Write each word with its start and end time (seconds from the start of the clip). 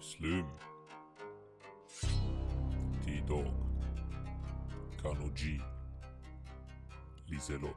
Slim. 0.00 0.46
T-Dog. 3.04 3.46
Kano 5.02 5.28
G. 5.34 5.60
Liselot. 7.28 7.76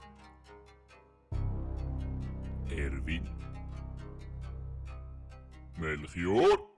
Erwin. 2.72 3.28
Melchior. 5.78 6.69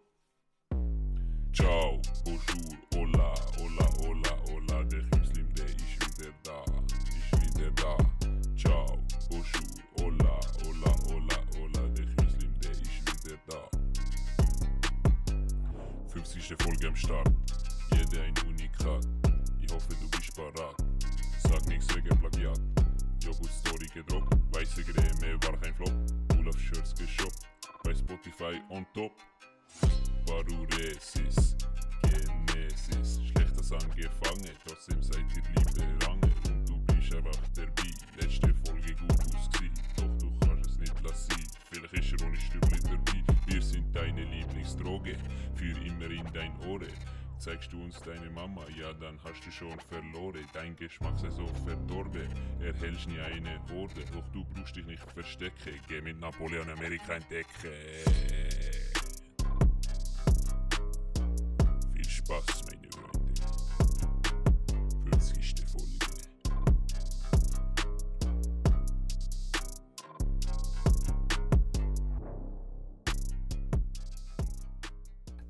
Uns 47.82 48.00
deine 48.02 48.30
Mama, 48.30 48.62
ja 48.78 48.94
dann 48.94 49.20
hast 49.24 49.46
du 49.46 49.52
schon 49.52 49.80
verloren. 49.90 50.46
Dein 50.54 50.76
Geschmack 50.76 51.18
sei 51.20 51.30
so 51.30 51.48
verdorben, 51.66 52.30
erhältst 52.60 53.08
nie 53.08 53.20
eine 53.20 53.60
Horde. 53.70 54.06
Doch 54.14 54.28
du 54.30 54.46
brauchst 54.46 54.76
dich 54.76 54.86
nicht 54.86 55.04
verstecken, 55.12 55.80
geh 55.88 56.02
mit 56.02 56.20
Napoleon 56.20 56.70
Amerika 56.70 57.14
entdecken. 57.14 57.50
Viel 61.94 62.10
Spaß, 62.10 62.66
meine 62.66 62.90
Freunde. 62.92 63.42
50. 65.12 65.66
Folge. 65.68 66.00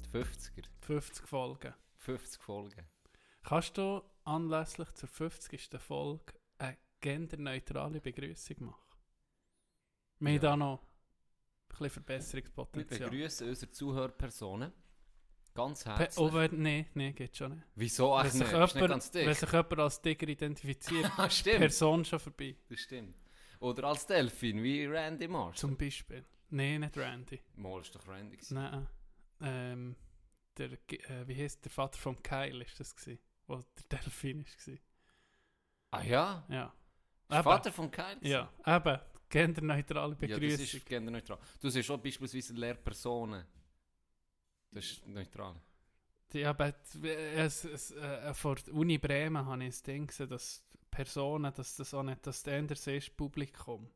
Die 0.02 0.18
50er. 0.18 0.68
50 0.82 1.28
Folgen. 1.28 1.74
50 2.02 2.42
Folgen. 2.42 2.88
Kannst 3.44 3.78
du 3.78 4.02
anlässlich 4.24 4.92
zur 4.94 5.10
50. 5.10 5.70
Folge 5.80 6.34
eine 6.58 6.78
genderneutrale 7.00 8.02
Begrüßung 8.02 8.58
machen? 8.66 8.82
Wir 10.20 10.30
haben 10.30 10.36
Ja. 10.36 10.42
da 10.42 10.58
noch 10.58 10.82
ein 10.82 10.88
bisschen 11.70 11.82
Wir 11.86 11.90
Verbesserungspotenzial. 11.92 13.10
begrüßen 13.10 13.48
unsere 13.50 13.72
Zuhörpersonen 13.72 14.72
ganz 15.54 15.84
Pe- 15.84 15.98
herzlich. 15.98 16.18
Oh, 16.26 16.34
wenn- 16.34 16.62
nee, 16.62 16.88
nee, 16.94 17.12
geht 17.14 17.36
schon 17.36 17.54
nicht. 17.56 17.64
Wieso 17.76 18.14
eigentlich 18.14 18.34
sich, 18.34 18.42
nicht? 18.42 18.52
Ist 18.54 18.62
nicht 18.62 18.76
jemand, 18.76 18.92
ganz 18.92 19.14
wenn 19.14 19.34
sich 19.34 19.52
jemand 19.52 19.80
als 19.80 20.02
Digger 20.02 20.28
identifiziert, 20.28 21.12
Ah, 21.18 21.30
stimmt. 21.30 21.58
Person 21.60 22.06
schon 22.06 22.20
vorbei. 22.20 22.56
Das 22.70 22.80
stimmt. 22.80 23.16
Oder 23.60 23.84
als 23.90 24.06
Delfin, 24.08 24.62
wie 24.64 24.86
Randy 24.86 25.28
Marsh. 25.28 25.58
Zum 25.58 25.78
Beispiel. 25.78 26.26
Nee, 26.50 26.80
nicht 26.80 26.98
Randy. 26.98 27.40
Mal 27.56 27.82
ist 27.82 27.94
doch 27.96 28.08
Randy 28.08 28.38
gewesen. 28.38 28.56
Nein. 28.56 28.88
Ähm, 29.42 29.96
der, 30.58 30.72
äh, 30.72 31.28
wie 31.28 31.36
heißt 31.36 31.64
der 31.66 31.72
Vater 31.72 31.98
von 31.98 32.22
Kyle 32.22 32.64
ist 32.64 32.80
das 32.80 32.96
gewesen, 32.96 33.20
wo 33.48 33.56
der 33.58 34.00
Delfin 34.00 34.42
ist 34.42 34.58
gewesen. 34.58 34.80
Ah 35.92 36.04
ja? 36.04 36.46
Ja. 36.50 36.74
Eben. 37.30 37.44
Vater 37.44 37.72
von 37.72 37.90
Kyle? 37.92 38.18
Ja, 38.22 38.52
eben. 38.66 39.00
Genderneutrale 39.30 40.14
Ja, 40.14 40.28
das 40.28 40.40
Begrüßung. 40.40 40.80
ist 40.80 40.86
genderneutral. 40.86 41.40
Du 41.62 41.70
siehst 41.70 41.90
auch 41.90 41.98
beispielsweise 41.98 42.54
Lehrpersonen. 42.54 43.46
Das 44.72 44.86
ist 44.86 45.08
neutral. 45.08 45.56
Ja, 46.34 46.50
aber 46.52 46.74
es, 47.36 47.66
es, 47.66 47.92
äh, 47.92 48.34
vor 48.34 48.56
der 48.56 48.74
Uni 48.74 48.98
Bremen 48.98 49.46
habe 49.46 49.64
ich 49.64 49.70
das 49.72 49.84
Ding 49.84 50.08
gesehen, 50.08 50.30
dass 50.30 50.64
Personen, 50.90 51.54
dass 51.54 51.76
das 51.76 51.94
auch 51.94 52.04
nicht 52.04 52.26
das 52.26 52.46
Anders 52.48 52.88
ist, 52.88 53.16
Publikum. 53.16 53.90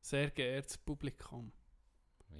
Sehr 0.00 0.30
geehrtes 0.30 0.76
Publikum. 0.78 1.52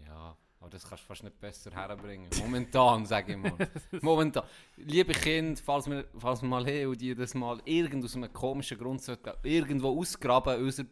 Ja, 0.06 0.36
aber 0.64 0.70
das 0.70 0.88
kannst 0.88 1.04
du 1.04 1.08
fast 1.08 1.22
nicht 1.22 1.38
besser 1.38 1.70
herbringen. 1.72 2.30
Momentan, 2.40 3.04
sage 3.12 3.32
ich 3.32 3.38
mal. 3.38 3.52
Momentan. 4.00 4.44
Liebe 4.76 5.12
Kinder, 5.12 5.60
falls 5.62 5.86
wir, 5.90 6.06
falls 6.16 6.40
wir 6.40 6.48
mal 6.48 6.64
haben 6.64 6.86
und 6.86 6.98
die 7.00 7.14
das 7.14 7.34
mal 7.34 7.60
irgend 7.66 8.02
aus 8.02 8.16
einem 8.16 8.32
komischen 8.32 8.78
Grund 8.78 9.02
sollten, 9.02 9.30
irgendwo 9.42 9.98
ausgraben, 10.00 10.62
unsere 10.62 10.88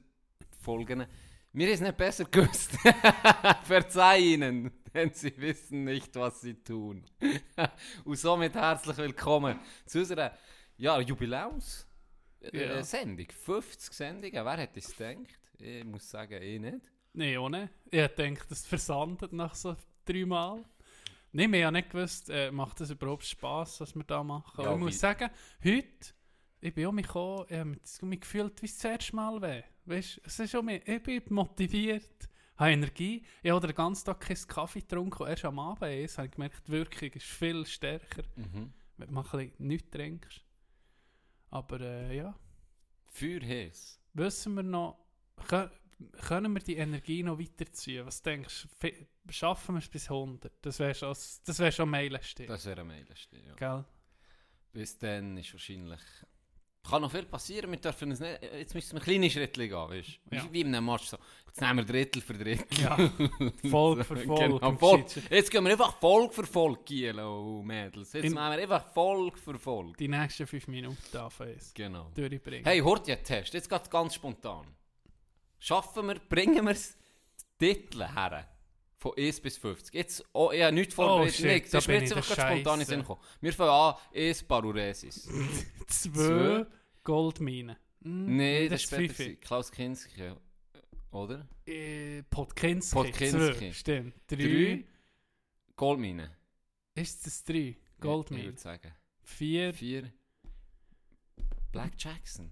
Folgen, 0.61 1.01
haben 1.01 1.09
es 1.61 1.81
nicht 1.81 1.97
besser 1.97 2.27
gewusst. 2.27 2.73
Verzeih 3.65 4.19
ihnen, 4.19 4.71
denn 4.93 5.11
sie 5.15 5.33
wissen 5.39 5.85
nicht, 5.85 6.15
was 6.17 6.43
sie 6.43 6.55
tun. 6.55 7.03
und 8.05 8.19
somit 8.19 8.55
herzlich 8.55 8.99
willkommen 8.99 9.59
zu 9.87 10.01
unserer 10.01 10.37
ja, 10.77 11.01
Jubiläums. 11.01 11.87
äh, 12.43 12.67
Ja. 12.77 12.83
Sendung. 12.83 13.27
50 13.31 13.91
Sendungen. 13.95 14.45
Wer 14.45 14.57
hätte 14.59 14.81
es 14.81 14.95
gedacht? 14.95 15.39
Ich 15.59 15.85
muss 15.85 16.11
sagen, 16.11 16.43
ich 16.43 16.61
nicht. 16.61 16.93
Nein, 17.15 17.37
auch 17.37 17.49
nicht. 17.49 17.69
Ich 17.91 18.07
denke, 18.09 18.45
das 18.49 18.67
versandet 18.67 19.33
nach 19.33 19.55
so 19.55 19.77
drei 20.05 20.25
Mal. 20.25 20.65
Nein, 21.33 21.53
wir 21.53 21.67
haben 21.67 21.75
nicht 21.75 21.91
gewusst, 21.91 22.29
äh, 22.31 22.51
macht 22.51 22.81
das 22.81 22.91
überhaupt 22.91 23.25
Spass, 23.25 23.81
was 23.81 23.95
wir 23.95 24.05
da 24.05 24.23
machen. 24.23 24.65
Ja, 24.65 24.73
ich 24.75 24.79
muss 24.79 24.99
sagen, 24.99 25.31
heute, 25.65 26.15
ich 26.61 26.75
bin 26.75 26.87
auch 26.87 26.93
mich 26.93 27.07
gekommen, 27.07 27.47
ich 27.49 27.57
habe 27.59 28.07
mich- 28.07 28.21
gefühlt 28.21 28.61
wie 28.63 28.67
das 28.67 28.85
erste 28.85 29.17
Mal 29.17 29.41
weh. 29.41 29.63
Weißt, 29.87 30.21
es 30.25 30.39
ist 30.39 30.55
auch 30.55 30.63
mich, 30.63 30.87
ich 30.87 31.03
bin 31.03 31.23
motiviert, 31.31 32.29
habe 32.57 32.73
Energie. 32.73 33.25
Ich 33.43 33.51
habe 33.51 33.67
den 33.67 33.75
ganzen 33.75 34.05
Tag 34.07 34.21
keinen 34.21 34.47
Kaffee 34.47 34.81
getrunken, 34.81 35.23
und 35.23 35.29
erst 35.29 35.45
am 35.45 35.59
Abend 35.59 35.83
erst 35.83 36.19
habe 36.19 36.27
ich 36.29 36.33
gemerkt, 36.35 36.63
die 36.69 36.73
Wirkung 36.73 37.09
ist 37.11 37.27
viel 37.27 37.67
stärker, 37.67 38.23
Mhm. 38.37 38.73
wenn 38.99 39.09
du 39.09 39.19
ein 39.19 39.23
bisschen 39.23 39.53
nichts 39.59 39.91
trinkst. 39.91 40.45
Aber 41.51 41.81
äh, 41.81 42.17
ja, 42.17 42.35
Für 43.07 43.41
Hes. 43.41 44.01
wissen 44.15 44.55
wir 44.55 44.63
noch, 44.63 44.99
können 46.23 46.53
wir 46.55 46.61
die 46.61 46.77
Energie 46.77 47.23
noch 47.23 47.39
weiterziehen? 47.39 48.07
Was 48.07 48.23
denkst 48.23 48.67
du, 48.81 48.89
schaffen 49.31 49.75
wir 49.77 49.81
es 49.81 49.89
bis 49.89 50.11
100? 50.11 50.53
Das 50.63 50.79
wäre 50.79 50.95
schon, 50.95 51.11
das 51.45 51.59
wär 51.59 51.73
schon 51.73 51.89
Meilenstein, 51.91 52.47
Das 52.47 52.67
wäre 52.67 52.81
ein 52.81 52.87
Meilenstein, 52.89 53.43
ja. 53.47 53.55
gell? 53.55 53.85
Bis 54.73 54.99
dann 54.99 55.37
ist 55.37 55.53
wahrscheinlich... 55.53 56.01
Kann 56.85 57.03
noch 57.03 57.13
viel 57.13 57.23
passieren, 57.27 57.71
wir 57.71 57.79
dürfen 57.79 58.11
es 58.11 58.19
nicht... 58.19 58.43
Jetzt 58.43 58.75
müssen 58.75 58.95
wir 58.97 59.01
kleine 59.01 59.31
Schritte 59.31 59.69
gehen, 59.69 59.73
weißt 59.73 60.19
du? 60.31 60.35
Ja. 60.37 60.49
Wie, 60.51 60.63
in 60.63 60.75
einem 60.75 60.85
Match 60.85 61.05
so. 61.05 61.17
Jetzt 61.47 61.61
nehmen 61.61 61.77
wir 61.77 61.85
Drittel 61.85 62.21
für 62.21 62.33
Drittel. 62.35 62.67
Ja, 62.83 62.97
Folge 63.71 64.03
für 64.03 64.17
Folge. 64.17 64.59
Genau. 64.59 64.77
Schweizer- 64.79 65.21
Jetzt 65.31 65.49
gehen 65.53 65.63
wir 65.63 65.71
einfach 65.71 65.97
Folge 66.01 66.33
für 66.35 66.45
Folge, 66.45 66.81
Gielo 66.85 67.63
Mädels. 67.63 68.13
Jetzt 68.15 68.25
In- 68.25 68.33
machen 68.33 68.57
wir 68.57 68.63
einfach 68.65 68.93
Folge 68.93 69.37
für 69.39 69.57
Folge. 69.61 69.93
Die 69.97 70.09
nächsten 70.09 70.45
5 70.45 70.67
Minuten 70.67 71.17
anfangen 71.17 71.57
Genau. 71.75 72.11
durchbringen. 72.17 72.65
Hey, 72.65 72.81
Hortja-Test, 72.81 73.55
jetzt 73.55 73.71
geht 73.71 73.89
ganz 73.89 74.15
spontan. 74.17 74.67
Schaffen 75.63 76.09
wir, 76.09 76.17
bringen 76.17 76.65
wir 76.65 76.73
es, 76.73 76.97
die 77.61 77.73
Titel 77.75 78.05
her. 78.05 78.49
Von 78.97 79.13
1 79.17 79.41
bis 79.41 79.59
50. 79.59 79.95
Jetzt, 79.95 80.25
oh, 80.33 80.51
ich 80.51 80.61
habe 80.61 80.75
nichts 80.75 80.93
vorbereitet. 80.95 81.37
shit, 81.37 81.45
nichts. 81.45 81.71
da 81.71 81.79
Das 81.79 81.85
ist 81.85 81.89
mir 81.89 82.01
jetzt 82.01 82.13
einfach 82.13 82.35
spontan 82.35 82.81
in. 82.81 82.87
Sinn 82.87 82.99
gekommen. 82.99 83.21
Wir 83.41 83.53
fangen 83.53 83.71
an, 83.71 83.95
1 84.13 84.43
Paruresis. 84.43 85.29
Zwei 85.87 86.67
Goldminen. 87.05 87.77
Hm, 88.03 88.37
Nein, 88.37 88.71
das, 88.71 88.83
ist 88.83 88.93
ist 88.93 88.99
gewesen. 88.99 89.41
Klaus 89.41 89.71
Kinski, 89.71 90.33
oder? 91.13 91.47
Äh, 91.65 92.25
Podkinski. 92.25 92.97
Podkinski. 92.97 93.73
Stimmt. 93.73 94.15
Drei. 94.27 94.37
Drei. 94.37 94.85
Goldmine. 95.77 96.37
Ist 96.97 97.25
das 97.25 97.45
drei? 97.45 97.55
Ja, 97.59 97.69
ich 97.69 98.01
Goldmine. 98.01 98.45
würde 98.47 98.59
sagen. 98.59 98.93
Vier. 99.23 99.73
4. 99.73 100.13
Black 101.71 101.93
Jackson. 101.97 102.51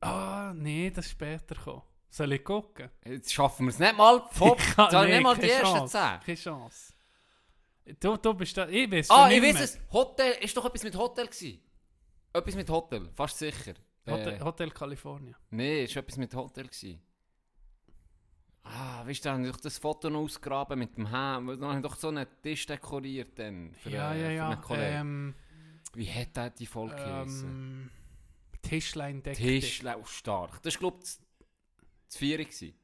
Ah, 0.00 0.54
nee, 0.56 0.90
das 0.90 1.04
ist 1.04 1.10
später 1.12 1.54
gekommen. 1.54 1.82
Soll 2.08 2.32
ich 2.32 2.44
gucken? 2.44 2.88
Jetzt 3.04 3.32
schaffen 3.32 3.66
wir 3.66 3.70
es 3.70 3.78
nicht 3.78 3.96
mal. 3.96 4.20
Pop. 4.36 4.58
Ich 4.58 4.74
kann- 4.74 4.84
Jetzt 4.86 4.94
haben 4.94 5.02
wir 5.02 5.08
nee, 5.08 5.14
nicht 5.16 5.22
mal 5.22 5.36
die 5.36 5.50
ersten 5.50 5.66
Chance, 5.76 5.98
10. 5.98 6.20
Keine 6.24 6.36
Chance. 6.38 6.92
Du, 8.00 8.16
du 8.16 8.34
bist 8.34 8.56
da, 8.56 8.68
ich 8.68 8.90
weiß 8.90 9.10
Ah, 9.10 9.30
ich 9.30 9.42
weiß 9.42 9.60
es. 9.60 9.78
Hotel, 9.92 10.32
ist 10.42 10.56
doch 10.56 10.64
etwas 10.64 10.82
mit 10.82 10.96
Hotel 10.96 11.26
gewesen. 11.26 11.62
Etwas 12.32 12.54
mit 12.54 12.68
Hotel, 12.70 13.10
fast 13.14 13.38
sicher. 13.38 13.74
Hotel, 14.08 14.34
Äh, 14.34 14.40
Hotel 14.40 14.70
California. 14.70 15.34
Es 15.50 15.94
war 15.94 16.02
etwas 16.02 16.16
mit 16.16 16.34
Hotel. 16.34 16.66
Gewesen. 16.66 17.00
Ah, 18.64 19.06
weißt 19.06 19.24
du, 19.24 19.28
da 19.28 19.34
habe 19.34 19.44
ich 19.46 19.52
doch 19.52 19.60
das 19.60 19.78
Foto 19.78 20.10
noch 20.10 20.20
ausgraben 20.22 20.78
mit 20.78 20.96
dem 20.96 21.06
Helm. 21.08 21.60
Da 21.60 21.66
habe 21.68 21.76
ich 21.76 21.82
doch 21.82 21.94
so 21.96 22.08
einen 22.08 22.26
Tisch 22.42 22.66
dekoriert 22.66 23.38
dann. 23.38 23.74
Für, 23.74 23.90
ja, 23.90 24.12
äh, 24.12 24.20
ja, 24.20 24.26
für 24.28 24.34
ja. 24.34 24.48
einen 24.48 24.60
Kollegen. 24.62 24.94
Ähm, 24.96 25.34
Wie 25.94 26.10
hat 26.12 26.36
der 26.36 26.50
die 26.50 26.66
Folge 26.66 26.96
geheißen? 26.96 27.48
ähm, 27.48 27.90
Tischlein 28.62 29.22
deckt 29.22 29.36
Tisch, 29.36 29.82
oh, 29.84 30.04
stark. 30.04 30.60
Das 30.62 30.74
war, 30.74 30.80
glaube 30.80 30.98
ich, 31.04 31.10
das- 32.08 32.16
Viere. 32.16 32.44
gewesen. 32.44 32.74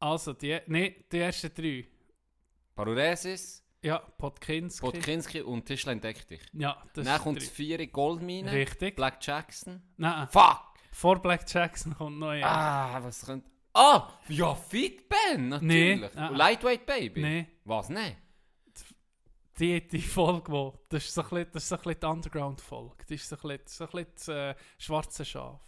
Also, 0.00 0.32
die, 0.34 0.60
nee, 0.66 1.04
die 1.10 1.18
ersten 1.18 1.52
drei. 1.54 1.86
Paruresis, 2.74 3.62
Ja, 3.82 3.98
Podkinski. 3.98 4.80
Podkinski 4.80 5.40
und 5.42 5.64
Tischlein 5.66 6.00
deck 6.00 6.26
dich. 6.26 6.40
Ja, 6.52 6.82
das 6.94 7.04
Dann 7.04 7.16
ist 7.16 7.22
kommt 7.22 7.36
das 7.38 7.44
der- 7.46 7.54
Vieri 7.54 7.86
Goldmine. 7.86 8.50
Richtig. 8.52 8.96
Black 8.96 9.18
Jackson. 9.24 9.82
Nein, 9.96 10.26
Fuck! 10.28 10.74
vor 10.92 11.20
Black 11.20 11.44
Jackson 11.52 11.94
kommt 11.94 12.18
noch 12.18 12.28
ein. 12.30 12.42
Ah, 12.44 13.02
was 13.02 13.24
könnte... 13.24 13.48
Ah! 13.74 14.08
Ja, 14.28 14.54
Fit 14.54 15.08
Ben, 15.08 15.48
natürlich. 15.48 16.00
Nee, 16.00 16.08
ah. 16.16 16.28
Und 16.28 16.36
Lightweight 16.36 16.86
Baby. 16.86 17.20
Nee, 17.22 17.46
Was, 17.64 17.88
ne? 17.88 18.16
die, 19.58 19.86
die 19.86 20.00
Folge, 20.02 20.50
wo, 20.50 20.78
das 20.88 21.04
ist 21.04 21.14
so 21.14 21.22
ein 21.22 21.28
bisschen, 21.28 21.52
das 21.52 21.62
ist 21.64 21.68
so 21.68 21.74
ein 21.76 21.82
bisschen 21.82 22.00
die 22.00 22.06
Underground-Folge. 22.06 22.96
Das 23.08 23.10
ist 23.10 23.28
so 23.28 23.36
ein 23.36 23.42
bisschen, 23.42 23.60
so 23.66 23.84
ein 23.84 23.90
bisschen 23.90 24.06
das 24.16 24.28
äh, 24.28 24.54
schwarze 24.78 25.24
Schaf. 25.24 25.60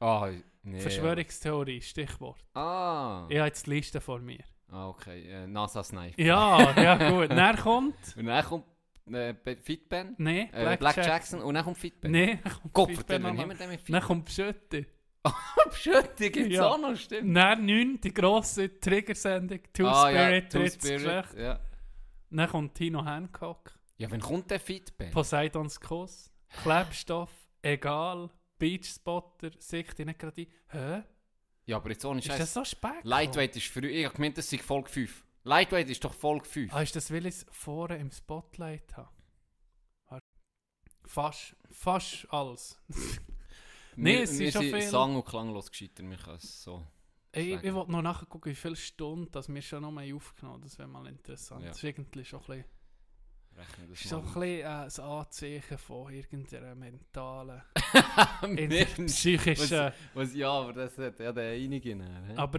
Ah, 0.00 0.28
nee. 0.62 0.80
Verschwörungstheorie, 0.80 1.80
Stichwort. 1.80 2.38
Ah. 2.54 3.26
Ich 3.28 3.38
habe 3.38 3.48
jetzt 3.48 3.66
die 3.66 3.70
Liste 3.70 4.00
vor 4.00 4.18
mir. 4.20 4.42
Ah, 4.68 4.88
okay. 4.88 5.22
Äh, 5.28 5.46
NASA 5.46 5.82
Sniper. 5.84 6.20
Ja, 6.20 6.72
ja 6.80 7.10
gut. 7.10 7.30
Dann 7.36 7.56
kommt... 7.56 7.94
Und 8.16 8.26
dann 8.26 8.44
kommt 8.44 8.64
äh, 9.06 9.32
Be- 9.34 9.56
Fit 9.56 9.88
Ben. 9.88 10.14
Nee, 10.18 10.48
Äh, 10.52 10.76
Black, 10.76 10.96
Jackson. 10.96 11.40
Und 11.42 11.54
dann 11.54 11.64
kommt 11.64 11.78
Fit 11.78 12.00
Ben. 12.00 12.10
Nee, 12.10 12.38
dann 12.42 12.52
kommt 12.54 12.72
Gott, 12.72 12.88
Fit 12.88 12.96
vertell, 12.96 13.18
Ben 13.18 13.24
wann 13.28 13.36
noch. 13.36 13.42
haben 13.42 13.48
wir 13.50 13.56
den 13.56 13.70
mit 13.70 13.80
Fit 13.80 13.94
Dann 13.94 14.02
kommt 14.02 14.24
Pschötti. 14.24 14.86
Schötti 15.72 16.30
gibt 16.30 16.48
es 16.50 16.54
Ja. 16.56 16.66
auch 16.68 16.78
noch, 16.78 16.96
stimmt. 16.96 17.34
Dann 17.36 17.64
9, 17.66 18.00
die 18.00 18.12
grosse 18.12 18.78
Triggersendung, 18.80 19.60
Two 19.72 19.86
ah, 19.86 20.10
ja, 20.10 20.24
Spirit, 20.26 20.52
Two 20.52 20.58
drittes 20.58 20.74
Spirit. 21.00 21.24
Ja. 21.38 21.60
Dann 22.30 22.48
kommt 22.50 22.74
Tino 22.74 23.04
Hancock, 23.04 23.72
ja, 23.96 24.10
wann 24.10 24.20
kommt 24.20 24.50
der 24.50 24.58
Fit 24.60 24.96
Ben? 24.98 25.10
Poseidons 25.12 25.80
Kuss, 25.80 26.30
Klebstoff, 26.62 27.30
Egal, 27.62 28.28
Beachspotter, 28.64 29.50
Sicht 29.58 30.00
ich 30.00 30.06
nicht 30.06 30.18
gerade 30.18 30.40
ein. 30.40 30.46
Hä? 30.68 31.02
Ja, 31.66 31.76
aber 31.76 31.90
jetzt 31.90 32.02
ohne 32.06 32.20
Ist 32.20 32.30
das 32.30 32.38
Scheiß. 32.38 32.54
so 32.54 32.64
spät? 32.64 33.02
Lightweight 33.02 33.54
ist 33.56 33.66
früh. 33.66 33.88
Ich 33.88 34.06
hab 34.06 34.14
gemeint, 34.14 34.38
das 34.38 34.48
sei 34.48 34.56
Folge 34.56 34.88
5. 34.88 35.22
Lightweight 35.42 35.90
ist 35.90 36.02
doch 36.02 36.14
Folge 36.14 36.46
5. 36.46 36.72
Ah, 36.72 36.80
ist 36.80 36.96
das, 36.96 37.10
weil 37.10 37.26
ich 37.26 37.34
es 37.34 37.46
vorne 37.50 37.98
im 37.98 38.10
Spotlight 38.10 38.96
habe? 38.96 39.10
Fast, 41.06 41.56
fast 41.70 42.26
alles. 42.30 42.80
Nee, 43.96 44.22
es 44.22 44.32
ist 44.40 44.54
schon 44.54 44.62
viel. 44.62 44.82
Sang- 44.82 45.14
und 45.14 45.24
klanglos 45.24 45.70
gescheitert, 45.70 46.10
wir 46.10 46.16
können 46.16 46.38
es 46.38 46.64
so. 46.64 46.84
Ey, 47.30 47.54
ich, 47.54 47.62
ich 47.62 47.72
wollte 47.72 47.92
noch 47.92 48.02
nachgucken, 48.02 48.50
wie 48.50 48.56
viele 48.56 48.74
Stunden 48.74 49.30
das 49.30 49.48
wir 49.48 49.62
schon 49.62 49.82
noch 49.82 49.92
mal 49.92 50.12
aufgenommen 50.12 50.54
haben. 50.56 50.62
Das 50.62 50.76
wäre 50.78 50.88
mal 50.88 51.06
interessant. 51.06 51.62
Ja. 51.62 51.68
Das 51.68 51.76
ist 51.76 51.84
irgendwie 51.84 52.24
schon 52.24 52.40
ein 52.40 52.46
bisschen, 52.46 52.64
Das 53.56 54.00
ist 54.00 54.08
so 54.08 54.18
ein 54.18 54.22
bisschen 54.24 54.42
äh, 54.42 54.64
ein 54.64 55.00
Anzeichen 55.00 55.78
von 55.78 56.12
irgendeiner 56.12 56.74
mentalen, 56.74 57.62
psychischen... 59.06 59.92
was, 60.14 60.34
ja, 60.34 60.50
aber 60.50 60.72
das 60.72 60.98
hat 60.98 61.18
ja 61.20 61.32
der 61.32 61.52
einige 61.52 61.90
hä? 61.94 62.34
Aber 62.36 62.58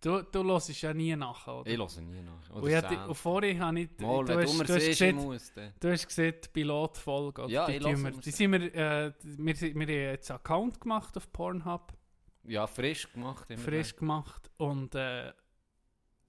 du, 0.00 0.22
du 0.22 0.44
hörst 0.44 0.80
ja 0.80 0.94
nie 0.94 1.14
nach, 1.16 1.46
oder? 1.48 1.68
Ich 1.70 1.76
höre 1.78 2.00
nie 2.02 2.22
nach. 2.22 2.50
Und, 2.50 2.68
ich 2.68 2.74
hatte- 2.76 3.08
und 3.08 3.14
vorhin 3.14 3.60
habe 3.60 3.80
ich... 3.80 3.88
Mal, 3.98 4.24
du, 4.24 4.34
hast, 4.40 4.58
du 4.68 4.74
hast 4.74 4.86
gesehen, 4.86 5.16
muss, 5.16 5.52
du 5.80 5.90
hast 5.92 6.06
gesehen, 6.06 6.34
die 6.44 6.48
Pilotfolge. 6.48 7.46
Ja, 7.48 7.66
die, 7.66 7.76
ich 7.76 7.84
höre 7.84 7.96
wir, 7.96 8.10
die 8.12 8.30
sind 8.30 8.52
wir, 8.52 8.74
äh, 8.74 9.12
wir, 9.22 9.56
sind- 9.56 9.74
wir 9.74 9.86
haben 9.86 9.90
jetzt 9.90 10.30
einen 10.30 10.38
Account 10.38 10.80
gemacht 10.80 11.16
auf 11.16 11.32
Pornhub. 11.32 11.92
Ja, 12.44 12.66
frisch 12.66 13.12
gemacht. 13.12 13.46
frisch 13.56 13.94
gemacht 13.96 14.50
und 14.56 14.94
äh, 14.94 15.32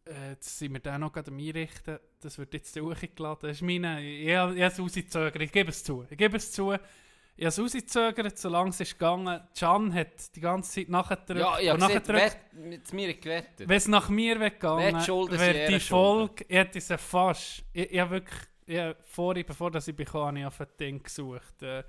äh, 0.06 0.32
jetzt 0.32 0.58
sind 0.58 0.74
wir 0.74 0.80
dann 0.80 1.02
noch 1.02 1.12
gerade 1.12 1.32
am 1.32 1.38
Einrichten. 1.38 2.00
Das 2.20 2.38
wird 2.38 2.54
jetzt 2.54 2.80
hochgeladen. 2.80 3.50
Das 3.50 3.58
ist 3.58 3.62
meine, 3.62 4.02
ich, 4.02 4.28
ich 4.28 4.36
habe 4.36 4.60
es 4.60 4.80
rausgezögert, 4.80 5.42
ich 5.42 5.52
gebe 5.52 5.70
es 5.70 5.84
zu. 5.84 6.06
Ich 6.10 6.18
gebe 6.18 6.38
es 6.38 6.52
zu. 6.52 6.74
Ich 6.74 7.46
habe 7.46 7.50
es 7.50 7.60
rausgezögert, 7.60 8.38
solange 8.38 8.72
es 8.72 8.82
ist 8.82 8.94
gegangen. 8.94 9.40
Can 9.58 9.94
hat 9.94 10.36
die 10.36 10.42
ganze 10.42 10.72
Zeit 10.72 10.90
nachgedrückt. 10.90 11.40
Ja, 11.40 11.60
ich 11.60 11.70
habe 11.70 12.08
wett, 12.10 12.38
mit 12.54 12.92
mir 12.92 13.14
gewettet. 13.14 13.70
Wenn 13.70 13.78
es 13.78 13.88
nach 13.88 14.10
mir 14.10 14.40
Wettschulden 14.40 15.40
sind 15.40 15.54
wäre 15.54 15.72
die. 15.72 15.80
Folge, 15.80 16.46
ich 16.48 16.58
hätte 16.58 16.82
sie 16.82 16.98
fast, 16.98 17.64
ich, 17.72 17.92
ich 17.92 18.00
habe 18.00 18.12
wirklich, 18.12 18.40
ich 18.66 18.78
habe 18.78 18.98
vorher, 19.04 19.44
bevor 19.46 19.74
ich 19.74 19.96
bekomme, 19.96 20.26
habe 20.26 20.40
ich 20.40 20.46
auf 20.46 20.60
ein 20.60 20.68
Ding 20.78 21.02
gesucht, 21.02 21.64
äh, 21.64 21.84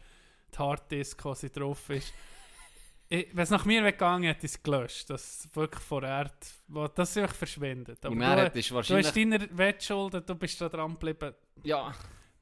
die 0.55 0.59
Harddisk, 0.59 1.21
sie 1.35 1.51
drauf 1.51 1.91
ist. 1.91 2.15
Wenn 3.11 3.39
es 3.43 3.51
nach 3.51 3.65
mir 3.65 3.83
weggegangen 3.85 4.23
hätte 4.25 4.47
ich 4.47 4.53
es 4.53 4.63
gelöscht, 4.63 5.11
das 5.11 5.49
wirklich 5.55 5.83
vor 5.83 6.03
Erde, 6.05 6.31
wo- 6.69 6.87
das 6.87 7.11
ist 7.11 7.17
wirklich 7.17 7.37
verschwindet. 7.39 8.05
Aber 8.07 8.13
Und 8.13 8.21
du, 8.21 8.25
dann 8.25 8.39
hättest 8.39 8.71
du 8.71 8.73
du 8.73 8.77
wahrscheinlich... 8.77 9.07
hast 9.09 9.17
deine 9.17 9.59
Wettschulden, 9.59 10.23
du 10.25 10.35
bist 10.37 10.61
da 10.61 10.69
dran 10.69 10.93
geblieben. 10.93 11.35
Ja, 11.65 11.93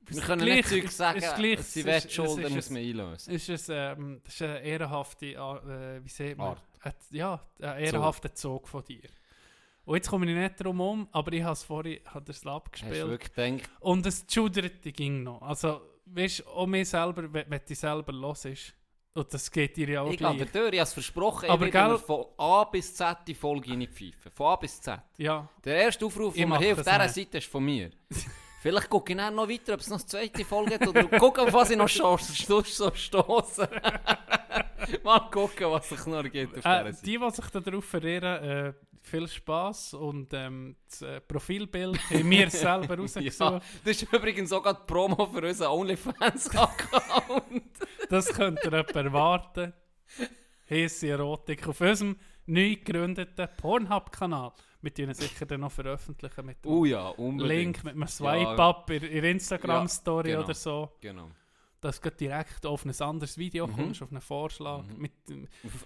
wir 0.02 0.16
Ist 0.16 0.24
können 0.26 0.42
gleich- 0.44 0.56
nicht 0.56 0.68
Zeug 0.68 0.84
ist- 0.84 0.96
sagen, 0.98 1.18
ist 1.18 1.34
gleich- 1.36 1.58
es 1.58 1.68
es 1.68 1.76
ist- 1.76 1.86
Wettschulden, 1.86 2.44
es 2.44 2.50
ist- 2.50 2.54
muss 2.56 2.70
man 2.70 2.82
einlösen. 2.82 3.34
Es 3.34 3.48
ist, 3.48 3.70
ein, 3.70 3.98
ähm, 3.98 4.20
das 4.24 4.34
ist 4.34 4.42
eine 4.42 4.60
ehrenhafte, 4.60 5.26
äh, 5.26 6.04
wie 6.04 6.08
sieht 6.10 6.36
man? 6.36 6.48
Art. 6.48 6.62
Ein, 6.82 6.92
ja, 7.12 7.40
ein 7.62 7.78
ehrenhafter 7.78 8.34
Zug 8.34 8.68
von 8.68 8.84
dir. 8.84 9.08
Und 9.86 9.94
jetzt 9.96 10.10
komme 10.10 10.26
ich 10.30 10.36
nicht 10.36 10.62
drum 10.62 10.80
um, 10.82 11.08
aber 11.12 11.32
ich 11.32 11.42
habe 11.42 11.54
es 11.54 11.62
vorhin, 11.62 12.00
Hast 12.04 12.44
du 12.44 12.50
abgespielt. 12.50 13.22
Und 13.80 14.04
das 14.04 14.26
Schuderte 14.30 14.92
ging 14.92 15.22
noch. 15.22 15.40
Also, 15.40 15.80
weißt 16.04 16.40
du, 16.40 16.46
auch 16.46 16.66
mir 16.66 16.84
selber, 16.84 17.32
wenn, 17.32 17.50
wenn 17.50 17.60
du 17.66 17.74
selber 17.74 18.12
los 18.12 18.44
ist, 18.44 18.74
und 19.18 19.34
das 19.34 19.50
geht 19.50 19.76
dir 19.76 19.88
ja 19.88 20.00
auch 20.02 20.10
ich 20.10 20.18
gehe 20.18 20.34
gleich. 20.36 20.50
durch, 20.52 20.72
ich 20.72 20.78
habe 20.80 20.86
es 20.88 20.92
versprochen, 20.92 21.50
Aber 21.50 21.66
ich 21.66 21.72
werde 21.74 21.88
gell- 21.88 21.98
mir 21.98 22.04
von 22.04 22.24
A 22.38 22.64
bis 22.64 22.94
Z 22.94 23.18
die 23.26 23.34
Folge 23.34 23.70
reinpfeifen. 23.70 24.30
Von 24.34 24.46
A 24.46 24.56
bis 24.56 24.80
Z. 24.80 25.00
Ja, 25.18 25.48
Der 25.64 25.76
erste 25.76 26.06
Aufruf, 26.06 26.34
Ich 26.34 26.40
den 26.40 26.48
wir 26.48 26.54
mach 26.54 26.58
hier 26.62 26.72
auf 26.72 26.78
das 26.78 26.86
dieser 26.86 26.98
nicht. 27.04 27.14
Seite 27.14 27.38
ist 27.38 27.46
von 27.48 27.64
mir. 27.64 27.90
Vielleicht 28.60 28.90
gucke 28.90 29.12
ich 29.12 29.16
dann 29.18 29.34
noch 29.36 29.48
weiter, 29.48 29.74
ob 29.74 29.80
es 29.80 29.88
noch 29.88 29.98
eine 29.98 30.06
zweite 30.06 30.44
Folge 30.44 30.78
gibt 30.78 30.88
oder 30.88 31.04
gucke, 31.04 31.42
auf 31.42 31.52
was 31.52 31.70
ich 31.70 31.76
noch 31.76 31.88
schon 31.88 32.18
so, 32.64 32.90
stoße. 32.92 33.68
Mal 35.04 35.20
gucken, 35.30 35.70
was 35.70 35.88
sich 35.88 36.04
noch 36.06 36.22
gibt 36.24 36.58
auf 36.58 36.64
äh, 36.64 36.84
dieser 36.84 36.92
Seite. 36.92 37.04
die, 37.04 37.18
die 37.18 37.30
sich 37.30 37.46
darauf 37.50 37.84
verirren, 37.84 38.42
äh, 38.44 38.72
viel 39.00 39.28
Spass 39.28 39.94
und 39.94 40.34
ähm, 40.34 40.74
das 40.88 41.02
äh, 41.02 41.20
Profilbild 41.20 41.98
haben 42.10 42.28
wir 42.30 42.50
selber 42.50 42.94
Ja, 42.96 43.00
rausgesucht. 43.00 43.62
das 43.84 44.02
ist 44.02 44.12
übrigens 44.12 44.50
sogar 44.50 44.74
die 44.74 44.80
Promo 44.86 45.26
für 45.26 45.46
unseren 45.46 45.68
OnlyFans-Account. 45.70 47.62
Das 48.08 48.26
könnt 48.32 48.60
ihr 48.64 48.72
etwa 48.72 49.00
erwarten. 49.00 49.72
Heiße 50.70 51.08
Erotik 51.08 51.66
auf 51.68 51.80
unserem 51.80 52.16
neu 52.46 52.76
gegründeten 52.76 53.48
Pornhub-Kanal. 53.56 54.52
Wir 54.80 54.94
tun 54.94 55.06
ihn 55.08 55.14
sicher 55.14 55.44
dann 55.46 55.60
noch 55.60 55.72
veröffentlichen 55.72 56.46
mit 56.46 56.64
dem 56.64 56.70
oh 56.70 56.84
ja. 56.84 57.12
Link, 57.18 57.82
mit 57.84 57.94
einem 57.94 58.06
Swipe-Up 58.06 58.90
in, 58.90 59.02
in 59.02 59.24
Instagram-Story 59.24 60.30
Ja, 60.30 60.36
genau. 60.36 60.44
oder 60.46 60.54
so. 60.54 60.92
Genau. 61.00 61.30
Dass 61.80 62.00
du 62.00 62.10
direkt 62.10 62.66
auf 62.66 62.84
ein 62.84 63.00
anderes 63.00 63.38
Video 63.38 63.66
Mhm. 63.66 63.72
kommst, 63.76 64.02
auf 64.02 64.10
einen 64.10 64.20
Vorschlag. 64.20 64.82
Mhm. 64.84 64.98
Mit, 65.00 65.12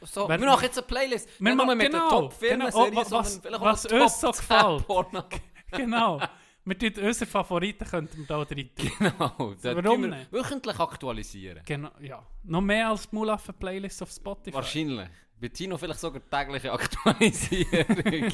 So, 0.03 0.29
Wer- 0.29 0.39
wir 0.41 0.47
machen 0.47 0.65
jetzt 0.65 0.79
eine 0.79 0.87
Playlist. 0.87 1.29
Wir 1.39 1.55
machen 1.55 1.77
mit 1.79 1.91
genau, 1.91 2.09
den 2.09 2.09
Top-Filmen, 2.11 2.67
genau. 2.71 2.87
Oh, 2.87 2.91
was- 2.97 3.45
was 3.45 3.87
auch 3.87 4.01
uns 4.01 4.21
so 4.21 4.33
10 4.33 4.85
gefällt. 4.87 5.41
Genau. 5.73 6.21
Wir 6.65 6.79
tun 6.79 7.05
unsere 7.05 7.29
Favoriten 7.31 7.85
könnten 7.85 8.19
wir 8.19 8.27
da 8.27 8.45
tun. 8.45 8.71
Genau. 8.99 9.55
da 9.61 9.77
Warum 9.85 10.03
wir 10.03 10.09
nicht? 10.11 10.33
Wöchentlich 10.33 10.79
aktualisieren. 10.79 11.63
Genau, 11.65 11.91
ja. 12.01 12.25
Noch 12.45 12.61
mehr 12.61 12.89
als 12.89 13.09
die 13.11 13.17
Mulaffen-Playlist 13.17 14.03
auf 14.03 14.11
Spotify. 14.11 14.55
Wahrscheinlich. 14.55 15.09
Bei 15.41 15.49
Tino 15.49 15.77
vielleicht 15.77 15.99
sogar 15.99 16.23
tägliche 16.31 16.71
Aktualisierung. 16.73 17.97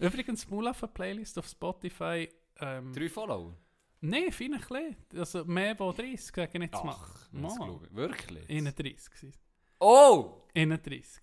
Übrigens, 0.00 0.46
die 0.46 0.52
Mulaffen-Playlist 0.52 1.38
auf 1.38 1.46
Spotify. 1.46 2.28
Ähm, 2.60 2.92
Drei 2.92 3.08
Follower. 3.08 3.54
Nein, 4.00 4.32
fein 4.32 4.54
ein 4.54 4.60
bisschen. 4.60 4.96
Also 5.16 5.44
mehr 5.44 5.80
als 5.80 5.96
30, 5.96 6.20
sage 6.26 6.50
ich 6.54 6.60
jetzt 6.60 6.84
mal. 6.84 6.96
Ach, 6.98 7.28
das 7.32 7.56
Mal. 7.56 7.66
glaube 7.66 7.86
ich. 7.86 7.94
Wirklich? 7.94 8.50
31 8.50 9.10
gewesen. 9.10 9.38
Oh! 9.78 10.42
31. 10.56 11.22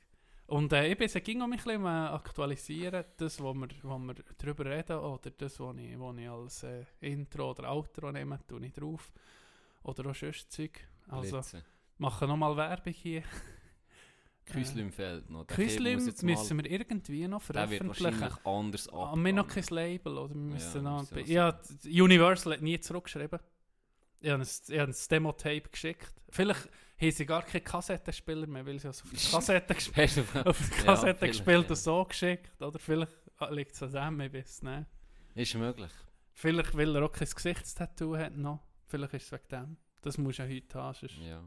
Und 0.51 0.73
äh, 0.73 0.87
ich 0.87 0.97
bin 0.97 1.05
es 1.05 1.13
ging 1.23 1.41
um 1.41 1.53
ein 1.53 1.55
bisschen 1.55 1.85
am 1.85 2.13
aktualisieren, 2.13 3.05
das, 3.15 3.39
wo 3.39 3.53
wir, 3.53 3.69
wo 3.83 3.97
wir 3.97 4.15
darüber 4.37 4.65
reden, 4.65 4.97
oder 4.97 5.29
das, 5.31 5.57
was 5.61 5.77
ich, 5.77 5.97
wo 5.97 6.11
ich 6.11 6.29
als 6.29 6.63
äh, 6.63 6.83
Intro 6.99 7.51
oder 7.51 7.71
Outro 7.71 8.11
nehme, 8.11 8.37
tue 8.45 8.65
ich 8.65 8.73
drauf. 8.73 9.13
Oder 9.83 10.09
auch 10.09 10.15
sonst 10.15 10.51
Zeug. 10.51 10.85
Also, 11.07 11.37
Blitze. 11.37 11.63
machen 11.99 12.27
nochmal 12.27 12.57
Werbung 12.57 12.91
hier. 12.91 13.23
Küslim 14.45 14.91
fehlt 14.91 15.29
noch. 15.29 15.47
Küslim 15.47 16.05
jetzt 16.05 16.21
müssen 16.21 16.57
mal, 16.57 16.65
wir 16.65 16.71
irgendwie 16.71 17.27
noch 17.29 17.41
Der 17.45 17.69
wird 17.69 17.79
veröffentlichen. 17.79 18.19
wahrscheinlich 18.19 18.45
anders 18.45 18.89
ab. 18.89 18.95
Aber 19.13 19.23
wir 19.23 19.33
noch 19.33 19.47
kein 19.47 19.63
Label, 19.69 20.17
oder? 20.17 20.33
Wir 20.35 20.41
müssen 20.41 20.83
Ja, 20.83 20.91
noch... 20.91 21.11
Ja, 21.27 21.61
Universal 22.03 22.53
hat 22.55 22.61
nie 22.61 22.77
zurückgeschrieben. 22.77 23.39
Ich 24.19 24.29
habe 24.29 24.43
ein, 24.43 24.47
ich 24.67 24.79
habe 24.79 24.91
ein 24.91 24.95
Demo-Tape 25.09 25.69
geschickt. 25.71 26.13
Vielleicht 26.29 26.69
haben 27.01 27.11
sie 27.11 27.25
gar 27.25 27.43
keine 27.43 27.61
Kassettenspieler 27.61 28.47
mehr, 28.47 28.65
weil 28.65 28.79
sie 28.79 28.87
es 28.87 29.01
auf 29.01 29.09
die 29.09 29.15
Kassette 29.31 29.73
gespielt 29.75 30.17
auf 30.45 30.57
die 30.69 30.77
Ja, 30.79 30.83
Kassette 30.85 31.17
vielleicht, 31.19 31.21
gespielt 31.39 31.63
ja. 31.63 31.69
und 31.69 31.75
so 31.75 32.05
geschickt. 32.05 32.61
Oder 32.61 32.79
vielleicht 32.79 33.11
liegt 33.49 33.71
es 33.73 33.81
an 33.95 34.17
dem, 34.17 34.21
ich 34.21 34.33
weiß 34.33 34.61
nicht. 34.63 34.85
Ist 35.35 35.55
möglich. 35.55 35.91
Vielleicht, 36.33 36.75
weil 36.75 36.95
er 36.95 37.03
auch 37.05 37.11
kein 37.11 37.27
Gesichtstattoo 37.29 38.15
hat 38.17 38.35
noch. 38.37 38.59
Vielleicht 38.87 39.13
ist 39.13 39.25
es 39.25 39.31
wegen 39.31 39.47
dem. 39.49 39.77
Das 40.01 40.17
musst 40.17 40.39
du 40.39 40.43
ja 40.43 40.49
heute 40.49 40.79
haben, 40.79 40.93
sonst, 40.95 41.17
Ja. 41.17 41.43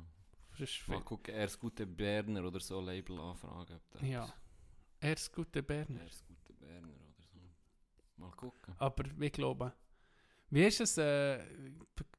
sonst 0.56 0.88
Mal 0.88 1.00
gucken, 1.02 1.34
er 1.34 1.44
ist 1.44 1.58
gute 1.58 1.86
Berner 1.86 2.44
oder 2.44 2.60
so 2.60 2.80
Label 2.80 3.18
anfragen. 3.20 3.74
Ob 3.76 3.90
das 3.90 4.02
Ja. 4.02 4.32
Er 5.00 5.12
ist 5.12 5.32
guter 5.32 5.62
Berner. 5.62 6.00
Er 6.00 6.06
ist 6.06 6.24
gute 6.26 6.52
Berner 6.54 6.88
oder 6.88 7.22
so. 7.32 7.40
Mal 8.16 8.30
gucken. 8.32 8.74
Aber 8.78 9.04
ich 9.20 9.32
glaube, 9.32 9.72
wie 10.50 10.64
ist 10.64 10.80
es, 10.80 10.96
äh, 10.98 11.40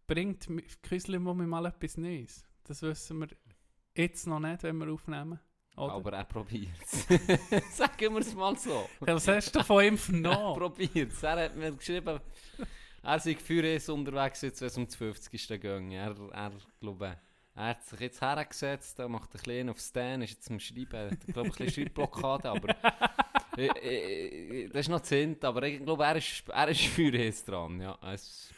bringt 0.06 0.48
Küslim 0.84 1.24
mal 1.24 1.66
etwas 1.66 1.98
Neues? 1.98 2.46
Das 2.68 2.82
wissen 2.82 3.20
wir 3.20 3.28
jetzt 3.96 4.28
noch 4.28 4.40
nicht, 4.40 4.64
wenn 4.64 4.78
wir 4.78 4.92
aufnehmen. 4.92 5.40
Oder? 5.78 5.94
Aber 5.94 6.14
er 6.14 6.24
probiert 6.24 6.70
es. 6.82 7.06
Sagen 7.78 8.14
wir 8.14 8.22
es 8.22 8.34
mal 8.34 8.56
so. 8.58 8.88
Ja, 9.06 9.14
Was 9.16 9.28
hast 9.28 9.56
du 9.56 9.64
von 9.64 9.84
ihm 9.84 9.94
Er 9.96 9.98
vernommen? 10.00 10.58
probiert 10.60 11.12
es. 11.12 11.24
Er 11.24 11.46
hat 11.46 11.56
mir 11.56 11.72
geschrieben, 11.74 12.20
er 13.04 13.20
sei 13.20 13.36
für 13.36 13.74
uns 13.74 13.90
unterwegs, 13.90 14.42
jetzt, 14.42 14.62
wenn 14.62 14.68
es 14.68 14.78
um 14.78 14.86
das 14.86 14.96
50. 14.96 15.62
ging. 15.62 15.92
Er, 15.92 16.16
er, 16.32 16.52
glaube, 16.80 17.18
er 17.56 17.68
hat 17.68 17.84
sich 17.84 18.00
jetzt 18.00 18.22
hergesetzt, 18.22 18.98
er 19.00 19.10
macht 19.10 19.30
ein 19.36 19.42
bisschen 19.42 19.70
auf 19.70 19.80
Stan, 19.80 20.22
ist 20.22 20.32
jetzt 20.32 20.50
am 20.50 20.60
Schreiben, 20.60 21.12
hat, 21.12 21.20
glaube 21.28 21.50
ich, 21.50 21.60
ein 21.60 21.66
bisschen 21.66 21.86
Schreibblockade, 21.86 22.50
aber 22.50 22.70
äh, 23.58 23.68
äh, 23.68 24.68
das 24.70 24.82
ist 24.82 24.90
noch 24.90 25.02
Zint, 25.02 25.44
aber 25.46 25.64
ich 25.64 25.84
glaube, 25.84 26.04
er 26.04 26.16
ist, 26.16 26.44
er 26.50 26.68
ist 26.70 26.82
für 26.86 27.14
uns 27.14 27.46
dran. 27.46 27.80
Ja, 27.80 27.98
es 28.12 28.50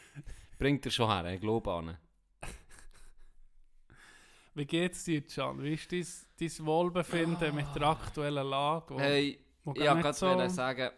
bringt 0.58 0.84
er 0.86 0.90
schon 0.92 1.10
her, 1.10 1.32
ich 1.34 1.40
glaube 1.40 1.70
an. 1.72 1.96
Wie 4.58 4.66
geht's 4.66 5.04
dir, 5.04 5.22
Can? 5.24 5.62
Wie 5.62 5.74
ist 5.74 5.92
dein, 5.92 6.04
dein 6.40 6.66
Wohlbefinden 6.66 7.54
mit 7.54 7.66
der 7.76 7.82
aktuellen 7.84 8.46
Lage? 8.46 8.94
wo- 8.94 8.98
Hey, 8.98 9.38
wo 9.64 9.72
ich 9.72 9.80
wollte 9.94 10.02
gerade 10.02 10.50
sagen, 10.50 10.90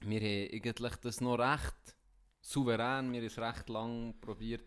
wir 0.00 0.20
haben 0.20 0.48
eigentlich 0.52 0.96
das 0.96 1.20
noch 1.20 1.36
recht 1.38 1.96
souverän, 2.40 3.12
wir 3.12 3.20
haben 3.20 3.26
es 3.26 3.38
recht 3.38 3.68
lang 3.68 4.14
probiert, 4.20 4.64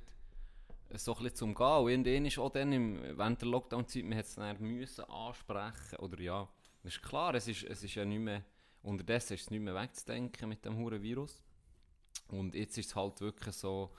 so 0.95 1.13
ein 1.13 1.23
bisschen 1.23 1.35
zu 1.35 1.45
umgehen. 1.45 1.97
Und 1.97 2.07
irgendwann 2.07 2.25
ist 2.25 2.39
auch 2.39 2.49
dann 2.51 2.71
im, 2.71 3.17
während 3.17 3.41
der 3.41 3.49
Lockdown-Zeit, 3.49 4.03
wir 4.09 4.17
es 4.17 4.35
dann 4.35 4.61
müssen 4.61 5.03
ansprechen, 5.05 5.97
oder 5.99 6.19
ja, 6.21 6.47
das 6.83 6.93
ist 6.95 7.01
klar, 7.03 7.35
es 7.35 7.47
ist, 7.49 7.63
es 7.63 7.83
ist 7.83 7.95
ja 7.95 8.05
nicht 8.05 8.19
mehr, 8.19 8.43
unterdessen 8.81 9.33
ist 9.33 9.41
es 9.41 9.49
nicht 9.51 9.59
mehr 9.61 9.75
wegzudenken 9.75 10.47
mit 10.47 10.63
dem 10.63 10.77
huren 10.77 11.01
Virus. 11.01 11.43
Und 12.29 12.55
jetzt 12.55 12.77
ist 12.77 12.87
es 12.87 12.95
halt 12.95 13.19
wirklich 13.19 13.55
so, 13.55 13.93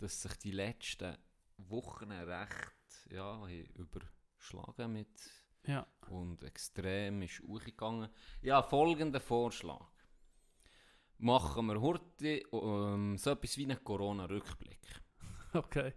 dass 0.00 0.22
sich 0.22 0.32
die 0.38 0.52
letzten 0.52 1.16
Wochen 1.58 2.10
recht, 2.10 2.72
ja, 3.12 3.38
haben 3.40 3.64
überschlagen 3.74 4.92
mit 4.92 5.08
Ja. 5.66 5.86
und 6.08 6.42
extrem 6.42 7.22
ist 7.22 7.40
hochgegangen. 7.46 8.08
Ja, 8.42 8.62
folgenden 8.62 9.20
Vorschlag. 9.20 9.86
Machen 11.18 11.66
wir 11.66 11.80
heute 11.80 12.38
ähm, 12.52 13.16
so 13.16 13.30
etwas 13.30 13.56
wie 13.56 13.64
einen 13.64 13.82
Corona-Rückblick. 13.84 14.80
Okay. 15.54 15.92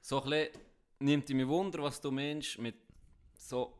So 0.00 0.22
ein 0.22 0.30
bisschen, 0.30 0.62
nimmt 1.00 1.28
mich 1.28 1.46
Wunder, 1.46 1.82
was 1.82 2.00
du 2.00 2.10
meinst 2.10 2.58
mit 2.58 2.76
so 3.36 3.78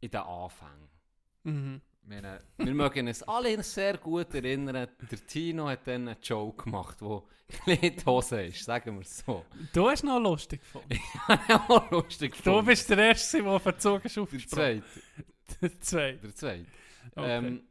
in 0.00 0.10
den 0.10 0.20
Anfängen. 0.20 0.88
Mhm. 1.44 1.80
Wir, 2.02 2.40
wir 2.56 2.74
mögen 2.74 3.06
uns 3.06 3.22
alle 3.22 3.62
sehr 3.62 3.96
gut 3.98 4.34
erinnern, 4.34 4.88
der 5.10 5.26
Tino 5.26 5.68
hat 5.68 5.86
dann 5.86 6.08
einen 6.08 6.20
Joke 6.22 6.64
gemacht, 6.64 6.98
der 7.00 7.22
in 7.80 7.96
die 7.96 8.04
Hose 8.04 8.42
ist, 8.46 8.64
sagen 8.64 8.94
wir 8.96 9.02
es 9.02 9.18
so. 9.18 9.44
Du 9.72 9.88
hast 9.88 10.02
noch 10.02 10.18
lustig 10.18 10.60
gefunden. 10.60 10.98
auch 11.68 11.90
lustig 11.90 12.32
Du 12.32 12.36
gefunden. 12.38 12.66
bist 12.66 12.90
der 12.90 12.98
Erste, 12.98 13.42
der 13.42 13.60
verzogen 13.60 14.06
ist 14.06 14.16
der. 14.16 14.48
Zweite. 14.48 14.84
Der 15.60 15.80
Zweite. 15.80 16.18
Der 16.18 16.34
Zweite. 16.34 16.66
Okay. 17.16 17.36
Ähm, 17.38 17.62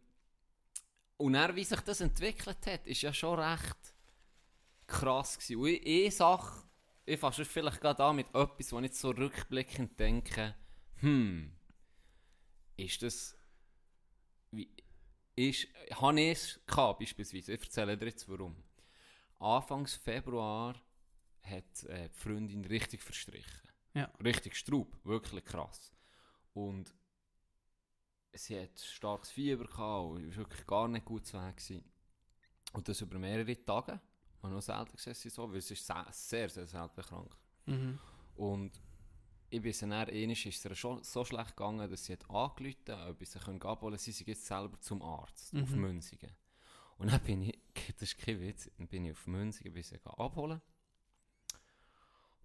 und 1.18 1.34
dann, 1.34 1.56
wie 1.56 1.64
sich 1.64 1.80
das 1.80 2.02
entwickelt 2.02 2.58
hat, 2.66 2.86
ist 2.86 3.02
ja 3.02 3.14
schon 3.14 3.40
recht 3.40 3.78
krass 4.86 5.38
gewesen. 5.38 5.62
Und 5.62 5.68
ich- 5.70 6.04
eine 6.04 6.12
Sache, 6.12 6.64
ich 7.06 7.20
fasse 7.20 7.46
vielleicht 7.46 7.80
gerade 7.82 8.04
an 8.04 8.18
mit 8.18 8.28
etwas, 8.36 8.72
wo 8.74 8.78
ich 8.80 8.86
jetzt 8.86 9.00
so 9.00 9.12
rückblickend 9.12 9.98
denke, 10.00 10.56
hm, 10.98 11.52
ist 12.76 13.02
das, 13.02 13.38
ist, 15.48 15.68
habe 15.96 16.20
ich 16.22 16.32
es 16.32 16.60
gehabt, 16.66 17.00
beispielsweise, 17.00 17.54
ich 17.54 17.62
erzähle 17.62 17.98
dir 17.98 18.08
jetzt 18.08 18.28
warum. 18.30 18.56
Anfangs 19.40 19.96
Februar 19.96 20.76
hat 21.42 21.84
äh, 21.86 22.10
die 22.10 22.18
Freundin 22.18 22.66
richtig 22.66 23.02
verstrichen. 23.02 23.70
Ja. 23.94 24.12
Richtig 24.24 24.56
Straub, 24.56 25.00
wirklich 25.04 25.46
krass. 25.46 25.92
Und 26.54 26.94
sie 28.34 28.60
hat 28.60 28.78
starkes 28.80 29.32
Fieber 29.32 29.66
gehabt 29.66 30.10
und 30.10 30.28
war 30.28 30.36
wirklich 30.36 30.68
gar 30.68 30.88
nicht 30.88 31.06
gut 31.06 31.26
zu 31.26 31.38
gewesen. 31.38 31.84
Und 32.74 32.88
das 32.88 33.02
über 33.02 33.18
mehrere 33.18 33.66
Tage. 33.66 34.00
Ich 34.38 34.44
habe 34.44 34.54
noch 34.54 34.62
selten 34.62 34.96
gesehen, 34.96 35.14
sie 35.16 35.30
so, 35.30 35.52
weil 35.52 35.62
sie 35.62 35.74
ist 35.74 35.86
se- 35.86 36.06
sehr, 36.12 36.50
sehr 36.50 36.68
selten 36.68 37.02
krank. 37.02 37.36
Mhm. 37.66 38.00
Und 38.36 38.80
ich 39.50 39.62
bin 39.62 39.74
dann, 39.82 39.94
einmal 39.94 40.32
ist 40.32 40.46
es 40.46 40.66
ihr 40.66 40.76
schon 40.76 41.04
so 41.04 41.26
schlecht 41.26 41.58
gegangen, 41.58 41.90
dass 41.90 42.06
sie 42.06 42.14
hat 42.14 42.30
angerufen 42.30 42.78
hat, 42.88 43.10
ob 43.10 43.22
ich 43.22 43.30
sie 43.30 43.40
können 43.40 43.62
abholen 43.62 43.94
kann. 43.94 44.00
Sie 44.00 44.12
sind 44.12 44.28
jetzt 44.28 44.46
selber 44.46 44.80
zum 44.80 45.02
Arzt 45.02 45.54
auf 45.56 45.70
Mhm. 45.72 45.82
Münzigen. 45.82 46.32
Und 46.98 47.12
dann 47.12 47.22
bin 47.24 47.42
ich, 47.42 47.60
das 47.94 48.14
ist 48.14 48.18
kein 48.18 48.40
Witz, 48.40 48.70
dann 48.78 48.88
bin 48.88 49.06
ich 49.06 49.12
auf 49.14 49.26
Münzigen, 49.28 49.74
bin 49.74 49.84
sie 49.84 50.00
abholen. 50.06 50.62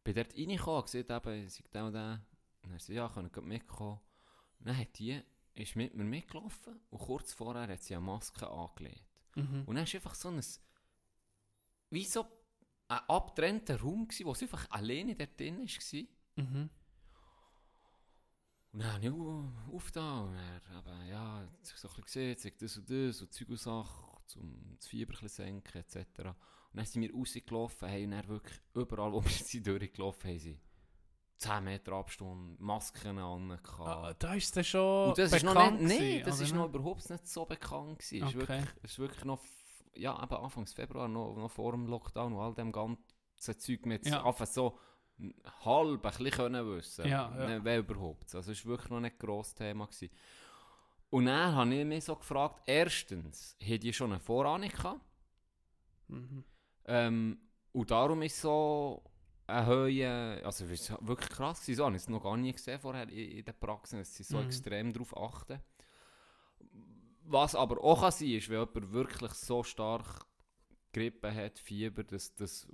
Bin 0.02 0.14
dort 0.14 0.34
reingekommen, 0.36 0.82
gesehen 0.82 1.06
eben, 1.08 1.48
sie 1.48 1.62
da 1.70 1.86
und 1.86 1.92
da. 1.92 2.20
Und 2.62 2.70
dann 2.70 2.78
sie, 2.78 2.94
ja, 2.94 3.08
können 3.08 3.30
mitkommen. 3.42 4.00
Dann 4.60 4.78
hat 4.78 4.98
die, 4.98 5.20
ist 5.54 5.76
mit 5.76 5.94
mir 5.94 6.04
mitgelaufen 6.04 6.80
und 6.90 6.98
kurz 6.98 7.32
vorher 7.32 7.68
hat 7.68 7.82
sie 7.82 7.94
eine 7.94 8.04
Maske 8.04 8.48
angelegt. 8.48 9.04
Mhm. 9.34 9.64
Und 9.66 9.74
dann 9.76 9.86
war 9.86 9.94
einfach 9.94 10.14
so 10.14 10.28
ein, 10.28 10.40
wie 11.90 12.04
so 12.04 12.26
ein 12.88 12.98
abgetrennter 13.08 13.80
Raum, 13.80 14.08
gewesen, 14.08 14.26
wo 14.26 14.34
sie 14.34 14.46
einfach 14.46 14.70
alleine 14.70 15.14
dort 15.14 15.38
drin 15.38 15.58
war. 15.58 16.44
Mhm. 16.44 16.70
Und 18.74 18.80
dann 18.82 18.92
habe 18.94 19.04
ich 19.06 19.10
au- 19.12 19.52
aufgetan 19.72 20.28
und 20.30 20.34
er 20.34 20.76
aber 20.76 21.04
ja, 21.04 21.48
so 21.62 21.86
ein 21.88 21.94
bisschen 22.02 22.34
gesehen, 22.34 22.52
das 22.60 22.76
und 22.76 22.90
das 22.90 23.22
und 23.22 23.32
Zeug 23.32 23.48
und 23.50 23.60
Sachen, 23.60 24.04
um 24.40 24.76
das 24.76 24.88
Fieber 24.88 25.14
ein 25.22 25.28
senken 25.28 25.78
etc. 25.80 25.96
Und 26.18 26.34
dann 26.74 26.84
sind 26.84 27.02
wir 27.02 27.14
rausgelaufen, 27.14 27.88
haben 27.88 28.10
dann 28.10 28.26
wirklich 28.28 28.60
überall, 28.74 29.12
wo 29.12 29.22
wir 29.24 29.30
sind 29.30 29.64
durchgelaufen 29.64 30.28
haben, 30.30 30.38
sie 30.40 30.58
10 31.38 31.62
Meter 31.62 31.92
Abstand, 31.92 32.58
Masken 32.60 33.18
an. 33.18 33.60
Ah, 33.78 34.12
da 34.18 34.34
ist 34.34 34.56
es 34.56 34.66
schon 34.66 35.08
und 35.10 35.18
das 35.18 35.32
ist 35.32 35.42
noch 35.44 35.54
bekannt 35.54 35.80
nicht, 35.82 36.00
nee, 36.00 36.22
das 36.22 36.40
ist 36.40 36.50
nicht? 36.50 36.54
noch 36.56 36.66
überhaupt 36.66 37.08
nicht 37.08 37.28
so 37.28 37.44
bekannt 37.44 38.00
gewesen. 38.00 38.24
Es 38.26 38.34
ist 38.34 38.36
Okay. 38.42 38.48
wirklich, 38.48 38.74
es 38.82 38.90
ist 38.92 38.98
wirklich 38.98 39.24
noch, 39.24 39.40
ja, 39.94 40.20
eben 40.20 40.34
Anfangs 40.34 40.72
Februar, 40.72 41.06
noch, 41.06 41.36
noch 41.36 41.50
vor 41.50 41.70
dem 41.72 41.86
Lockdown 41.86 42.32
und 42.32 42.40
all 42.40 42.54
dem 42.54 42.72
ganzen 42.72 42.98
Zeug 43.38 43.86
mit 43.86 44.04
Ja. 44.06 44.24
einfach 44.24 44.46
so 44.48 44.78
halb 45.64 46.04
ein 46.04 46.10
bisschen 46.10 46.30
können 46.30 46.66
wissen. 46.76 47.06
Ja, 47.06 47.32
ja. 47.48 47.64
Wer 47.64 47.78
überhaupt. 47.78 48.34
Also 48.34 48.52
es 48.52 48.64
war 48.64 48.70
wirklich 48.72 48.90
noch 48.90 49.00
nicht 49.00 49.14
ein 49.14 49.26
grosses 49.26 49.54
Thema. 49.54 49.86
Gewesen. 49.86 50.10
Und 51.10 51.26
dann 51.26 51.54
habe 51.54 51.74
ich 51.74 51.84
mich 51.84 52.04
so 52.04 52.16
gefragt, 52.16 52.62
erstens, 52.66 53.56
haben 53.62 53.80
die 53.80 53.92
schon 53.92 54.12
eine 54.12 54.20
Vorahnung 54.20 54.68
gehabt? 54.68 55.00
Mhm. 56.08 56.44
Ähm, 56.86 57.38
und 57.72 57.90
darum 57.90 58.22
ist 58.22 58.40
so 58.40 59.02
eine 59.46 59.66
Höhe, 59.66 60.42
also 60.44 60.64
es 60.64 60.70
ist 60.70 61.06
wirklich 61.06 61.28
krass 61.28 61.64
so 61.66 61.84
habe 61.84 61.96
ich 61.96 62.02
es 62.02 62.08
noch 62.08 62.22
gar 62.22 62.36
nie 62.36 62.52
gesehen 62.52 62.80
vorher 62.80 63.08
in, 63.08 63.38
in 63.38 63.44
der 63.44 63.52
Praxis, 63.52 63.98
dass 63.98 64.14
sie 64.14 64.22
so 64.22 64.38
Mhm. 64.38 64.46
extrem 64.46 64.92
darauf 64.92 65.16
achten. 65.16 65.60
Was 67.26 67.54
aber 67.54 67.82
auch 67.82 68.00
kann 68.02 68.12
sein 68.12 68.28
ist, 68.28 68.48
wenn 68.48 68.60
jemand 68.60 68.92
wirklich 68.92 69.32
so 69.32 69.62
stark 69.62 70.26
Grippe 70.94 71.34
hat, 71.34 71.58
Fieber, 71.58 72.04
dass 72.04 72.34
das 72.34 72.66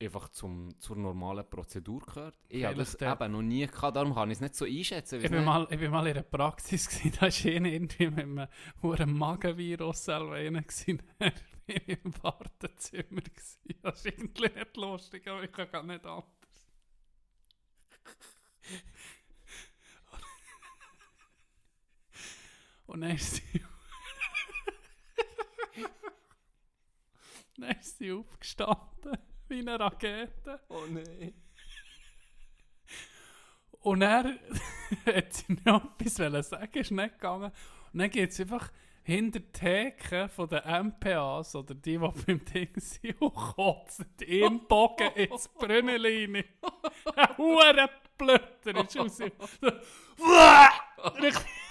einfach 0.00 0.30
zum, 0.30 0.78
zur 0.78 0.96
normalen 0.96 1.44
Prozedur 1.48 2.00
gehört. 2.00 2.36
Ich 2.48 2.64
habe 2.64 2.76
das 2.76 2.94
äh, 2.94 3.10
eben 3.10 3.32
noch 3.32 3.42
nie 3.42 3.66
gehabt, 3.66 3.96
darum 3.96 4.14
kann 4.14 4.30
ich 4.30 4.36
es 4.36 4.40
nicht 4.40 4.54
so 4.54 4.64
einschätzen. 4.64 5.16
Ich 5.16 5.22
bin, 5.22 5.32
nicht. 5.32 5.44
mal, 5.44 5.66
ich 5.68 5.78
bin 5.78 5.90
mal 5.90 6.06
in 6.06 6.14
einer 6.14 6.22
Praxis, 6.22 6.88
gewesen, 6.88 7.12
da 7.20 7.22
war 7.22 7.52
einer 7.52 7.68
irgendwie 7.68 8.08
mit 8.08 8.20
einem 8.20 8.46
hohen 8.80 9.18
Magenvirus 9.18 10.04
selber 10.04 10.40
gewesen. 10.42 11.02
Bin 11.66 11.80
ich 11.86 12.04
im 12.04 12.12
Wartezimmer. 12.22 13.22
gewesen. 13.22 13.78
Das 13.80 13.96
ist 13.96 14.04
irgendwie 14.06 14.50
nicht 14.54 14.76
lustig, 14.76 15.26
aber 15.26 15.44
ich 15.44 15.52
kann 15.52 15.70
gar 15.70 15.82
nicht 15.82 16.04
anders. 16.04 16.26
Und 22.86 23.00
dann 23.00 23.12
ist 23.12 23.36
sie... 23.36 23.62
dann 27.58 27.70
ist 27.78 27.98
sie 27.98 28.12
aufgestanden, 28.12 29.18
wie 29.48 29.60
eine 29.60 29.78
Rakete. 29.78 30.60
Oh 30.68 30.84
nein. 30.88 31.34
Und 33.80 34.02
er 34.02 34.24
hat 35.06 35.32
sie 35.32 35.58
noch 35.64 35.84
etwas 35.98 36.18
wollen 36.18 36.42
sagen, 36.42 36.78
ist 36.78 36.90
nicht 36.90 37.14
gegangen. 37.14 37.52
Und 37.92 37.98
dann 37.98 38.10
geht 38.10 38.30
es 38.30 38.40
einfach 38.40 38.70
hinter 39.02 39.40
die 39.40 39.52
Theke 39.52 40.28
von 40.30 40.48
den 40.48 40.86
MPAs 40.86 41.54
oder 41.54 41.74
die, 41.74 41.98
die 41.98 41.98
beim 41.98 42.44
Ding 42.46 42.70
sind, 42.76 43.20
und 43.20 43.34
kotzt 43.34 44.22
in 44.22 44.66
Bogen 44.66 45.12
ins 45.12 45.48
Brünnelein. 45.48 46.44
Ein 47.14 47.36
hoher 47.36 47.90
Blötter 48.16 48.82
ist 48.82 48.98
aus 48.98 49.20
ihm. 49.20 49.32
Richtig- 51.20 51.63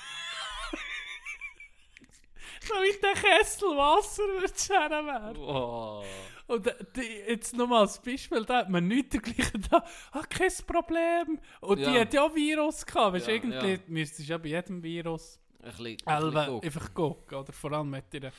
so 2.67 2.73
wie 2.75 2.99
der 3.01 3.13
Kessel 3.13 3.69
Wasser 3.69 4.23
scheren 4.55 5.05
werden. 5.05 5.37
Oh. 5.37 6.03
Und 6.47 6.67
äh, 6.67 6.73
die, 6.95 7.31
jetzt 7.31 7.55
nochmal 7.55 7.81
als 7.81 8.01
Beispiel, 8.01 8.43
da 8.45 8.57
hat 8.59 8.69
man 8.69 8.87
nicht 8.87 9.13
dergleichen 9.13 9.65
da, 9.69 9.83
ah, 10.11 10.23
kein 10.29 10.51
Problem. 10.67 11.39
Und 11.61 11.79
die 11.79 11.83
Ja. 11.83 12.01
hat 12.01 12.13
ja 12.13 12.23
auch 12.23 12.35
Virus 12.35 12.85
gehabt, 12.85 13.13
weißt 13.13 13.27
Ja, 13.27 13.33
irgendwie 13.33 13.71
ja. 13.73 13.79
müsstest 13.87 14.27
du 14.27 14.31
ja 14.33 14.37
bei 14.37 14.49
jedem 14.49 14.83
Virus 14.83 15.39
Ein 15.59 15.71
bisschen, 15.71 15.97
ein 16.05 16.31
bisschen 16.31 16.63
einfach 16.63 16.93
gucken, 16.93 17.37
oder 17.37 17.53
vor 17.53 17.71
allem 17.71 17.89
mit 17.89 18.13
ihrer 18.13 18.31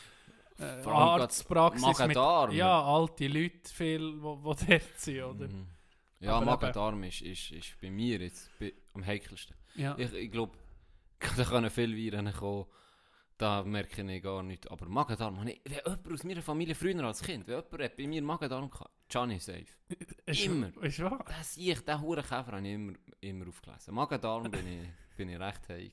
äh, 0.59 0.87
Arztpraxis 0.87 1.99
mit 1.99 2.16
ja, 2.16 2.83
alte 2.83 3.26
Leute 3.26 3.73
viel, 3.73 4.23
wo 4.23 4.54
dort 4.54 4.99
sind, 4.99 5.23
oder? 5.23 5.49
Mhm. 5.49 5.66
Ja, 6.21 6.40
Magen-Darm 6.40 7.02
ist, 7.04 7.23
ist, 7.23 7.50
ist 7.52 7.81
bei 7.81 7.90
mir 7.90 8.19
jetzt 8.19 8.50
bei, 8.59 8.73
am 8.95 9.04
heikelsten. 9.04 9.57
Ja. 9.75 9.95
Ich, 9.99 10.12
ich 10.12 10.31
glaube, 10.31 10.57
da 11.37 11.45
können 11.45 11.71
viele 11.71 11.97
Viren 11.97 12.33
kommen. 12.33 12.66
Da 13.36 13.64
merke 13.64 14.02
ich 14.02 14.22
gar 14.22 14.42
nicht. 14.44 14.70
Aber 14.70 14.86
Magen-Darm, 14.86 15.38
wenn 15.40 15.48
jemand 15.48 16.12
aus 16.12 16.22
meiner 16.24 16.42
Familie 16.42 16.74
früher 16.74 17.02
als 17.04 17.20
Kind, 17.22 17.46
wenn 17.48 17.62
jemand 17.70 17.96
bei 17.96 18.06
mir 18.06 18.22
Magen-Darm 18.22 18.70
gehabt, 18.70 18.90
Johnny 19.10 19.38
safe. 19.40 19.66
Ist- 20.26 20.44
Immer. 20.44 20.70
Ist 20.82 21.00
wahr? 21.02 21.24
Das 21.26 21.56
ich, 21.56 21.80
den 21.84 22.00
Hurenkäfer 22.00 22.46
habe 22.52 22.60
ich 22.66 22.74
immer, 22.74 22.92
immer 23.20 23.48
aufgelesen. 23.48 23.94
Magen-Darm 23.94 24.50
bin 24.50 24.66
ich, 24.66 25.16
bin 25.16 25.28
ich 25.30 25.38
recht 25.40 25.68
heikel. 25.68 25.92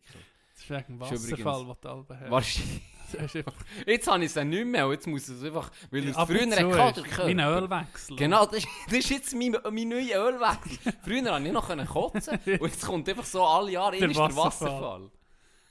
Das 0.54 0.62
ist 0.64 0.70
wegen 0.70 0.94
übrigens- 0.96 1.46
Wasserfall, 1.46 1.66
den 1.66 1.82
du 1.82 1.90
alle 1.90 2.20
hast. 2.20 2.32
Wahrscheinlich. 2.32 2.82
Jetzt 3.88 4.08
habe 4.08 4.24
ich 4.24 4.36
es 4.36 4.42
nicht 4.46 4.66
mehr, 4.66 4.90
jetzt 4.90 5.06
muss 5.06 5.28
es 5.28 5.44
einfach, 5.44 5.70
weil 5.90 6.08
es 6.08 6.16
früher 6.16 6.78
hatte, 6.78 7.04
ein 7.04 7.10
Körper. 7.10 7.58
Ölwechsel. 7.62 8.16
Genau, 8.16 8.46
das, 8.46 8.60
ist- 8.60 8.68
das 8.88 8.98
ist 9.00 9.10
jetzt 9.10 9.36
mein, 9.36 9.52
mein 9.70 9.90
neuer 9.90 10.30
Ölwechsel. 10.30 10.94
Früher 11.04 11.24
konnte 11.24 11.48
ich 11.48 11.54
noch 11.54 11.88
kotzen 11.88 12.40
und 12.46 12.62
jetzt 12.70 12.86
kommt 12.86 13.10
einfach 13.10 13.26
so 13.26 13.44
alle 13.46 13.72
Jahre 13.72 13.98
Der 13.98 14.08
der 14.08 14.16
Wasserfall. 14.18 14.46
Wasserfall. 14.46 15.12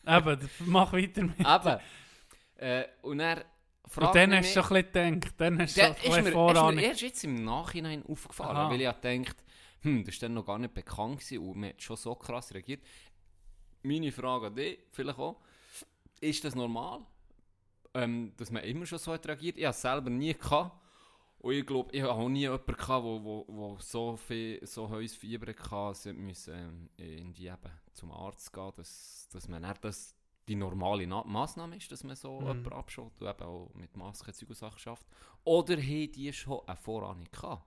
Eben, 0.06 0.50
mach 0.60 0.92
weiter 0.92 1.22
mit. 1.22 1.38
Eben. 1.40 1.78
Äh, 2.56 2.84
und 3.02 3.18
dann 3.18 3.38
Und 3.38 3.44
fragt 3.92 4.14
dann 4.14 4.30
mich 4.30 4.38
hast 4.40 4.56
du 4.56 4.62
schon 4.62 4.76
ein 4.76 4.84
bisschen 4.84 5.20
gedacht, 5.20 5.34
dann 5.38 5.58
hast 5.60 5.76
du 5.76 5.80
schon 5.80 5.88
ein 5.90 5.94
bisschen 5.94 6.12
ist 6.18 6.24
mir 6.24 6.32
Vorahnung. 6.32 6.78
erst 6.78 7.00
jetzt 7.02 7.24
im 7.24 7.44
Nachhinein 7.44 8.04
aufgefallen, 8.06 8.56
Aha. 8.56 8.70
weil 8.70 8.80
ich 8.80 8.86
habe 8.86 9.00
gedacht, 9.00 9.36
hm, 9.82 10.04
das 10.04 10.14
war 10.16 10.20
dann 10.28 10.34
noch 10.34 10.44
gar 10.46 10.58
nicht 10.58 10.74
bekannt 10.74 11.20
gewesen 11.20 11.38
und 11.38 11.56
man 11.56 11.70
hat 11.70 11.82
schon 11.82 11.96
so 11.96 12.14
krass 12.14 12.52
reagiert. 12.52 12.82
Meine 13.82 14.12
Frage 14.12 14.48
an 14.48 14.54
dich, 14.54 14.78
vielleicht 14.92 15.18
auch, 15.18 15.40
ist 16.20 16.44
das 16.44 16.54
normal, 16.54 17.00
ähm, 17.94 18.32
dass 18.36 18.50
man 18.50 18.62
immer 18.64 18.84
schon 18.84 18.98
so 18.98 19.12
hat 19.12 19.26
reagiert? 19.26 19.56
Ich 19.56 19.64
habe 19.64 19.70
es 19.74 19.80
selber 19.80 20.10
nie 20.10 20.34
gehabt. 20.34 20.76
Und 21.40 21.54
ich 21.54 21.66
glaube, 21.66 21.94
ich 21.96 22.02
habe 22.02 22.30
nie 22.30 22.40
jemanden 22.40 22.66
gehabt, 22.72 22.88
der 23.04 23.24
wo, 23.24 23.44
wo 23.48 23.76
so 23.80 24.16
viel, 24.16 24.64
so 24.66 24.88
hohes 24.90 25.16
Fieber 25.16 25.52
hatte, 25.70 26.12
müssen 26.12 26.54
ähm, 26.54 26.90
in 26.98 27.32
die 27.32 27.46
eben 27.46 27.72
zum 27.94 28.12
Arzt 28.12 28.52
gehen, 28.52 28.72
dass, 28.76 29.28
dass 29.32 29.48
man 29.48 29.62
nicht 29.62 29.82
das 29.84 30.14
die 30.48 30.56
normale 30.56 31.06
Na 31.06 31.22
Massnahme 31.24 31.76
ist, 31.76 31.90
dass 31.92 32.02
man 32.04 32.16
so 32.16 32.40
Mhm. 32.40 32.46
jemanden 32.46 32.72
abschaut 32.72 33.12
und 33.20 33.28
eben 33.28 33.42
auch 33.42 33.70
mit 33.74 33.96
Masken 33.96 34.34
Zeug 34.34 34.48
und 34.50 34.56
Sachen 34.56 34.78
schafft. 34.78 35.06
Oder 35.44 35.76
haben 35.76 36.12
die 36.12 36.32
schon 36.32 36.60
eine 36.66 36.76
Vorahnung 36.76 37.28
gehabt? 37.30 37.64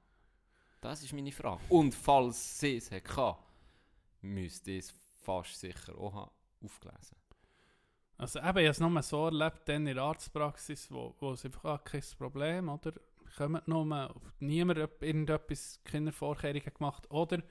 Das 0.81 1.01
ist 1.01 1.13
meine 1.13 1.31
Frage. 1.31 1.61
Und 1.69 1.95
falls 1.95 2.59
sie 2.59 2.77
es 2.77 2.91
hatte, 2.91 3.37
müsste 4.21 4.71
ich 4.71 4.79
es 4.79 4.93
fast 5.21 5.59
sicher 5.59 5.97
auch 5.97 6.29
aufgelesen. 6.61 7.17
Also 8.17 8.39
eben, 8.39 8.47
ich 8.49 8.53
habe 8.53 8.67
es 8.67 8.79
nur 8.79 9.01
so 9.01 9.25
erlebt, 9.25 9.61
dann 9.67 9.87
in 9.87 9.95
der 9.95 10.03
Arztpraxis, 10.03 10.91
wo, 10.91 11.15
wo 11.19 11.31
es 11.31 11.45
einfach, 11.45 11.63
ah, 11.65 11.77
kein 11.77 12.03
Problem, 12.17 12.69
oder? 12.69 12.93
Kommt 13.37 13.67
nur, 13.67 14.13
niemand 14.39 14.77
irgendetwas, 15.01 15.79
keine 15.83 16.11
Vorkehrungen 16.11 16.71
gemacht. 16.77 17.09
Oder 17.09 17.41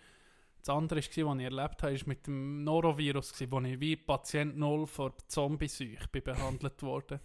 das 0.61 0.69
andere 0.69 1.01
war, 1.01 1.27
was 1.27 1.39
ich 1.39 1.45
erlebt 1.45 1.83
habe, 1.83 1.93
ist 1.93 2.07
mit 2.07 2.27
dem 2.27 2.62
Norovirus, 2.62 3.35
wo 3.51 3.61
ich 3.61 3.81
wie 3.81 3.97
Patient 3.97 4.57
Null 4.57 4.87
vor 4.87 5.12
Zombie-Seuche 5.27 6.09
bin 6.12 6.23
behandelt 6.23 6.83
wurde. 6.83 7.21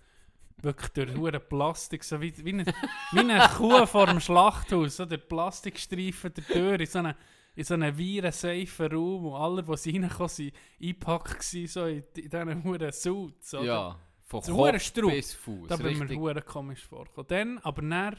Wirklich 0.60 0.90
durch 0.90 1.16
hure 1.16 1.40
Plastik, 1.40 2.04
so 2.04 2.20
wie, 2.20 2.34
wie, 2.44 2.54
eine, 2.54 2.66
wie 3.12 3.20
eine 3.20 3.48
Kuh 3.58 3.86
vor 3.86 4.08
dem 4.08 4.20
Schlachthaus, 4.20 4.98
so 4.98 5.06
der 5.06 5.18
Plastikstreifen 5.18 6.34
der 6.34 6.46
Tür 6.46 6.80
in 6.80 6.86
so 6.88 7.00
einem 7.00 7.14
in 7.58 7.64
so 7.64 7.74
einem 7.74 7.98
virensafen 7.98 8.92
Raum, 8.92 9.24
wo 9.24 9.36
alle, 9.36 9.64
die 9.64 9.98
reinkommen, 9.98 10.30
sind 10.30 10.54
eingepackt 10.80 11.54
waren, 11.54 11.68
so 11.68 11.86
in, 11.86 12.04
in 12.16 12.30
diesen 12.30 12.64
huren 12.64 12.92
Suits. 12.92 13.54
oder? 13.56 13.64
Ja, 13.64 14.00
von 14.22 14.42
Kopf 14.42 14.94
bis 14.94 15.34
Fuß. 15.34 15.68
Da 15.68 15.78
bin 15.78 15.98
mir 15.98 16.02
richtig. 16.02 16.20
hure 16.20 16.42
komisch 16.44 16.86
vorgekommen. 16.86 17.28
Dann, 17.28 17.58
aber 17.60 17.82
dann, 17.82 18.16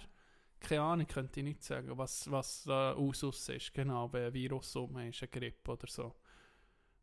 keine 0.60 0.82
Ahnung, 0.82 1.06
könnte 1.06 1.40
ich 1.40 1.44
nicht 1.44 1.62
sagen, 1.64 1.96
was, 1.96 2.30
was 2.30 2.64
da 2.64 2.96
Usus 2.96 3.48
ist. 3.48 3.72
Genau, 3.74 4.12
wenn 4.12 4.26
ein 4.26 4.32
Virus 4.34 4.74
rum 4.76 4.98
ist, 4.98 5.22
eine 5.22 5.28
Grippe 5.28 5.72
oder 5.72 5.86
so. 5.86 6.14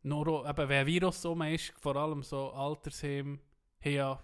Noro, 0.02 0.48
eben, 0.48 0.68
wenn 0.68 0.80
ein 0.80 0.86
Virus 0.86 1.24
rum 1.26 1.42
ist, 1.42 1.72
vor 1.80 1.96
allem 1.96 2.22
so 2.22 2.50
Altersheim, 2.52 3.40
haben 3.80 3.92
ja 3.92 4.22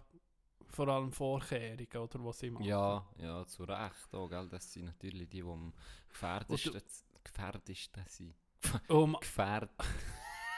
vor 0.69 0.89
allem 0.89 1.13
Vorkehrungen, 1.13 1.87
oder 1.97 2.25
was 2.25 2.39
sie 2.39 2.51
machen. 2.51 2.65
Ja, 2.65 3.05
ja, 3.19 3.47
zu 3.47 3.65
Recht 3.65 4.15
auch, 4.15 4.29
gell? 4.29 4.49
Das 4.49 4.73
sind 4.73 4.87
natürlich 4.87 5.29
die, 5.29 5.43
die 5.43 5.49
am 5.49 5.73
gefährdesten, 6.09 6.81
gefährdesten 7.25 8.05
sind. 8.09 8.35
Um, 8.89 9.15
Gefährd, 9.21 9.71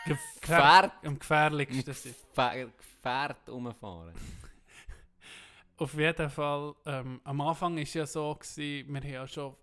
ge- 0.04 0.16
gefähr 0.40 0.40
Gefährd, 0.40 0.92
am 1.06 1.18
gefährlichsten 1.18 1.94
sind. 1.94 2.16
Gefährd 2.34 3.48
umfahren. 3.48 4.14
Auf 5.76 5.94
jeden 5.94 6.30
Fall, 6.30 6.74
ähm, 6.86 7.20
am 7.24 7.40
Anfang 7.40 7.74
war 7.74 7.82
es 7.82 7.94
ja 7.94 8.06
so, 8.06 8.34
gewesen, 8.34 8.92
wir 8.92 9.00
haben 9.00 9.10
ja 9.12 9.26
schon, 9.26 9.56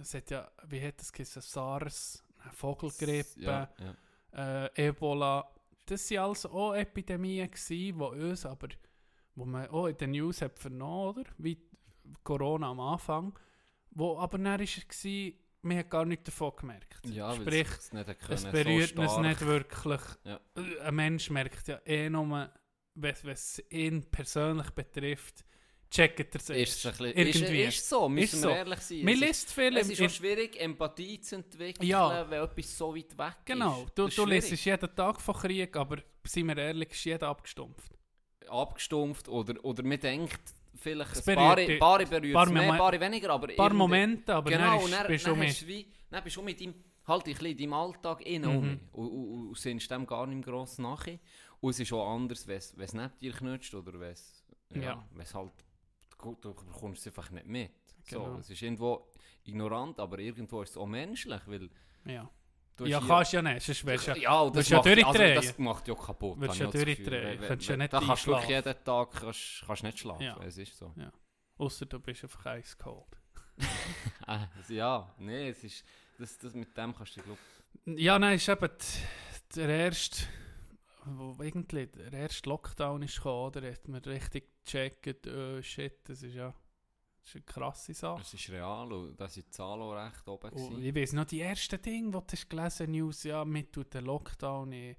es 0.00 0.14
hat 0.14 0.30
ja, 0.30 0.50
wie 0.66 0.80
hat 0.86 0.98
das 1.00 1.12
geheißen, 1.12 1.42
SARS, 1.42 2.24
Vogelgrippe, 2.52 3.40
Ja, 3.40 3.68
ja. 4.32 4.64
äh, 4.64 4.88
Ebola, 4.88 5.46
das 5.86 6.10
waren 6.10 6.18
alles 6.24 6.46
auch 6.46 6.74
Epidemien, 6.74 7.50
gewesen, 7.50 7.68
die 7.68 7.92
uns 7.92 8.46
aber, 8.46 8.68
wo 9.34 9.44
man 9.44 9.68
auch 9.68 9.86
in 9.86 9.96
den 9.96 10.12
News 10.12 10.40
hat 10.40 10.58
vernommen, 10.58 11.18
oder? 11.18 11.24
Wie 11.38 11.58
Corona 12.24 12.70
am 12.70 12.80
Anfang, 12.80 13.38
wo 13.90 14.18
aber 14.18 14.38
dann 14.38 14.58
war 14.58 14.60
es, 14.60 15.06
man 15.62 15.76
hat 15.76 15.90
gar 15.90 16.04
nichts 16.04 16.24
davon 16.24 16.52
gemerkt. 16.56 17.06
Ja, 17.06 17.34
Sprich, 17.34 17.68
es 17.68 17.92
es 18.28 18.44
berührt 18.46 18.94
so 18.96 19.02
uns 19.02 19.18
nicht 19.18 19.40
wirklich. 19.42 20.00
Ja. 20.24 20.40
Ein 20.84 20.94
Mensch 20.94 21.30
merkt 21.30 21.68
ja 21.68 21.80
eh 21.84 22.08
nur, 22.08 22.50
wenn 22.94 23.14
es 23.28 23.62
ihn 23.70 24.04
persönlich 24.10 24.70
betrifft, 24.70 25.44
checkt 25.90 26.20
er 26.34 26.40
es 26.40 26.50
Ist, 26.50 26.84
erst. 26.84 26.98
bisschen, 26.98 27.06
Irgendwie. 27.16 27.62
ist, 27.64 27.78
ist 27.78 27.88
so, 27.88 28.08
müssen 28.08 28.24
Ist 28.24 28.32
wir 28.34 28.40
so. 28.40 28.50
ehrlich 28.50 28.78
sein. 28.80 28.98
Man 29.04 29.08
Es 29.08 29.14
ist- 29.20 29.26
liest 29.26 29.52
viel 29.52 29.76
Es 29.76 29.86
im- 29.86 29.92
ist 29.92 30.00
im- 30.00 30.06
auch 30.06 30.10
schwierig, 30.10 30.60
Empathie 30.60 31.20
zu 31.20 31.34
entwickeln, 31.36 31.86
Ja. 31.88 32.30
wenn 32.30 32.42
etwas 32.44 32.78
so 32.78 32.94
weit 32.94 33.18
weg 33.18 33.36
Genau, 33.44 33.82
ist. 33.84 33.98
du, 33.98 34.06
ist 34.06 34.16
du 34.18 34.22
schwierig. 34.26 34.42
liest 34.50 34.64
jeden 34.64 34.94
Tag 34.94 35.20
von 35.20 35.34
Krieg, 35.34 35.76
aber 35.76 35.98
seien 36.24 36.46
wir 36.46 36.56
ehrlich, 36.58 36.90
ist 36.90 37.04
jeder 37.04 37.28
abgestumpft. 37.28 37.92
abgestumpft 38.48 39.28
oder, 39.28 39.64
oder 39.64 39.82
man 39.84 39.98
denkt 40.00 40.40
vielleicht 40.76 41.12
Es 41.12 41.28
ein 41.28 41.34
paar, 41.36 41.56
paar 41.78 42.04
berührt 42.04 42.34
Paar 42.34 42.50
mehr, 42.50 42.72
paar 42.74 43.00
weniger, 43.00 43.30
aber 43.30 43.48
Ein 43.48 43.56
paar 43.56 43.72
Momente, 43.74 44.34
aber 44.34 44.50
genau, 44.50 44.64
dann 44.64 44.78
und 44.78 44.84
ist, 44.90 44.92
dann, 44.98 45.06
bist 45.06 45.26
dann, 45.26 45.34
du 45.34 45.38
mit. 45.40 45.62
du 45.62 45.66
wie, 45.68 45.86
dann 46.10 46.24
bist 46.24 46.36
du 46.36 46.42
mit 46.42 46.60
deinem, 46.60 46.74
halt 47.06 47.26
ein 47.26 47.32
bisschen 47.32 47.46
in 47.46 47.56
deinem 47.58 47.72
Alltag 47.74 48.20
innen 48.26 48.50
Mhm. 48.50 48.56
um 48.58 48.80
und, 48.92 49.08
und, 49.10 49.48
und 49.48 49.58
sinnst 49.58 49.90
dem 49.90 50.06
gar 50.06 50.26
nicht 50.26 50.44
gross 50.44 50.78
nachher. 50.78 51.18
Und 51.60 51.70
es 51.70 51.80
ist 51.80 51.92
auch 51.92 52.14
anders, 52.14 52.46
wenn 52.46 52.56
es 52.56 52.72
es 52.76 52.92
neben 52.94 53.12
dir 53.20 53.32
knutscht 53.32 53.74
oder 53.74 53.98
wenn 54.00 54.12
es, 54.12 54.44
ja, 54.74 54.80
Ja. 54.82 55.04
wenn 55.12 55.22
es 55.22 55.34
halt, 55.34 55.52
gut, 56.16 56.44
du 56.44 56.54
bekommst 56.54 57.02
es 57.02 57.06
einfach 57.08 57.30
nicht 57.30 57.46
mit. 57.46 57.72
So, 58.08 58.20
Genau. 58.24 58.38
es 58.38 58.48
ist 58.50 58.62
irgendwo 58.62 59.08
ignorant, 59.44 59.98
aber 60.00 60.18
irgendwo 60.18 60.62
ist 60.62 60.70
es 60.70 60.76
auch 60.76 60.86
menschlich, 60.86 61.40
weil 61.46 61.68
Ja, 62.06 62.28
du 62.76 62.86
ja 62.86 62.98
kannst 63.00 63.32
ja 63.32 63.42
nicht, 63.42 63.62
sonst 63.66 63.84
wärst 63.84 64.06
du 64.08 64.10
ja... 64.12 64.16
ja, 64.16 64.50
das, 64.50 64.68
ja 64.70 64.78
also, 64.78 64.94
durchdrehen. 64.94 65.34
das 65.34 65.58
macht 65.58 65.86
ja 65.88 65.94
kaputt. 65.94 66.40
Habe 66.40 66.56
ja 66.56 66.66
durchdrehen. 66.70 67.40
Kannst 67.46 67.68
ja 67.68 67.76
nicht 67.76 67.92
Da 67.92 68.00
kannst 68.00 68.26
du 68.26 68.30
wirklich 68.30 68.48
jeden 68.50 68.84
Tag 68.84 69.10
kannst, 69.12 69.62
kannst 69.66 69.82
nicht 69.82 69.98
schlafen. 69.98 70.22
Ja. 70.22 70.38
Es 70.42 70.56
ist 70.56 70.76
so. 70.76 70.94
Ausser 71.58 71.84
du 71.86 72.00
bist 72.00 72.22
einfach 72.24 72.46
eiskalt. 72.46 73.04
Ah, 74.26 74.46
also 74.56 74.72
ja, 74.72 75.12
nee, 75.18 75.48
es 75.50 75.62
ist, 75.64 75.84
das, 76.18 76.38
das 76.38 76.54
mit 76.54 76.74
dem 76.76 76.94
kannst 76.94 77.16
du, 77.16 77.22
glaub, 77.22 77.38
Ja, 77.84 78.18
nein, 78.18 78.36
ist 78.36 78.48
eben 78.48 78.68
der 79.56 79.68
erste, 79.68 80.24
wo 81.18 81.42
irgendwie 81.42 81.86
der 81.86 82.12
erste 82.12 82.48
Lockdown 82.48 83.02
ist 83.02 83.16
gekommen, 83.16 83.46
oder? 83.56 83.70
Hat 83.72 83.88
man 83.88 84.00
richtig 84.02 84.50
gecheckt, 84.64 85.26
oh 85.26 85.60
shit, 85.62 85.98
das 86.08 86.22
ist 86.22 86.34
ja 86.34 86.54
das 87.22 87.28
ist 87.28 87.34
eine 87.36 87.44
krasse 87.44 87.92
Sache. 87.94 88.22
es 88.22 88.32
ist 88.34 88.48
real 88.50 88.90
und 88.92 89.20
da 89.20 89.28
sind 89.28 89.46
die 89.46 89.50
Zahlen 89.50 89.82
auch 89.82 89.92
recht 89.92 90.26
oben 90.26 90.50
Und. 90.52 90.74
Oh, 90.74 90.78
ich 90.78 90.94
weiß 90.94 91.12
noch, 91.12 91.26
die 91.26 91.40
ersten 91.42 91.80
Dinge, 91.82 92.06
die 92.06 92.10
du 92.12 92.22
hast 92.32 92.48
gelesen 92.50 92.90
News, 92.92 93.24
ja, 93.24 93.44
mit 93.44 93.76
der 93.92 94.00
Lockdown 94.02 94.72
in 94.72 94.96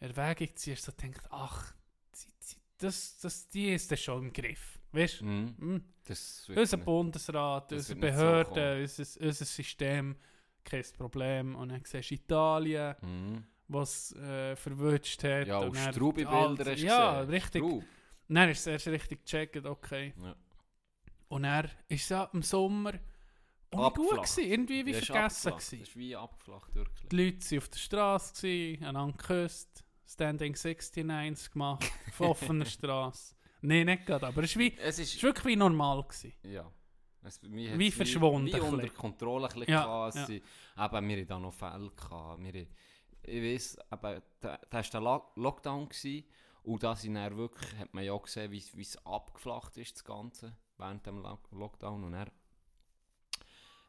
Erwägung 0.00 0.48
ziehst, 0.56 0.84
so 0.84 0.92
denkt, 0.92 1.22
ach, 1.30 1.72
die- 2.14 2.26
die- 2.48 2.56
das, 2.78 3.18
das, 3.20 3.48
die 3.48 3.72
ist 3.74 3.90
das 3.92 4.00
schon 4.00 4.24
im 4.26 4.32
Griff. 4.32 4.80
Weißt 4.92 5.20
du? 5.20 5.26
Mm. 5.26 5.84
Wird 6.04 6.58
Unser 6.58 6.76
nicht- 6.78 6.84
Bundesrat, 6.86 7.72
unsere 7.72 7.94
so 7.94 8.00
Behörden, 8.00 8.80
unser, 8.82 9.20
unser 9.20 9.44
System, 9.44 10.16
kein 10.64 10.84
Problem. 10.98 11.54
Und 11.54 11.68
dann 11.68 11.82
siehst 11.84 12.10
du 12.10 12.14
Italien, 12.16 12.96
Mhm. 13.02 13.44
Was 13.72 14.12
äh, 14.16 14.56
verwünscht 14.56 15.22
hat. 15.24 15.46
Ja, 15.46 15.58
und 15.58 15.70
und 15.70 15.76
Strubi-Bilder 15.78 16.70
hast 16.72 16.80
Ja, 16.82 17.20
gesehen. 17.20 17.30
richtig. 17.30 17.62
Strub. 17.64 17.84
Dann 18.28 18.48
ist 18.48 18.60
es 18.60 18.66
erst 18.66 18.86
richtig 18.88 19.24
gecheckt, 19.24 19.64
okay. 19.66 20.14
Ja. 20.22 20.36
Und 21.28 21.42
dann 21.44 21.68
ist 21.88 22.08
ja 22.10 22.28
im 22.32 22.42
Sommer 22.42 22.92
nicht 22.92 23.94
gut 23.94 24.10
gewesen, 24.10 24.44
irgendwie 24.44 24.86
wie 24.86 24.90
ist 24.90 25.06
vergessen 25.06 25.50
gewesen. 25.52 25.78
Das 25.80 25.88
ist 25.88 25.96
wie 25.96 26.16
abgeflacht, 26.16 26.74
wirklich. 26.74 27.08
Die 27.08 27.16
Leute 27.24 27.50
waren 27.50 27.58
auf 27.58 27.68
der 27.68 27.78
Straße, 27.78 28.34
gewesen, 28.42 28.84
einander 28.84 29.16
geküsst, 29.16 29.84
Standing 30.06 30.54
69 30.56 31.52
gemacht, 31.52 31.84
auf 32.08 32.20
offener 32.20 32.64
Straße. 32.66 33.34
Nein, 33.62 33.86
nicht 33.86 34.06
gerade, 34.06 34.26
aber 34.26 34.42
es 34.42 34.54
war 34.56 34.60
wie, 34.62 34.76
Es 34.78 34.98
ist, 34.98 35.16
war 35.22 35.28
wirklich 35.28 35.44
wie 35.46 35.56
normal. 35.56 36.02
Gewesen. 36.02 36.32
ja. 36.42 36.70
Es, 37.22 37.38
Wie 37.42 37.90
verschwunden 37.90 38.46
Wie, 38.46 38.54
wie 38.54 38.60
unter. 38.60 38.88
Kontrolle 38.88 39.46
ein 39.46 39.52
bisschen 39.52 39.72
Ja, 39.74 40.08
gehabt. 40.08 40.14
ja. 40.30 40.34
Eben, 40.86 41.08
wir 41.08 41.16
hatten 41.18 41.26
da 41.28 41.38
noch 41.38 41.52
Fälle. 41.52 41.90
Gehabt. 41.94 42.42
Wir, 42.42 42.66
ich 43.30 43.42
weiss, 43.42 43.78
eben, 43.92 44.22
da, 44.40 44.56
da 44.68 44.76
war 44.78 44.82
der 44.82 45.00
Lo- 45.00 45.30
Lockdown 45.36 45.88
gewesen, 45.88 46.24
und 46.62 46.82
da 46.82 46.94
sind 46.94 47.14
dann 47.14 47.36
wirklich, 47.36 47.74
hat 47.78 47.94
man 47.94 48.04
ja 48.04 48.12
auch 48.12 48.22
gesehen, 48.22 48.50
wie 48.52 48.82
es 48.82 49.06
abgeflacht 49.06 49.76
ist, 49.78 49.94
das 49.96 50.04
Ganze, 50.04 50.54
während 50.76 51.06
dem 51.06 51.22
Lo- 51.22 51.38
Lockdown. 51.52 52.04
Und 52.04 52.12
dann 52.12 52.30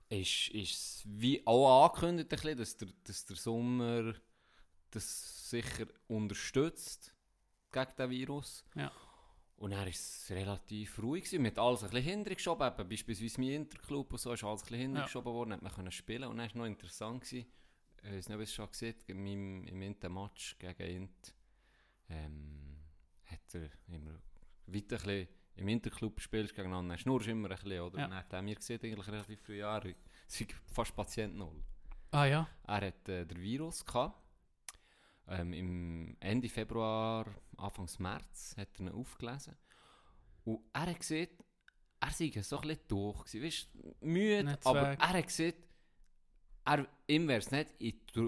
ist 0.10 0.50
ist 0.50 0.72
es 0.74 1.04
wie 1.06 1.46
auch 1.46 1.86
angekündigt, 1.86 2.30
bisschen, 2.30 2.58
dass, 2.58 2.78
der, 2.78 2.88
dass 3.04 3.26
der 3.26 3.36
Sommer 3.36 4.14
das 4.90 5.50
sicher 5.50 5.88
unterstützt 6.08 7.14
gegen 7.72 7.96
den 7.98 8.10
Virus. 8.10 8.66
Ja. 8.76 8.92
Und 9.58 9.72
war 9.72 9.88
es 9.88 10.26
relativ 10.30 10.98
ruhig. 11.02 11.26
Gewesen. 11.26 11.44
Wir 11.44 11.52
haben 11.52 11.60
alles 11.60 11.84
ein 11.84 11.92
bisschen 11.92 12.10
hintergeschoben. 12.10 12.68
Eben, 12.68 12.90
beispielsweise 12.90 13.40
mein 13.40 13.50
Interclub 13.52 14.12
und 14.12 14.20
so 14.20 14.34
ist 14.34 14.44
alles 14.44 14.62
ein 14.64 14.66
bisschen 14.66 14.82
hintergeschoben 14.82 15.32
worden, 15.34 15.54
hat 15.54 15.62
man 15.62 15.72
können 15.72 15.92
spielen. 15.92 16.24
Und 16.24 16.38
dann 16.38 16.40
war 16.40 16.48
es 16.48 16.56
noch 16.56 16.66
interessant. 16.66 17.22
Gewesen. 17.24 17.46
Ich 18.04 18.12
weiß 18.12 18.30
nicht, 18.30 18.36
ob 18.36 18.42
ihr 18.42 18.44
es 18.44 18.54
schon 18.54 18.70
gesehen 18.70 18.96
in 19.08 19.24
meinem, 19.24 19.64
im 19.68 19.82
Inter-Match 19.82 20.58
gegen 20.58 20.84
Int 20.84 21.36
ähm, 22.10 22.78
hat 23.26 23.56
er 23.56 23.70
immer 23.88 24.20
weiter 24.68 24.98
ein 24.98 25.04
bisschen 25.04 25.28
im 25.56 25.68
Interclub 25.68 26.16
gespielt 26.16 26.50
gegeneinander. 26.50 26.94
Dann 26.94 27.00
schnurrst 27.00 27.28
du 27.28 27.32
immer 27.32 27.50
ein 27.50 27.56
bisschen, 27.56 27.82
oder? 27.82 28.00
Ja. 28.00 28.06
Und 28.06 28.12
dann 28.12 28.20
hat 28.20 28.34
er 28.34 28.42
mir 28.42 28.56
gesehen, 28.56 28.80
eigentlich 28.84 29.08
relativ 29.08 29.42
früh 29.42 29.58
Jahre, 29.58 29.96
fast 30.66 30.96
Patient 30.96 31.36
Null. 31.36 31.64
Ah 32.12 32.26
ja. 32.26 32.48
Er 32.68 32.88
hat 32.88 33.08
äh, 33.10 33.26
den 33.26 33.40
Virus 33.40 33.86
gehabt. 33.86 34.20
Ähm, 35.28 35.54
Im 35.54 36.18
Ende 36.20 36.50
Februar, 36.50 37.26
Anfang 37.58 37.90
März 38.00 38.56
hat 38.58 38.68
er 38.80 38.80
ihn 38.82 38.90
aufgelesen. 38.90 39.56
Und 40.44 40.62
er 40.74 40.88
hat 40.88 41.00
gesehen, 41.00 41.30
er 42.00 42.12
sei 42.12 42.32
so 42.42 42.60
ein 42.60 42.68
bisschen 42.68 42.88
durch 42.88 43.24
gewesen, 43.26 43.44
weißt, 43.44 44.02
müde, 44.02 44.44
Nicht 44.44 44.66
aber 44.66 44.92
weg. 44.92 45.00
er 45.00 45.10
hat 45.10 45.28
gesehen, 45.28 45.54
er, 46.66 46.88
ihm 47.08 47.28
wäre 47.28 47.40
es 47.40 47.52
nicht 47.52 47.70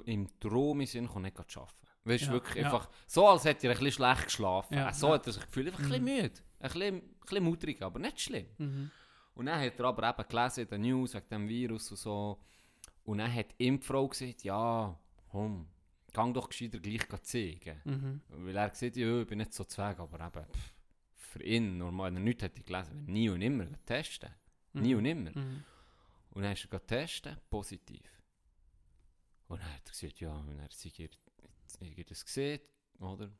im 0.06 0.40
Traum 0.40 0.82
in 0.82 0.88
Sinn 0.88 1.08
gekommen, 1.08 1.26
nicht 1.26 1.52
zu 1.52 1.60
arbeiten. 1.62 1.78
Weißt 2.06 2.26
Ja, 2.26 2.32
wirklich 2.34 2.56
ja. 2.56 2.66
einfach, 2.66 2.90
so 3.08 3.28
als 3.28 3.46
hätte 3.46 3.68
er 3.68 3.72
ein 3.74 3.78
bisschen 3.80 3.92
schlecht 4.04 4.26
geschlafen. 4.26 4.74
Ja, 4.74 4.92
so 4.94 5.14
hat 5.14 5.26
er 5.28 5.34
sich 5.34 5.46
gefühlt, 5.46 5.68
einfach 5.68 5.80
ein 5.84 5.90
bisschen 5.90 6.04
Mhm. 6.04 6.12
müde, 6.16 6.34
ein 6.60 6.64
bisschen, 6.72 6.96
ein 6.96 7.02
bisschen 7.22 7.44
mutrig, 7.44 7.82
aber 7.82 8.00
nicht 8.00 8.20
schlimm. 8.20 8.46
Mhm. 8.58 8.92
Und 9.36 9.46
dann 9.46 9.60
hat 9.62 9.80
er 9.80 9.86
aber 9.86 10.10
eben 10.10 10.28
gelesen 10.28 10.60
in 10.64 10.68
den 10.70 10.82
News 10.82 11.14
wegen 11.14 11.30
dem 11.30 11.48
Virus 11.48 11.90
und 11.92 11.98
so. 11.98 12.40
Und 13.06 13.18
dann 13.20 13.34
hat 13.34 13.48
ihm 13.58 13.80
die 13.80 13.86
Frau 13.86 14.08
gesagt, 14.08 14.44
ja, 14.44 14.98
komm, 15.32 15.68
gang 16.12 16.34
doch 16.34 16.50
gescheiter 16.50 16.80
gleich 16.80 17.08
zeigen. 17.24 17.82
Mhm. 17.86 18.22
Weil 18.28 18.56
er 18.58 18.70
gesagt 18.70 18.96
ja, 18.98 19.22
ich 19.22 19.28
bin 19.28 19.38
nicht 19.40 19.54
so 19.54 19.64
zweig, 19.64 19.98
aber 20.00 20.20
eben, 20.28 20.46
pff, 20.52 20.74
für 21.16 21.44
ihn, 21.44 21.78
normal, 21.78 22.08
wenn 22.10 22.18
er 22.18 22.24
nichts 22.24 22.44
hätte 22.44 22.62
gelesen, 22.64 23.06
nie 23.06 23.30
und 23.30 23.40
nimmer 23.40 23.68
testen. 23.86 24.30
Nie 24.74 24.94
und 24.96 25.04
nimmer. 25.04 25.32
Mhm. 25.34 25.64
Und 26.32 26.42
dann 26.44 26.52
ist 26.54 26.66
er 26.66 26.70
gegangen 26.70 26.88
testen, 26.88 27.38
positiv. 27.50 28.02
Und 29.54 29.62
dann 29.62 29.72
hat 29.72 29.86
er 29.86 29.92
gesagt, 29.92 30.20
ja, 30.20 30.32
und 30.32 30.58
er 30.58 30.68
sei 30.72 30.92
ihr, 30.98 31.10
ihr 31.80 32.06
das 32.06 32.26
gesehen, 32.26 32.60
oder? 33.00 33.32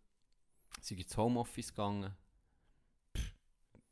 Sei 0.80 0.94
ins 0.94 1.18
Homeoffice 1.18 1.70
gegangen. 1.70 2.16
Pff, 3.18 3.34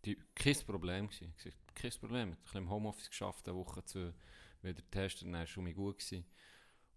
die, 0.05 0.17
kein 0.35 0.55
Problem 0.67 1.07
gewesen. 1.07 1.33
Ich 1.35 1.43
gesagt, 1.43 1.75
kein 1.75 1.91
Problem. 1.99 2.29
Ein 2.29 2.37
bisschen 2.37 2.61
im 2.61 2.69
Homeoffice 2.69 3.09
geschafft, 3.09 3.49
eine 3.49 3.57
Woche 3.57 3.83
zu 3.85 4.13
wieder 4.61 4.87
testen, 4.91 5.31
dann 5.31 5.39
war 5.41 5.47
schon 5.47 5.63
mal 5.63 5.73
gut 5.73 5.97
gewesen. 5.97 6.23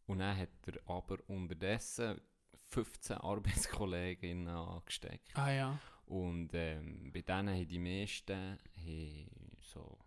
Und 0.05 0.19
dann 0.19 0.37
hat 0.37 0.51
er 0.67 0.79
aber 0.91 1.19
unterdessen 1.27 2.21
15 2.65 3.17
Arbeitskolleginnen 3.17 4.49
angesteckt. 4.49 5.35
Ah 5.39 5.51
ja. 5.51 5.81
Und 6.05 6.51
ähm, 6.53 7.11
bei 7.15 7.23
denen 7.23 7.49
haben 7.49 7.67
die 7.69 7.79
meisten 7.79 8.59
haben 8.77 9.57
so 9.63 9.99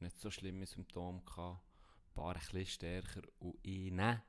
nicht 0.00 0.20
so 0.20 0.30
schlimme 0.30 0.66
Symptome 0.66 1.22
gehabt, 1.22 1.62
ein 2.08 2.12
paar 2.12 2.34
ein 2.34 2.40
bisschen 2.40 2.66
stärker 2.66 3.22
und 3.38 3.56
ihnen 3.64 4.20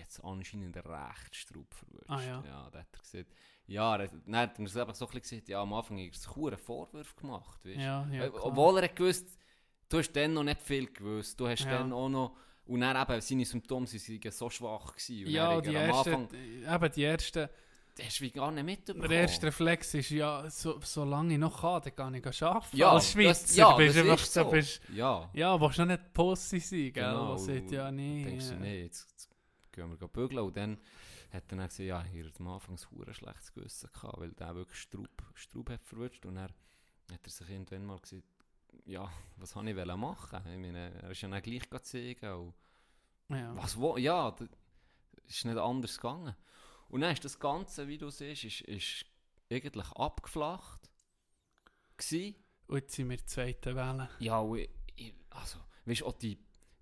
hat 0.00 0.08
es 0.10 0.20
anscheinend 0.20 0.76
recht 0.76 1.36
Straub 1.36 1.72
verwünscht. 1.74 2.08
Ah, 2.08 2.22
ja. 2.22 2.44
ja, 2.46 2.70
da 2.70 2.78
hat 2.80 2.88
er 2.92 2.98
gesagt, 2.98 3.34
ja, 3.66 3.96
er, 3.96 4.08
dann 4.08 4.36
hat 4.36 4.58
er 4.58 4.80
einfach 4.82 4.94
so 4.94 5.06
ein 5.06 5.10
bisschen 5.12 5.20
gesagt, 5.38 5.48
ja, 5.48 5.62
am 5.62 5.72
Anfang 5.72 5.98
hat 5.98 6.12
er 6.12 6.18
sich 6.18 6.36
einen 6.36 6.58
Vorwurf 6.58 7.16
gemacht, 7.16 7.64
weißt? 7.64 7.76
Ja, 7.80 8.06
ja. 8.10 8.24
Äh, 8.24 8.30
klar. 8.30 8.44
Obwohl 8.44 8.78
er 8.78 8.84
hat 8.84 8.96
gewusst, 8.96 9.26
du 9.88 9.98
hast 9.98 10.12
dann 10.12 10.34
noch 10.34 10.44
nicht 10.44 10.60
viel 10.60 10.86
gewusst, 10.92 11.38
du 11.40 11.48
hast 11.48 11.64
Ja. 11.64 11.78
dann 11.78 11.92
auch 11.92 12.08
noch, 12.08 12.36
und 12.66 12.80
dann 12.80 12.96
eben, 13.00 13.20
seine 13.20 13.44
Symptome 13.44 13.86
sind 13.86 14.32
so 14.32 14.50
schwach 14.50 14.94
gewesen. 14.94 15.26
Und 15.26 15.32
ja, 15.32 15.60
die 15.60 15.74
er 15.74 15.82
ersten, 15.86 16.14
Anfang, 16.14 16.28
eben 16.74 16.92
die 16.92 17.04
ersten, 17.04 17.48
das 17.96 18.06
hast 18.06 18.20
du 18.20 18.30
gar 18.30 18.50
nicht 18.50 18.64
mitbekommen. 18.64 19.08
der 19.08 19.20
erste 19.20 19.46
Reflex 19.46 19.94
ist 19.94 20.10
ja, 20.10 20.50
so, 20.50 20.80
solange 20.82 21.34
ich 21.34 21.38
noch 21.38 21.60
kann, 21.60 21.80
dann 21.82 21.94
kann 21.94 22.14
ich 22.14 22.42
arbeiten. 22.42 22.76
Ja, 22.76 22.90
Als 22.90 23.12
Schweizer 23.12 23.46
das, 23.46 23.56
ja, 23.56 23.76
bist 23.76 23.96
du 23.96 24.00
einfach, 24.00 24.18
so. 24.18 24.44
bist, 24.50 24.80
ja. 24.92 25.30
ja, 25.32 25.60
willst 25.60 25.78
du 25.78 25.82
noch 25.82 25.92
nicht 25.92 26.12
Pussy 26.12 26.58
sein, 26.58 26.78
gell? 26.78 26.92
Genau, 26.92 27.36
sagt, 27.36 27.70
ja, 27.70 27.90
nee. 27.92 28.24
denkst 28.24 28.48
du, 28.48 28.52
ja. 28.54 28.58
nee, 28.58 28.82
jetzt 28.82 29.13
gehen 29.74 29.90
wir 30.00 30.08
bügeln. 30.08 30.38
Und 30.44 30.56
dann 30.56 30.78
hat 31.32 31.44
er 31.44 31.56
dann 31.56 31.58
gesagt, 31.68 31.78
ja, 31.80 32.02
hier 32.02 32.26
hat 32.26 32.40
am 32.40 32.48
Anfang 32.48 32.76
ein 32.76 33.14
schlechtes 33.14 33.52
Gewissen 33.52 33.90
gehabt, 33.92 34.18
weil 34.20 34.32
der 34.32 34.54
wirklich 34.54 34.80
Straub, 34.80 35.08
Straub 35.34 35.70
hat 35.70 35.84
verwünscht. 35.84 36.24
Und 36.26 36.36
dann 36.36 36.44
hat 37.10 37.20
er 37.24 37.30
sich 37.30 37.48
irgendwann 37.48 37.86
mal 37.86 37.98
gesagt, 37.98 38.24
ja, 38.86 39.10
was 39.36 39.54
habe 39.54 39.70
ich 39.70 39.76
machen? 39.96 40.40
Ich 40.46 40.58
meine, 40.58 40.92
er 41.02 41.10
ist 41.10 41.20
ja 41.20 41.28
dann 41.28 41.42
gleich. 41.42 41.62
Und 41.70 42.54
Ja. 43.30 43.56
was 43.56 43.76
wo? 43.76 43.96
Ja, 43.96 44.30
das 44.32 44.48
ist 45.26 45.44
nicht 45.44 45.58
anders 45.58 45.96
gegangen. 45.96 46.34
Und 46.88 47.00
dann 47.00 47.12
ist 47.12 47.24
das 47.24 47.38
Ganze, 47.38 47.88
wie 47.88 47.98
du 47.98 48.10
siehst, 48.10 48.44
ist, 48.44 48.60
ist 48.62 49.06
eigentlich 49.50 49.90
abgeflacht. 49.92 50.90
Gewesen. 51.96 52.36
Und 52.66 52.76
jetzt 52.76 52.94
sind 52.94 53.10
wir 53.10 53.24
zweiten 53.26 53.76
Welle. 53.76 54.08
Ja, 54.18 54.44
ich, 54.54 54.68
ich, 54.96 55.14
also, 55.30 55.58
weißt 55.84 56.00
du, 56.00 56.06
auch 56.06 56.12
die, 56.12 56.38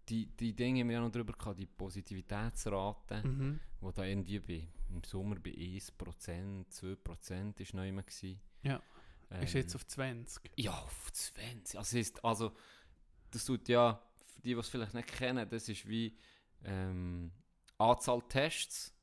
die, 0.09 0.27
die 0.27 0.55
Dinge 0.55 0.81
haben 0.81 0.89
wir 0.91 1.01
noch 1.01 1.11
drüber 1.13 1.33
gehabt, 1.33 1.59
die 1.59 1.67
Positivitätsrate, 1.67 3.23
Mhm. 3.27 3.61
wo 3.81 3.91
da 3.93 4.05
irgendwie 4.05 4.41
bei, 4.41 4.69
im 4.91 5.03
Sommer 5.05 5.37
bei 5.37 5.51
1%, 5.51 6.67
2% 6.71 7.61
ist 7.61 7.75
noch 7.75 7.85
immer 7.85 8.03
gewesen. 8.03 8.41
Ja. 8.63 8.81
Ähm, 9.31 9.43
Ist 9.43 9.55
jetzt 9.55 9.75
auf 9.75 9.87
20. 9.87 10.51
Ja, 10.57 10.73
auf 10.73 11.13
20. 11.13 11.79
Also, 11.79 11.99
ist, 11.99 12.25
also, 12.25 12.53
das 13.31 13.45
tut 13.45 13.69
ja, 13.69 14.01
für 14.27 14.41
die, 14.43 14.55
die 14.55 14.61
es 14.61 14.69
vielleicht 14.69 14.95
nicht 14.95 15.09
kennen, 15.09 15.49
das 15.49 15.69
ist 15.69 15.89
wie 15.89 16.17
ähm, 16.65 17.33
Anzahl 17.79 18.23
Tests, 18.29 18.95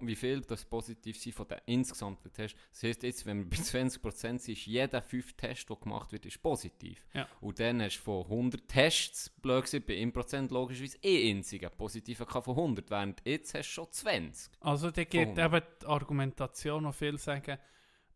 wie 0.00 0.16
viel 0.16 0.40
das 0.40 0.64
positiv 0.64 1.18
sind 1.18 1.34
von 1.34 1.46
den 1.48 1.58
insgesamten 1.66 2.32
Tests. 2.32 2.58
Das 2.72 2.82
heisst, 2.82 3.02
jetzt, 3.02 3.26
wenn 3.26 3.38
wir 3.38 3.48
bei 3.48 3.56
20% 3.56 4.12
sind, 4.12 4.48
ist 4.48 4.66
jeder 4.66 5.00
5 5.02 5.32
Test, 5.34 5.68
der 5.68 5.76
gemacht 5.76 6.12
wird, 6.12 6.26
ist 6.26 6.42
positiv. 6.42 7.06
Ja. 7.14 7.28
Und 7.40 7.58
dann 7.60 7.80
hast 7.82 7.98
du 7.98 8.02
von 8.02 8.24
100 8.24 8.68
Tests, 8.68 9.30
blöd 9.30 9.64
gesagt, 9.64 9.86
bei 9.86 9.94
1% 9.94 10.52
logischerweise 10.52 10.98
eh 11.02 11.30
einzigen 11.30 11.70
positiven 11.76 12.26
von 12.26 12.42
100, 12.56 12.90
während 12.90 13.22
jetzt 13.24 13.54
hast 13.54 13.68
du 13.68 13.72
schon 13.72 13.92
20. 13.92 14.52
Also 14.60 14.90
da 14.90 15.04
geht 15.04 15.28
Von- 15.36 15.38
eben 15.44 15.62
die 15.82 15.86
Argumentation, 15.86 16.84
wo 16.84 16.92
viele 16.92 17.18
sagen, 17.18 17.58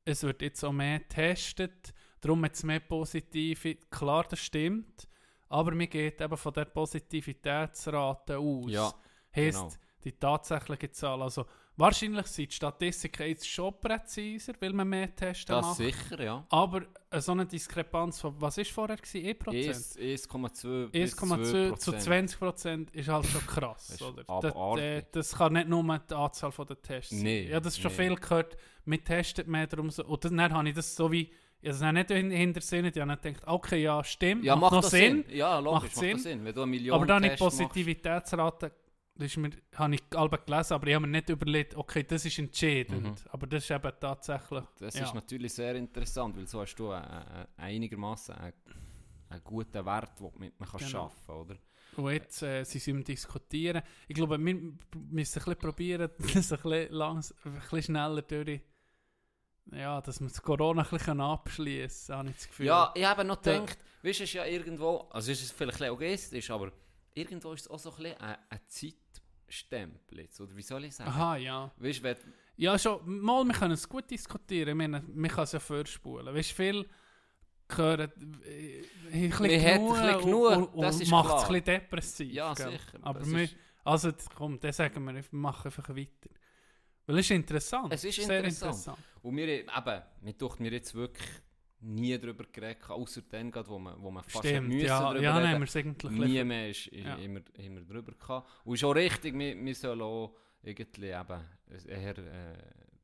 es 0.04 0.22
wird 0.22 0.42
jetzt 0.42 0.64
auch 0.64 0.72
mehr 0.72 0.98
getestet, 1.00 1.92
darum 2.20 2.44
hat 2.44 2.54
es 2.54 2.62
mehr 2.62 2.80
Positive. 2.80 3.76
Klar, 3.90 4.24
das 4.28 4.40
stimmt, 4.40 5.06
aber 5.48 5.72
mir 5.74 5.86
geht 5.86 6.20
eben 6.20 6.36
von 6.36 6.52
der 6.52 6.64
Positivitätsrate 6.64 8.38
aus. 8.38 8.70
Ja, 8.70 8.92
Heisst, 9.34 9.58
genau. 9.58 9.70
Die 10.04 10.12
tatsächliche 10.12 10.90
Zahl, 10.90 11.20
also 11.22 11.44
wahrscheinlich 11.76 12.26
sind 12.26 12.50
die 12.50 12.54
Statistiken 12.56 13.26
jetzt 13.28 13.48
schon 13.48 13.78
präziser, 13.80 14.52
weil 14.60 14.72
man 14.72 14.88
mehr 14.88 15.14
Tests 15.14 15.44
Das 15.46 15.64
macht. 15.64 15.76
sicher, 15.76 16.22
ja. 16.22 16.44
Aber 16.50 16.82
äh, 17.10 17.20
so 17.20 17.32
eine 17.32 17.46
Diskrepanz 17.46 18.20
von, 18.20 18.34
was 18.40 18.58
ist 18.58 18.70
vorher 18.70 18.96
gewesen? 18.96 19.26
1%? 19.26 19.98
1,2 19.98 20.88
bis 20.88 21.16
1,2 21.18 21.76
zu 21.78 21.90
2%. 21.92 21.98
20 21.98 22.38
Prozent 22.38 22.90
ist 22.92 23.08
halt 23.08 23.26
schon 23.26 23.46
krass, 23.46 23.88
Das 23.98 24.00
ist. 24.00 24.24
Das, 24.42 24.78
äh, 24.80 25.02
das 25.12 25.34
kann 25.36 25.52
nicht 25.54 25.68
nur 25.68 25.98
die 25.98 26.14
Anzahl 26.14 26.50
der 26.66 26.82
Tests 26.82 27.10
sein. 27.10 27.22
Nee, 27.22 27.48
Ja, 27.50 27.60
das 27.60 27.74
ist 27.74 27.82
schon 27.82 27.90
nee. 27.92 27.96
viel 28.08 28.14
gehört, 28.16 28.56
wir 28.84 29.04
testen 29.04 29.50
mehr 29.50 29.66
darum 29.66 29.90
so. 29.90 30.04
Und 30.04 30.24
dann 30.24 30.52
habe 30.52 30.68
ich 30.68 30.74
das 30.74 30.94
so 30.96 31.10
wie, 31.12 31.30
ich 31.62 31.68
habe 31.68 31.72
das 31.72 31.78
dann 31.80 31.94
nicht 31.94 32.10
hin- 32.10 32.30
hinter 32.30 32.60
Sinn, 32.62 32.86
ich 32.86 32.98
habe 32.98 33.16
gedacht, 33.16 33.42
okay, 33.46 33.82
ja, 33.82 34.02
stimmt, 34.02 34.44
Ja, 34.44 34.56
macht, 34.56 34.62
macht 34.62 34.72
noch 34.72 34.80
das 34.82 34.90
Sinn. 34.92 35.24
Sinn? 35.26 35.36
Ja, 35.36 35.58
logisch, 35.58 35.72
Macht 35.72 35.82
macht, 35.84 35.94
Sinn. 35.96 36.12
das 36.12 36.22
Sinn. 36.22 36.44
Wenn 36.44 36.54
du 36.54 36.62
eine 36.62 36.70
Million 36.70 36.94
Aber 36.96 37.06
dann 37.06 37.22
die 37.22 37.30
Positivitätsrate, 37.30 38.72
das 39.20 39.36
mir, 39.36 39.50
habe 39.74 39.94
ich 39.94 40.02
alle 40.14 40.28
gelesen, 40.30 40.72
aber 40.74 40.86
ich 40.88 40.94
habe 40.94 41.06
mir 41.06 41.12
nicht 41.18 41.28
überlegt, 41.28 41.74
okay, 41.76 42.02
das 42.02 42.24
ist 42.24 42.38
entscheidend. 42.38 43.02
Mhm. 43.02 43.14
Aber 43.30 43.46
das 43.46 43.64
ist 43.64 43.70
eben 43.70 43.92
tatsächlich, 44.00 44.64
Das 44.78 44.94
ja. 44.94 45.04
ist 45.04 45.14
natürlich 45.14 45.52
sehr 45.54 45.74
interessant, 45.76 46.36
weil 46.36 46.46
so 46.46 46.60
hast 46.60 46.74
du 46.76 46.90
äh, 46.92 46.98
äh, 46.98 47.46
einigermaßen 47.56 48.34
einen, 48.34 48.52
einen 49.28 49.44
guten 49.44 49.84
Wert, 49.84 50.18
den 50.20 50.52
man 50.58 50.68
Genau. 50.68 50.78
schaffen 50.88 51.30
oder? 51.34 51.56
Und 51.96 52.12
jetzt 52.12 52.42
äh, 52.42 52.62
sie 52.64 52.78
sind 52.78 52.96
am 52.98 53.04
Diskutieren. 53.04 53.82
Ich 54.06 54.14
glaube, 54.14 54.38
wir 54.38 54.38
müssen 54.38 54.78
ein 54.94 55.10
bisschen 55.16 55.56
probieren, 55.56 56.08
das 56.18 56.52
ein 56.52 56.58
bisschen, 56.62 56.92
langs 56.92 57.34
ein 57.44 57.52
bisschen 57.54 57.82
schneller 57.82 58.22
durch. 58.22 58.60
Ja, 59.72 60.00
dass 60.00 60.20
wir 60.20 60.28
das 60.28 60.40
Corona 60.42 60.82
ein 60.82 60.88
bisschen 60.88 61.20
abschließen 61.20 62.06
kann, 62.14 62.18
habe 62.18 62.30
ich 62.30 62.36
das 62.36 62.48
Gefühl. 62.48 62.66
Ja, 62.66 62.92
ich 62.94 63.04
habe 63.04 63.24
noch 63.24 63.36
Da- 63.36 63.52
gedacht, 63.60 63.78
weißt 64.02 64.02
du, 64.02 64.08
es 64.10 64.20
ist 64.20 64.32
ja 64.32 64.44
irgendwo, 64.44 65.08
also 65.10 65.30
es 65.30 65.42
ist 65.42 65.52
vielleicht 65.52 65.80
ein 65.82 65.88
bisschen 65.90 65.94
egoistisch, 66.08 66.50
aber 66.50 66.72
irgendwo 67.14 67.52
ist 67.52 67.62
es 67.62 67.68
auch 67.68 67.78
so 67.78 67.90
ein 67.90 67.96
bisschen 68.02 68.18
ein, 68.20 68.36
ein 68.48 68.60
Jetzt, 70.12 70.40
oder 70.40 70.56
wie 70.56 70.62
soll 70.62 70.84
ich 70.84 70.94
sagen? 70.94 71.10
Aha, 71.10 71.36
ja. 71.36 71.72
Weißt 71.76 72.02
wenn- 72.02 72.16
Ja, 72.56 72.78
schon, 72.78 73.20
mal, 73.20 73.44
wir 73.44 73.54
können 73.54 73.72
es 73.72 73.88
gut 73.88 74.10
diskutieren. 74.10 74.68
Ich 74.70 74.74
meine, 74.74 75.02
man 75.06 75.30
kann 75.30 75.44
es 75.44 75.52
ja 75.52 75.60
vorspulen. 75.60 76.34
Weißt 76.34 76.50
du, 76.50 76.54
viel 76.54 76.86
ein 77.68 78.10
bisschen 79.30 79.62
Man 79.88 80.02
hat 80.02 80.22
genug, 80.22 80.50
und, 80.50 80.64
und, 80.74 80.82
das 80.82 81.00
ist 81.00 81.10
macht 81.10 81.28
es 81.28 81.44
ein 81.44 81.48
bisschen 81.48 81.64
depressiv. 81.64 82.32
ja, 82.32 82.52
gell? 82.54 82.70
sicher. 82.72 82.98
Aber 83.02 83.24
wir, 83.26 83.48
also 83.84 84.10
komm, 84.34 84.58
dann 84.60 84.72
sagen 84.72 85.04
wir, 85.04 85.14
wir 85.14 85.24
machen 85.30 85.66
einfach 85.66 85.88
weiter. 85.88 86.30
Weil 87.06 87.18
es 87.18 87.26
ist 87.26 87.30
interessant. 87.30 87.92
Es 87.92 88.04
ist 88.04 88.18
interessant. 88.18 88.46
interessant. 88.46 88.98
und 89.22 89.36
wir, 89.36 89.48
eben, 89.48 90.02
mir 90.20 90.36
taucht 90.36 90.60
mir 90.60 90.70
jetzt 90.72 90.94
wirklich 90.94 91.28
nie 91.80 92.18
darüber 92.18 92.44
geredet, 92.44 92.88
außer 92.88 93.22
dann, 93.22 93.50
gerade, 93.50 93.68
wo 93.68 93.78
man, 93.78 94.00
wo 94.02 94.10
man 94.10 94.22
fast 94.24 94.46
Stimmt, 94.46 94.68
müssen 94.68 94.86
ja, 94.86 95.00
darüber 95.00 95.22
ja, 95.22 95.36
reden. 95.38 95.62
es 95.62 95.76
eigentlich 95.76 96.12
Nie 96.12 96.44
mehr 96.44 96.70
ist, 96.70 96.86
Ja. 96.92 97.14
immer, 97.16 97.40
immer 97.54 97.80
drüber 97.80 98.12
gehabt. 98.12 98.48
Und 98.64 98.74
ist 98.74 98.84
auch 98.84 98.92
richtig, 98.94 99.36
wir, 99.38 99.56
wir 99.56 99.74
sollen 99.74 100.02
auch 100.02 100.36
irgendwie 100.62 101.06
eben, 101.08 101.40
eher, 101.86 102.18
äh, 102.18 102.58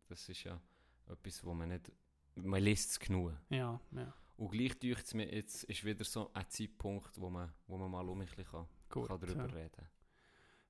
das 0.08 0.28
ist 0.28 0.44
ja 0.44 0.60
etwas, 1.08 1.44
wo 1.44 1.54
man 1.54 1.68
nicht 1.70 1.90
man 2.36 2.62
liest 2.62 2.90
es 2.90 3.00
genug. 3.00 3.32
Ja, 3.48 3.80
ja. 3.92 4.14
Und 4.36 4.50
gleich 4.50 4.78
deucht 4.78 5.06
es 5.06 5.14
mir, 5.14 5.34
jetzt 5.34 5.64
ist 5.64 5.84
wieder 5.84 6.04
so 6.04 6.30
ein 6.34 6.44
Zeitpunkt, 6.48 7.18
wo 7.18 7.30
man, 7.30 7.50
wo 7.66 7.78
man 7.78 7.90
mal 7.90 8.06
um 8.08 8.18
mich 8.18 8.30
kann, 8.36 8.66
Gut, 8.90 9.08
kann 9.08 9.18
darüber 9.20 9.46
ja. 9.48 9.54
reden 9.54 9.88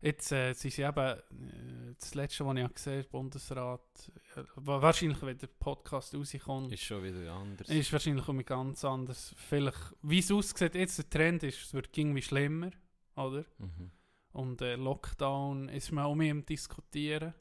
Jetzt 0.01 0.31
äh, 0.31 0.53
sind 0.53 0.73
sie 0.75 0.83
eben, 0.83 0.99
äh, 0.99 1.95
das 1.99 2.15
letzte, 2.15 2.45
was 2.45 2.57
ich 2.57 2.75
gesehen 2.75 2.99
habe, 2.99 3.09
Bundesrat, 3.09 4.13
äh, 4.37 4.43
wa- 4.57 4.83
wahrscheinlich, 4.83 5.21
wenn 5.23 5.39
der 5.39 5.47
Podcast 5.47 6.15
rauskommt, 6.15 6.71
Ist 6.73 6.83
schon 6.83 7.03
wieder 7.03 7.33
anders. 7.33 7.69
ist 7.69 7.93
wahrscheinlich 7.93 8.29
um 8.29 8.45
ganz 8.45 8.85
anders. 8.85 9.35
Vielleicht, 9.49 9.95
wie 10.03 10.19
es 10.19 10.31
aussieht, 10.31 10.75
jetzt 10.75 10.99
der 10.99 11.09
Trend 11.11 11.43
ist, 11.45 11.61
es 11.63 11.75
wird 11.75 11.97
irgendwie 11.97 12.21
schlimmer, 12.23 12.71
oder? 13.17 13.45
Mhm. 13.59 13.91
Und 14.33 14.61
äh, 14.61 14.77
Lockdown 14.77 15.71
ist 15.71 15.91
man 15.93 16.05
auch 16.05 16.15
mehr 16.15 16.33
am 16.33 16.45
Diskutieren. 16.45 17.33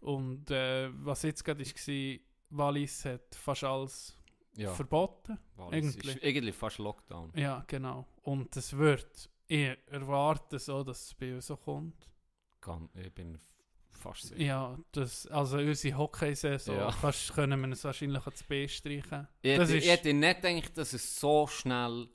Und 0.00 0.50
äh, 0.50 0.90
was 1.04 1.22
jetzt 1.22 1.42
gerade 1.44 1.64
war, 1.64 2.18
Wallis 2.50 3.04
hat 3.06 3.34
fast 3.34 3.64
alles 3.64 4.18
Ja, 4.56 4.74
verboten. 4.74 5.38
es 5.56 5.72
irgendwie. 5.72 6.10
ist 6.10 6.22
eigentlich 6.22 6.54
fast 6.54 6.76
Lockdown. 6.78 7.32
Ja, 7.34 7.64
genau. 7.66 8.06
Und 8.22 8.54
es 8.56 8.76
wird, 8.76 9.30
ich 9.52 9.78
erwarte 9.90 10.58
so, 10.58 10.82
dass 10.82 11.06
es 11.06 11.14
bei 11.14 11.34
uns 11.34 11.46
so 11.46 11.56
kommt. 11.56 12.08
Kann, 12.60 12.88
ich 12.94 13.12
bin 13.12 13.38
fast 13.90 14.22
sicher. 14.28 14.40
Ja, 14.40 14.78
das, 14.92 15.26
also 15.26 15.58
unsere 15.58 15.96
Hockeysaison, 15.98 16.76
Ja. 16.76 16.90
fast 16.90 17.32
können 17.34 17.60
wir 17.60 17.68
es 17.70 17.84
wahrscheinlich 17.84 18.24
ans 18.24 18.42
B 18.44 18.66
streichen. 18.68 19.28
Ich, 19.42 19.56
Das 19.56 19.68
hätte, 19.68 19.78
ist- 19.78 19.84
ich 19.84 19.90
hätte 19.90 20.14
nicht 20.14 20.42
gedacht, 20.42 20.78
dass 20.78 20.92
es 20.92 21.20
so 21.20 21.46
schnell... 21.46 22.08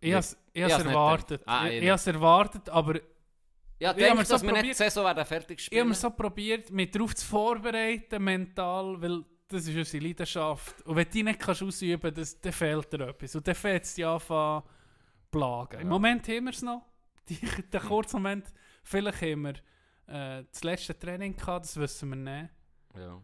Ich 0.00 0.12
habe 0.12 0.20
es 0.20 0.36
erwartet. 0.52 1.42
Ah, 1.46 1.66
ich 1.68 1.82
ich 1.82 1.88
habe 1.88 1.94
es 1.96 2.06
erwartet, 2.06 2.68
aber 2.68 3.00
Ja, 3.78 3.90
Ich 3.92 3.96
denke, 3.96 4.24
so 4.24 4.34
dass 4.34 4.42
wir 4.42 4.52
nicht 4.52 4.62
die 4.64 4.68
probiert- 4.68 4.76
Saison 4.76 5.04
werden 5.04 5.24
fertig 5.24 5.58
ich 5.58 5.64
habe 5.66 5.74
spielen. 5.76 5.88
mir 5.88 5.94
so 5.94 6.10
probiert, 6.10 6.70
mich 6.70 6.90
darauf 6.90 7.14
zu 7.14 7.24
vorbereiten, 7.26 8.22
mental, 8.22 9.00
weil 9.00 9.24
das 9.48 9.66
ist 9.66 9.76
unsere 9.76 10.04
Leidenschaft. 10.06 10.82
Und 10.82 10.96
wenn 10.96 11.04
du 11.04 11.10
die 11.10 11.22
nicht 11.22 11.40
kannst 11.40 11.62
ausüben 11.62 12.14
kannst, 12.14 12.44
dann 12.44 12.52
fehlt 12.52 12.92
dir 12.92 13.08
etwas. 13.08 13.34
Und 13.34 13.46
dann 13.48 13.54
fällt 13.54 13.84
es 13.84 13.94
dich 13.94 14.04
anfangen 14.06 14.62
plagen. 15.38 15.80
Im 15.80 15.86
Ja. 15.86 15.92
Moment 15.92 16.28
haben 16.28 16.44
wir 16.44 16.50
es 16.52 16.62
noch. 16.62 16.82
Den 17.72 17.80
kurzen 17.80 18.16
Moment, 18.16 18.52
vielleicht 18.82 19.22
haben 19.22 19.42
wir 19.42 19.54
äh, 20.06 20.44
das 20.50 20.62
letzte 20.62 20.98
Training 20.98 21.36
gehabt, 21.36 21.64
das 21.64 21.76
wissen 21.76 22.10
wir 22.10 22.16
nicht. 22.16 22.50
Ja. 22.96 23.22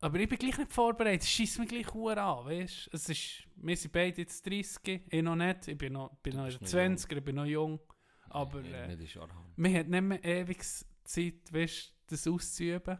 Aber 0.00 0.18
ich 0.18 0.28
bin 0.28 0.38
gleich 0.38 0.58
nicht 0.58 0.72
vorbereitet. 0.72 1.22
Es 1.22 1.28
schießt 1.28 1.60
mich 1.60 1.68
gleich 1.68 1.92
hure 1.94 2.20
an, 2.20 2.44
weißt 2.46 2.90
es 2.92 3.08
ist, 3.08 3.46
Wir 3.54 3.76
sind 3.76 3.92
beide 3.92 4.20
jetzt 4.22 4.44
30, 4.44 5.02
ich 5.08 5.22
noch 5.22 5.36
nicht. 5.36 5.68
Ich 5.68 5.78
bin 5.78 5.92
noch, 5.92 6.16
bin 6.16 6.36
noch 6.36 6.46
bist 6.46 6.60
noch 6.60 6.68
20, 6.68 7.12
ich 7.12 7.24
bin 7.24 7.36
noch 7.36 7.44
jung. 7.44 7.78
Aber 8.28 8.64
äh, 8.64 8.96
Arham. 9.20 9.52
man 9.56 9.74
hat 9.74 9.86
nicht 9.88 10.02
mehr 10.02 10.24
ewig 10.24 10.62
Zeit, 11.04 11.52
weißt, 11.52 11.94
das 12.08 12.26
auszuüben. 12.26 12.98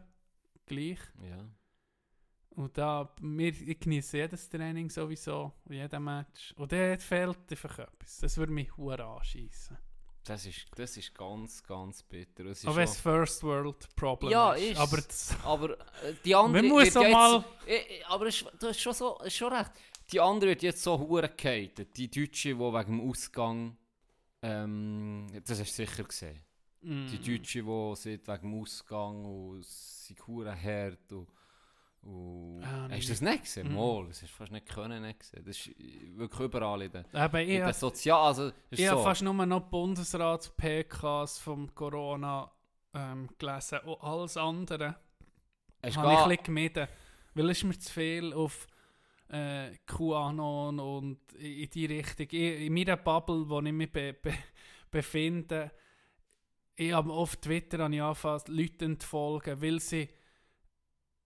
Gleich. 0.65 0.99
Ja. 1.21 1.45
Und 2.55 2.77
da, 2.77 3.11
wir, 3.19 3.49
ich 3.49 3.79
genieße 3.79 4.17
jedes 4.17 4.47
Training 4.47 4.89
sowieso, 4.89 5.53
jeden 5.69 6.03
Match. 6.03 6.53
Und 6.55 6.71
dann 6.71 6.99
fehlt 6.99 7.37
einfach 7.49 7.79
etwas. 7.79 8.19
Das 8.19 8.37
würde 8.37 8.51
mich 8.51 8.75
hure 8.77 9.03
anschießen. 9.03 9.77
Das 10.23 10.45
ist, 10.45 10.67
das 10.75 10.95
ist 10.95 11.13
ganz, 11.13 11.63
ganz 11.63 12.01
bitter. 12.03 12.45
Es 12.45 12.59
ist 12.59 12.67
Aber 12.67 12.81
es 12.83 12.99
First 12.99 13.43
World 13.43 13.93
Problem 13.95 14.31
Ja, 14.31 14.53
ist. 14.53 14.79
Aber 14.79 14.97
das, 14.97 15.35
Aber 15.43 15.71
äh, 15.71 16.13
die 16.23 16.33
andere 16.33 16.61
Man 16.63 16.71
muss 16.71 16.95
auch 16.95 17.09
mal- 17.09 17.43
Jetzt, 17.65 17.89
äh, 17.89 17.95
äh, 17.99 18.03
aber 18.05 18.29
du 18.29 18.67
hast 18.67 18.79
schon, 18.79 18.93
so, 18.93 19.19
schon 19.27 19.51
recht. 19.51 19.71
Die 20.11 20.19
andere 20.19 20.51
wird 20.51 20.63
jetzt 20.63 20.81
so 20.83 20.97
hure 20.97 21.29
gehatet. 21.29 21.97
Die 21.97 22.09
Deutsche, 22.09 22.49
die 22.49 22.59
wegen 22.59 22.99
dem 22.99 23.09
Ausgang... 23.09 23.77
Ähm, 24.41 25.27
das 25.45 25.59
hast 25.59 25.77
du 25.77 25.85
sicher 25.85 26.03
gesehen. 26.03 26.39
Mm. 26.81 27.07
Die 27.07 27.17
Deutsche, 27.17 27.63
die 27.63 27.95
sind 27.95 28.27
wegen 28.27 28.41
dem 28.41 28.61
Ausgang 28.61 29.25
und 29.25 29.65
sie 29.65 30.15
hure 30.27 30.55
hart 30.55 31.11
und... 31.11 31.27
und 32.03 32.61
Ah, 32.63 32.87
hast 32.91 33.05
du 33.07 33.11
das 33.13 33.21
nicht 33.21 33.43
gesehen? 33.43 33.69
Mhm. 33.69 33.75
Mal, 33.75 34.07
das 34.07 34.21
hast 34.21 34.31
du 34.31 34.35
fast 34.35 34.51
nicht 34.51 34.67
können 34.67 35.01
nicht 35.01 35.19
gesehen. 35.19 35.43
Das 35.45 35.57
ist 35.57 35.71
wirklich 36.17 36.39
überall 36.41 36.81
in 36.81 36.91
den, 36.91 37.05
Eben, 37.13 37.37
in 37.37 37.47
den 37.47 37.63
habe 37.63 37.73
Sozial... 37.73 38.27
Also, 38.27 38.51
Ich 38.69 38.87
habe 38.87 38.97
so. 38.99 39.03
fast 39.03 39.21
nur 39.21 39.33
noch 39.45 39.61
Bundesrats-PKs 39.69 41.39
vom 41.39 41.73
Corona 41.73 42.51
ähm, 42.93 43.29
gelesen 43.37 43.79
und 43.79 44.01
alles 44.01 44.37
andere 44.37 44.95
Hast 45.83 45.97
habe 45.97 46.13
ich 46.13 46.19
ein 46.19 46.29
bisschen 46.29 46.43
gemieden. 46.43 46.87
Weil 47.33 47.49
es 47.49 47.63
mir 47.63 47.77
zu 47.79 47.91
viel 47.91 48.33
auf 48.33 48.67
äh, 49.29 49.71
QAnon 49.85 50.79
und 50.79 51.33
in 51.33 51.69
die 51.69 51.85
Richtung. 51.85 52.27
Ich, 52.29 52.65
in 52.65 52.73
meiner 52.73 52.97
Bubble, 52.97 53.49
wo 53.49 53.59
ich 53.61 53.71
mich 53.73 53.91
be, 53.91 54.13
be, 54.13 54.33
befinde, 54.91 55.71
ich 56.75 56.91
habe 56.91 57.11
auf 57.11 57.35
Twitter 57.37 57.79
habe 57.79 58.03
angefangen, 58.03 58.41
Leuten 58.47 58.99
zu 58.99 59.07
folgen, 59.07 59.61
weil 59.61 59.79
sie, 59.79 60.07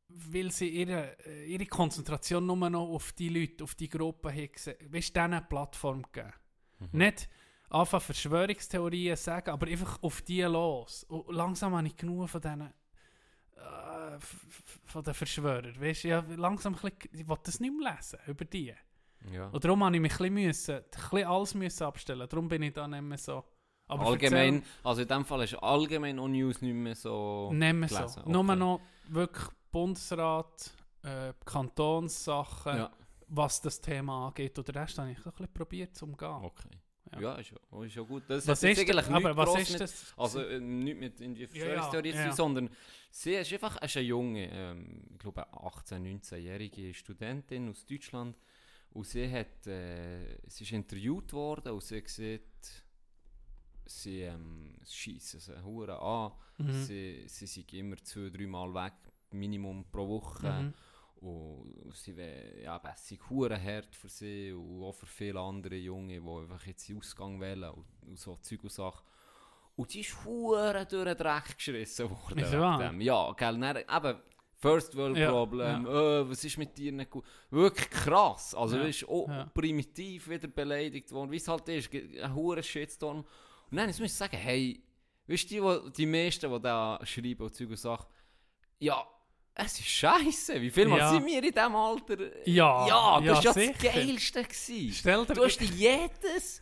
weil 0.10 0.52
sie 0.52 0.70
ihre, 0.70 1.18
äh, 1.26 1.46
ihre 1.46 1.66
Konzentration 1.66 2.46
nur 2.46 2.70
noch 2.70 2.88
auf 2.88 3.12
die 3.14 3.30
Leute, 3.30 3.64
auf 3.64 3.76
die 3.76 3.90
Gruppe 3.90 4.30
haben 4.30 4.52
gesehen. 4.52 4.78
Weißt 4.92 5.10
du, 5.16 5.20
denen 5.22 5.34
eine 5.34 5.42
Plattform 5.42 6.04
geben. 6.12 6.34
Mhm. 6.80 6.88
Nicht 6.92 7.30
anfangen 7.70 8.02
Verschwörungstheorien 8.02 9.16
sagen, 9.18 9.50
aber 9.52 9.68
einfach 9.68 10.02
auf 10.02 10.22
die 10.22 10.42
los. 10.42 11.04
Und 11.06 11.34
langsam 11.36 11.76
habe 11.76 11.88
ich 11.88 11.96
genug 11.98 12.30
von 12.30 12.42
diesen 12.42 12.62
äh, 12.62 14.20
von 14.86 15.04
den 15.04 15.14
Verschwörern. 15.14 15.80
Weißt 15.80 16.04
du, 16.06 16.36
langsam 16.38 16.76
ein 16.76 16.82
bisschen, 16.82 17.20
ich 17.20 17.28
will 17.28 17.38
das 17.44 17.60
nicht 17.60 17.74
mehr 17.78 17.94
lesen 17.94 18.20
über 18.28 18.46
die. 18.46 18.74
Ja. 19.32 19.48
Und 19.48 19.64
darum 19.64 19.84
habe 19.84 19.96
ich 19.96 20.02
mich 20.02 20.14
ein 20.14 20.18
bisschen, 20.18 20.34
müssen, 20.34 20.76
ein 20.76 20.84
bisschen 20.92 21.28
alles 21.28 21.54
müssen 21.56 21.84
abstellen. 21.84 22.28
Darum 22.30 22.48
bin 22.48 22.62
ich 22.64 22.74
da 22.74 22.88
nicht 22.88 23.02
mehr 23.02 23.18
so. 23.18 23.44
Aber 23.90 24.06
allgemein, 24.06 24.64
also 24.84 25.02
in 25.02 25.08
dem 25.08 25.24
Fall 25.26 25.44
ist 25.44 25.56
allgemein 25.56 26.20
auch 26.20 26.28
News 26.28 26.62
nicht 26.62 26.74
mehr 26.74 26.96
so 26.96 27.50
erzähl, 27.52 27.58
nicht 27.58 27.74
mehr 27.74 27.90
gelesen. 27.90 28.22
so. 28.26 28.30
Nur 28.30 28.44
Okay. 28.44 28.56
noch 28.58 28.82
wirklich 29.08 29.48
Bundesrat, 29.82 30.72
äh, 31.04 31.34
Kantonssachen, 31.46 32.78
Ja, 32.78 32.92
was 33.28 33.62
das 33.62 33.80
Thema 33.80 34.28
angeht. 34.28 34.58
Und 34.58 34.68
den 34.68 34.76
Rest 34.76 34.98
habe 34.98 35.12
ich 35.12 35.18
ein 35.18 35.24
bisschen 35.32 35.54
probiert 35.54 35.96
zu 35.96 36.06
umgehen. 36.06 36.30
okay. 36.44 36.70
Ja. 37.14 37.20
Ja, 37.22 37.36
ist, 37.36 37.52
ja, 37.52 37.84
ist 37.86 37.96
ja 37.96 38.02
gut. 38.02 38.24
Das 38.28 38.46
Was 38.48 38.62
ist, 38.64 38.80
eigentlich 38.80 39.08
aber 39.08 39.38
was 39.38 39.56
ist 39.62 39.72
mit, 39.72 39.80
das? 39.82 40.14
Also 40.18 40.42
äh, 40.42 40.60
nicht 40.60 41.00
mit 41.00 41.22
in 41.22 41.34
die 41.36 41.48
Verschwörungstheorie 41.48 42.10
ja, 42.12 42.26
ja. 42.26 42.32
sondern 42.34 42.70
sie 43.12 43.36
ist 43.36 43.54
einfach 43.54 43.82
ist 43.82 43.96
eine 43.96 44.06
junge, 44.06 44.50
ähm, 44.52 45.04
ich 45.14 45.20
glaube 45.20 45.48
18-, 45.54 46.02
19-jährige 46.02 46.94
Studentin 46.94 47.70
aus 47.70 47.86
Deutschland 47.86 48.36
und 48.90 49.06
sie 49.08 49.32
hat, 49.32 49.66
äh, 49.68 50.38
sie 50.48 50.66
ist 50.66 50.72
interviewt 50.74 51.32
worden 51.32 51.72
und 51.72 51.82
sie 51.84 52.04
sieht, 52.08 52.84
sie 53.86 54.24
ähm, 54.24 54.76
schießen 54.86 55.40
sie 55.40 55.64
hure 55.64 55.98
an, 56.02 56.32
Mhm. 56.60 56.84
sie, 56.84 57.24
sie 57.28 57.46
sind 57.46 57.72
immer 57.74 57.98
zwei, 58.04 58.30
dreimal 58.32 58.74
weg, 58.74 58.94
Minimum 59.32 59.86
pro 59.92 60.08
Woche. 60.08 60.50
Mhm. 60.50 60.74
Und 61.20 61.96
sie 61.96 62.16
wär, 62.16 62.62
ja, 62.62 62.80
sind 62.96 63.28
hure 63.30 63.60
hart 63.62 63.96
für 63.96 64.08
sie 64.08 64.52
und 64.54 64.84
auch 64.84 64.94
für 64.94 65.08
viele 65.08 65.40
andere 65.40 65.76
Junge, 65.76 66.22
die 66.22 66.30
einfach 66.30 66.64
jetzt 66.68 66.88
den 66.88 67.00
Ausgang 67.00 67.40
wählen 67.42 67.72
und, 67.72 67.86
und 68.08 68.20
so 68.20 68.36
Zeug 68.36 68.64
und 68.64 68.72
Sachen. 68.72 69.04
Und 69.76 69.94
die 69.94 70.02
ist 70.02 70.24
hure 70.24 70.86
durch 70.86 71.06
den 71.06 71.18
Dreck 71.18 71.56
geschrissen 71.56 72.10
worden. 72.10 72.40
Ist 72.40 72.52
dem. 72.54 73.02
Ja, 73.02 73.32
gell, 73.34 73.60
dann, 73.60 73.78
eben, 73.78 74.22
First 74.60 74.96
World 74.96 75.18
Ja, 75.18 75.30
Problem, 75.32 75.86
äh, 75.86 76.30
was 76.30 76.44
ist 76.44 76.58
mit 76.58 76.76
dir 76.76 76.92
nicht 76.92 77.12
gut? 77.12 77.24
Wirklich 77.52 77.90
krass. 77.92 78.56
Also, 78.56 78.76
Ja, 78.76 78.82
du 78.82 78.88
bist 78.88 79.08
auch 79.08 79.28
ja. 79.28 79.46
primitiv 79.54 80.30
wieder 80.30 80.48
beleidigt 80.48 81.12
worden, 81.12 81.32
wie 81.32 81.38
es 81.38 81.48
halt 81.48 81.70
ist, 81.70 81.94
ein 81.94 82.34
hure 82.34 82.64
Shitstorm. 82.64 83.20
Und 83.20 83.78
dann 83.78 83.88
jetzt 83.88 84.00
muss 84.00 84.10
ich 84.12 84.16
sagen, 84.16 84.38
hey, 84.38 84.84
weißt 85.28 85.52
du, 85.52 85.82
die, 85.82 85.92
die 85.92 86.06
meisten, 86.08 86.52
die 86.52 86.60
da 86.60 87.00
schreiben 87.04 87.44
und 87.44 87.54
Zeug 87.54 87.70
und 87.70 87.78
Sachen, 87.78 88.08
ja, 88.80 89.08
es 89.60 89.80
ist 89.80 89.88
scheiße. 89.88 90.62
Wie 90.62 90.70
viel 90.70 90.88
Mal 90.88 91.00
Ja. 91.00 91.10
sind 91.10 91.26
wir 91.26 91.44
in 91.44 91.52
diesem 91.52 91.76
Alter? 91.76 92.18
Ja, 92.46 92.88
ja, 92.88 93.22
das 93.22 93.44
ja, 93.44 93.56
war 93.56 93.64
ja 93.64 93.72
das 93.72 93.94
Geilste. 93.94 94.44
Gewesen. 94.44 94.94
Stell 94.94 95.26
dir 95.26 95.34
Du 95.34 95.44
hast 95.44 95.58
dich 95.60 95.72
jedes 95.72 96.62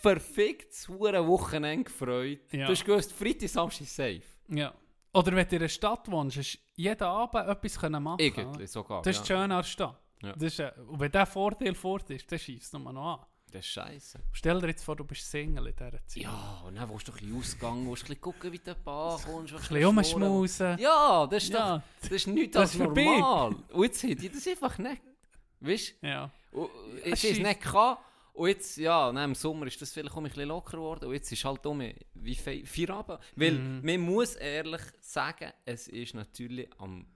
verficktes 0.00 0.88
Wochenende 0.88 1.84
gefreut. 1.84 2.40
Ja. 2.52 2.66
Du 2.66 2.72
hast 2.72 2.84
gewusst, 2.84 3.12
Freitag, 3.12 3.48
Samstag 3.48 3.86
safe. 3.86 4.22
Ja. 4.48 4.74
Oder 5.14 5.36
wenn 5.36 5.46
du 5.46 5.56
in 5.56 5.62
einer 5.62 5.68
Stadt 5.68 6.10
wohnst, 6.10 6.36
hast 6.38 6.54
du 6.54 6.58
jeden 6.82 7.02
Abend 7.02 7.48
etwas 7.48 7.78
können 7.78 8.02
machen 8.02 8.20
Irgendwie 8.20 8.66
sogar. 8.66 9.02
Das 9.02 9.16
ist 9.16 9.28
ja. 9.28 9.36
schön 9.36 9.50
an 9.52 9.58
der 9.58 9.62
Stadt. 9.62 10.00
Ja. 10.22 10.32
Das 10.32 10.42
ist, 10.42 10.58
äh, 10.60 10.72
und 10.88 10.98
wenn 11.00 11.12
der 11.12 11.26
Vorteil 11.26 11.74
fort 11.74 12.08
ist, 12.10 12.30
dann 12.30 12.38
schießt 12.38 12.64
es 12.66 12.72
nur 12.72 12.92
noch 12.92 13.18
an. 13.20 13.26
Das 13.52 13.66
ist 13.66 13.72
scheiße. 13.72 14.18
Stell 14.32 14.60
dir 14.60 14.68
jetzt 14.68 14.82
vor, 14.84 14.96
du 14.96 15.04
bist 15.04 15.30
Single 15.30 15.66
in 15.66 15.76
dieser 15.76 15.90
Zeit. 16.06 16.16
Ja, 16.22 16.62
und 16.66 16.74
dann 16.76 16.88
willst 16.90 17.06
du 17.08 17.12
doch 17.12 17.20
in 17.20 17.28
den 17.28 17.38
Ausgang, 17.38 17.86
willst 17.88 18.02
du 18.02 18.06
ein 18.06 18.08
bisschen 18.08 18.20
gucken, 18.20 18.52
wie 18.52 18.58
du 18.58 18.70
ankommst. 18.72 19.26
Ein 19.28 19.44
bisschen 19.60 19.84
rumschmusen. 19.84 20.78
Ja, 20.78 21.26
das 21.26 21.44
ist 21.44 21.52
Ja. 21.52 21.76
doch 21.78 21.82
das 22.00 22.10
ist 22.10 22.26
nichts 22.28 22.54
Das 22.54 22.70
als 22.70 22.78
normal. 22.78 23.54
Und 23.72 23.82
jetzt 23.84 24.02
hätte 24.02 24.26
ich 24.26 24.32
das 24.32 24.46
einfach 24.48 24.78
nicht. 24.78 25.02
Weißt 25.60 25.94
Ja. 26.02 26.30
du? 26.50 26.62
Und 26.62 26.70
Das 27.00 27.04
Jetzt 27.06 27.24
ist 27.24 27.32
es 27.32 27.38
nicht 27.38 27.60
gehabt. 27.62 28.02
Und 28.34 28.48
jetzt, 28.48 28.76
ja, 28.78 29.12
dann 29.12 29.30
im 29.30 29.34
Sommer 29.34 29.66
ist 29.66 29.80
das 29.82 29.92
vielleicht 29.92 30.12
auch 30.14 30.16
ein 30.16 30.22
bisschen 30.24 30.48
lockerer 30.48 30.78
geworden. 30.78 31.04
Und 31.06 31.12
jetzt 31.12 31.30
ist 31.30 31.44
halt 31.44 31.66
um 31.66 31.82
wie 32.14 32.34
Fe- 32.34 32.64
Feierabend. 32.64 33.20
Weil 33.36 33.52
Mhm. 33.52 33.84
man 33.84 34.00
muss 34.00 34.36
ehrlich 34.36 34.80
sagen, 35.00 35.52
es 35.66 35.86
ist 35.88 36.14
natürlich 36.14 36.68
am. 36.78 37.06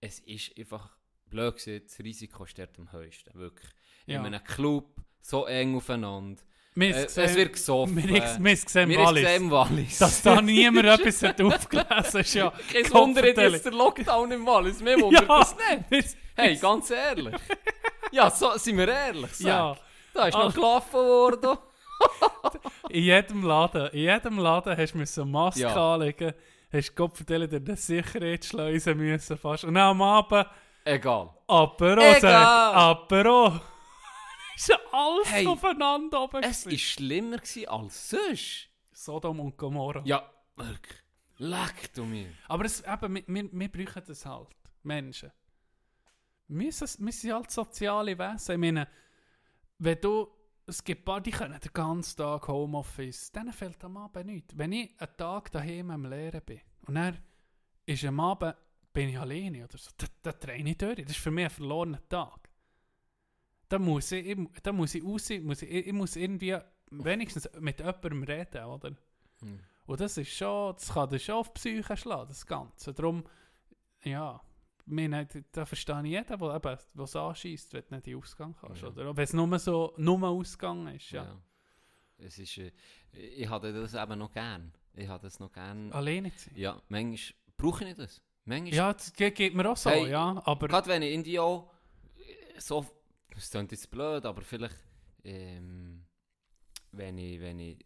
Es 0.00 0.20
ist 0.20 0.56
einfach 0.58 0.96
blöd 1.26 1.54
gesagt, 1.56 1.86
das 1.90 1.98
Risiko 1.98 2.44
ist 2.44 2.58
dort 2.58 2.78
am 2.78 2.90
höchsten. 2.92 3.34
Wirklich. 3.38 3.70
Ja. 4.06 4.20
In 4.20 4.26
einem 4.26 4.42
Club, 4.42 5.03
so 5.26 5.46
eng 5.46 5.76
aufeinander. 5.76 6.40
Wir 6.76 6.88
Äh, 6.90 6.92
haben 6.92 7.04
es 7.06 7.14
gesehen- 7.14 7.36
wird 7.36 7.52
gesoffen. 7.52 7.96
Wir 7.96 8.22
haben 8.24 8.46
es 8.46 8.64
gesehen, 8.64 8.96
Wallis. 8.96 9.22
gesehen 9.24 9.50
Wallis. 9.50 9.98
Dass 9.98 10.22
da 10.22 10.40
niemand 10.42 10.86
etwas 10.86 11.22
hat 11.22 11.40
aufgelesen 11.40 12.20
ist 12.20 12.34
ja. 12.34 12.50
Kein 12.72 12.92
Wunder 12.92 13.24
jetzt 13.26 13.64
der 13.64 13.72
Lockdown 13.72 14.32
im 14.32 14.44
Wallis. 14.44 14.80
Mir 14.82 15.00
wundert 15.00 15.22
Ja. 15.28 15.38
das 15.38 15.56
nicht. 15.90 16.16
Hey, 16.36 16.56
ganz 16.56 16.90
ehrlich. 16.90 17.34
Ja, 18.10 18.28
so, 18.30 18.50
sind 18.58 18.76
wir 18.76 18.88
ehrlich, 18.88 19.30
sag. 19.34 19.46
Ja, 19.46 19.76
Da 20.12 20.26
ist 20.26 20.34
noch 20.34 20.48
Ah. 20.48 20.50
gelaufen 20.50 20.92
worden. 20.94 21.58
in 22.90 23.02
jedem 23.04 23.44
Laden, 23.44 23.86
in 23.92 24.00
jedem 24.00 24.38
Laden 24.38 24.76
hast 24.76 24.94
du 24.94 25.22
eine 25.22 25.30
Maske 25.30 25.60
Ja. 25.60 25.94
anlegen, 25.94 26.34
hast 26.72 26.94
Gott 26.96 27.16
vertellen, 27.16 27.48
dir 27.48 27.62
eine 27.64 27.76
Sicherheitsschleuse 27.76 28.94
müssen 28.94 29.38
fast. 29.38 29.64
Und 29.64 29.74
dann 29.74 29.84
am 29.90 30.02
Abend, 30.02 30.46
Egal. 30.84 31.30
Apero, 31.46 32.00
Egal. 32.00 32.20
sagt, 32.20 32.76
Apero. 32.76 33.60
Ist 34.56 34.68
ja 34.68 34.76
alles 34.92 35.30
Hey, 35.30 35.46
aufeinander 35.46 36.22
oben. 36.22 36.42
Es 36.42 36.64
gewesen. 36.64 36.70
war 36.70 36.78
schlimmer 36.78 37.36
gewesen 37.38 37.68
als 37.68 38.10
sonst. 38.10 38.68
Sodom 38.92 39.40
und 39.40 39.56
Gomorra. 39.56 40.02
Ja, 40.04 40.30
wirklich. 40.56 40.98
Leck 41.38 41.92
du 41.94 42.04
mir. 42.04 42.28
Aber 42.48 42.64
es, 42.64 42.80
eben, 42.82 43.14
wir, 43.14 43.24
wir, 43.26 43.50
wir 43.52 43.68
brauchen 43.72 44.02
das 44.06 44.24
halt, 44.24 44.48
Menschen. 44.84 45.32
Wir, 46.48 46.72
sind- 46.72 47.04
wir 47.04 47.12
sind 47.12 47.32
halt 47.32 47.50
soziale 47.50 48.16
Wesen. 48.18 48.52
Ich 48.52 48.58
meine, 48.60 48.86
wenn 49.78 50.00
du, 50.00 50.28
es 50.66 50.82
gibt 50.84 51.04
paar, 51.04 51.20
die 51.20 51.30
können 51.32 51.58
den 51.58 51.72
ganzen 51.72 52.16
Tag 52.16 52.46
Homeoffice, 52.48 53.32
denen 53.32 53.52
fehlt 53.52 53.82
am 53.84 53.96
Abend 53.96 54.26
nichts. 54.26 54.56
Wenn 54.56 54.72
ich 54.72 54.90
einen 55.00 55.16
Tag 55.16 55.50
daheim 55.50 55.90
am 55.90 56.04
Lehren 56.06 56.40
bin 56.42 56.60
und 56.86 56.94
dann 56.94 57.18
ist 57.86 58.04
am 58.04 58.20
Abend, 58.20 58.54
bin 58.92 59.08
ich 59.08 59.18
alleine 59.18 59.64
oder 59.64 59.76
so, 59.76 59.90
da, 59.96 60.06
da 60.22 60.32
drehe 60.32 60.62
ich 60.64 60.78
durch. 60.78 60.96
Das 61.02 61.10
ist 61.10 61.16
für 61.18 61.32
mich 61.32 61.44
ein 61.46 61.50
verlorener 61.50 62.06
Tag. 62.08 62.43
Da 63.74 63.80
muss 63.80 64.12
ich, 64.12 64.24
ich, 64.24 64.38
da 64.62 64.72
muss 64.72 64.94
ich 64.94 65.02
raus, 65.02 65.30
muss 65.42 65.62
ich, 65.62 65.86
ich 65.88 65.92
muss 65.92 66.14
irgendwie 66.14 66.56
wenigstens 66.90 67.50
mit 67.58 67.80
jemandem 67.80 68.22
reden, 68.22 68.64
oder? 68.66 68.90
Hm. 69.40 69.58
Und 69.86 70.00
das 70.00 70.16
ist 70.16 70.28
schon, 70.30 70.74
das 70.74 70.92
kann 70.94 71.08
dir 71.08 71.18
schon 71.18 71.34
auf 71.34 71.48
die 71.48 71.54
Psyche 71.54 71.96
schlagen, 71.96 72.28
das 72.28 72.46
Ganze. 72.46 72.94
Darum, 72.94 73.24
ja, 74.04 74.40
meine, 74.86 75.26
da 75.50 75.66
verstehe 75.66 76.00
ich 76.04 76.10
jeden, 76.10 76.38
der 76.38 76.54
eben, 76.54 76.78
was 76.94 77.16
anschießt, 77.16 77.72
wenn 77.72 77.82
du 77.88 77.94
nicht 77.96 78.06
in 78.06 78.12
den 78.12 78.22
Ausgang 78.22 78.54
kannst. 78.60 78.82
Ja. 78.82 78.88
Oder 78.90 79.16
wenn 79.16 79.24
es 79.24 79.32
nur 79.32 79.58
so, 79.58 79.92
nur 79.96 80.22
Ausgang 80.22 80.86
ist, 80.94 81.10
ja. 81.10 81.24
Ja. 81.24 81.40
Es 82.18 82.38
ist, 82.38 82.56
äh, 82.58 82.70
ich 83.12 83.48
hatte 83.48 83.72
das 83.72 83.94
eben 83.94 84.20
noch 84.20 84.30
gern. 84.30 84.72
Ich 84.94 85.08
hatte 85.08 85.24
das 85.26 85.40
noch 85.40 85.50
gern. 85.50 85.90
Alleine 85.92 86.32
zu 86.36 86.44
sein. 86.50 86.52
Ja, 86.58 86.80
manchmal 86.88 87.34
brauche 87.56 87.84
ich 87.88 87.96
das. 87.96 88.22
Manchmal, 88.44 88.72
Ja, 88.72 88.92
das 88.92 89.12
ge- 89.12 89.32
geht 89.32 89.52
mir 89.52 89.68
auch 89.68 89.76
so, 89.76 89.90
Hey, 89.90 90.10
ja. 90.10 90.40
Aber 90.44 90.68
gerade 90.68 90.86
wenn 90.86 91.02
ich 91.02 91.12
in 91.12 91.24
die 91.24 91.40
auch 91.40 91.72
so, 92.58 92.86
das 93.34 93.50
klingt 93.50 93.72
jetzt 93.72 93.90
blöd, 93.90 94.24
aber 94.24 94.42
vielleicht, 94.42 94.76
ähm, 95.24 96.04
wenn 96.92 97.18
ich, 97.18 97.40
wenn 97.40 97.58
ich 97.58 97.78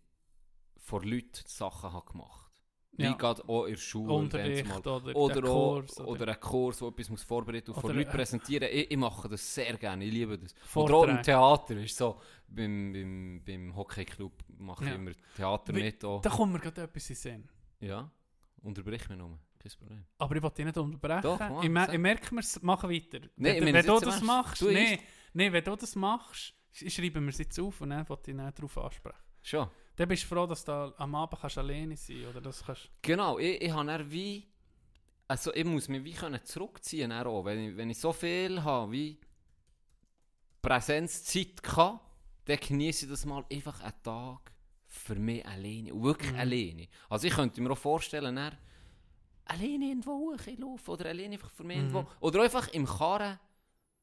vor 0.77 1.03
Leuten 1.05 1.43
Sachen 1.47 1.93
habe 1.93 2.07
gemacht. 2.13 2.45
Wie 2.93 3.05
Ja. 3.05 3.13
gerade 3.13 3.49
auch 3.49 3.65
in 3.67 3.75
der 3.75 3.81
Schule. 3.81 4.13
Unterricht 4.13 4.65
wenn's 4.69 4.85
mal- 4.85 4.93
oder, 4.93 5.01
der 5.13 5.17
oder, 5.17 5.43
Kurs 5.43 6.01
oder, 6.01 6.27
einen 6.29 6.41
Kurs, 6.41 6.81
wo 6.83 6.89
etwas 6.89 7.11
muss 7.11 7.23
vorbereiten 7.23 7.71
und 7.71 7.75
vor 7.81 7.85
Oder, 7.91 7.95
Leuten 8.01 8.11
präsentieren. 8.11 8.69
Ich, 8.73 8.91
ich 8.91 8.97
mache 8.97 9.29
das 9.29 9.55
sehr 9.55 9.77
gerne, 9.77 10.05
ich 10.05 10.13
liebe 10.13 10.37
das. 10.39 10.53
Oder 10.75 10.83
auch 10.85 10.89
Vorträge. 10.89 11.19
im 11.19 11.23
Theater 11.23 11.77
ist 11.77 11.97
so, 11.97 12.21
beim, 12.49 12.93
beim, 12.93 13.43
beim 13.45 13.77
Hockeyclub 13.77 14.33
mache 14.59 14.85
ich 14.85 14.91
Ja. 14.91 14.97
immer 14.97 15.13
Theater 15.37 15.75
Wie- 15.77 15.83
mit. 15.83 16.05
Auch. 16.05 16.23
Da 16.23 16.31
kommt 16.31 16.53
mir 16.55 16.59
gerade 16.59 16.83
etwas 16.83 17.11
in 17.11 17.17
Sinn. 17.17 17.49
Ja, 17.81 18.11
unterbrich 18.63 19.09
mich 19.09 19.19
nur, 19.19 19.39
kein 19.61 19.73
Problem. 19.79 20.05
Aber 20.19 20.35
ich 20.37 20.43
wollte 20.43 20.57
dich 20.57 20.65
nicht 20.67 20.79
unterbrechen. 20.79 21.23
Doch, 21.23 21.39
mach, 21.39 21.63
ich, 21.63 21.71
mer 21.71 21.93
ich 21.93 21.99
merke 22.01 22.35
mir, 22.35 22.43
mach 22.63 22.83
weiter. 22.83 23.21
Nee, 23.37 23.59
ich 23.59 23.65
wenn 23.65 23.75
wenn 23.75 23.87
du 23.87 24.01
das 24.01 24.23
machst, 24.23 24.61
du 24.63 24.71
nee, 24.73 24.99
nee, 25.33 25.53
wenn 25.53 25.65
du 25.65 25.77
das 25.77 25.95
machst, 25.95 26.55
sch- 26.75 26.91
schreiben 26.91 27.25
wir 27.25 27.31
es 27.31 27.39
jetzt 27.39 27.59
auf 27.61 27.81
und 27.81 27.91
dann 27.91 28.09
wollte 28.09 28.31
ich 28.31 28.37
nicht 28.37 28.59
darauf 28.59 28.79
ansprechen. 28.79 29.19
Schon. 29.43 29.69
Dann 29.97 30.09
bist 30.09 30.23
du 30.25 30.27
froh, 30.29 30.47
dass 30.47 30.65
du 30.65 30.95
am 30.99 31.15
Abend 31.15 31.41
kannst 31.41 31.59
alleine 31.59 31.97
sein 31.97 32.27
oder 32.27 32.41
das 32.41 32.65
kannst. 32.65 32.89
Genau, 33.03 33.39
ich, 33.39 33.61
ich 33.63 33.71
habe 33.73 33.87
dann 33.87 34.11
wie, 34.11 34.47
also 35.27 35.53
ich 35.55 35.65
muss 35.65 35.89
mich 35.89 36.05
wie 36.05 36.13
können 36.13 36.45
zurückziehen 36.45 37.11
dann 37.11 37.27
auch, 37.27 37.45
wenn 37.45 37.71
ich, 37.71 37.77
wenn 37.77 37.91
ich 37.91 37.99
so 37.99 38.13
viel 38.13 38.63
habe 38.63 38.93
wie 38.93 39.19
Präsenzzeit 40.63 41.63
kann, 41.63 42.01
dann 42.45 42.59
genieße 42.59 43.05
ich 43.05 43.11
das 43.11 43.25
mal 43.25 43.45
einfach 43.53 43.81
einen 43.81 44.03
Tag 44.03 44.53
für 44.87 45.15
mich 45.15 45.45
alleine, 45.47 45.93
und 45.95 46.03
wirklich 46.03 46.33
Mhm. 46.33 46.39
alleine. 46.39 46.89
Also 47.09 47.27
ich 47.27 47.35
könnte 47.35 47.61
mir 47.61 47.71
auch 47.71 47.79
vorstellen, 47.79 48.37
dann 48.37 48.57
alleine 49.45 49.87
irgendwo 49.87 50.13
hochlaufen 50.35 50.95
oder 50.95 51.07
alleine 51.07 51.35
einfach 51.35 51.51
für 51.51 51.65
mich 51.65 51.77
Mhm. 51.77 51.83
irgendwo, 51.85 52.07
oder 52.21 52.43
einfach 52.43 52.69
im 52.69 52.87
Karren 52.87 53.39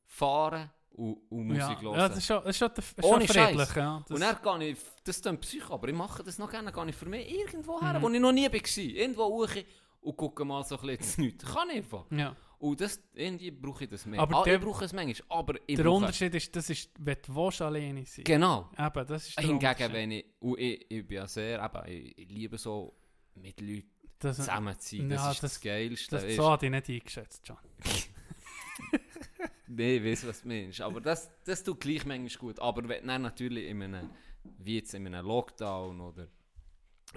fahren 0.05 0.69
und, 0.95 1.17
und 1.29 1.47
Musik 1.47 1.59
ja, 1.61 1.81
hören. 1.81 1.97
ja, 1.99 2.07
das 2.09 2.17
ist 2.17 2.25
schon, 2.25 2.37
das 2.43 2.49
ist 2.51 2.57
schon, 2.57 2.71
das 2.75 2.85
ist 2.85 3.03
Ohne 3.03 3.27
schon 3.27 3.35
friedlich. 3.35 3.75
Ja. 3.75 4.03
Das, 4.07 4.15
Und 4.15 4.21
dann 4.43 4.59
gehe 4.59 4.69
ich, 4.71 4.77
das 5.03 5.21
klingt 5.21 5.41
psycho, 5.41 5.73
aber 5.73 5.87
ich 5.89 5.95
mache 5.95 6.23
das 6.23 6.37
noch 6.37 6.49
gerne, 6.49 6.71
gehe 6.71 6.89
ich 6.89 6.95
für 6.95 7.05
mich 7.07 7.29
irgendwo 7.31 7.81
her, 7.81 7.93
Mhm. 7.99 8.01
wo 8.01 8.09
ich 8.09 8.19
noch 8.19 8.31
nie 8.31 8.45
war. 8.45 8.77
Irgendwo 8.77 9.23
hoch 9.25 9.49
und 10.01 10.17
gucke 10.17 10.45
mal 10.45 10.63
so 10.63 10.75
ein 10.79 10.81
bisschen 10.81 10.97
ins 10.99 11.17
Nichts. 11.17 11.45
Kann 11.45 11.69
ich 11.69 11.77
einfach. 11.77 12.05
ja. 12.11 12.35
Und 12.57 12.79
das, 12.79 12.99
irgendwie 13.13 13.51
brauche 13.51 13.83
ich 13.83 13.89
das 13.89 14.05
mehr. 14.05 14.19
Aber 14.19 14.37
ah, 14.37 14.43
der- 14.43 14.55
ich 14.55 14.61
brauche 14.61 14.85
es 14.85 14.93
manchmal, 14.93 15.37
aber 15.39 15.55
ich 15.67 15.75
Der 15.75 15.83
brauche... 15.83 15.97
Unterschied 15.97 16.33
ist, 16.33 16.55
das 16.55 16.69
ist, 16.69 16.89
wenn 16.97 17.17
du 17.23 17.35
willst, 17.35 17.61
alleine 17.61 18.05
sein 18.05 18.23
Genau. 18.23 18.69
Eben, 18.79 19.05
das 19.07 19.27
ist 19.27 19.37
der 19.37 19.45
Hingegen, 19.45 19.93
wenn 19.93 20.11
ich, 20.11 20.25
und 20.39 20.57
ich, 20.59 20.85
ich 20.89 21.05
bin 21.05 21.17
ja 21.17 21.27
sehr, 21.27 21.61
eben, 21.63 21.91
ich, 21.91 22.17
ich 22.17 22.29
liebe 22.29 22.57
so 22.57 22.95
mit 23.35 23.59
Leuten 23.59 23.91
das, 24.19 24.37
zusammen 24.37 24.79
zu 24.79 24.95
sein. 24.97 25.09
Das 25.09 25.21
Ja, 25.21 25.31
ist 25.31 25.43
das- 25.43 25.51
das, 25.53 25.61
Geilste. 25.61 26.15
das, 26.15 26.23
weisst 26.25 26.35
so 26.37 26.49
hatte 26.49 26.65
ich 26.67 26.71
nicht 26.71 26.89
eingeschätzt, 26.89 27.41
John. 27.45 27.57
Nee, 29.67 29.97
ich 29.97 30.03
weiß, 30.03 30.27
was 30.27 30.41
du 30.41 30.47
meinst. 30.47 30.81
Aber 30.81 31.01
das, 31.01 31.29
das 31.43 31.63
tut 31.63 31.79
gleich 31.79 32.05
manchmal 32.05 32.37
gut. 32.37 32.59
Aber 32.59 32.87
wenn 32.87 33.07
dann 33.07 33.23
natürlich 33.23 33.67
in 33.67 33.81
einem, 33.81 34.09
wie 34.59 34.77
jetzt 34.77 34.93
in 34.93 35.07
einem 35.07 35.25
Lockdown 35.25 36.01
oder 36.01 36.27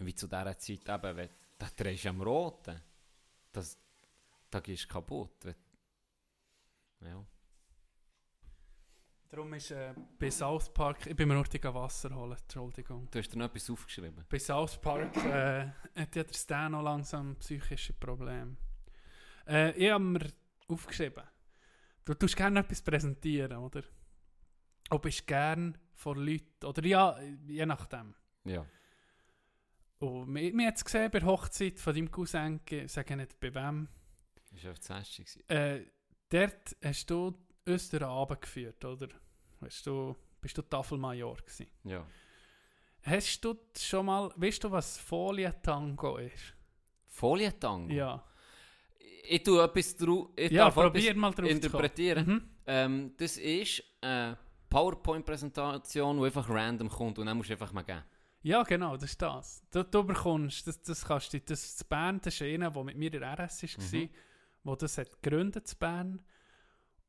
wie 0.01 0.15
zu 0.15 0.27
dieser 0.27 0.59
Zeit 0.59 0.89
eben, 0.89 1.17
wenn, 1.17 1.29
da 1.59 1.69
drehst 1.77 2.05
du 2.05 2.11
am 2.11 2.21
Roten. 2.21 2.81
Das, 3.53 3.79
da 4.51 4.61
gehst 4.61 4.85
du 4.85 4.89
kaputt. 4.89 5.45
Wenn, 5.45 5.55
ja. 7.03 7.25
Darum 9.31 9.53
ist 9.53 9.71
äh, 9.73 9.93
bei 10.19 10.31
South 10.31 10.73
Park, 10.73 11.07
ich 11.07 11.15
bin 11.15 11.29
mir 11.29 11.35
noch 11.35 11.75
Wasser 11.75 12.15
holen, 12.15 12.39
Entschuldigung. 12.41 13.09
Du 13.11 13.19
hast 13.19 13.29
dir 13.29 13.39
noch 13.39 13.47
etwas 13.47 13.69
aufgeschrieben. 13.69 14.25
Bei 14.27 14.39
South 14.39 14.81
Park 14.81 15.15
äh, 15.19 15.67
hat 15.95 16.17
ja 16.17 16.25
der 16.25 16.35
Stan 16.35 16.73
noch 16.73 16.83
langsam 16.83 17.37
psychische 17.37 17.93
Probleme. 17.93 18.57
Äh, 19.47 19.73
ich 19.73 19.91
habe 19.91 20.03
mir 20.03 20.33
aufgeschrieben, 20.67 21.25
du 22.09 22.15
tust 22.15 22.37
gerne 22.37 22.61
etwas 22.61 22.83
präsentieren, 22.83 23.59
oder? 23.59 23.83
Du 24.91 24.99
bist 24.99 25.27
gerne 25.27 25.75
vor 25.95 26.17
Leuten, 26.17 26.65
oder 26.65 26.85
ja, 26.85 27.19
je 27.47 27.67
nachdem. 27.67 28.15
Ja. 28.45 28.65
Und 29.99 30.35
wir, 30.35 30.53
wir 30.55 30.67
haben 30.67 30.75
es 30.75 30.85
gesehen 30.85 31.11
bei 31.11 31.19
der 31.19 31.29
Hochzeit 31.29 31.79
von 31.79 31.95
deinem 31.95 32.11
Cousin, 32.11 32.61
ich 32.71 32.91
sage 32.93 33.17
nicht 33.17 33.39
bei 33.41 33.55
wem, 33.55 33.89
Das 34.53 34.65
war 34.65 34.71
auf 34.73 34.79
gewesen. 35.17 35.49
äh, 35.51 35.85
dort 36.31 36.77
hast 36.83 37.11
du 37.11 37.27
uns 37.67 37.91
durch 37.91 38.01
den 38.01 38.05
Abend 38.05 38.41
geführt, 38.41 38.85
oder? 38.85 39.09
Weißt 39.61 39.87
du, 39.87 40.17
bist 40.41 40.57
du 40.57 40.63
Tafelmajor 40.63 41.37
gewesen. 41.37 41.67
Ja. 41.85 42.07
Hast 43.03 43.45
du 43.45 43.55
schon 43.77 44.07
mal, 44.07 44.33
weißt 44.37 44.65
du, 44.65 44.71
was 44.71 44.99
Folientango 44.99 46.17
ist? 46.19 46.55
Folientango? 47.09 47.93
Ja. 47.93 48.25
Ich 49.25 49.43
tue 49.43 49.63
etwas 49.63 49.97
drauf. 49.97 50.29
Ich 50.37 50.51
Ja, 50.53 50.71
probier 50.71 51.15
mal 51.17 51.33
drauf 51.33 51.49
interpretieren. 51.49 52.27
Mhm. 52.27 52.43
Ähm, 52.67 53.13
das 53.17 53.37
ist 53.39 53.83
eine 54.01 54.37
PowerPoint-Präsentation, 54.71 56.19
die 56.19 56.25
einfach 56.25 56.49
random 56.49 56.89
kommt 56.89 57.19
und 57.19 57.27
dann 57.27 57.37
musst 57.37 57.49
du 57.51 57.55
einfach 57.55 57.73
mal 57.73 57.83
geben. 57.83 58.03
Ja, 58.43 58.63
genau, 58.63 58.97
das 58.97 59.11
ist 59.11 59.23
das. 59.23 59.63
Du, 59.71 59.83
du 59.83 60.05
bekommst, 60.05 60.67
das, 60.67 60.81
das 60.83 61.05
kannst 61.05 61.33
du, 61.33 61.41
das, 61.41 61.77
das 61.77 61.85
Band, 61.85 62.25
das 62.27 62.35
ist 62.35 62.43
einer, 62.43 62.71
der 62.71 62.85
mit 62.85 62.97
mir 62.97 63.13
in 63.13 63.21
der 63.21 63.33
RS 63.39 63.63
war, 63.63 63.85
Mhm. 64.01 64.09
wo 64.65 64.77
das 64.77 64.99
hat 64.99 65.21
gegründet, 65.23 65.65
das 65.65 65.75
Band. 65.75 66.23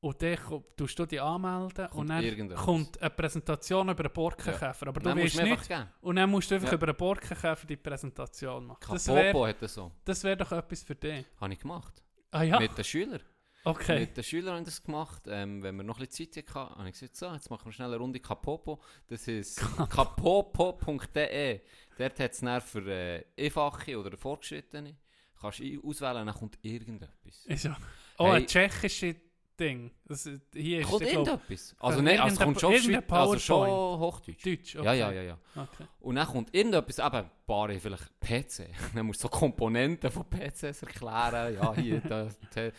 Und 0.02 0.22
dann 0.22 0.38
tust 0.78 0.98
du 0.98 1.06
dich 1.06 1.22
anmelden 1.22 1.86
und 1.88 1.92
Kommt 1.92 2.10
dann 2.10 2.24
irgendetwas. 2.24 2.66
kommt 2.66 3.02
eine 3.02 3.10
Präsentation 3.10 3.90
über 3.90 4.06
einen 4.06 4.14
Borkenkäfer. 4.14 4.88
Aber 4.88 5.00
du 5.02 5.10
Dann 5.10 5.18
musst 5.20 5.38
weißt 5.38 5.70
nicht, 5.70 5.88
und 6.02 6.16
dann 6.16 6.30
musst 6.32 6.50
du 6.50 6.56
einfach 6.56 6.70
Ja. 6.70 6.76
über 6.76 6.88
einen 6.88 6.96
Borkenkäfer 6.96 7.68
die 7.68 7.76
Präsentation 7.76 8.66
machen. 8.66 8.80
Das 8.94 9.06
Kapopo 9.06 9.40
wäre 9.42 9.48
hat 9.50 9.62
das 9.62 9.74
so. 9.74 9.92
das 10.06 10.24
wär 10.24 10.38
doch 10.38 10.52
etwas 10.54 10.84
für 10.84 10.96
dich. 10.96 11.26
Habe 11.42 11.52
ich 11.54 11.60
gemacht. 11.60 12.02
Ah 12.32 12.44
ja, 12.44 12.60
Mit 12.60 12.78
den 12.78 12.84
Schülern. 12.84 13.22
okay. 13.64 14.02
Mit 14.02 14.16
den 14.18 14.24
Schülern 14.24 14.56
haben 14.58 14.66
das 14.66 14.84
gemacht. 14.84 15.24
Ähm, 15.28 15.64
wenn 15.64 15.76
wir 15.76 15.84
noch 15.84 16.00
ein 16.00 16.06
bisschen 16.08 16.32
Zeit 16.32 16.54
hatten, 16.54 16.76
habe 16.76 16.88
ich 16.90 16.94
gesagt, 16.94 17.16
so, 17.16 17.32
jetzt 17.34 17.50
machen 17.50 17.66
wir 17.66 17.72
schnell 17.72 17.88
eine 17.88 17.98
Runde 17.98 18.20
Kapopo. 18.20 18.82
Das 19.08 19.28
ist 19.28 19.60
kapopo.de. 19.90 21.62
Dort 21.98 22.20
hat 22.20 22.32
es 22.32 22.40
dann 22.40 22.62
für 22.62 22.86
äh, 22.88 23.24
Einfache 23.38 23.98
oder 24.00 24.18
Fortgeschrittene. 24.18 24.96
Kannst 25.42 25.60
du 25.60 25.82
auswählen, 25.88 26.26
dann 26.28 26.36
kommt 26.36 26.58
irgendetwas. 26.62 27.46
Ist 27.46 27.64
ja. 27.66 27.78
Oh, 28.18 28.28
Hey. 28.28 28.38
ein 28.42 28.48
tschechisches 28.48 29.16
Ding. 29.60 29.92
Das, 30.06 30.30
hier 30.54 30.80
ist 30.80 30.90
Kommt 30.90 31.02
irgendetwas? 31.02 31.76
Also 31.80 32.02
nicht, 32.02 32.20
also 32.20 32.44
kommt 32.44 32.60
schon, 32.60 32.76
Schweiz, 32.78 33.04
also 33.10 33.40
schon. 33.40 33.68
Hochdeutsch. 33.68 34.46
Deutsch. 34.46 34.76
Okay. 34.76 34.86
Ja, 34.86 34.94
ja, 34.94 35.12
ja, 35.12 35.22
ja. 35.22 35.38
Okay. 35.56 35.86
Und 36.00 36.16
dann 36.16 36.28
kommt 36.28 36.56
irgendetwas, 36.56 37.00
eben, 37.00 37.16
ein 37.16 37.32
paar 37.46 37.70
haben 37.70 37.80
vielleicht 37.80 38.20
PC. 38.20 38.70
Dann 38.96 39.06
musst 39.06 39.24
du 39.24 39.28
so 39.28 39.30
Komponenten 39.30 40.10
von 40.10 40.26
PCs 40.30 40.84
erklären. 40.84 41.56
Ja, 41.56 41.76
hier, 41.76 42.00
da, 42.02 42.30
die 42.56 42.72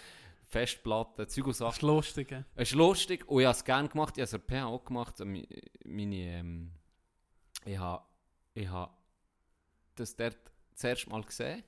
Festplatte, 0.44 1.26
Zeug 1.26 1.44
und 1.46 1.50
Das 1.50 1.58
Sachen. 1.58 1.72
ist 1.72 1.82
lustig. 1.82 2.30
ja. 2.30 2.44
Es 2.54 2.70
ist 2.70 2.74
lustig 2.74 3.28
und 3.28 3.40
ich 3.40 3.46
habe 3.46 3.56
es 3.56 3.64
gerne 3.64 3.88
gemacht. 3.88 4.18
Ich 4.18 4.22
habe 4.22 4.36
es 4.36 4.46
per 4.46 4.66
auch 4.66 4.84
gemacht. 4.84 5.14
Meine, 5.20 5.46
ähm, 5.84 6.72
ich 7.64 7.78
habe 7.78 8.02
ich 8.54 8.68
habe 8.68 8.92
das 9.94 10.16
dort 10.16 10.38
zuerst 10.74 11.08
mal 11.08 11.22
gesehen 11.22 11.62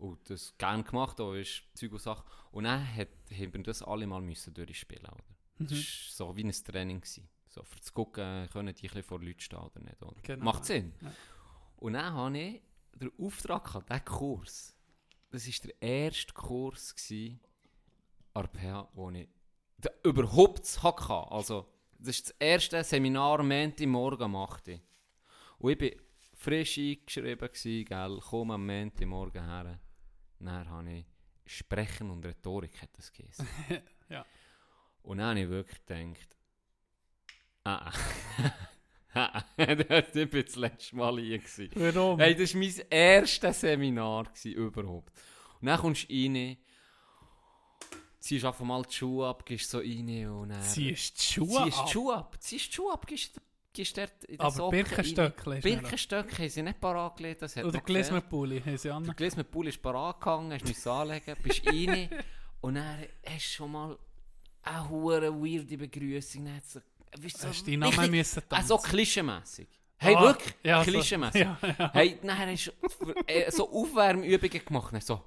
und 0.00 0.30
das 0.30 0.56
gerne 0.58 0.82
gemacht, 0.82 1.20
auch 1.20 1.34
ist 1.34 1.62
Zeug 1.74 1.92
und 1.92 2.00
Sachen. 2.00 2.24
Und 2.50 2.64
dann 2.64 2.96
hat, 2.96 3.08
haben 3.32 3.54
wir 3.54 3.62
das 3.62 3.82
alle 3.82 4.06
mal 4.06 4.20
müssen 4.20 4.54
durchspielen, 4.54 5.06
oder? 5.06 5.24
Das 5.58 5.72
war 5.72 5.78
so 6.28 6.36
wie 6.36 6.44
ein 6.44 6.52
Training. 6.52 7.00
Gewesen. 7.00 7.28
So, 7.48 7.62
für 7.64 7.80
zu 7.80 7.92
gucken, 7.92 8.48
können 8.50 8.74
die 8.74 8.88
ein 8.90 9.02
vor 9.02 9.20
Leuten 9.20 9.40
stehen 9.40 9.58
oder 9.58 9.80
nicht. 9.80 10.02
Oder? 10.02 10.16
Genau. 10.22 10.44
Macht 10.44 10.64
Sinn. 10.64 10.92
Ja. 11.02 11.12
Und 11.76 11.94
dann 11.94 12.14
hatte 12.14 12.38
ich 12.38 12.62
den 12.94 13.12
Auftrag, 13.18 13.64
gehabt, 13.64 13.90
diesen 13.90 14.04
Kurs, 14.04 14.76
das 15.30 15.46
war 15.46 15.68
der 15.68 15.82
erste 15.82 16.32
Kurs 16.32 16.94
gewesen, 16.94 17.40
an 18.34 18.48
der 18.52 18.60
PH, 18.60 18.88
wo 18.94 19.10
ich 19.10 19.28
überhaupt 20.04 20.82
hatte. 20.82 21.32
Also, 21.32 21.66
das 21.98 22.16
ist 22.16 22.30
das 22.30 22.36
erste 22.38 22.84
Seminar 22.84 23.42
Menti 23.42 23.86
morgen 23.86 24.22
am 24.22 24.36
8. 24.36 24.68
Uhr. 24.68 24.80
Und 25.58 25.82
ich 25.82 25.96
war 25.96 26.02
frisch 26.34 26.78
eingeschrieben, 26.78 27.48
gewesen, 27.48 27.84
gell, 27.84 28.18
komm 28.22 28.50
am 28.50 28.64
Menti 28.64 29.04
morgen 29.04 29.44
her. 29.44 29.80
Dann 30.40 30.68
habe 30.68 30.92
ich 30.92 31.06
Sprechen 31.46 32.10
und 32.10 32.24
Rhetorik, 32.24 32.80
hat 32.80 32.90
das 32.96 33.12
geheißen. 33.12 33.46
Ja. 34.08 34.26
Und 35.02 35.18
dann 35.18 35.28
habe 35.28 35.40
ich 35.40 35.48
wirklich 35.48 35.86
gedacht, 35.86 36.36
ah, 37.62 37.92
ah, 39.14 39.44
das 39.56 39.88
war 39.88 40.42
das 40.42 40.56
letzte 40.56 40.96
Mal 40.96 41.20
hier. 41.20 41.40
Warum? 41.74 42.18
Hey, 42.18 42.34
das 42.34 42.54
war 42.54 42.60
mein 42.60 42.74
erstes 42.90 43.60
Seminar 43.60 44.26
überhaupt. 44.44 45.12
Und 45.60 45.66
dann 45.66 45.78
kommst 45.78 46.10
du 46.10 46.14
rein, 46.14 46.56
ziehst 48.18 48.44
einfach 48.44 48.64
mal 48.64 48.82
die 48.82 48.92
Schuhe 48.92 49.28
ab, 49.28 49.46
gehst 49.46 49.70
so 49.70 49.78
rein 49.78 50.28
und 50.28 50.48
dann... 50.48 50.62
Ziehst 50.62 51.18
die 51.18 51.34
Schuhe 51.34 51.64
ziehst 51.64 51.78
ab? 51.78 51.86
die 51.86 51.92
Schuhe 51.92 52.16
ab, 52.16 52.36
ziehst 52.40 52.68
die 52.68 52.72
Schuhe 52.72 52.92
ab, 52.92 53.06
gehst, 53.06 53.40
gehst 53.72 53.96
dort 53.96 54.24
in 54.24 54.40
Aber 54.40 54.50
Socken 54.50 54.70
Birkenstöckchen 54.84 55.52
rein. 55.52 55.58
ist 55.58 55.64
nicht 55.64 55.80
Birkenstöckchen 55.80 56.38
haben 56.38 56.48
sie 56.50 56.62
nicht 56.62 56.80
parat 56.80 57.16
gelegt, 57.16 57.42
das 57.42 57.56
hat 57.56 57.64
Oder. 57.64 57.80
Glismenpulli, 57.80 58.60
haben 58.60 58.76
sie 58.78 58.90
an. 58.90 59.04
Der 59.04 59.14
Glismenpulli 59.14 59.68
ist 59.70 59.80
parat 59.82 60.20
gehangen, 60.20 60.52
hast 60.52 60.64
mich 60.66 60.86
anlegen, 60.86 61.36
bist 61.42 61.66
rein 61.66 62.08
und 62.60 62.74
dann 62.74 62.98
hast 63.26 63.46
du 63.46 63.50
schon 63.56 63.72
mal 63.72 63.98
eine 64.62 64.88
hure 64.88 65.32
weirde 65.34 65.76
Begrüßung. 65.78 66.44
Dann 66.44 66.60
so, 66.66 66.80
weißt 67.22 67.42
du, 67.44 67.48
Hast 67.48 67.66
du 67.66 67.70
deinen 67.70 67.80
Namen 67.94 68.10
müssen 68.10 68.42
so 68.42 68.76
tanzen? 68.76 68.82
klischeemässig. 68.90 69.68
Hey, 70.02 70.14
Ah, 70.16 70.22
wirklich? 70.22 70.54
ja, 70.62 70.82
so- 70.84 70.90
klischeemässig. 70.90 71.40
ja, 71.42 71.58
ja. 71.78 71.90
Hey, 71.92 72.18
dann 72.22 72.38
hast 72.38 72.72
du 73.00 73.12
äh, 73.26 73.50
so 73.50 73.70
Aufwärmübungen 73.70 74.64
gemacht. 74.64 74.92
Dann 74.94 75.00
So, 75.02 75.22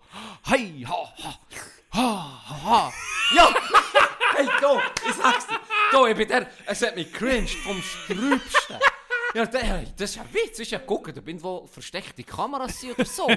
hey, 0.45 0.83
ha, 0.87 1.13
ha, 1.23 1.39
ha, 1.91 2.43
ha, 2.49 2.63
ha. 2.63 2.93
Ja! 3.35 3.49
Hey, 4.35 4.47
da, 4.59 4.81
ich 5.07 5.13
sag's 5.13 5.45
dir. 5.45 5.59
Da, 5.93 6.07
ich 6.07 6.17
bin 6.17 6.27
der, 6.27 6.47
es 6.65 6.81
hat 6.81 6.95
mich 6.95 7.13
cringe 7.13 7.45
vom 7.47 7.79
Strübsten. 7.79 8.77
Ja, 9.35 9.45
der, 9.45 9.83
das 9.95 10.11
ist 10.11 10.19
ein 10.19 10.33
Witz, 10.33 10.51
das 10.51 10.59
ist 10.61 10.71
ja 10.71 10.79
gucken, 10.79 11.13
da 11.13 11.21
bin 11.21 11.41
wo 11.41 11.67
versteckte 11.67 12.23
Kameras 12.23 12.81
sind 12.81 12.93
oder 12.93 13.05
so. 13.05 13.27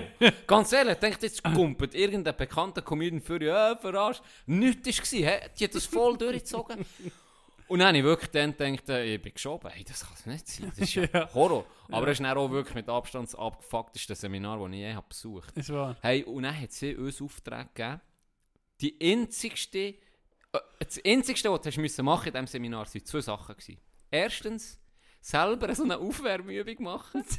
Ganz 0.47 0.73
ehrlich, 0.73 0.97
denkt 0.97 1.23
jetzt 1.23 1.43
gumpet 1.43 1.95
irgendein 1.95 2.35
bekannter 2.35 2.81
Comedian 2.81 3.21
für 3.21 3.43
ja, 3.43 3.77
verarscht. 3.77 4.23
Nichts 4.47 5.13
war, 5.13 5.19
hä? 5.19 5.41
die 5.59 5.65
hat 5.65 5.75
das 5.75 5.85
voll 5.85 6.17
durchgezogen. 6.17 6.85
Und 7.69 7.81
dann 7.81 7.89
habe 7.89 7.99
ich 7.99 8.05
wirklich 8.05 8.31
dann 8.31 8.55
gedacht, 8.57 8.89
äh, 8.89 9.15
ich 9.17 9.23
bin 9.23 9.35
geschoben, 9.35 9.71
hey, 9.71 9.85
das 9.85 10.01
kann 10.01 10.15
es 10.15 10.27
nicht 10.27 10.49
sein, 10.49 10.69
das 10.71 10.79
ist 10.79 10.95
ja, 10.95 11.05
Ja. 11.13 11.35
Horror. 11.35 11.67
Aber 11.91 12.07
es 12.07 12.13
ist 12.13 12.25
dann 12.25 12.37
auch 12.39 12.51
wirklich 12.51 12.75
mit 12.75 12.89
Abstand 12.89 13.29
das 13.29 13.35
abgefuckteste 13.35 14.15
Seminar, 14.15 14.59
das 14.59 14.69
ich 14.69 14.79
je 14.79 14.95
habe 14.95 15.07
besucht 15.09 15.57
Ist 15.57 15.73
wahr. 15.73 15.97
Hey, 16.01 16.23
und 16.25 16.45
dann 16.45 16.59
hat 16.59 16.73
sie 16.73 16.95
uns 16.95 17.21
Auftrag 17.21 17.75
gegeben, 17.75 18.01
die 18.81 18.97
einzigste, 19.03 19.79
äh, 19.79 19.95
das 20.79 21.01
einzigste, 21.05 21.51
was 21.51 21.61
du 21.63 21.81
müssen 21.81 22.05
machen 22.05 22.27
in 22.29 22.33
diesem 22.33 22.47
Seminar, 22.47 22.87
waren 22.87 23.05
zwei 23.05 23.21
Sachen. 23.21 23.55
Gewesen. 23.57 23.81
Erstens, 24.11 24.81
selber 25.21 25.75
so 25.75 25.83
eine 25.85 25.99
Aufwärmübung 25.99 26.83
machen. 26.85 27.25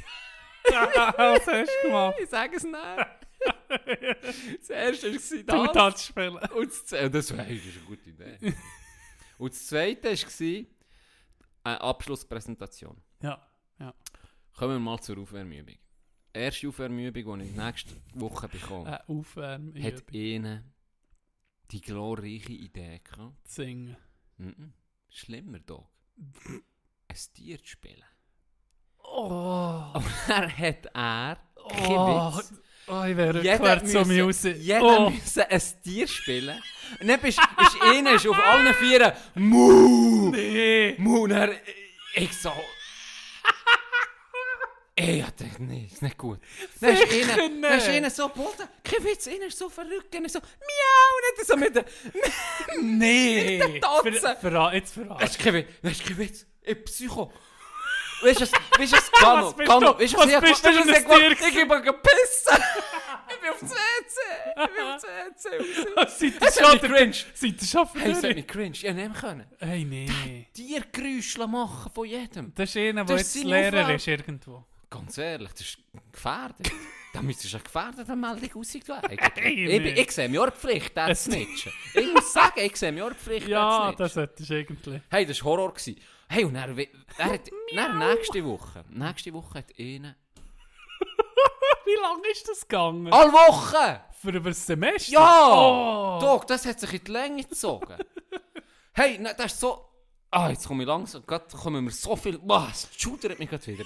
Was 0.70 1.46
hast 1.46 1.70
du 1.82 1.86
gemacht? 1.88 2.16
ich 2.22 2.28
sage 2.28 2.56
es 2.56 2.64
nicht. 2.64 2.76
das 4.60 4.68
erste 4.70 5.46
war 5.46 5.66
Du 5.66 5.72
das. 5.72 6.04
spielen. 6.04 6.36
Und 6.36 6.66
das, 6.70 6.84
das, 6.84 7.10
das 7.10 7.30
ist 7.30 7.38
eine 7.38 7.60
gute 7.86 8.10
Idee. 8.10 8.54
und 9.38 9.52
das 9.52 9.66
zweite 9.66 10.08
war 10.10 10.64
eine 11.64 11.80
Abschlusspräsentation. 11.80 13.00
Ja. 13.22 13.42
Kommen 14.54 14.72
wir 14.74 14.78
mal 14.80 15.00
zur 15.00 15.18
Aufwärmübung. 15.18 15.76
Erste 16.32 16.68
Aufwärmübung, 16.68 17.38
die 17.38 17.44
ich 17.46 17.52
nächste 17.56 17.94
Woche 18.14 18.48
bekomme, 18.48 18.86
Eine 18.86 19.08
Aufwärmübung. 19.08 19.82
hat 19.82 20.12
ihnen 20.12 20.74
die 21.70 21.80
glorreiche 21.80 22.52
Idee 22.52 23.00
gehabt. 23.04 23.46
Singen. 23.48 23.96
Mhm. 24.38 24.72
Schlimmer, 25.10 25.58
Dog. 25.60 25.88
Ein 26.16 27.16
Tier 27.34 27.58
zu 27.58 27.66
spielen. 27.68 28.04
Oh. 29.02 29.82
Und 29.94 30.04
dann 30.28 30.56
hat 30.58 30.86
er, 30.94 31.38
kein 31.70 31.86
Oh, 31.90 32.36
Witz, 32.38 32.52
oh 32.86 33.04
ich 33.04 33.16
wäre 33.16 33.38
jeder 33.42 33.54
rückwärts 33.54 33.92
so 33.92 34.00
müsse- 34.00 34.24
Musik. 34.24 34.56
Jeder 34.58 34.82
Oh. 35.06 35.10
müsse 35.10 35.50
ein 35.50 35.62
Tier 35.82 36.06
spielen. 36.08 36.60
Und 37.00 37.08
dann 37.08 37.20
bist, 37.20 37.38
ist 37.38 37.82
einer 37.82 38.12
ist 38.14 38.26
auf 38.26 38.38
allen 38.38 38.74
Vieren 38.74 39.12
Mu! 39.34 40.30
Nee. 40.30 40.94
Mu! 40.98 41.24
Und 41.24 41.30
er, 41.32 41.52
ich 42.14 42.32
so... 42.36 42.50
Ey, 45.00 45.20
dachte, 45.22 45.46
nee, 45.60 45.88
ist 45.92 46.02
nicht 46.02 46.18
gut. 46.18 46.40
Dann 46.80 46.92
ist 46.94 47.10
Sicher 47.10 47.36
dann 47.36 47.62
ist 47.78 47.86
nicht. 47.86 47.96
einer 47.96 48.10
so 48.10 48.28
Boden, 48.28 48.68
kein 48.82 49.04
Witz, 49.04 49.26
ist 49.28 49.56
so 49.58 49.68
verrückt, 49.68 50.14
einer 50.16 50.28
so 50.28 50.40
Miau! 50.40 51.36
Dann 51.36 51.44
so 51.46 51.56
mit 51.56 51.74
der... 51.76 51.84
Nee. 52.80 53.58
Mit 53.64 53.74
der 53.74 53.80
Tatze. 53.80 54.12
Ver- 54.20 54.36
verra- 54.40 54.72
Jetzt 54.74 54.96
Das 55.20 55.30
ist 55.30 55.38
kein 55.38 55.54
Witz, 55.54 55.68
das 55.82 55.92
ist 55.92 56.04
kein 56.04 56.18
Witz. 56.18 56.46
Ich 56.62 56.84
Psycho. 56.84 57.32
Weißt 58.22 58.40
du, 58.40 58.42
was- 58.42 58.52
weißt 58.52 58.92
du, 58.92 58.96
was 58.96 59.12
Gano, 59.12 59.46
Was 59.46 59.56
bist 59.56 59.68
Gano, 59.68 59.92
du? 59.92 59.98
weißt 60.00 60.12
du, 60.14 60.18
Was 60.18 60.26
ich- 60.26 60.40
bist 60.40 60.64
du 60.64 60.68
weißt 60.68 60.78
für 60.78 60.88
was 60.88 60.88
ein 60.88 61.02
ich 61.02 61.04
gemacht- 61.04 61.38
Tier 61.38 61.48
Ich 61.48 61.54
gebe 61.54 61.82
gepissen. 61.82 62.64
Ich 63.30 63.40
bin 63.40 63.50
auf 63.50 63.60
das 63.60 63.70
WC. 63.70 64.20
Ich 64.48 64.74
bin 64.74 64.84
auf 64.84 65.02
das 65.02 65.44
WC. 65.44 66.00
raus. 66.00 66.18
Seid 66.18 66.32
ihr 66.32 66.48
Es 66.48 66.60
hat 66.60 66.66
schon 66.66 66.72
mich 66.72 66.90
cringe. 66.98 67.14
Seid 67.34 67.62
ihr 67.62 67.68
schon 67.68 67.88
Hey, 67.94 68.10
es 68.10 68.16
hat 68.16 68.24
durch? 68.24 68.34
mich 68.36 68.46
cringe. 68.48 68.70
Ich 68.74 68.82
nehmen 68.82 69.14
können. 69.14 69.46
Hey, 69.58 69.84
nee. 69.84 70.48
Tiergeräusche 70.52 71.46
machen 71.46 71.92
von 71.94 72.06
jedem. 72.06 72.52
Das 72.54 72.70
ist 72.70 72.76
einer, 72.76 73.04
der 73.04 73.16
Das 73.16 73.26
ist 73.26 73.34
jetzt 73.36 73.44
Lehrer 73.44 73.94
ist 73.94 74.06
irgendwo. 74.08 74.66
Ganz 74.90 75.18
ehrlich, 75.18 75.50
das 75.52 75.60
ist 75.60 75.78
gefährdet. 76.12 76.70
Da 77.14 77.22
müsstest 77.22 77.54
du 77.54 77.56
eine 77.56 77.64
gefährdete 77.64 78.14
Meldung 78.16 78.50
rausgeben. 78.54 78.96
Hey, 79.34 79.64
ich, 79.76 79.82
bin- 79.82 79.96
ich 79.96 80.10
sehe 80.12 80.28
mir 80.28 80.42
auch 80.42 80.50
die 80.50 80.56
Pflicht, 80.58 80.94
das 80.94 81.24
zu 81.24 81.30
snitchen. 81.30 81.72
Ich 81.94 82.12
muss 82.12 82.30
sagen, 82.34 82.60
ich 82.60 82.76
sehe 82.76 82.92
mir 82.92 83.06
auch 83.06 83.08
die 83.08 83.14
Pflicht, 83.16 83.48
Ja, 83.48 83.92
das 83.92 84.12
das 84.12 84.16
hättest 84.22 84.50
du 84.50 84.54
irgendwie. 84.54 85.00
Hey, 85.08 85.24
das 85.24 85.42
war 85.42 85.52
Horror. 85.52 85.72
Gewesen. 85.72 85.98
Hey, 86.28 86.44
und 86.44 86.54
er 86.54 86.66
dann 87.74 87.98
nächste 87.98 88.44
Woche, 88.44 88.84
nächste 88.90 89.32
Woche 89.32 89.58
hat 89.58 89.72
einer... 89.78 90.16
Wie 91.86 92.00
lange 92.02 92.28
ist 92.30 92.46
das 92.46 92.60
gegangen? 92.68 93.10
Alle 93.10 93.32
Woche! 93.32 94.02
Für 94.20 94.30
über 94.30 94.50
das 94.50 94.66
Semester? 94.66 95.10
Ja! 95.10 95.48
Oh. 95.50 96.18
Doch, 96.20 96.44
das 96.44 96.66
hat 96.66 96.78
sich 96.78 96.92
in 96.92 97.04
die 97.04 97.10
Länge 97.10 97.42
gezogen. 97.44 97.96
hey, 98.92 99.18
das 99.36 99.52
ist 99.54 99.60
so... 99.60 99.88
Ah, 100.30 100.50
jetzt 100.50 100.68
komme 100.68 100.82
ich 100.82 100.86
langsam, 100.88 101.24
gerade 101.26 101.46
kommen 101.56 101.84
mir 101.84 101.90
so 101.90 102.14
viel... 102.16 102.38
Boah, 102.38 102.68
es 102.70 102.86
schudert 102.96 103.38
mich 103.38 103.48
gerade 103.48 103.66
wieder. 103.66 103.84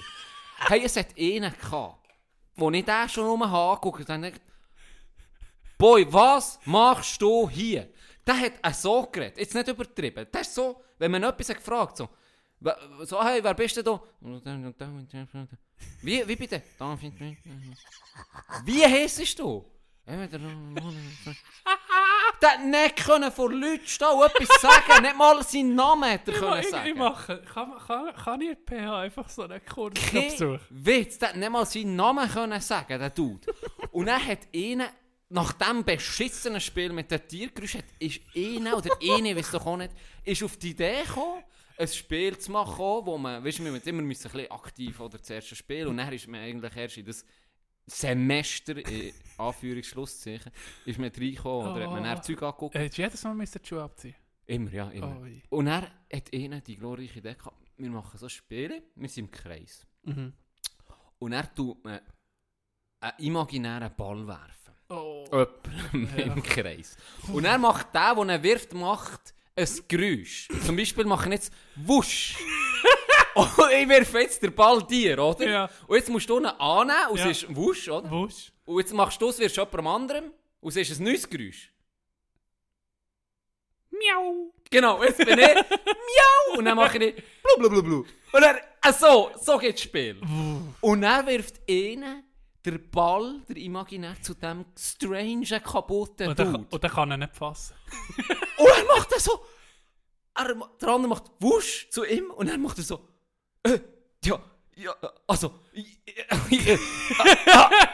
Hey, 0.57 0.83
es 0.83 0.95
hat 0.95 1.17
einen 1.17 1.53
gehabt, 1.53 2.07
wo 2.55 2.71
ich 2.71 2.85
den 2.85 3.09
schon 3.09 3.25
rum 3.25 3.49
habe 3.49 3.75
angeguckt 3.75 4.07
dann 4.09 4.21
gedacht, 4.21 4.41
Boy, 5.77 6.05
was 6.11 6.59
machst 6.65 7.21
du 7.21 7.49
hier? 7.49 7.89
Der 8.25 8.39
hat 8.39 8.53
auch 8.61 8.73
so 8.73 9.03
geredet, 9.11 9.37
jetzt 9.37 9.53
nicht 9.53 9.67
übertrieben. 9.67 10.25
Das 10.31 10.47
ist 10.47 10.55
so, 10.55 10.81
wenn 10.97 11.11
man 11.11 11.23
etwas 11.23 11.49
hat 11.49 11.57
gefragt 11.57 11.97
so, 11.97 12.07
so, 13.01 13.21
hey, 13.21 13.43
wer 13.43 13.53
bist 13.53 13.75
du 13.75 13.83
da? 13.83 14.01
Wie, 16.01 16.25
wie 16.25 16.35
bitte? 16.37 16.61
Wie 18.63 18.85
heisst 18.85 19.37
du? 19.39 19.65
Der 22.41 22.51
hat 22.51 22.65
nicht 22.65 22.95
können 22.97 23.31
vor 23.31 23.51
Leuten 23.51 23.85
stehen 23.87 24.07
und 24.07 24.25
etwas 24.25 24.61
sagen, 24.61 25.01
nicht 25.03 25.17
mal 25.17 25.43
seinen 25.43 25.75
Namen 25.75 26.09
hat 26.11 26.27
er 26.27 26.33
Ich, 26.33 26.39
können 26.39 26.59
ich, 26.59 26.65
ich 26.65 26.69
sagen. 26.71 26.97
mache, 26.97 27.41
kann, 27.53 27.73
kann, 27.87 28.13
kann 28.15 28.41
ich 28.41 28.57
PH 28.65 28.97
einfach 28.99 29.29
so 29.29 29.43
einen 29.43 29.63
Kurs 29.65 29.93
besuchen? 30.11 30.59
Witz, 30.69 31.17
der 31.19 31.29
hat 31.29 31.35
nicht 31.37 31.49
mal 31.51 31.65
seinen 31.65 31.95
Namen 31.95 32.29
können 32.29 32.59
sagen, 32.61 32.99
der 32.99 33.09
Dude. 33.09 33.53
Und 33.91 34.05
dann 34.07 34.25
hat 34.25 34.39
einer, 34.53 34.89
nach 35.29 35.53
diesem 35.53 35.83
beschissenen 35.83 36.61
Spiel 36.61 36.91
mit 36.91 37.09
den 37.09 37.27
Tiergeräuschen, 37.27 37.79
hat- 37.81 37.87
ist 37.99 38.19
einer 38.35 38.77
oder 38.77 38.89
eine, 39.01 39.35
weiß 39.35 39.51
doch 39.51 39.65
auch 39.65 39.77
nicht, 39.77 39.91
ist 40.23 40.43
auf 40.43 40.57
die 40.57 40.71
Idee 40.71 41.03
gekommen, 41.05 41.43
ein 41.75 41.87
Spiel 41.87 42.37
zu 42.37 42.51
machen, 42.51 42.77
wo 42.77 43.17
man, 43.17 43.43
weißt 43.43 43.57
du, 43.59 43.63
wir 43.65 43.71
müssen 43.71 43.89
immer 43.89 44.01
müssen 44.03 44.27
ein 44.27 44.31
bisschen 44.33 44.51
aktiv 44.51 44.99
oder 44.99 45.17
das 45.17 45.29
erste 45.29 45.55
Spiel 45.55 45.87
und 45.87 45.97
dann 45.97 46.13
ist 46.13 46.27
man 46.27 46.41
eigentlich 46.41 46.75
erst 46.75 46.97
in 46.97 47.05
das 47.05 47.25
Semester, 47.85 48.77
in 48.77 49.13
Anführungsschlusszeichen, 49.37 50.51
ist 50.85 50.99
man 50.99 51.09
reingekommen 51.11 51.71
oder 51.71 51.83
hat 51.83 51.91
man 51.91 52.01
Oh. 52.01 52.03
dann 52.05 52.23
Zeug 52.23 52.41
angeguckt. 52.43 52.75
Hättest 52.75 52.97
du 52.97 53.01
jedes 53.01 53.23
Mal 53.23 53.35
müssen 53.35 53.61
die 53.61 53.67
Schuhe 53.67 53.83
abziehen 53.83 54.15
Immer, 54.45 54.71
ja, 54.73 54.89
immer. 54.89 55.19
Ui. 55.21 55.41
Und 55.49 55.67
er 55.67 55.89
hat 56.11 56.33
einer 56.33 56.61
die 56.61 56.75
glorreiche 56.77 57.19
Idee 57.19 57.35
gehabt, 57.35 57.57
wir 57.77 57.89
machen 57.89 58.17
so 58.17 58.27
Spiele, 58.29 58.83
wir 58.95 59.09
sind 59.09 59.25
im 59.25 59.31
Kreis. 59.31 59.85
Mhm. 60.03 60.33
Und 61.19 61.31
er 61.33 61.53
tut 61.53 61.83
man 61.83 61.99
einen 62.99 63.13
imaginären 63.19 63.93
Ball 63.95 64.27
werfen. 64.27 64.73
Oh. 64.89 65.25
Jemandem 65.93 66.31
im 66.37 66.43
Kreis. 66.43 66.97
Und 67.31 67.45
er 67.45 67.57
macht 67.57 67.93
der, 67.95 68.15
der 68.15 68.35
ihn 68.37 68.43
wirft, 68.43 68.73
macht 68.73 69.33
ein 69.55 69.67
Geräusch. 69.87 70.47
Zum 70.65 70.75
Beispiel 70.75 71.05
machen 71.05 71.31
jetzt 71.31 71.53
Wusch. 71.75 72.37
Und 73.35 73.49
ich 73.71 73.89
werfe 73.89 74.19
jetzt 74.19 74.41
den 74.43 74.53
Ball 74.53 74.81
dir, 74.83 75.19
oder? 75.19 75.47
Ja. 75.49 75.69
Und 75.87 75.95
jetzt 75.97 76.09
musst 76.09 76.29
du 76.29 76.37
ihn 76.39 76.45
annehmen 76.45 77.09
und 77.11 77.17
Ja. 77.19 77.29
es 77.29 77.43
ist 77.43 77.55
Wusch, 77.55 77.89
oder? 77.89 78.09
Wusch. 78.11 78.51
Und 78.65 78.79
jetzt 78.79 78.93
machst 78.93 79.21
du 79.21 79.29
es, 79.29 79.39
wirst 79.39 79.57
jemand 79.57 79.87
anderem 79.87 80.31
und 80.61 80.69
es 80.75 80.89
ist 80.89 80.99
ein 80.99 81.03
neues 81.05 81.29
Geräusch. 81.29 81.71
Miau. 83.91 84.53
Genau, 84.69 85.03
jetzt 85.03 85.17
bin 85.17 85.37
ich 85.37 85.37
Miau 85.55 86.57
und 86.57 86.65
dann 86.65 86.75
mache 86.75 86.97
ich 86.97 87.15
blu 87.15 87.57
blu 87.57 87.69
blu 87.69 87.83
blu. 87.83 88.05
Und 88.31 88.41
dann, 88.41 88.57
äh, 88.57 88.93
so, 88.93 89.31
so 89.39 89.57
geht 89.57 89.75
das 89.75 89.81
Spiel. 89.83 90.19
Und 90.81 91.01
dann 91.01 91.27
wirft 91.27 91.61
einer 91.69 92.23
der 92.65 92.77
Ball, 92.79 93.41
der 93.47 93.57
Imaginär, 93.57 94.15
zu 94.21 94.33
dem 94.33 94.65
strange, 94.77 95.59
kaputten 95.61 96.29
Und 96.29 96.39
Dude. 96.39 96.65
und 96.71 96.83
dann 96.83 96.91
kann 96.91 97.11
er 97.11 97.17
nicht 97.17 97.35
fassen. 97.35 97.75
Und 98.57 98.67
er 98.67 98.85
macht 98.97 99.11
das 99.11 99.25
so. 99.25 99.45
Er, 100.35 100.45
der 100.81 100.89
andere 100.89 101.09
macht 101.09 101.25
Wusch 101.39 101.89
zu 101.91 102.03
ihm 102.05 102.31
und 102.31 102.49
dann 102.49 102.61
macht 102.61 102.77
er 102.79 102.83
so. 102.83 103.07
Äh, 103.63 103.79
ja, 104.25 104.39
ja, 104.75 104.93
also. 105.27 105.53
Ich, 105.73 105.99
ich, 106.49 106.67
äh, 106.67 106.73
äh, 106.73 106.77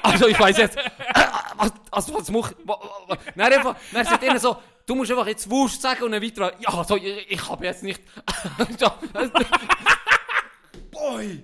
also, 0.03 0.28
ich 0.28 0.39
weiß 0.39 0.57
jetzt. 0.57 0.78
Äh, 0.78 0.84
was, 1.57 1.72
also, 1.91 2.13
was 2.15 2.34
wa- 2.34 2.49
wa- 3.07 3.17
Nein, 3.36 3.53
einfach. 3.53 3.76
Dann 3.91 4.05
sagt 4.05 4.24
einer 4.24 4.39
so. 4.39 4.57
Du 4.86 4.95
musst 4.95 5.11
einfach 5.11 5.28
jetzt 5.28 5.49
Wusch 5.49 5.78
sagen 5.80 6.03
und 6.03 6.11
dann 6.13 6.22
weiter. 6.24 6.53
Ja, 6.59 6.70
also, 6.70 6.95
ich, 6.97 7.30
ich 7.32 7.49
habe 7.49 7.65
jetzt 7.65 7.84
nicht. 7.84 8.01
Äh, 8.57 8.65
Boy! 10.91 11.43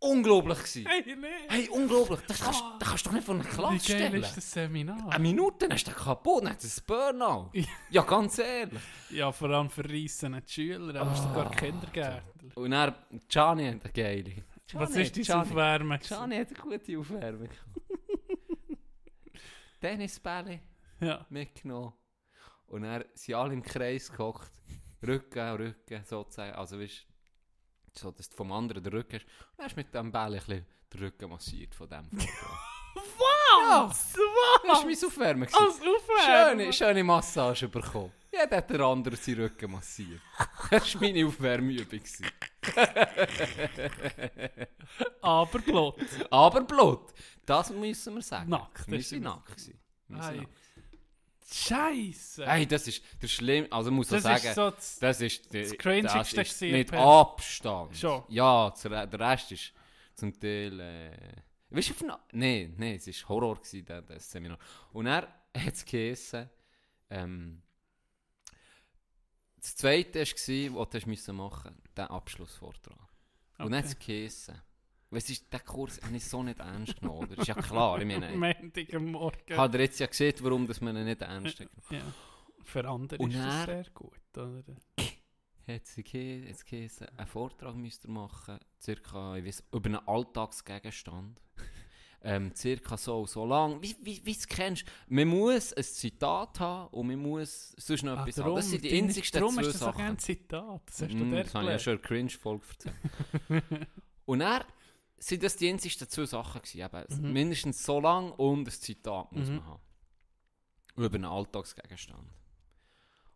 Unglaublich 0.00 0.58
gewesen. 0.58 0.86
Hey, 0.86 1.16
nee. 1.16 1.26
Hey, 1.48 1.68
unglaublich. 1.70 2.20
Das 2.28 2.40
kannst, 2.40 2.62
das 2.78 2.88
kannst 2.88 3.06
du 3.06 3.10
doch 3.10 3.14
nicht 3.16 3.24
von 3.26 3.40
einer 3.40 3.44
Wie 3.44 3.48
Klasse 3.54 3.92
geil 3.92 4.06
stellen. 4.08 4.22
ist 4.22 4.36
das 4.36 4.52
Seminar? 4.52 5.08
Eine 5.10 5.18
Minute, 5.22 5.66
dann 5.66 5.76
ist 5.76 5.86
der 5.88 5.94
kaputt, 5.94 6.44
dann 6.44 6.52
hat 6.52 6.62
es 6.62 6.80
Burnout. 6.80 7.50
Ja, 7.90 8.02
ganz 8.02 8.38
ehrlich. 8.38 8.78
Ja, 9.10 9.32
vor 9.32 9.50
allem 9.50 9.70
für 9.70 9.84
reissende 9.88 10.42
Schüler, 10.46 11.00
aber 11.00 11.10
Ah, 11.10 11.14
sogar 11.16 11.50
Kindergärtner. 11.50 12.22
Und 12.54 12.70
dann, 12.70 12.94
Gianni 13.28 13.64
hat 13.66 13.82
eine 13.84 13.92
geile. 13.92 14.44
Was 14.74 14.90
Gianni- 14.92 15.02
ist 15.02 15.16
dein 15.16 15.22
Gianni- 15.24 15.42
Aufwärmen? 15.50 16.00
Gianni 16.00 16.36
hat 16.36 16.48
eine 16.48 16.58
gute 16.78 16.98
Aufwärmung. 16.98 17.48
Tennisbälle 19.80 20.60
Ja. 21.00 21.26
mitgenommen. 21.30 21.92
Und 22.66 22.82
dann 22.82 23.04
sind 23.14 23.34
alle 23.34 23.54
im 23.54 23.62
Kreis 23.62 24.10
gehockt. 24.12 24.52
Rücken 25.06 25.38
an 25.38 25.56
Rücken, 25.56 26.04
sozusagen. 26.04 26.54
Also, 26.56 26.78
weißt 26.78 27.06
du, 27.07 27.07
so, 27.98 28.10
dass 28.10 28.28
du 28.28 28.36
vom 28.36 28.52
anderen 28.52 28.82
den 28.82 28.92
Rücken 28.92 29.14
hast. 29.16 29.24
Und 29.24 29.32
dann 29.58 29.64
hast 29.66 29.76
du 29.76 29.80
mit 29.80 29.94
dem 29.94 30.12
Ball 30.12 30.34
ein 30.34 30.38
bisschen 30.40 30.66
den 30.92 31.00
Rücken 31.00 31.30
massiert 31.30 31.74
von 31.74 31.88
dem 31.88 32.04
Vortrag. 32.10 32.58
Wow! 32.94 33.88
Das 33.90 34.14
Wow! 34.16 34.68
war 34.68 34.84
mein 34.84 34.96
Aufwärmen. 35.04 35.48
Als 35.48 35.80
Aufwärmen! 35.80 36.60
Schöne, 36.60 36.72
schöne 36.72 37.04
Massage 37.04 37.68
bekommen. 37.68 38.12
Jeder 38.32 38.56
hat 38.56 38.70
der 38.70 38.80
andere 38.80 39.16
seinen 39.16 39.40
Rücken 39.42 39.70
massiert. 39.72 40.20
Das 40.70 40.94
war 40.94 41.02
meine 41.02 41.26
Aufwärmübung. 41.26 42.00
Aber 45.22 45.58
Blut. 45.60 45.94
Aber 46.30 46.60
Blut, 46.62 47.12
das 47.46 47.70
müssen 47.70 48.14
wir 48.16 48.22
sagen. 48.22 48.50
Nackt, 48.50 48.90
Wir 48.90 49.02
sind 49.02 49.22
nackt. 49.22 49.46
gewesen. 49.48 49.78
Wir 50.08 50.22
sind 50.22 50.30
Hey. 50.32 50.38
nackt. 50.40 50.58
Scheiße! 51.50 52.46
Hey, 52.46 52.66
das 52.66 52.86
ist 52.88 53.02
der 53.22 53.28
schlimm. 53.28 53.66
Also, 53.70 53.90
ich 53.90 53.96
muss 53.96 54.08
das 54.08 54.26
auch 54.26 54.36
sagen, 54.36 54.54
so 54.54 54.70
das, 54.70 54.98
das 54.98 55.20
ist 55.22 55.52
der, 55.52 55.62
das 55.62 56.30
das 56.30 56.34
ist 56.34 56.60
mit 56.62 56.92
Abstand. 56.92 57.96
Schon. 57.96 58.24
Ja, 58.28 58.70
der 58.70 59.20
Rest 59.20 59.52
ist 59.52 59.72
zum 60.14 60.38
Teil. 60.38 60.78
Äh, 60.78 61.42
weißt 61.70 62.00
du, 62.00 62.06
Nein, 62.32 62.74
nein, 62.76 62.96
es 62.96 63.06
war 63.06 63.28
Horror, 63.30 63.56
gewesen, 63.56 63.86
der, 63.86 64.02
das 64.02 64.30
Seminar. 64.30 64.58
Und 64.92 65.06
er 65.06 65.22
hat 65.56 65.74
es 65.74 65.84
geheissen, 65.84 66.50
ähm, 67.10 67.62
das 69.56 69.74
zweite 69.74 70.20
war, 70.20 70.92
was 70.92 71.24
du 71.24 71.32
machen 71.32 71.74
musst, 71.74 71.96
der 71.96 72.10
Abschlussvortrag. 72.10 72.98
Und 73.58 73.72
dann 73.72 73.78
hat 73.78 73.86
es 73.86 73.98
geheissen, 73.98 74.60
weil 75.10 75.18
es 75.18 75.30
ist, 75.30 75.52
den 75.52 75.64
Kurs 75.64 76.00
habe 76.02 76.16
ich 76.16 76.24
so 76.24 76.42
nicht 76.42 76.58
ernst 76.60 77.00
genommen, 77.00 77.24
oder? 77.24 77.38
Ist 77.38 77.48
ja 77.48 77.54
klar, 77.54 77.98
ich 78.00 78.06
meine, 78.06 78.36
Montag 78.36 78.94
am 78.94 79.06
Morgen. 79.12 79.56
hat 79.56 79.74
er 79.74 79.80
jetzt 79.80 79.98
ja 80.00 80.06
gesehen, 80.06 80.34
warum 80.40 80.66
dass 80.66 80.80
man 80.80 80.96
ihn 80.96 81.04
nicht 81.04 81.22
ernst 81.22 81.60
nimmt. 81.60 81.72
Ja. 81.90 82.00
Für 82.64 82.86
andere 82.88 83.18
Und 83.22 83.30
ist 83.32 83.38
das 83.42 83.64
sehr 83.64 83.84
gut, 83.94 84.20
oder? 84.36 84.62
Hat 85.66 85.86
sie 85.86 86.02
geheißen, 86.02 87.08
einen 87.16 87.26
Vortrag 87.26 87.74
müsst 87.74 88.04
ihr 88.06 88.10
machen, 88.10 88.58
circa, 88.80 89.36
ich 89.36 89.44
weiss, 89.46 89.62
über 89.72 89.86
einen 89.86 90.08
Alltagsgegenstand. 90.08 91.38
ähm, 92.22 92.52
circa 92.54 92.96
so, 92.96 93.26
so 93.26 93.44
lang, 93.44 93.80
wie, 93.82 93.94
wie, 94.02 94.20
wie 94.24 94.32
du 94.32 94.38
es 94.38 94.46
kennst. 94.46 94.84
Man 95.08 95.28
muss 95.28 95.72
ein 95.74 95.84
Zitat 95.84 96.58
haben 96.60 96.88
und 96.94 97.06
man 97.08 97.18
muss 97.18 97.72
sonst 97.78 98.02
noch 98.02 98.18
Ah, 98.18 98.22
etwas 98.22 98.36
haben. 98.38 98.44
darum, 98.44 98.56
Das 98.56 98.70
sind 98.70 98.84
die 98.84 98.98
einzigsten 98.98 99.40
darum 99.40 99.54
zwei 99.54 99.60
ist 99.62 99.68
das 99.74 99.78
so 99.78 99.84
Sachen. 99.86 99.98
gerne 99.98 100.16
Zitat. 100.16 100.82
Das 100.86 101.02
hast 101.02 101.12
du 101.12 101.16
Mm, 101.24 101.30
dir 101.32 101.44
das 101.44 101.54
habe 101.54 101.64
ich 101.66 101.70
ja 101.72 101.78
schon 101.78 101.92
in 101.94 102.00
der 102.00 102.08
Cringe-Folge 102.08 102.64
erzählt. 102.70 103.64
und 104.24 104.40
er 104.40 104.66
sind 105.18 105.42
das 105.42 105.56
die 105.56 105.68
einzigsten 105.68 106.08
zwei 106.08 106.26
Sachen 106.26 106.62
gewesen. 106.62 106.80
Eben, 106.80 107.22
Mhm. 107.26 107.32
Mindestens 107.32 107.84
so 107.84 108.00
lang 108.00 108.32
und 108.32 108.66
ein 108.68 108.70
Zitat 108.70 109.32
muss 109.32 109.48
Mhm. 109.48 109.56
man 109.56 109.66
haben. 109.66 109.82
Über 110.96 111.14
einen 111.14 111.24
Alltagsgegenstand. 111.24 112.28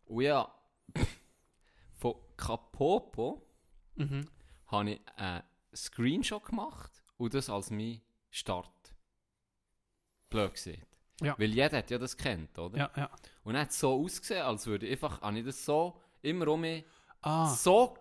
Und 0.07 0.23
ja, 0.23 0.53
von 1.95 2.15
Capopo 2.37 3.47
Mhm. 3.95 4.27
habe 4.67 4.91
ich 4.93 5.01
einen 5.17 5.43
Screenshot 5.75 6.45
gemacht 6.45 6.91
und 7.17 7.35
das 7.35 7.49
als 7.51 7.71
mein 7.71 8.01
Start. 8.31 8.95
Blöd 10.31 10.53
gesehen. 10.55 10.83
Ja. 11.21 11.39
Weil 11.39 11.51
jeder 11.53 11.79
hat 11.79 11.91
ja 11.91 11.99
das 11.99 12.17
kennt, 12.17 12.59
oder? 12.59 12.79
Ja, 12.79 12.91
ja. 12.97 13.11
Und 13.45 13.53
dann 13.55 13.63
hat 13.63 13.73
so 13.73 14.03
ausgesehen, 14.03 14.43
als 14.43 14.67
würde 14.67 14.87
ich 14.87 14.93
einfach, 14.93 15.21
habe 15.21 15.39
ich 15.39 15.45
das 15.45 15.65
so 15.65 16.01
immer 16.23 16.49
um 16.49 16.61
mich 16.63 16.85
Ah, 17.21 17.49
so 17.55 17.97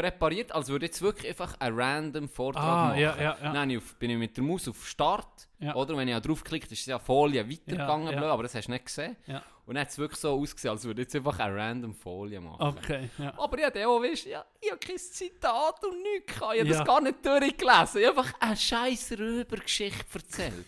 präpariert, 0.00 0.52
als 0.52 0.68
würde 0.68 0.86
jetzt 0.86 1.02
wirklich 1.02 1.28
einfach 1.28 1.54
einen 1.60 1.78
random 1.78 2.28
Vortrag 2.28 2.62
Ah, 2.62 2.84
machen. 2.88 3.00
ja, 3.00 3.16
ja, 3.16 3.22
ja. 3.22 3.36
Dann 3.42 3.58
habe 3.58 3.72
ich 3.72 3.78
auf, 3.78 3.94
bin 3.96 4.10
ich 4.10 4.16
mit 4.18 4.36
der 4.36 4.44
Maus 4.44 4.66
auf 4.68 4.86
Start, 4.86 5.48
Ja. 5.58 5.74
oder? 5.74 5.96
Wenn 5.96 6.08
ich 6.08 6.16
draufklickt, 6.18 6.70
ist 6.72 6.80
es 6.80 6.86
ja 6.86 6.98
Folie 6.98 7.48
weitergegangen, 7.48 8.06
Ja, 8.06 8.12
ja. 8.12 8.18
blöd, 8.18 8.30
aber 8.30 8.42
das 8.44 8.54
hast 8.54 8.66
du 8.66 8.72
nicht 8.72 8.86
gesehen. 8.86 9.16
Ja. 9.26 9.42
Und 9.66 9.74
dann 9.74 9.82
hat 9.82 9.90
es 9.90 9.98
wirklich 9.98 10.18
so 10.20 10.30
ausgesehen, 10.40 10.72
als 10.72 10.84
würde 10.84 11.02
jetzt 11.02 11.14
einfach 11.14 11.38
eine 11.38 11.54
random 11.56 11.94
Folie 11.94 12.40
machen. 12.40 12.60
okay, 12.78 13.08
ja. 13.18 13.32
Aber 13.38 13.56
ich 13.58 13.64
habe 13.64 13.86
auch, 13.88 14.02
weißt, 14.02 14.26
ja, 14.26 14.44
ich 14.60 14.70
habe 14.70 14.80
kein 14.80 14.98
Zitat 14.98 15.84
und 15.84 16.02
nichts 16.02 16.34
gehabt. 16.34 16.54
Ich 16.54 16.60
habe 16.60 16.70
Ja. 16.70 16.78
das 16.78 16.86
gar 16.86 17.00
nicht 17.00 17.24
durchgelesen. 17.24 18.00
Ich 18.00 18.06
habe 18.08 18.18
einfach 18.20 18.32
eine 18.40 18.56
scheiß 18.56 19.12
Röbergeschichte 19.18 20.04
erzählt. 20.18 20.64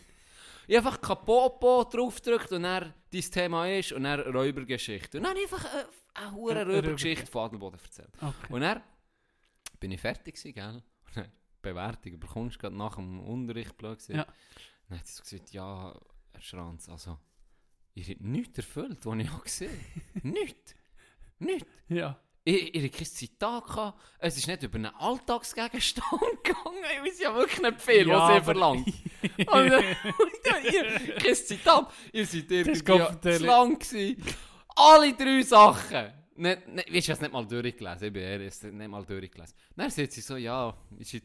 Ich 0.69 0.77
habe 0.77 0.87
einfach 0.89 1.01
Kapopo 1.01 1.85
draufgedrückt 1.85 2.53
und 2.53 2.63
dann 2.63 2.95
dein 3.13 3.21
Thema 3.23 3.69
ist 3.69 3.93
und 3.93 4.05
dann 4.05 4.21
Räubergeschichte. 4.21 5.19
Und 5.19 5.25
dann 5.25 5.37
einfach 5.37 5.65
eine, 6.15 6.29
eine 6.29 6.61
Eine 6.61 6.67
Röbergeschichte 6.67 7.27
von 7.27 7.47
Adelboden 7.47 7.81
erzählt. 7.83 8.11
Okay. 8.21 8.53
Und 8.53 8.61
dann 8.61 8.81
bin 9.83 9.91
ich 9.91 10.01
fertig 10.01 10.37
gewesen, 10.37 10.55
gell? 10.55 10.83
Und 11.07 11.17
dann 11.17 11.33
Bewertung 11.61 12.19
bekommst 12.21 12.57
du 12.57 12.61
gerade 12.61 12.77
nach 12.77 12.95
dem 12.97 13.21
Unterricht, 13.21 13.77
blöd 13.77 13.99
gesagt. 13.99 14.17
Ja. 14.17 14.27
Dann 14.89 14.99
hat 14.99 15.07
sie 15.07 15.15
so 15.17 15.23
gesagt, 15.23 15.53
ja, 15.53 15.95
Herr 16.33 16.41
Schranz, 16.41 16.89
also, 16.89 17.19
ihr 17.95 18.05
habt 18.05 18.21
nichts 18.21 18.57
erfüllt, 18.59 19.05
was 19.05 19.19
ich 19.19 19.29
habe 19.31 19.43
gesehen 19.43 19.81
Nichts. 20.23 20.75
Nichts. 21.39 21.69
Ja. 21.89 22.19
Ich, 22.45 22.75
ich 22.75 22.83
hatte 22.83 22.97
kein 22.97 23.07
Zitat. 23.07 23.67
Gehabt. 23.67 24.01
Es 24.19 24.37
ist 24.37 24.47
nicht 24.49 24.63
über 24.65 24.75
einen 24.77 24.87
Alltagsgegenstand 24.87 26.11
gegangen. 26.43 26.83
Ich 26.97 27.11
weiß 27.11 27.21
ja 27.21 27.35
wirklich 27.35 27.61
nicht 27.63 27.81
viel, 27.81 28.09
Ja, 28.09 28.15
was 28.15 28.31
aber- 28.31 28.45
verlangt. 28.45 28.87
Und, 28.87 29.47
ja, 29.47 30.59
ihr, 30.73 31.15
kein 31.17 31.35
Zitat. 31.37 31.93
Ihr 32.13 32.27
seid 32.27 32.51
irgendwie 32.51 32.83
kommt 32.85 33.23
zu 33.23 33.39
lang 33.45 33.79
gewesen. 33.79 34.25
Alle 34.75 35.13
drei 35.15 35.43
Sachen. 35.43 36.13
Nicht, 36.35 36.69
nicht, 36.69 36.87
weißt 36.87 36.89
du, 36.89 36.99
ich 36.99 37.09
habe 37.09 37.15
es 37.15 37.21
nicht 37.21 37.33
mal 37.33 37.47
durchgelesen. 37.47 38.07
Ich 38.07 38.13
bin 38.13 38.23
ehrlich, 38.23 38.55
ich 38.55 38.63
nicht 38.63 38.89
mal 38.89 39.05
durchgelesen. 39.05 39.55
Dann 39.77 39.91
sagt 39.91 40.13
sie 40.13 40.21
so, 40.21 40.37
ja, 40.37 40.75
ist 40.99 41.23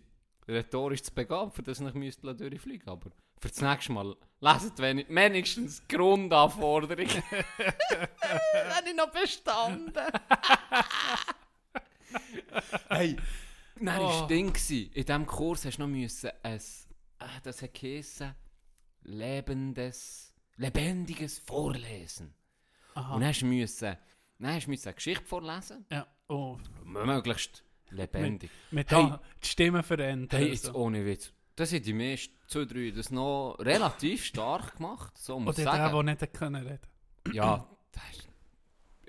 rhetorisch 0.47 1.03
zu 1.03 1.13
begabt, 1.13 1.55
für 1.55 1.63
das 1.63 1.79
ich 1.79 1.93
müsste 1.93 2.35
durchfliegen 2.35 2.87
Aber 2.87 3.11
für 3.39 3.49
das 3.49 3.61
nächste 3.61 3.91
Mal 3.91 4.15
leset 4.39 4.79
wenig, 4.79 5.05
wenigstens 5.09 5.87
Grundanforderungen. 5.87 7.07
Habe 8.69 8.89
ich 8.89 8.95
noch 8.95 9.11
bestanden. 9.11 9.93
hey, 12.89 13.17
war 13.79 14.23
Oh. 14.23 14.27
Ding. 14.27 14.53
In 14.69 14.91
diesem 14.93 15.25
Kurs 15.25 15.65
hast 15.65 15.77
du 15.77 15.81
noch 15.81 15.87
müssen 15.87 16.31
ein, 16.41 16.61
ah, 17.19 17.39
das 17.43 17.61
hat 17.61 17.73
geheissen, 17.73 18.33
lebendes, 19.03 20.33
lebendiges 20.55 21.39
Vorlesen. 21.39 22.33
Aha. 22.95 23.15
Und 23.15 23.25
hast 23.25 23.41
du 23.41 23.45
müssen, 23.45 23.97
dann 24.39 24.53
hast 24.55 24.65
du 24.65 24.69
müssen 24.71 24.87
eine 24.87 24.95
Geschichte 24.95 25.25
vorlesen, 25.25 25.85
ja. 25.91 26.05
Oh. 26.29 26.57
möglichst 26.83 27.63
lebendig. 27.89 28.49
Mit 28.71 28.91
Hey. 28.91 29.03
da 29.09 29.21
die 29.43 29.47
Stimme 29.47 29.81
verändern. 29.83 30.39
Hey, 30.39 30.49
jetzt 30.49 30.65
so. 30.65 30.73
ohne 30.73 31.05
Witz. 31.05 31.31
Das 31.55 31.69
sind 31.69 31.85
die 31.85 31.93
meisten, 31.93 32.35
zwei, 32.47 32.65
drei, 32.65 32.91
das 32.91 33.09
noch 33.09 33.55
relativ 33.59 34.23
stark 34.25 34.75
gemacht, 34.77 35.17
so 35.17 35.39
muss 35.39 35.55
Oder 35.55 35.59
ich 35.59 35.63
der, 35.63 35.73
sagen. 35.73 35.93
der 35.95 36.03
nicht 36.03 36.21
hat 36.21 36.33
können 36.33 36.67
reden 36.67 37.33
Ja, 37.33 37.67
ist, 38.11 38.27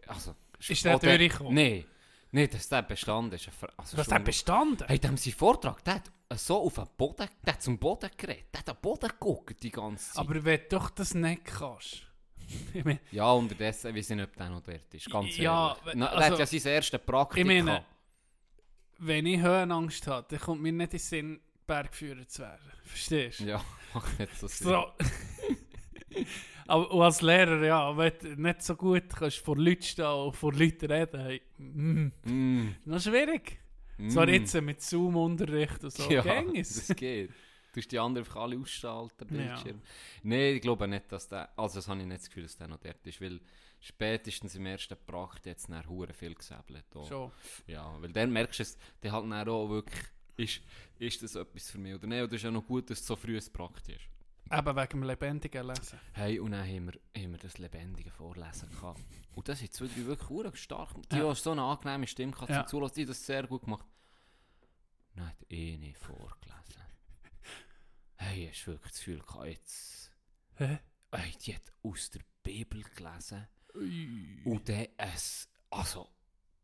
also... 0.09 0.35
Ist 0.67 0.85
der 0.85 0.99
durchgekommen? 0.99 1.55
Nein, 1.55 1.85
nee, 2.33 2.47
dass 2.49 2.69
der 2.69 2.83
bestanden 2.83 3.35
ist. 3.35 3.49
Also 3.77 3.97
Was 3.99 4.07
schon- 4.07 4.15
hat 4.15 4.25
bestanden? 4.25 4.87
Hey, 4.89 4.99
dem 4.99 5.17
sein 5.17 5.33
Vortrag, 5.35 5.85
der 5.85 5.95
hat 5.97 6.11
so 6.37 6.63
auf 6.63 6.75
den 6.77 6.87
Boden, 6.97 7.29
der 7.45 7.53
hat 7.55 7.63
zum 7.63 7.79
Boden 7.79 8.11
geredet, 8.17 8.47
der 8.53 8.61
hat 8.61 8.69
den 8.69 8.77
Boden 8.81 9.09
geguckt 9.09 9.63
die 9.63 9.71
ganze 9.71 10.13
Zeit. 10.13 10.19
Aber 10.19 10.43
wenn 10.45 10.61
du 10.61 10.67
doch 10.71 10.91
das 10.91 11.15
nicht 11.15 11.45
kannst. 11.45 12.07
Ja, 13.13 13.31
unterdessen, 13.33 13.95
wir 13.95 14.03
sind 14.03 14.19
nicht, 14.19 14.39
der 14.39 14.51
noch 14.51 14.63
dort 14.63 14.93
ist, 14.95 15.11
ganz 15.11 15.37
Ja, 15.37 15.77
ehrlich. 15.81 15.95
Na, 15.97 16.07
der 16.09 16.17
also- 16.19 16.43
hat 16.43 16.53
ja 16.53 16.59
sein 16.61 16.73
erstes 16.73 17.01
Praktikum. 17.01 17.51
ich 17.51 17.63
meine 17.65 17.85
wenn 19.01 19.27
ich 19.27 19.41
Höhenangst 19.41 20.07
habe, 20.09 20.27
dann 20.29 20.41
kommt 20.41 20.61
mir 20.61 20.73
nicht 20.73 20.87
in 20.87 20.91
den 20.91 20.99
Sinn, 20.99 21.41
Bergführer 21.67 22.27
zu 22.27 22.43
werden. 22.43 22.73
Verstehst 22.83 23.41
du? 23.41 23.45
Ja, 23.45 23.65
macht 23.95 24.19
nicht 24.19 24.35
so 24.37 24.49
Sinn. 24.49 24.67
So. 24.69 24.87
Aber 26.67 26.91
und 26.91 27.03
als 27.03 27.23
Lehrer, 27.23 27.65
ja, 27.65 27.97
wenn 27.97 28.13
du 28.21 28.43
nicht 28.43 28.63
so 28.63 28.75
gut 28.77 29.05
kannst 29.15 29.39
vor 29.39 29.57
Leuten 29.57 29.83
stehen 29.83 30.05
und 30.07 30.35
vor 30.37 30.53
Leuten 30.53 30.91
reden, 30.91 31.21
hey, 31.21 31.43
mm, 31.59 32.13
Mm. 32.25 32.75
noch 32.85 33.01
schwierig. 33.01 33.59
Mm. 33.99 34.09
Zwar 34.11 34.29
jetzt 34.29 34.55
mit 34.61 34.83
Zoom-Unterricht 34.83 35.83
und 35.85 35.93
so, 35.93 36.11
ja, 36.11 36.23
das 36.23 36.93
geht. 36.97 37.31
Du 37.73 37.81
hast 37.81 37.93
die 37.93 37.99
anderen 37.99 38.27
einfach 38.27 38.41
alle 38.43 38.59
ausschalten, 38.59 39.27
Ja. 39.35 39.55
Bildschirm. 39.55 39.83
Nein, 40.23 40.57
ich 40.57 40.63
glaube 40.63 40.89
nicht, 40.89 41.11
dass 41.13 41.29
der, 41.29 41.51
also 41.59 41.77
das 41.77 41.89
habe 41.89 42.01
ich 42.01 42.07
nicht 42.07 42.21
das 42.21 42.29
Gefühl, 42.29 42.45
dass 42.45 42.57
der 42.57 42.69
noch 42.69 42.79
dort 42.79 43.07
ist, 43.07 43.21
weil 43.21 43.41
spätestens 43.81 44.55
im 44.55 44.67
ersten 44.67 44.97
Prakt 45.07 45.47
jetzt 45.47 45.69
nachher 45.69 45.89
hure 45.89 46.13
viel 46.13 46.35
gesäbelt. 46.35 46.85
Schon. 47.09 47.31
Ja, 47.67 47.95
weil 48.01 48.13
dann 48.13 48.33
merkst 48.33 48.59
du 48.59 48.63
es, 48.63 48.79
dann 49.01 49.13
halt 49.13 49.31
dann 49.31 49.49
auch 49.49 49.69
wirklich, 49.69 50.05
ist, 50.37 50.61
ist 50.99 51.23
das 51.23 51.35
etwas 51.35 51.71
für 51.71 51.79
mich 51.79 51.95
oder 51.95 52.07
nicht, 52.07 52.23
oder 52.23 52.35
ist 52.35 52.43
ja 52.43 52.51
noch 52.51 52.67
gut, 52.67 52.91
dass 52.91 53.01
es 53.01 53.07
so 53.07 53.17
früh 53.17 53.37
ein 53.37 53.53
Prakt 53.53 53.89
ist. 53.89 54.01
Eben 54.51 54.77
wegen 54.77 54.89
dem 54.89 55.03
lebendigen 55.03 55.67
Lesen. 55.67 56.01
Hey, 56.15 56.39
und 56.41 56.53
dann 56.53 56.67
haben 56.67 56.87
wir, 56.87 57.23
haben 57.23 57.33
wir 57.33 57.39
das 57.39 57.59
lebendige 57.59 58.11
Vorlesen 58.11 58.71
gehabt. 58.71 59.01
Und 59.35 59.47
das 59.47 59.61
drei 59.61 59.89
wirklich 59.95 60.29
hure 60.31 60.57
stark. 60.57 60.91
Die 61.13 61.17
Ja. 61.17 61.25
haben 61.25 61.35
so 61.35 61.51
eine 61.53 61.63
angenehme 61.63 62.07
Stimme 62.07 62.33
gehabt 62.33 62.49
Ja. 62.49 62.63
zum 62.65 62.69
Zulassen, 62.69 62.95
die 62.97 63.05
das 63.05 63.25
sehr 63.27 63.47
gut 63.47 63.65
gemacht. 63.65 63.85
Dann 65.15 65.27
hat 65.29 65.37
eh 65.51 65.77
nicht 65.77 65.99
vorgelesen. 65.99 66.83
Hey, 68.21 68.49
hast 68.51 68.67
du 68.67 68.73
wirklich 68.73 68.93
das 68.93 68.99
Gefühl 68.99 69.21
gehabt, 69.21 69.47
jetzt... 69.47 70.11
Hä? 70.57 70.79
Hey, 71.13 71.33
die 71.45 71.55
hat 71.55 71.63
aus 71.83 72.11
der 72.11 72.21
Bibel 72.43 72.83
gelesen. 72.97 73.47
Ui. 73.75 74.43
Und 74.45 74.69
dann 74.69 74.87
es, 74.97 75.49
also, 75.71 76.09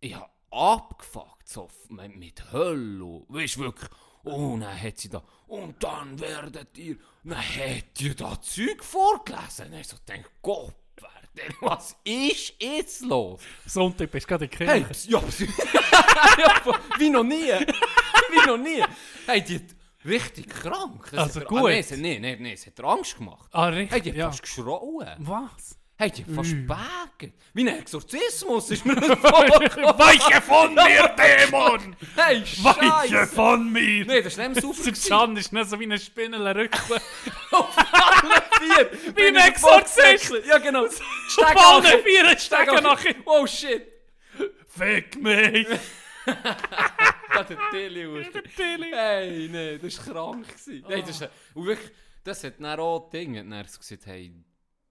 ich 0.00 0.14
habe 0.14 0.30
abgefuckt, 0.50 1.48
so 1.48 1.68
mit, 1.88 2.16
mit 2.16 2.52
Hölle, 2.52 3.24
weißt 3.28 3.56
du 3.56 3.60
wirklich, 3.60 3.90
und 4.24 4.60
dann 4.60 4.80
hat 4.82 4.98
sie 4.98 5.08
da, 5.10 5.22
und 5.46 5.82
dann 5.82 6.18
werdet 6.18 6.76
ihr, 6.78 6.96
dann 7.22 7.38
hat 7.38 8.00
ihr 8.00 8.14
da 8.14 8.40
Zeug 8.40 8.82
vorgelesen. 8.82 9.72
Und 9.72 9.78
ich 9.80 9.86
so 9.86 9.96
denke, 10.08 10.30
Gott, 10.42 10.74
denn, 11.36 11.54
was 11.60 11.96
ist 12.04 12.54
jetzt 12.60 13.02
los? 13.02 13.40
Sonntag 13.66 14.10
bist 14.10 14.24
du 14.24 14.28
gerade 14.28 14.44
in 14.46 14.50
der 14.50 14.68
Hey, 14.68 14.84
Kirche. 14.84 15.10
ja, 15.10 15.20
ja, 16.38 16.80
wie 16.98 17.10
noch 17.10 17.24
nie, 17.24 17.50
wie 17.50 18.46
noch 18.46 18.58
nie. 18.58 18.82
Hey, 19.26 19.42
die 19.42 19.60
richtig 20.04 20.48
krank. 20.48 21.08
Das 21.12 21.20
Also 21.24 21.40
hat, 21.40 21.48
gut. 21.48 21.60
Ah, 21.60 21.68
nee, 21.68 21.78
es, 21.80 21.90
nee, 21.92 22.18
nee, 22.18 22.36
nee, 22.38 22.52
es 22.52 22.66
hat 22.66 22.78
ihr 22.78 22.84
Angst 22.84 23.16
gemacht. 23.16 23.48
Ah, 23.52 23.66
richtig, 23.68 24.08
hat 24.12 24.14
ja. 24.16 24.26
fast 24.30 24.42
geschrauen. 24.42 25.08
Was? 25.18 25.78
Hat 25.96 26.18
fast 26.34 26.52
Ui. 26.52 26.56
gebägt. 26.66 27.34
Wie 27.52 27.68
ein 27.68 27.78
Exorzismus 27.78 28.68
ist 28.72 28.84
mir 28.84 28.96
das 28.96 29.06
vorgekommen. 29.16 29.96
Weiche 29.98 30.40
von 30.42 30.74
mir, 30.74 31.08
Dämon! 31.16 31.94
Hey, 32.16 32.42
Weiche 32.62 33.08
Scheiße. 33.14 33.26
von 33.28 33.70
mir! 33.72 34.04
Nee, 34.04 34.20
das 34.22 34.36
ist 34.36 34.38
nicht 34.48 34.60
so 34.60 34.72
Der 34.72 34.92
Can 34.92 35.36
ist 35.36 35.52
nicht 35.52 35.70
so 35.70 35.78
wie 35.78 35.86
ein 35.86 35.98
Spinnenrücken. 35.98 36.80
vier. 38.60 38.90
Wie 39.14 39.26
ein 39.28 39.36
Exorzist! 39.36 40.32
Ja, 40.48 40.58
genau. 40.58 40.86
Auf 40.86 41.00
Steig 41.28 41.54
nachher. 41.54 41.98
vier 42.00 42.38
stecken 42.38 42.82
nachher. 42.82 43.14
Oh 43.26 43.46
shit. 43.46 43.86
Fick 44.66 45.22
mich! 45.22 45.68
Das 47.34 47.50
hat 47.50 47.58
Tilly. 47.70 48.24
Der 48.32 48.42
Tilly. 48.44 48.90
Hey, 48.92 49.48
nee, 49.50 49.78
das 49.78 50.06
war 50.06 50.14
krank. 50.14 50.48
gewesen. 50.48 50.84
Hey, 50.88 51.00
das, 51.02 51.20
ist, 51.20 51.30
und 51.54 51.66
wirklich, 51.66 51.90
das 52.22 52.44
hat 52.44 52.54
dann 52.60 52.78
auch 52.80 53.10
Ding, 53.10 53.36
hat 53.38 53.50
dann 53.50 53.66
so 53.68 53.78
gesagt, 53.78 54.06
hey, 54.06 54.32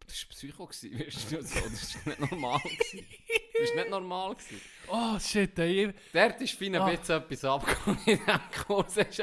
das 0.05 0.23
war 0.23 0.29
Psycho, 0.29 0.65
gewesen, 0.67 0.99
weißt 1.07 1.31
du, 1.31 1.41
so, 1.41 1.59
das 1.61 1.83
ist 1.83 2.05
nicht 2.05 2.19
normal. 2.19 2.59
gewesen. 2.59 3.05
Das 3.53 3.69
ist 3.69 3.75
nicht 3.75 3.89
normal. 3.89 4.35
Gewesen. 4.35 4.61
Oh 4.87 5.19
shit, 5.19 5.57
ey. 5.59 5.93
Dort 6.11 6.41
ist 6.41 6.53
fein 6.59 6.75
Ah. 6.75 6.85
ein 6.85 6.97
bisschen 6.97 7.17
etwas 7.21 7.45
abgekommen 7.45 7.99
in 8.05 8.17
diesem 8.19 8.41
Kurs. 8.65 8.97
Ist 8.97 9.19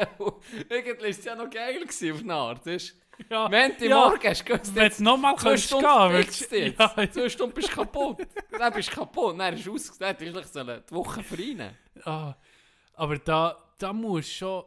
Irgendwie 0.71 1.03
war 1.03 1.09
es 1.09 1.25
ja 1.25 1.35
noch 1.35 1.51
geil 1.51 1.81
gewesen 1.81 2.13
auf 2.13 2.21
eine 2.21 2.35
Art. 2.35 2.67
Weisst 2.67 2.91
du? 3.19 3.25
Ja, 3.29 3.49
Montag 3.51 3.83
ja. 3.83 3.97
morgen 4.09 4.29
hast 4.29 4.41
du 4.41 4.45
gewusst, 4.57 4.99
du 4.99 5.03
nochmal 5.05 5.37
könntest 5.37 5.67
Stunden 5.67 5.87
gehen, 5.87 6.17
jetzt. 6.17 6.51
ja, 6.79 7.11
Zwei 7.11 7.29
Stunden 7.29 7.55
bist 7.55 7.69
du 7.69 7.75
kaputt. 7.75 8.27
Dann 8.51 8.73
bist 8.73 8.89
du 8.91 8.95
kaputt. 8.95 9.39
Dann 9.39 9.55
ist 9.55 9.67
es 9.67 9.99
du 9.99 10.07
eigentlich 10.07 10.47
sollen 10.47 10.83
die 10.89 10.95
Woche 10.95 11.23
verreinen. 11.23 11.77
Ah, 12.05 12.35
aber 13.01 13.19
da, 13.19 13.57
da 13.79 13.93
musst 13.95 14.29
du 14.31 14.35
schon, 14.35 14.65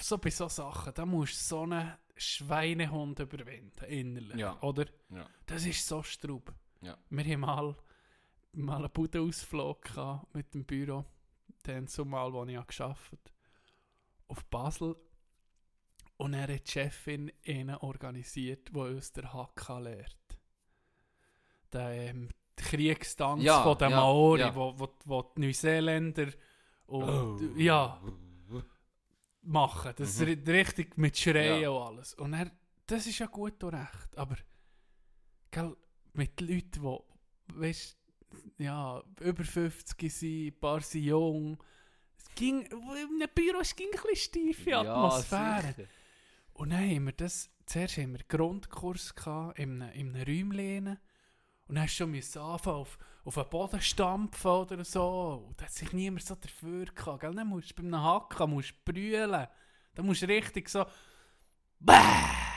so 0.00 0.18
bei 0.18 0.30
so 0.30 0.48
Sachen, 0.48 0.92
da 0.92 1.06
musst 1.06 1.34
du 1.34 1.44
so 1.54 1.62
einen 1.62 1.92
Schweinehund 2.16 3.20
überwinden, 3.20 3.84
innerlich, 3.84 4.36
Ja. 4.38 4.60
oder? 4.60 4.86
Ja. 5.10 5.26
Das 5.46 5.64
ist 5.64 5.86
so 5.86 6.02
Straub. 6.02 6.52
Ja. 6.80 6.98
Wir 7.10 7.24
haben 7.24 7.40
mal, 7.40 7.76
mal 8.52 8.76
einen 8.78 8.90
Budenausflug 8.90 9.78
mit 10.32 10.52
dem 10.52 10.64
Büro, 10.64 11.04
dann 11.62 11.86
zumal, 11.86 12.32
wo 12.32 12.44
ich 12.44 12.54
gearbeitet 12.54 12.96
habe, 13.12 13.20
auf 14.28 14.44
Basel. 14.46 14.96
Und 16.16 16.34
er 16.34 16.52
hat 16.54 16.66
die 16.66 16.70
Chefin 16.72 17.30
einen 17.46 17.76
organisiert, 17.76 18.74
der 18.74 18.82
uns 18.82 19.12
der 19.12 19.32
HK 19.32 19.78
lehrt. 19.80 20.16
Der 21.72 21.90
ähm, 21.90 22.30
die 22.58 22.62
Kriegstanz 22.64 23.42
Ja, 23.44 23.62
von 23.62 23.78
den 23.78 23.90
ja, 23.90 23.96
Maori, 23.96 24.40
ja. 24.40 24.54
Wo, 24.54 24.76
wo, 24.78 24.88
wo 25.04 25.22
die 25.36 25.42
Neuseeländer 25.42 26.28
und, 26.86 27.04
Oh. 27.04 27.38
ja, 27.56 28.00
machen. 29.42 29.92
Das 29.96 30.18
Mhm. 30.20 30.28
ist 30.28 30.48
richtig 30.48 30.96
mit 30.98 31.16
Schreien 31.16 31.62
Ja. 31.62 31.70
und 31.70 31.82
alles. 31.86 32.14
Und 32.14 32.32
er, 32.34 32.50
das 32.86 33.06
ist 33.06 33.18
ja 33.18 33.26
gut 33.26 33.62
und 33.62 33.74
recht. 33.74 34.16
Aber 34.16 34.36
gell, 35.50 35.76
mit 36.14 36.40
Leuten, 36.40 36.82
die, 36.82 36.98
weißt 37.60 37.96
ja, 38.58 39.02
über 39.20 39.44
50 39.44 40.12
sind, 40.12 40.46
ein 40.48 40.60
paar 40.60 40.80
sind 40.80 41.04
jung. 41.04 41.62
Es 42.18 42.34
ging, 42.34 42.62
in 42.62 42.72
einem 43.22 43.28
Büro 43.34 43.58
es 43.60 43.74
ging 43.76 43.88
ein 43.94 44.00
bisschen 44.10 44.52
steife 44.52 44.76
Atmosphäre. 44.78 45.74
sicher. 45.76 45.88
Und 46.54 46.70
dann 46.70 46.80
haben 46.90 47.04
wir 47.06 47.12
das, 47.12 47.50
zuerst 47.66 47.98
haben 47.98 48.12
wir 48.14 48.20
einen 48.20 48.28
Grundkurs 48.28 49.14
gehabt, 49.14 49.58
in 49.58 49.82
einem, 49.82 49.92
in 49.94 50.14
einem 50.16 50.22
Räumchen. 50.52 50.88
Und 51.68 51.74
dann 51.74 51.84
hast 51.84 51.98
du 52.00 52.04
schon 52.04 52.42
anfangen, 52.42 52.76
auf, 52.76 52.98
auf 53.26 53.34
den 53.34 53.48
Boden 53.50 53.80
stampfen 53.80 54.50
oder 54.50 54.84
so. 54.84 55.44
Und 55.48 55.60
da 55.60 55.64
hat 55.64 55.72
sich 55.72 55.92
niemand 55.92 56.24
so 56.24 56.34
dafür 56.36 56.84
gehabt. 56.86 57.20
Gell? 57.20 57.34
Dann 57.34 57.48
musst 57.48 57.70
du 57.70 57.82
beim 57.82 57.94
Hacken 58.02 58.50
musst 58.50 58.70
du 58.86 58.92
brüllen. 58.92 59.46
Da 59.94 60.02
musst 60.02 60.22
du 60.22 60.26
richtig 60.28 60.68
so... 60.68 60.84
Bäh! 61.78 61.92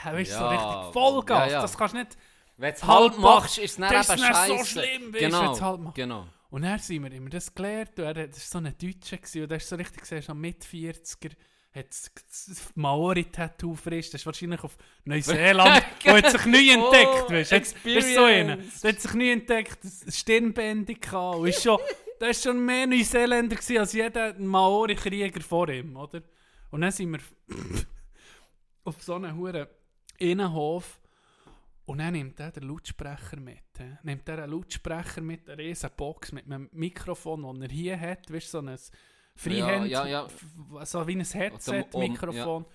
Weißt 0.06 0.32
du, 0.32 0.36
so 0.38 0.42
Ja, 0.44 0.50
richtig 0.50 0.94
Vollgas. 0.94 1.48
ja, 1.48 1.52
ja. 1.54 1.62
Das 1.62 1.78
kannst 1.78 1.96
du 1.96 2.00
nicht... 2.00 2.18
Wenn 2.58 2.72
du 2.72 2.76
es 2.78 2.84
Halb 2.84 3.18
machst, 3.18 3.58
ist 3.58 3.72
es 3.72 3.78
dann 3.78 3.92
Das 3.92 4.10
ist 4.10 4.14
eben 4.16 4.22
dann 4.22 4.34
so 4.48 4.56
scheiße. 4.58 4.66
schlimm, 4.66 5.14
weißt 5.14 5.20
genau, 5.20 5.56
wenn 5.56 5.62
halb 5.62 5.80
machst. 5.82 5.96
genau. 5.96 6.28
Und 6.50 6.62
dann 6.64 6.80
sind 6.80 7.04
wir 7.04 7.12
immer 7.12 7.30
das 7.30 7.54
gelernt. 7.54 7.98
Und 8.00 8.06
er, 8.06 8.28
das 8.28 8.54
war 8.54 8.62
so 8.62 8.68
ein 8.68 8.76
Deutscher. 8.78 9.18
Gewesen, 9.18 9.44
und 9.44 9.50
der 9.50 9.58
ist 9.58 9.70
so 9.70 9.76
richtig 9.76 10.02
gesehen, 10.02 10.22
schon 10.24 10.40
mit 10.40 10.64
40er. 10.66 11.32
Hat 11.72 11.88
das- 11.88 12.72
Maori-Tattoo 12.76 13.76
frisch. 13.76 14.10
Das 14.10 14.22
ist 14.22 14.26
wahrscheinlich 14.26 14.64
auf 14.64 14.76
Neuseeland. 15.06 15.84
Und 16.06 16.12
hat 16.12 16.32
sich 16.32 16.46
neu 16.46 16.70
entdeckt. 16.72 17.26
Oh, 17.28 17.32
weißt, 17.32 17.52
du? 17.52 17.56
ist 17.90 18.14
so 18.16 18.24
einer. 18.24 18.58
Der 18.58 18.92
hat 18.92 19.00
sich 19.02 19.14
neu 19.14 19.32
entdeckt. 19.32 19.78
Das 19.84 20.18
Stirnbändung 20.18 21.00
gehabt. 21.00 21.38
Und 21.38 21.48
ist 21.48 21.62
schon, 21.62 21.78
der 22.20 22.28
war 22.28 22.34
schon 22.34 22.66
mehr 22.66 22.88
Neuseeländer 22.88 23.56
gewesen, 23.56 23.78
als 23.78 23.94
jeder 23.94 24.34
Maori-Krieger 24.40 25.42
vor 25.42 25.70
ihm. 25.70 25.96
Oder? 25.96 26.24
Und 26.72 26.82
dann 26.82 26.92
sind 26.92 27.12
wir 27.12 27.20
auf 28.84 29.02
so 29.04 29.16
einen 29.16 29.36
hohen 29.38 29.68
Innenhof. 30.18 31.00
Und 31.86 31.98
dann 32.00 32.14
nimmt 32.14 32.40
er 32.40 32.52
den 32.52 32.68
Lautsprecher 32.68 33.38
mit. 33.38 33.64
He. 33.78 33.98
Nimmt 34.04 34.28
er 34.30 34.44
einen 34.44 34.52
Lautsprecher 34.52 35.22
mit, 35.22 35.50
eine 35.50 35.58
riesen 35.58 35.90
Box 35.98 36.32
mit 36.32 36.46
einem 36.46 36.70
Mikrofon, 36.72 37.44
das 37.60 37.70
er 37.70 37.74
hier 37.74 38.00
hat. 38.00 38.32
Weißt 38.32 38.54
du, 38.54 38.62
so 38.62 38.68
ein 38.68 38.78
Freehand, 39.40 39.88
Ja, 39.88 40.06
ja, 40.06 40.28
ja. 40.74 40.86
so 40.86 41.08
wie 41.08 41.16
ein 41.16 41.24
Headset-Mikrofon. 41.26 42.66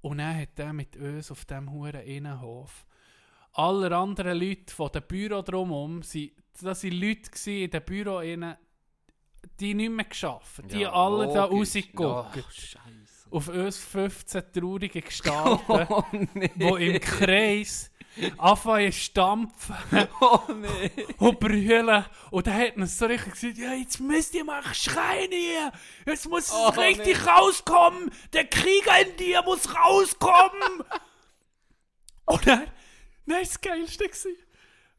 Und 0.00 0.18
dann 0.18 0.38
hat 0.38 0.58
er 0.58 0.72
mit 0.72 0.96
uns 0.96 1.30
auf 1.30 1.44
diesem 1.44 1.70
hohen 1.70 1.94
Innenhof 1.94 2.86
alle 3.52 3.96
anderen 3.96 4.38
Leute 4.38 4.74
von 4.74 4.90
dem 4.90 5.02
Büro 5.06 5.40
drumherum, 5.42 6.00
das 6.00 6.14
waren 6.82 6.92
Leute 6.92 7.50
in 7.50 7.70
dem 7.70 7.82
Büro, 7.84 8.18
innen, 8.20 8.56
die 9.60 9.74
nicht 9.74 9.90
mehr 9.92 10.04
geschafft. 10.04 10.62
Die 10.72 10.84
alle 10.86 11.32
da 11.32 11.44
rausgeguckt. 11.44 12.44
Auf 13.30 13.48
uns 13.48 13.78
15 13.78 14.42
traurige 14.52 15.00
Gestalten, 15.02 15.86
Oh 15.88 16.02
nee. 16.34 16.50
die 16.54 16.64
im 16.94 17.00
Kreis 17.00 17.90
anfangen 18.38 18.92
zu 18.92 18.98
stampfen 18.98 19.76
Oh 20.20 20.40
nee. 20.52 20.90
und 21.18 21.40
brüllen. 21.40 22.04
Und 22.30 22.46
dann 22.46 22.54
hat 22.54 22.76
man 22.76 22.86
so 22.86 23.06
richtig 23.06 23.32
gesagt, 23.32 23.58
ja, 23.58 23.72
jetzt 23.74 24.00
müsst 24.00 24.34
ihr 24.34 24.44
mal 24.44 24.62
schreien 24.74 25.30
hier. 25.30 25.72
Jetzt 26.06 26.28
muss 26.28 26.44
es 26.44 26.52
Oh, 26.52 26.68
richtig 26.68 27.18
nee. 27.24 27.30
rauskommen. 27.30 28.10
Der 28.32 28.46
Krieger 28.46 29.00
in 29.06 29.16
dir 29.16 29.42
muss 29.42 29.74
rauskommen. 29.74 30.84
und 32.26 32.46
dann, 32.46 32.62
war 33.26 33.40
das 33.40 33.60
Geilste. 33.60 34.04
Gewesen. 34.04 34.36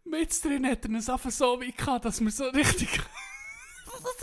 Mit 0.04 0.44
drin 0.44 0.68
hat 0.68 0.86
er 0.86 0.96
es 0.96 1.10
einfach 1.10 1.32
so 1.32 1.60
weit 1.60 1.78
gehabt, 1.78 2.06
dass 2.06 2.22
wir 2.22 2.32
so 2.32 2.46
richtig... 2.50 2.90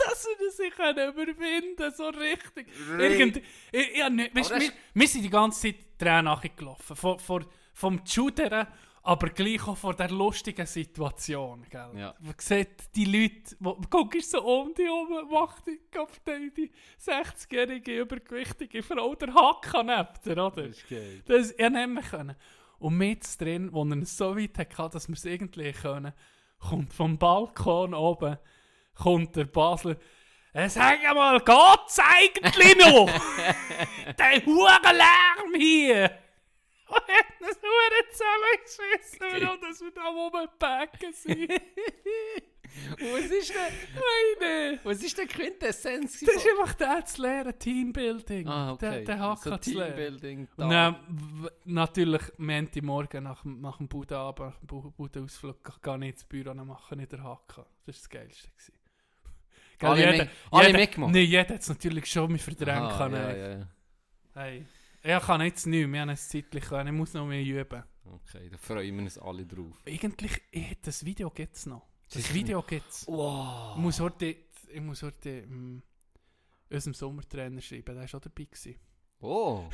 dass 0.07 0.27
wir 0.39 0.51
sich 0.51 0.73
können 0.73 1.09
überwinden 1.09 1.93
so 1.95 2.07
richtig. 2.09 2.67
Irgend, 2.97 3.41
ich, 3.71 3.97
ja, 3.97 4.09
nicht, 4.09 4.35
weißt, 4.35 4.51
wir, 4.51 4.71
wir 4.93 5.07
sind 5.07 5.23
die 5.23 5.29
ganze 5.29 5.61
Zeit 5.61 5.75
Tränen 5.97 6.25
nachgelaufen. 6.25 6.95
Vor, 6.95 7.19
vor, 7.19 7.45
vom 7.73 8.01
Schudern, 8.05 8.67
aber 9.05 9.29
gleich 9.29 9.67
auch 9.67 9.75
vor 9.75 9.93
der 9.93 10.09
lustigen 10.09 10.65
Situation. 10.65 11.65
Gell? 11.69 11.89
Ja. 11.97 12.15
Man 12.19 12.35
sieht 12.37 12.95
die 12.95 13.03
Leute, 13.03 13.55
wo, 13.59 13.73
guckst 13.89 14.31
so 14.31 14.41
um 14.41 14.73
die 14.73 14.87
oben, 14.89 15.29
macht 15.29 15.67
die, 15.67 15.79
die, 16.25 16.53
die 16.55 16.71
60-jährige 17.03 17.99
übergewichtige 17.99 18.81
Frau 18.81 19.13
der 19.15 19.33
Hacker 19.33 19.83
neben 19.83 20.07
dir, 20.23 20.45
oder? 20.45 20.63
ist 20.63 20.87
geil. 20.87 21.21
Das 21.25 21.53
ja 21.57 21.69
nehmen 21.69 22.01
können. 22.01 22.35
Und 22.79 22.97
mit 22.97 23.39
drin, 23.39 23.73
wo 23.73 23.83
er 23.83 24.01
es 24.01 24.17
so 24.17 24.37
weit 24.37 24.57
hatte, 24.57 24.93
dass 24.93 25.09
wir 25.09 25.15
es 25.15 25.25
irgendwie 25.25 25.73
können, 25.73 26.13
kommt 26.59 26.93
vom 26.93 27.17
Balkon 27.17 27.93
oben, 27.93 28.37
kommt 28.95 29.35
der 29.35 29.45
Basler, 29.45 29.97
äh, 30.53 30.69
sag 30.69 31.03
mal, 31.13 31.39
geht's 31.39 31.99
eigentlich 31.99 32.77
noch? 32.77 33.09
der 34.17 34.45
Hurenlärm 34.45 35.55
hier! 35.57 36.22
Hat 36.95 37.25
das 37.39 37.57
Huren 37.61 38.05
zusammengeschissen, 38.11 39.19
warum 39.47 39.61
dass 39.61 39.81
wir 39.81 39.91
da 39.91 40.07
rumpacken 40.07 41.13
sind. 41.13 41.51
Was 42.99 43.25
ist 43.25 43.49
denn, 43.53 44.39
Meine! 44.39 44.79
was 44.83 45.03
ist 45.03 45.15
denn 45.15 45.27
Quintessenz? 45.27 46.21
Das 46.21 46.35
ist 46.37 46.47
einfach 46.47 46.73
der 46.73 47.05
zu 47.05 47.21
lernen, 47.21 47.53
Teambuilding. 47.59 48.47
ah, 48.47 48.71
okay. 48.73 48.89
Der, 48.89 49.01
der 49.01 49.19
Hacker 49.19 49.49
so 49.51 49.57
zu 49.57 49.73
lernen. 49.77 49.95
Teambuilding. 49.95 50.47
Und 50.57 50.69
dann, 50.71 51.49
natürlich, 51.65 52.21
nach, 52.39 52.63
dem- 52.71 52.85
nach 53.21 53.41
dem 53.43 53.61
nach 53.61 53.77
dem 53.77 53.87
Bu- 54.67 54.91
Budenausflug, 54.91 55.81
gehe 55.83 55.97
ich 55.97 56.01
ins 56.09 56.23
Büro 56.25 56.49
und 56.49 56.65
mache 56.65 56.95
ich 56.99 57.07
den 57.07 57.23
Hacker. 57.23 57.67
Das 57.85 57.95
war 57.95 58.01
das 58.01 58.09
Geilste. 58.09 58.49
Gewesen. 58.57 58.73
Alle 59.81 60.11
jeder- 60.11 60.31
alle 60.49 60.67
jeder- 60.67 60.79
mitgemacht? 60.79 61.13
Nein, 61.13 61.25
jeder 61.25 61.53
hat 61.53 61.61
es 61.61 61.69
natürlich 61.69 62.05
schon 62.07 62.31
mit 62.31 62.41
verdrängt. 62.41 62.79
Aha, 62.79 63.07
ja, 63.09 63.35
ja, 63.35 63.67
ja. 65.03 65.17
Ich 65.17 65.23
kann 65.25 65.41
jetzt 65.41 65.65
nicht 65.67 65.87
mehr, 65.87 66.03
ich 66.03 66.09
habe 66.09 66.11
ein 66.11 66.17
zeitlich 66.17 66.63
können. 66.65 66.87
ich 66.87 66.99
muss 66.99 67.13
noch 67.13 67.25
mehr 67.25 67.43
üben. 67.43 67.83
Okay, 68.05 68.49
da 68.49 68.57
freuen 68.57 68.95
wir 68.95 69.03
uns 69.03 69.17
alle 69.17 69.45
drauf. 69.45 69.81
Eigentlich, 69.87 70.41
ich, 70.51 70.77
das 70.81 71.03
Video 71.05 71.29
gibt 71.29 71.55
es 71.55 71.65
noch. 71.65 71.87
Das 72.11 72.21
Sicher 72.21 72.33
Video 72.33 72.61
gibt 72.61 72.89
es. 72.89 73.07
Wow. 73.07 73.75
Ich 73.75 73.81
muss 73.81 73.99
heute, 73.99 74.25
ich 74.25 74.81
muss 74.81 75.01
heute 75.03 75.29
ähm, 75.29 75.81
unserem 76.69 76.93
Sommertrainer 76.93 77.61
schreiben, 77.61 77.95
der 77.95 78.03
war 78.11 78.15
auch 78.15 78.21
dabei. 78.21 78.43
Gewesen. 78.43 78.75
Oh. 79.21 79.69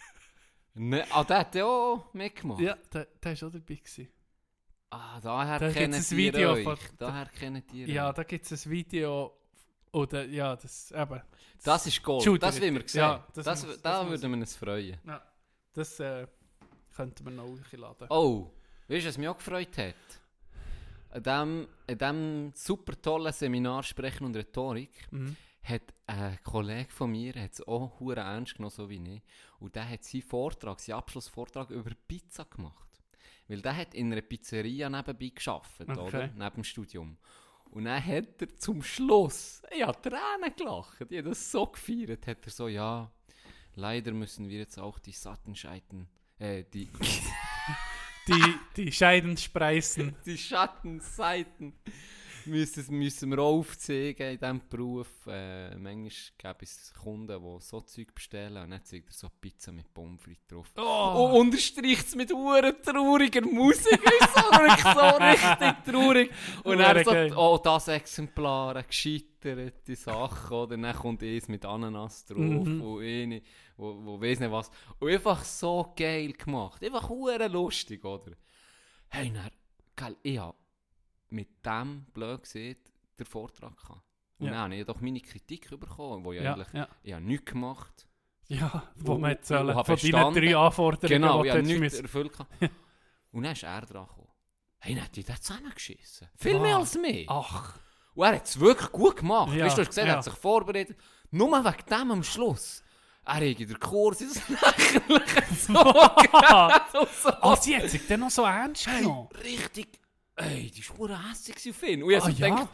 ne, 0.74 1.04
ah, 1.10 1.22
der 1.24 1.38
hat 1.38 1.54
ja 1.54 1.64
auch 1.66 2.12
mitgemacht. 2.14 2.60
Ja, 2.60 2.76
der, 2.92 3.04
der 3.22 3.40
war 3.40 3.48
auch 3.48 3.52
dabei. 3.52 3.74
Gewesen. 3.74 4.08
Ah, 4.90 5.20
daher 5.20 5.58
Da 5.60 5.70
kennt 5.72 5.94
ihr 5.94 6.16
Video 6.16 6.52
euch. 6.52 6.64
von- 6.64 6.78
daher 6.98 7.26
kennt 7.26 7.72
ihr 7.72 7.86
Ja, 7.88 8.12
da 8.12 8.24
gibt 8.24 8.50
es 8.50 8.66
ein 8.66 8.70
Video. 8.72 9.36
Oder, 9.92 10.24
ja, 10.26 10.54
das 10.56 10.92
eben. 10.92 11.20
Das 11.64 11.86
ist 11.86 12.02
Gold. 12.02 12.22
Shooter. 12.24 12.46
Das 12.46 12.60
will 12.60 12.72
wir 12.72 12.82
sehen. 12.88 13.00
Ja, 13.00 13.26
das 13.34 13.44
das, 13.44 13.66
muss- 13.66 13.82
da 13.82 14.00
das 14.02 14.08
würden 14.10 14.30
wir 14.32 14.38
uns 14.38 14.56
freuen. 14.56 14.98
Ja, 15.06 15.22
das 15.72 15.98
äh, 16.00 16.26
könnten 16.94 17.24
wir 17.24 17.32
noch 17.32 17.44
hochladen. 17.44 18.06
Oh, 18.10 18.50
weißt 18.88 19.04
du, 19.04 19.08
was 19.08 19.18
mich 19.18 19.28
auch 19.28 19.36
gefreut 19.38 19.76
hat? 19.78 19.94
An 21.12 21.22
diesem, 21.22 21.68
an 21.88 21.98
diesem 21.98 22.52
super 22.54 23.00
tollen 23.02 23.32
Seminar 23.32 23.82
Sprechen 23.82 24.24
und 24.26 24.36
Rhetorik 24.36 25.08
Mhm. 25.10 25.36
hat 25.64 25.82
ein 26.06 26.38
Kollege 26.44 26.90
von 26.92 27.10
mir 27.10 27.34
hat's 27.34 27.60
auch 27.66 27.98
hure 27.98 28.20
ernst 28.20 28.54
genommen, 28.54 28.70
so 28.70 28.88
wie 28.88 29.02
ich. 29.16 29.22
Und 29.58 29.74
der 29.74 29.88
hat 29.88 30.04
seinen 30.04 30.22
Vortrag, 30.22 30.78
seinen 30.78 30.96
Abschlussvortrag 30.98 31.70
über 31.70 31.90
Pizza 32.06 32.44
gemacht. 32.44 32.88
Weil 33.48 33.60
der 33.60 33.76
hat 33.76 33.94
in 33.94 34.12
einer 34.12 34.20
Pizzeria 34.22 34.88
nebenbei 34.88 35.32
geschafft, 35.34 35.80
Okay. 35.80 35.98
oder? 35.98 36.26
Neben 36.28 36.54
dem 36.54 36.64
Studium. 36.64 37.16
Und 37.70 37.84
dann 37.84 38.04
hat 38.04 38.42
er 38.42 38.56
zum 38.56 38.82
Schluss, 38.82 39.62
ich 39.70 39.82
habe 39.82 40.00
Tränen 40.00 40.54
gelacht, 40.56 40.94
ich 41.08 41.18
habe 41.18 41.30
das 41.30 41.50
so 41.50 41.66
gefeiert, 41.66 42.26
hat 42.26 42.44
er 42.44 42.50
so, 42.50 42.68
ja, 42.68 43.10
leider 43.74 44.12
müssen 44.12 44.48
wir 44.48 44.58
jetzt 44.58 44.78
auch 44.78 44.98
die 44.98 45.12
Sattenscheiten, 45.12 46.08
äh, 46.38 46.64
die, 46.72 46.88
Die, 48.26 48.54
die 48.76 48.92
Scheidenspreisen. 48.92 50.14
die 50.26 50.38
Schattenseiten 50.38 51.72
müssen, 52.50 52.98
müssen 52.98 53.30
wir 53.30 53.38
auch 53.38 53.58
aufzeigen 53.58 54.32
in 54.32 54.38
diesem 54.38 54.60
Beruf. 54.68 55.08
Äh, 55.26 55.76
manchmal 55.76 56.10
gibt 56.56 56.62
es 56.62 56.92
Kunden, 56.94 57.42
die 57.42 57.60
so 57.60 57.80
Zeug 57.80 58.14
bestellen 58.14 58.62
und 58.62 58.70
dann 58.70 58.84
zeigt 58.84 59.08
er 59.08 59.12
so 59.12 59.28
Pizza 59.40 59.72
mit 59.72 59.92
Pommes 59.94 60.22
frites 60.22 60.46
drauf. 60.46 60.70
Oh, 60.76 61.30
Und 61.32 61.46
unterstreicht 61.46 62.06
es 62.06 62.14
mit 62.14 62.32
hure 62.32 62.80
trauriger 62.82 63.42
Musik. 63.42 64.00
Ist 64.20 64.34
so, 64.34 64.40
so 64.92 65.16
richtig 65.16 65.84
traurig. 65.84 66.30
Und 66.64 66.78
dann 66.78 67.04
Hure 67.04 67.30
so, 67.30 67.36
oh, 67.36 67.58
das 67.58 67.88
Exemplar, 67.88 68.76
eine 68.76 68.84
gescheiterte 68.84 69.96
Sache. 69.96 70.54
Oder 70.54 70.76
dann 70.76 70.94
kommt 70.94 71.22
eins 71.22 71.48
mit 71.48 71.64
Ananas 71.64 72.24
drauf. 72.24 72.38
Mhm. 72.38 72.82
Und 72.82 73.02
eine, 73.02 73.42
wo, 73.76 74.04
wo 74.04 74.20
weiss 74.20 74.40
nicht 74.40 74.52
was. 74.52 74.70
Und 74.98 75.10
einfach 75.10 75.44
so 75.44 75.92
geil 75.96 76.32
gemacht. 76.32 76.84
Einfach 76.84 77.08
hure 77.08 77.48
lustig, 77.48 78.04
oder? 78.04 78.32
Hey, 79.08 79.32
dann, 79.32 79.50
geil, 79.96 80.16
ich 80.22 80.38
mit 81.30 81.64
dem, 81.64 82.06
blöd 82.12 82.42
gesehen, 82.42 82.76
den 83.18 83.26
Vortrag 83.26 83.76
gehabt. 83.76 84.02
Und 84.38 84.46
Ja. 84.46 84.52
dann 84.52 84.60
habe 84.62 84.76
ich 84.76 84.86
doch 84.86 85.00
meine 85.00 85.20
Kritik 85.20 85.68
bekommen, 85.78 86.24
wo 86.24 86.32
ja, 86.32 86.42
ja, 86.42 86.52
eigentlich, 86.54 86.72
ja. 86.72 86.88
ich 87.02 87.12
habe 87.12 87.24
nichts 87.24 87.50
gemacht. 87.50 88.06
ja, 88.48 88.82
wo 88.96 89.16
man 89.18 89.32
jetzt 89.32 89.48
sollen, 89.48 89.74
von 89.74 89.84
deinen 89.84 89.96
bestanden. 89.96 90.42
drei 90.42 90.56
Anforderungen, 90.56 91.08
Genau, 91.22 91.42
die 91.42 91.48
ich 91.50 91.54
nichts 91.62 91.78
müssen- 91.80 92.02
erfüllt. 92.04 92.32
Und 93.32 93.42
dann 93.44 93.52
ist 93.52 93.62
er 93.62 93.80
dran 93.82 94.06
gekommen. 94.06 94.28
Hey, 94.78 94.94
dann 94.94 95.04
hat 95.04 95.14
die 95.14 95.22
das 95.24 95.40
zusammengeschissen. 95.42 96.28
Viel 96.36 96.58
mehr 96.58 96.76
Ah. 96.76 96.78
als 96.78 96.96
mir. 96.96 97.24
Ach, 97.28 97.78
Und 98.14 98.24
er 98.26 98.36
hat 98.36 98.46
es 98.46 98.58
wirklich 98.58 98.90
gut 98.90 99.16
gemacht. 99.16 99.54
Ja, 99.54 99.66
weißt 99.66 99.76
du, 99.78 99.82
du 99.82 99.86
hast 99.86 99.88
gesehen, 99.88 100.06
er 100.06 100.12
ja. 100.12 100.16
hat 100.16 100.24
sich 100.24 100.32
vorbereitet. 100.34 100.96
Nur 101.30 101.50
wegen 101.64 101.86
dem 101.88 102.10
am 102.10 102.22
Schluss. 102.24 102.82
Er 103.24 103.34
hat 103.34 103.42
der 103.42 103.78
Kurs 103.78 104.20
ins 104.22 104.36
Lächerliche 104.48 105.42
gezogen. 105.42 105.70
so. 107.22 107.32
oh, 107.42 107.54
sie 107.60 107.76
hat 107.76 107.88
sich 107.90 108.06
dann 108.08 108.20
noch 108.20 108.30
so 108.30 108.42
ernst 108.42 108.86
genommen. 108.86 109.28
Richtig, 109.44 110.00
ey, 110.40 110.70
die 110.70 110.88
war 110.88 110.96
verdammt 110.96 111.30
hässlich 111.30 111.70
auf 111.70 111.82
ihn. 111.88 112.02
Und 112.02 112.10
ich 112.10 112.16
Ah, 112.18 112.24
hab 112.26 112.32
so 112.32 112.38
ja? 112.42 112.48
gedacht, 112.48 112.68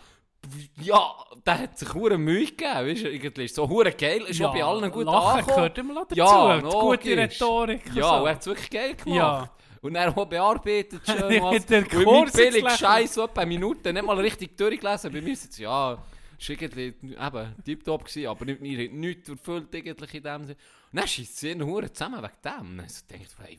ja, 0.80 1.14
der 1.44 1.58
hat 1.58 1.78
sich 1.78 1.92
hure 1.94 2.18
Mühe 2.18 2.46
gegeben. 2.46 2.86
Weißt 2.88 3.02
du, 3.04 3.10
irgendwie 3.10 3.48
so 3.48 3.68
hure 3.68 3.92
geil. 3.92 4.22
Ist 4.28 4.38
ja, 4.38 4.48
bei 4.48 4.62
allen 4.62 4.90
gut 4.90 5.06
Lachen 5.06 5.28
angekommen. 5.40 5.56
gehört 5.56 5.78
immer 5.78 5.94
dazu. 6.04 6.14
Ja, 6.14 6.60
gute. 6.60 7.16
Rhetorik. 7.16 7.82
Ja, 7.94 8.08
so. 8.08 8.14
und 8.16 8.26
er 8.26 8.30
hat 8.32 8.40
es 8.40 8.46
wirklich 8.46 8.70
geil 8.70 8.94
gemacht. 8.94 9.16
Ja. 9.16 9.50
Und 9.82 9.94
er 9.94 10.14
hat 10.14 10.30
bearbeitet 10.30 11.00
schön 11.06 11.42
was. 11.42 11.66
der 11.66 11.82
Und 11.82 11.92
mein 11.94 12.04
Kurs 12.04 12.32
billig. 12.32 12.70
Scheiß 12.70 13.14
so 13.14 13.24
etwa 13.24 13.40
eine 13.42 13.48
Minute 13.48 13.92
nicht 13.92 14.04
mal 14.04 14.18
richtig 14.18 14.56
durchgelesen. 14.56 15.12
Bei 15.12 15.20
mir 15.20 15.32
ist 15.32 15.50
es 15.50 15.58
ja, 15.58 15.98
ist 16.38 16.48
irgendwie 16.48 16.94
eben 17.02 17.54
tiptop 17.64 18.04
gewesen, 18.04 18.26
aber 18.28 18.44
nicht, 18.46 18.60
nicht, 18.60 18.92
nichts 18.92 19.28
erfüllt 19.28 19.74
eigentlich 19.74 20.14
in 20.14 20.22
dem 20.22 20.44
Sinne. 20.44 20.56
Und 20.92 20.98
dann 21.00 21.08
schießt 21.08 21.36
sie 21.38 21.50
in 21.50 21.64
Hure 21.64 21.92
zusammen 21.92 22.22
wegen 22.22 22.32
dem. 22.44 22.70
Und 22.70 22.78
dann 22.78 22.88
so 22.88 23.00
denkt 23.10 23.26
ich, 23.48 23.58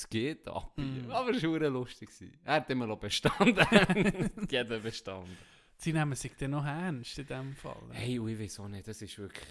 was 0.00 0.08
geht 0.08 0.48
ab? 0.48 0.72
Mm. 0.76 1.10
Aber 1.10 1.30
es 1.30 1.42
war 1.42 1.58
lustig. 1.68 2.08
Er 2.44 2.54
hat 2.54 2.70
immer 2.70 2.86
noch 2.86 2.98
bestanden. 2.98 3.66
Jeder 4.50 4.78
bestanden. 4.78 5.36
Sie 5.76 5.92
nehmen 5.92 6.14
sich 6.14 6.32
dann 6.36 6.52
noch 6.52 6.64
ernst 6.64 7.18
in 7.18 7.26
dem 7.26 7.56
Fall. 7.56 7.82
Hey, 7.90 8.14
ich 8.14 8.38
weiß 8.38 8.60
auch 8.60 8.68
nicht, 8.68 8.86
das 8.86 9.00
ist 9.02 9.18
wirklich 9.18 9.48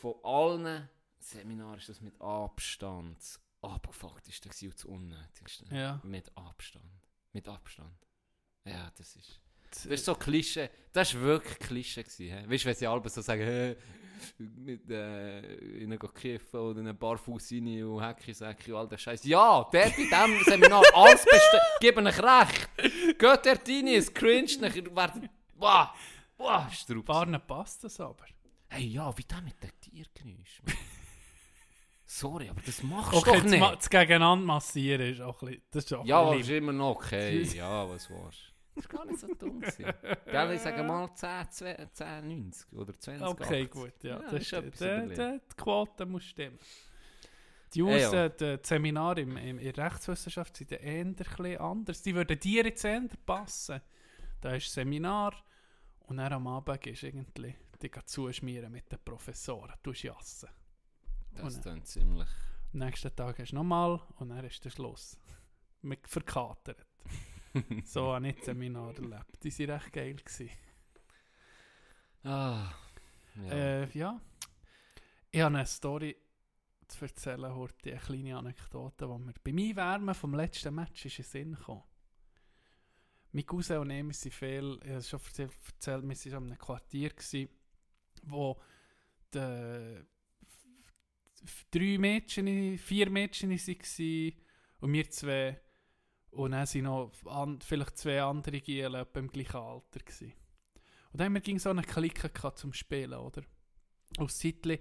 von 0.00 0.14
allen 0.24 0.88
Seminaren 1.18 1.78
ist 1.78 1.88
das 1.88 2.00
mit 2.00 2.18
Abstand 2.20 3.18
das 3.18 3.40
abgefuckteste 3.60 4.48
und 4.48 4.74
das 4.74 4.84
unnötigste. 4.84 5.74
Ja. 5.74 6.00
Mit 6.02 6.34
Abstand. 6.36 6.84
Mit 7.32 7.46
Abstand. 7.46 7.94
Ja, 8.64 8.90
das 8.96 9.16
ist... 9.16 9.40
Das 9.70 9.82
Das 9.82 9.92
ist 9.92 10.04
so 10.06 10.14
Klischee. 10.14 10.70
Das 10.92 11.14
war 11.14 11.22
wirklich 11.22 11.58
Klischee. 11.58 12.02
Gewesen, 12.02 12.24
he? 12.24 12.50
Weißt 12.50 12.64
du, 12.64 12.68
wenn 12.68 12.74
sie 12.74 12.86
alle 12.86 13.08
so 13.08 13.20
sagen, 13.20 13.42
hey, 13.42 13.76
mit 14.38 14.88
äh, 14.90 15.82
ihnen 15.82 15.98
kiffen 16.14 16.60
oder 16.60 16.80
einen 16.80 16.96
Barfuß 16.96 17.52
rein 17.52 17.84
und 17.84 18.02
Hecki, 18.02 18.32
Säcki 18.34 18.72
und 18.72 18.78
all 18.78 18.88
der 18.88 18.98
Scheiß. 18.98 19.24
Ja, 19.24 19.64
der 19.72 19.86
bei 19.90 19.90
diesem 19.90 20.44
Seminar 20.44 20.82
alles 20.94 21.24
beste. 21.24 21.60
Geben 21.80 22.06
euch 22.06 22.18
recht. 22.22 22.68
Geht 22.76 23.20
dort 23.20 23.68
rein, 23.68 23.86
es 23.88 24.12
cringe, 24.12 24.50
nachher 24.60 24.94
werden. 24.96 25.28
Wow, 25.56 25.88
wow, 26.38 26.72
Strups. 26.72 27.04
Barnen 27.06 27.40
passt 27.46 27.84
das 27.84 28.00
aber. 28.00 28.24
Hey, 28.68 28.86
ja, 28.86 29.16
wie 29.18 29.24
der 29.24 29.40
mit 29.42 29.62
den 29.62 29.70
Tiergeräusch. 29.80 30.62
Mann. 30.64 30.74
Sorry, 32.06 32.48
aber 32.48 32.60
das 32.66 32.82
machst 32.82 33.12
du 33.12 33.16
Okay, 33.18 33.30
doch 33.34 33.42
das, 33.42 33.50
nicht. 33.50 33.60
ma- 33.60 33.76
das 33.76 33.88
Gegeneinander 33.90 34.44
massieren 34.44 35.00
ist 35.12 35.20
auch 35.20 35.40
ein 35.42 35.46
bisschen... 35.48 35.62
Das 35.70 35.84
ist 35.84 35.92
auch 35.94 36.04
Ja, 36.04 36.20
aber 36.20 36.36
ist 36.36 36.48
immer 36.50 36.72
noch 36.72 36.90
okay. 36.96 37.42
Ja, 37.54 37.88
was 37.88 38.10
war's. 38.10 38.49
Das 38.74 38.84
war 38.84 38.92
gar 39.00 39.04
nicht 39.06 39.18
so 39.20 39.26
dumm. 39.34 39.60
Gell, 40.26 40.52
ich 40.54 40.60
sage 40.60 40.82
mal 40.82 41.12
10, 41.14 41.50
2, 41.50 41.88
10, 41.92 42.28
90 42.28 42.72
oder 42.72 42.92
20, 42.98 43.26
Okay, 43.26 43.62
80. 43.64 43.70
gut, 43.70 43.92
ja. 44.04 44.10
Ja, 44.10 44.18
das 44.30 44.32
ist 44.34 44.40
ist, 44.40 44.52
etwas 44.52 44.78
der, 45.16 45.32
die 45.38 45.56
Quote 45.56 46.06
muss 46.06 46.24
stimmen. 46.24 46.58
Die 47.74 47.78
Ja, 47.80 47.84
Jungs, 47.84 48.12
ja. 48.12 48.24
äh, 48.26 48.36
die 48.36 48.58
Seminare 48.66 49.20
im, 49.20 49.36
im, 49.36 49.58
in 49.58 49.70
Rechtswissenschaft 49.74 50.56
sind 50.56 50.72
dann 50.72 50.80
eher 50.80 51.04
ein 51.04 51.14
bisschen 51.14 51.56
anders. 51.58 52.02
Die 52.02 52.14
würden 52.14 52.38
dir 52.40 52.64
jetzt 52.64 52.84
eher 52.84 53.02
passen. 53.26 53.80
Da 54.40 54.54
ist 54.54 54.72
Seminar 54.72 55.34
und 56.06 56.16
dann 56.16 56.32
am 56.32 56.46
Abend 56.46 56.86
ist 56.86 57.02
irgendwie 57.02 57.54
die 57.82 57.90
gehen 57.90 58.02
zuschmieren 58.06 58.72
mit 58.72 58.90
den 58.90 58.98
Professoren. 59.04 59.74
Du 59.82 59.92
jassen. 59.92 60.48
Das 61.34 61.56
Und- 61.56 61.62
klingt 61.62 61.86
ziemlich. 61.86 62.28
Am 62.72 62.78
nächsten 62.80 63.14
Tag 63.16 63.38
hast 63.38 63.50
du 63.50 63.56
nochmal 63.56 64.00
und 64.18 64.28
dann 64.28 64.44
ist 64.44 64.64
der 64.64 64.70
Schluss. 64.70 65.18
Mit 65.82 66.06
verkatert. 66.06 66.86
so 67.84 68.14
habe 68.14 68.28
ich 68.28 68.36
das 68.36 68.46
Seminar 68.46 68.94
erlebt. 68.94 69.42
Die 69.42 69.58
waren 69.58 69.70
recht 69.70 69.92
geil. 69.92 70.14
Gewesen. 70.14 70.50
Ah. 72.22 72.72
Ja. 73.36 73.52
Äh, 73.52 73.98
ja. 73.98 74.20
Ich 75.30 75.40
habe 75.40 75.56
eine 75.56 75.66
Story 75.66 76.16
zu 76.88 77.04
erzählen, 77.04 77.54
heute 77.54 77.92
eine 77.92 78.00
kleine 78.00 78.36
Anekdote, 78.36 79.06
die 79.06 79.24
mir 79.24 79.34
beim 79.44 79.58
Einwärmen 79.58 80.14
vom 80.14 80.34
letzten 80.34 80.74
Match 80.74 81.06
ist 81.06 81.18
in 81.18 81.24
Sinn 81.24 81.54
gekommen. 81.54 81.84
Mein 83.32 83.46
Cousin 83.46 83.78
und 83.78 83.90
ich, 83.90 84.04
wir 84.04 84.12
sind 84.12 84.34
viel, 84.34 84.78
ich 84.82 84.88
habe 84.88 84.98
es 84.98 85.08
schon 85.08 85.20
erzählt, 85.20 86.02
wir 86.02 86.08
waren 86.08 86.24
in 86.24 86.34
einem 86.34 86.58
Quartier, 86.58 87.10
gewesen, 87.10 87.48
wo 88.24 88.60
die 89.32 90.04
drei 91.70 91.98
Mädchen, 91.98 92.76
vier 92.78 93.08
Mädchen 93.08 93.50
waren 93.50 94.32
Und 94.80 94.92
wir 94.92 95.10
zwei. 95.10 95.60
Und 96.30 96.52
dann 96.52 96.66
sind 96.66 96.84
noch 96.84 97.12
an, 97.26 97.60
vielleicht 97.60 97.98
zwei 97.98 98.22
andere 98.22 98.60
Gielen 98.60 98.94
etwa 98.94 99.18
im 99.18 99.28
gleichen 99.28 99.56
Alter. 99.56 100.00
Gewesen. 100.00 100.32
Und 101.12 101.20
dann 101.20 101.26
haben 101.26 101.34
wir 101.34 101.40
ging 101.40 101.58
so 101.58 101.70
eine 101.70 101.82
Clique 101.82 102.30
zum 102.54 102.72
Spielen, 102.72 103.18
oder? 103.18 103.42
Aus 104.18 104.38
Zeitli, 104.38 104.80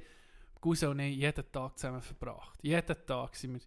Guse 0.62 0.89
und 0.89 1.00
ich 1.00 1.18
jeden 1.18 1.52
Tag 1.52 1.78
zusammen 1.78 2.02
verbracht. 2.02 2.60
Jeden 2.62 3.06
Tag 3.06 3.36
sind 3.36 3.54
wir, 3.54 3.62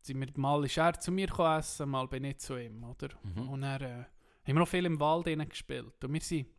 sind 0.00 0.20
wir 0.20 0.28
mal 0.36 0.64
ist 0.64 0.76
er 0.76 0.98
zu 1.00 1.10
mir 1.10 1.26
gekommen 1.26 1.58
essen, 1.58 1.88
mal 1.88 2.06
bin 2.06 2.24
ich 2.24 2.38
zu 2.38 2.56
ihm, 2.56 2.84
oder? 2.84 3.08
Mhm. 3.22 3.48
Und 3.48 3.62
dann 3.62 3.82
äh, 3.82 3.94
haben 3.94 4.06
wir 4.46 4.54
noch 4.54 4.68
viel 4.68 4.84
im 4.84 5.00
Wald 5.00 5.26
gespielt. 5.48 6.04
Und 6.04 6.12
wir 6.12 6.20
sind 6.20 6.46
ein 6.46 6.54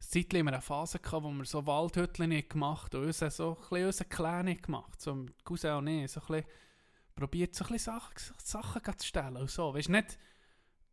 Zeitchen 0.00 0.40
haben 0.40 0.46
wir 0.46 0.52
eine 0.52 0.62
Phase 0.62 0.98
gehabt, 0.98 1.24
wo 1.24 1.30
wir 1.30 1.44
so 1.44 1.66
Waldhütchen 1.66 2.28
nicht 2.28 2.50
gemacht 2.50 2.94
und 2.94 3.04
uns 3.04 3.18
so 3.18 3.24
ein 3.24 3.54
bisschen 3.56 3.86
unsere 3.86 4.08
Kleine 4.08 4.56
gemacht. 4.56 5.00
So 5.00 5.26
Cousin 5.44 5.72
und 5.72 5.86
ich, 5.86 6.10
so 6.10 6.20
ein 6.20 6.26
bisschen 6.26 6.46
probiert, 7.16 7.54
so 7.54 7.64
ein 7.64 7.72
bisschen 7.72 7.94
Sachen, 7.94 8.14
Sachen 8.42 8.98
zu 8.98 9.06
stellen 9.06 9.36
und 9.38 9.50
so. 9.50 9.74
Weißt 9.74 9.88
du, 9.88 9.92
nicht 9.92 10.18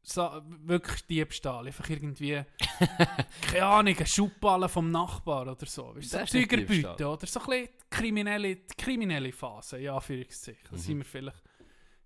so, 0.01 0.41
wirklich 0.65 1.05
Diebstahl, 1.05 1.67
einfach 1.67 1.89
irgendwie, 1.89 2.43
keine 3.51 3.65
Ahnung, 3.65 3.95
eine 3.95 4.05
Schubballe 4.05 4.67
vom 4.67 4.91
Nachbar 4.91 5.43
oder 5.51 5.65
so. 5.65 5.95
Weißt 5.95 6.13
du, 6.13 6.25
so 6.25 6.39
Diebstahl. 6.39 6.95
oder 7.05 7.27
so 7.27 7.39
ein 7.41 7.45
bisschen 7.45 7.67
die 7.67 7.89
kriminelle, 7.89 8.55
die 8.55 8.75
kriminelle 8.75 9.31
Phase, 9.31 9.79
ja, 9.79 9.95
Anführungszeichen. 9.95 10.63
Da 10.69 10.75
Mhm. 10.75 10.79
sind 10.81 10.97
wir 10.97 11.05
vielleicht, 11.05 11.43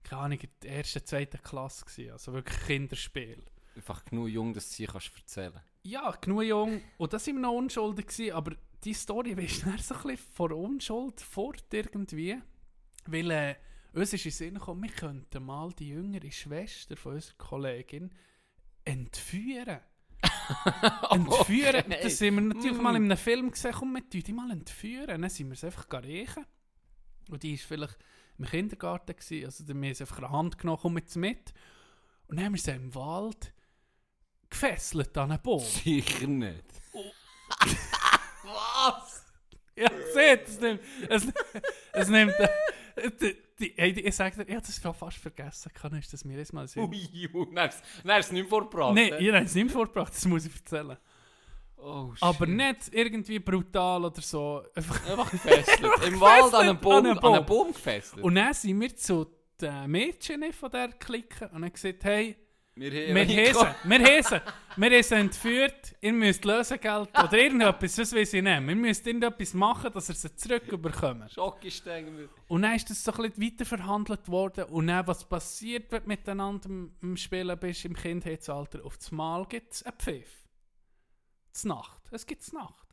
keine 0.03 0.21
Ahnung, 0.23 0.39
in 0.39 0.49
der 0.61 0.71
ersten, 0.77 1.05
zweiten 1.05 1.41
Klasse 1.41 1.85
gewesen, 1.85 2.11
also 2.11 2.33
wirklich 2.33 2.59
Kinderspiel. 2.65 3.43
Einfach 3.75 4.03
genug 4.05 4.27
jung, 4.29 4.53
dass 4.53 4.69
du 4.69 4.75
sie 4.75 4.85
kannst 4.87 5.11
erzählen 5.15 5.59
Ja, 5.83 6.11
genug 6.11 6.43
jung. 6.43 6.81
Und 6.97 7.13
da 7.13 7.19
sind 7.19 7.35
wir 7.35 7.41
noch 7.41 7.53
unschuldig 7.53 8.07
gewesen, 8.07 8.33
aber 8.33 8.55
die 8.83 8.93
Story 8.93 9.31
ist 9.31 9.65
dann 9.65 9.77
so 9.79 9.95
ein 9.95 10.01
bisschen 10.01 10.17
vor 10.33 10.51
Unschuld 10.51 11.19
fort 11.21 11.65
irgendwie. 11.71 12.37
Weil 13.05 13.31
äh, 13.31 13.55
uns 13.99 14.13
ist 14.13 14.25
in 14.25 14.29
den 14.31 14.35
Sinn 14.35 14.53
gekommen, 14.55 14.83
wir 14.83 14.91
könnten 14.91 15.43
mal 15.43 15.71
die 15.73 15.89
jüngere 15.89 16.31
Schwester 16.31 16.95
von 16.97 17.13
unserer 17.13 17.35
Kollegin 17.37 18.11
entführen. 18.85 19.79
entführen. 21.11 21.83
Okay. 21.85 21.99
Das 22.03 22.21
haben 22.21 22.35
wir 22.35 22.41
natürlich 22.41 22.77
Mm. 22.77 22.81
mal 22.83 22.95
in 22.95 23.05
einem 23.05 23.17
Film 23.17 23.51
gesehen, 23.51 23.73
komm, 23.73 23.93
wir 23.95 24.01
die 24.01 24.33
mal 24.33 24.51
entführen. 24.51 25.21
Dann 25.21 25.29
sind 25.29 25.49
wir 25.49 25.55
sie 25.55 25.67
einfach 25.67 25.87
riechen. 26.03 26.45
Und 27.29 27.43
die 27.43 27.53
war 27.59 27.65
vielleicht 27.67 27.97
im 28.37 28.45
Kindergarten, 28.45 29.15
gewesen, 29.15 29.45
also 29.45 29.63
dann 29.63 29.75
haben 29.77 29.81
wir 29.83 29.95
sie 29.95 30.03
einfach 30.03 30.19
die 30.19 30.25
Hand 30.25 30.57
genommen, 30.57 30.79
komm 30.81 30.97
jetzt 30.97 31.15
mit. 31.15 31.53
Und 32.27 32.37
dann 32.37 32.45
haben 32.45 32.53
wir 32.53 32.61
sie 32.61 32.71
im 32.71 32.93
Wald 32.95 33.53
gefesselt 34.49 35.17
an 35.17 35.31
einen 35.31 35.41
Baum. 35.41 35.59
Sicher 35.59 36.27
nicht. 36.27 36.63
Was? 38.43 39.25
Ja, 39.75 39.89
seht, 40.13 40.47
es 40.47 40.59
nimmt. 40.59 40.81
Es, 41.09 41.27
es 41.93 42.07
nimmt. 42.09 42.33
Die, 43.21 43.35
die, 43.59 43.73
hey, 43.75 43.91
ich 43.91 44.15
sage 44.15 44.35
dir, 44.37 44.49
ich 44.49 44.55
habe 44.55 44.65
das 44.65 44.97
fast 44.97 45.17
vergessen. 45.17 45.71
Kann 45.73 45.93
ist 45.93 46.11
das 46.11 46.25
mir 46.25 46.37
jetzt 46.37 46.53
mal 46.53 46.67
sehen? 46.67 46.83
Ui, 46.83 47.29
ui, 47.33 47.53
dann 47.53 47.69
ist 47.69 47.83
es 48.03 48.31
nicht 48.31 48.41
mehr 48.41 48.49
vorgebracht. 48.49 48.95
Nein, 48.95 49.09
ne? 49.09 49.19
ich 49.19 49.27
habe 49.31 49.45
es 49.45 49.55
nicht 49.55 49.65
mehr 49.65 49.73
vorgebracht, 49.73 50.13
das 50.13 50.25
muss 50.25 50.45
ich 50.45 50.55
erzählen. 50.55 50.97
Oh, 51.77 52.11
shit. 52.13 52.23
Aber 52.23 52.47
nicht 52.47 52.91
irgendwie 52.91 53.39
brutal 53.39 54.05
oder 54.05 54.21
so. 54.21 54.63
Einfach- 54.75 55.31
gefesselt. 55.31 55.91
Im 56.07 56.19
Wald 56.19 56.53
an 56.53 56.61
einem 56.61 56.79
Baum, 56.79 57.05
an 57.05 57.19
einem. 57.19 57.45
Baum 57.45 57.71
gefesselt. 57.71 58.23
Und 58.23 58.35
dann 58.35 58.53
sind 58.53 58.79
wir 58.81 58.95
zu 58.95 59.27
den 59.61 59.89
Mädchen 59.91 60.51
von 60.53 60.71
der 60.71 60.89
Clique 60.89 61.47
und 61.49 61.63
haben 61.63 61.73
gesagt, 61.73 62.03
hey, 62.03 62.35
wir 62.79 62.91
sie, 63.53 63.53
wir 63.89 64.23
sie, 64.23 64.41
wir 64.75 65.03
sie 65.03 65.15
entführt, 65.15 65.95
ihr 66.01 66.13
müsst 66.13 66.45
Lösegeld 66.45 67.09
oder 67.09 67.33
irgendetwas, 67.33 67.95
das 67.95 68.13
weiß 68.13 68.33
ich 68.33 68.43
nicht. 68.43 68.67
Wir 68.67 68.75
müssen 68.75 69.07
irgendetwas 69.07 69.53
machen, 69.53 69.91
dass 69.91 70.09
ihr 70.09 70.15
sie 70.15 70.35
zurückbekommt. 70.35 71.31
Schockgestänge. 71.31 72.29
Und 72.47 72.61
dann 72.61 72.75
ist 72.75 72.89
das 72.89 73.03
so 73.03 73.11
ein 73.11 73.31
bisschen 73.31 73.43
weiter 73.43 73.65
verhandelt 73.65 74.27
worden. 74.27 74.65
Und 74.65 74.87
dann, 74.87 75.07
was 75.07 75.23
passiert, 75.23 75.91
wenn 75.91 76.03
du 76.03 76.07
miteinander 76.07 76.69
im, 76.69 77.17
Spielen 77.17 77.57
bist, 77.57 77.85
im 77.85 77.95
Kindheitsalter, 77.95 78.85
auf 78.85 78.97
das 78.97 79.11
Mal 79.11 79.45
gibt 79.47 79.73
es 79.73 79.83
einen 79.83 79.97
Pfiff. 79.97 80.45
Zur 81.53 81.69
Nacht. 81.69 82.01
Es 82.11 82.25
gibt 82.25 82.53
Nacht. 82.53 82.87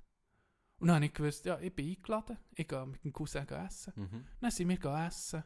Und 0.80 0.88
dann 0.88 0.96
habe 0.96 1.06
ich 1.06 1.14
gewusst, 1.14 1.44
ja, 1.44 1.58
ich 1.60 1.74
bin 1.74 1.90
eingeladen. 1.90 2.38
Ich 2.54 2.66
gehe 2.66 2.86
mit 2.86 3.04
dem 3.04 3.12
Cousin 3.12 3.48
essen. 3.48 3.92
Mhm. 3.96 4.26
Dann 4.40 4.50
sind 4.50 4.68
wir 4.68 5.06
essen. 5.06 5.44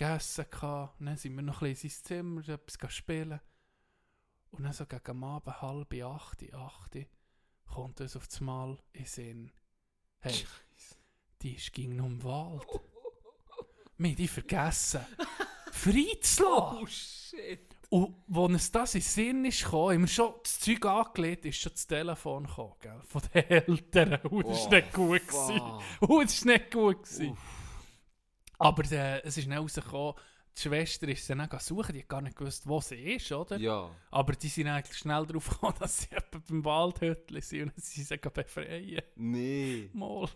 Gegessen 0.00 0.46
gehabt. 0.50 0.98
Und 0.98 1.06
dann 1.06 1.16
sind 1.18 1.36
wir 1.36 1.42
noch 1.42 1.60
ein 1.60 1.74
bisschen 1.74 1.90
in 1.90 1.94
sein 1.94 2.04
Zimmer, 2.04 2.48
etwas 2.48 2.94
spielen. 2.94 3.40
Und 4.50 4.64
dann 4.64 4.72
so 4.72 4.86
gegen 4.86 5.22
Abend, 5.22 5.60
halb 5.60 5.94
acht, 6.02 6.54
acht, 6.54 6.96
kommt 7.66 8.00
uns 8.00 8.16
auf 8.16 8.26
das 8.26 8.40
Mal 8.40 8.78
in 8.92 9.02
den 9.02 9.06
Sinn. 9.06 9.52
Hey, 10.20 10.46
die 11.42 11.54
ist 11.54 11.72
ging 11.72 11.96
noch 11.96 12.06
im 12.06 12.22
Wald. 12.24 12.66
Wir 13.98 14.08
haben 14.10 14.16
die 14.16 14.28
vergessen. 14.28 15.04
Freizulassen. 15.70 16.82
Oh 16.82 16.86
shit. 16.86 17.76
Und 17.90 18.54
als 18.54 18.72
das 18.72 18.94
in 18.94 19.00
den 19.00 19.06
Sinn 19.06 19.44
ist 19.44 19.64
gekommen, 19.64 19.94
haben 19.94 20.00
wir 20.02 20.08
schon 20.08 20.34
das 20.42 20.60
Zeug 20.60 20.86
angelegt, 20.86 21.44
ist 21.44 21.58
schon 21.60 21.72
das 21.72 21.86
Telefon 21.86 22.46
gekommen, 22.46 22.74
gell? 22.80 23.02
Von 23.04 23.22
den 23.34 23.44
Eltern. 23.50 24.14
Und 24.26 24.46
das 24.48 24.64
war 24.64 24.66
Oh, 24.66 24.74
nicht 24.74 24.92
gut. 24.92 25.28
Gewesen. 25.28 25.60
Und 26.00 26.24
das 26.30 26.46
war 26.46 26.52
nicht 26.52 26.70
gut. 26.72 27.02
Gewesen. 27.02 27.30
Uff. 27.32 27.59
Aber 28.60 28.84
äh, 28.92 29.22
es 29.22 29.38
ist 29.38 29.48
dann 29.48 29.58
rausgekommen, 29.58 30.14
die 30.56 30.62
Schwester 30.62 31.08
ist 31.08 31.26
sie 31.26 31.34
dann 31.34 31.48
suchen, 31.58 31.94
die 31.94 32.00
hat 32.00 32.08
gar 32.08 32.20
nicht 32.20 32.36
gewusst, 32.36 32.66
wo 32.66 32.80
sie 32.80 33.14
ist, 33.14 33.32
oder? 33.32 33.56
Ja. 33.56 33.90
Aber 34.10 34.32
die 34.34 34.48
sind 34.48 34.66
eigentlich 34.66 34.98
schnell 34.98 35.24
darauf 35.24 35.48
gekommen, 35.48 35.74
dass 35.80 36.00
sie 36.00 36.08
beim 36.48 36.64
Waldhütli 36.64 37.40
sind 37.40 37.72
und 37.74 37.82
sie 37.82 38.02
sich 38.02 38.20
befreien. 38.20 39.02
Nee. 39.16 39.88
Mal. 39.92 40.28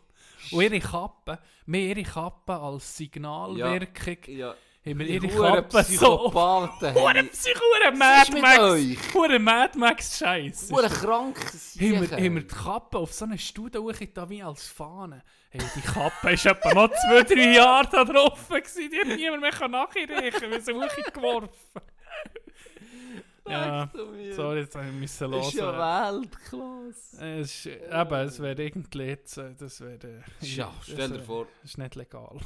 Und 0.51 0.63
ihre 0.63 0.81
Kappe, 0.81 1.39
wir 1.67 1.81
ihre 1.81 2.03
Kappe 2.03 2.55
als 2.55 2.97
Signalwirkung, 2.97 4.35
Ja. 4.35 4.55
Haben 4.87 4.99
wir 4.99 5.07
ihre 5.07 5.29
Kappe 5.29 5.83
so... 5.83 5.83
Psychopathen. 5.83 6.95
Hure 6.95 7.09
haben- 7.15 7.29
Psycho, 7.31 7.61
hure 7.61 7.93
Was 7.93 7.99
Mad 8.31 8.41
Max, 8.41 9.15
hure 9.15 9.39
Mad 9.39 9.79
Max 9.79 10.19
Scheiß. 10.19 10.71
Huren 10.71 10.91
krank. 10.93 11.39
Haben 11.39 12.01
wir, 12.11 12.17
haben 12.17 12.35
wir 12.35 12.43
die 12.43 12.47
Kappe 12.47 12.99
auf 12.99 13.13
so 13.13 13.25
eine 13.25 13.39
Stude 13.39 13.83
hochgetan 13.83 14.29
wie 14.29 14.43
als 14.43 14.69
Fahne. 14.69 15.23
Hey, 15.51 15.63
die 15.77 15.81
Kappe 15.81 16.33
ist 16.33 16.45
etwa 16.47 16.75
noch 16.75 16.91
zwei, 16.91 17.23
drei 17.23 17.53
Jahre 17.55 17.89
da 17.91 18.05
drauf 18.05 18.49
gewesen. 18.49 18.91
Die 18.91 18.99
hat 19.01 19.17
niemand 19.17 19.41
mehr 19.43 19.69
nachreichen, 19.69 20.51
weil 20.51 20.61
sie 20.61 20.73
hochgeworfen. 20.73 21.49
ja, 23.47 23.91
sorry, 24.35 24.61
jetzt 24.61 24.75
habe 24.75 24.87
ich 24.89 24.93
müssen 24.95 25.31
Das 25.31 25.49
ist 25.49 25.61
hören. 25.61 25.75
ja 25.79 26.13
Weltklasse. 26.13 27.27
Es 27.41 27.55
ist, 27.55 27.67
eben, 27.67 28.15
es 28.27 28.41
wäre 28.41 28.63
irgendwie 28.63 29.03
jetzt, 29.03 29.37
das 29.59 29.81
wäre... 29.81 30.25
Ja, 30.41 30.73
stell 30.83 31.09
dir 31.09 31.15
wär- 31.19 31.23
vor, 31.25 31.47
Das 31.63 31.71
ist 31.71 31.79
nicht 31.79 31.95
legal. 31.95 32.37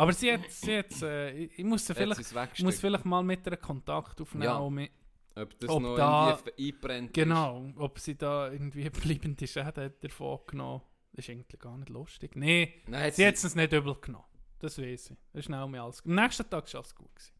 Aber 0.00 0.12
sie 0.12 0.32
hat, 0.32 0.50
sie 0.50 0.78
hat 0.78 1.02
äh, 1.02 1.30
ich, 1.44 1.64
muss 1.64 1.86
sie 1.86 1.94
vielleicht, 1.94 2.60
muss 2.62 2.80
vielleicht 2.80 3.04
mal 3.04 3.22
mit 3.22 3.46
ihr 3.46 3.56
Kontakt 3.56 4.20
aufnehmen. 4.20 4.44
Ja. 4.44 4.70
mit- 4.70 4.90
ob 5.36 5.58
das 5.60 5.70
ob 5.70 5.82
noch 5.82 5.96
da- 5.96 6.38
irgendwie 6.38 6.68
einbrennt 6.74 7.14
Genau, 7.14 7.70
ob 7.76 7.98
sie 7.98 8.16
da 8.16 8.50
irgendwie 8.50 8.88
bleibende 8.90 9.46
Schäden 9.46 9.66
hat 9.66 10.04
davon 10.04 10.40
genommen 10.46 10.82
das 11.12 11.24
ist 11.26 11.30
eigentlich 11.30 11.60
gar 11.60 11.76
nicht 11.76 11.88
lustig. 11.88 12.34
Nee, 12.36 12.62
ist. 12.82 12.88
Nein, 12.88 13.12
sie 13.12 13.26
hat 13.26 13.34
es 13.34 13.54
nicht 13.54 13.72
übel 13.72 13.94
genommen. 14.00 14.24
Das 14.58 14.78
weiß 14.78 15.10
ich. 15.10 15.16
Das 15.32 15.40
ist 15.40 15.44
schnell 15.46 15.66
mir 15.68 15.82
alles. 15.82 16.04
Am 16.04 16.14
nächsten 16.14 16.48
Tag 16.48 16.72
war 16.72 16.80
alles 16.80 16.94
gut. 16.94 17.14
Gewesen. 17.14 17.32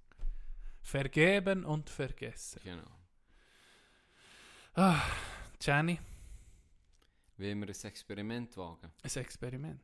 Vergeben 0.82 1.64
und 1.64 1.88
vergessen. 1.90 2.60
Genau. 2.64 2.82
Ah, 4.74 5.02
Jenny, 5.60 5.98
Wie 7.36 7.54
wir 7.54 7.66
ein 7.66 7.68
Experiment 7.68 8.56
wagen. 8.56 8.90
ein 9.02 9.16
Experiment. 9.22 9.80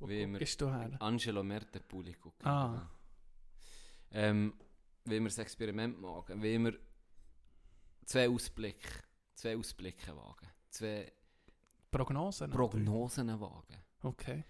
Wo 0.00 0.08
Wie 0.08 0.26
gehst 0.38 0.60
du 0.60 0.70
her? 0.70 0.90
Angelo 0.98 1.42
Mertepuli 1.42 2.14
gucken. 2.14 2.46
Ah. 2.46 2.88
Ähm, 4.10 4.54
wie 5.04 5.20
wir 5.20 5.24
das 5.28 5.38
Experiment 5.38 6.02
wagen. 6.02 6.42
Wie 6.42 6.58
wir 6.58 6.78
zwei 8.06 8.28
Ausblicke, 8.28 8.88
zwei 9.34 9.56
Ausblicke 9.56 10.16
wagen. 10.16 10.48
Zwei 10.70 11.12
Prognosen? 11.90 12.50
Prognosen 12.50 13.28
wagen. 13.40 13.76
Okay. 14.02 14.44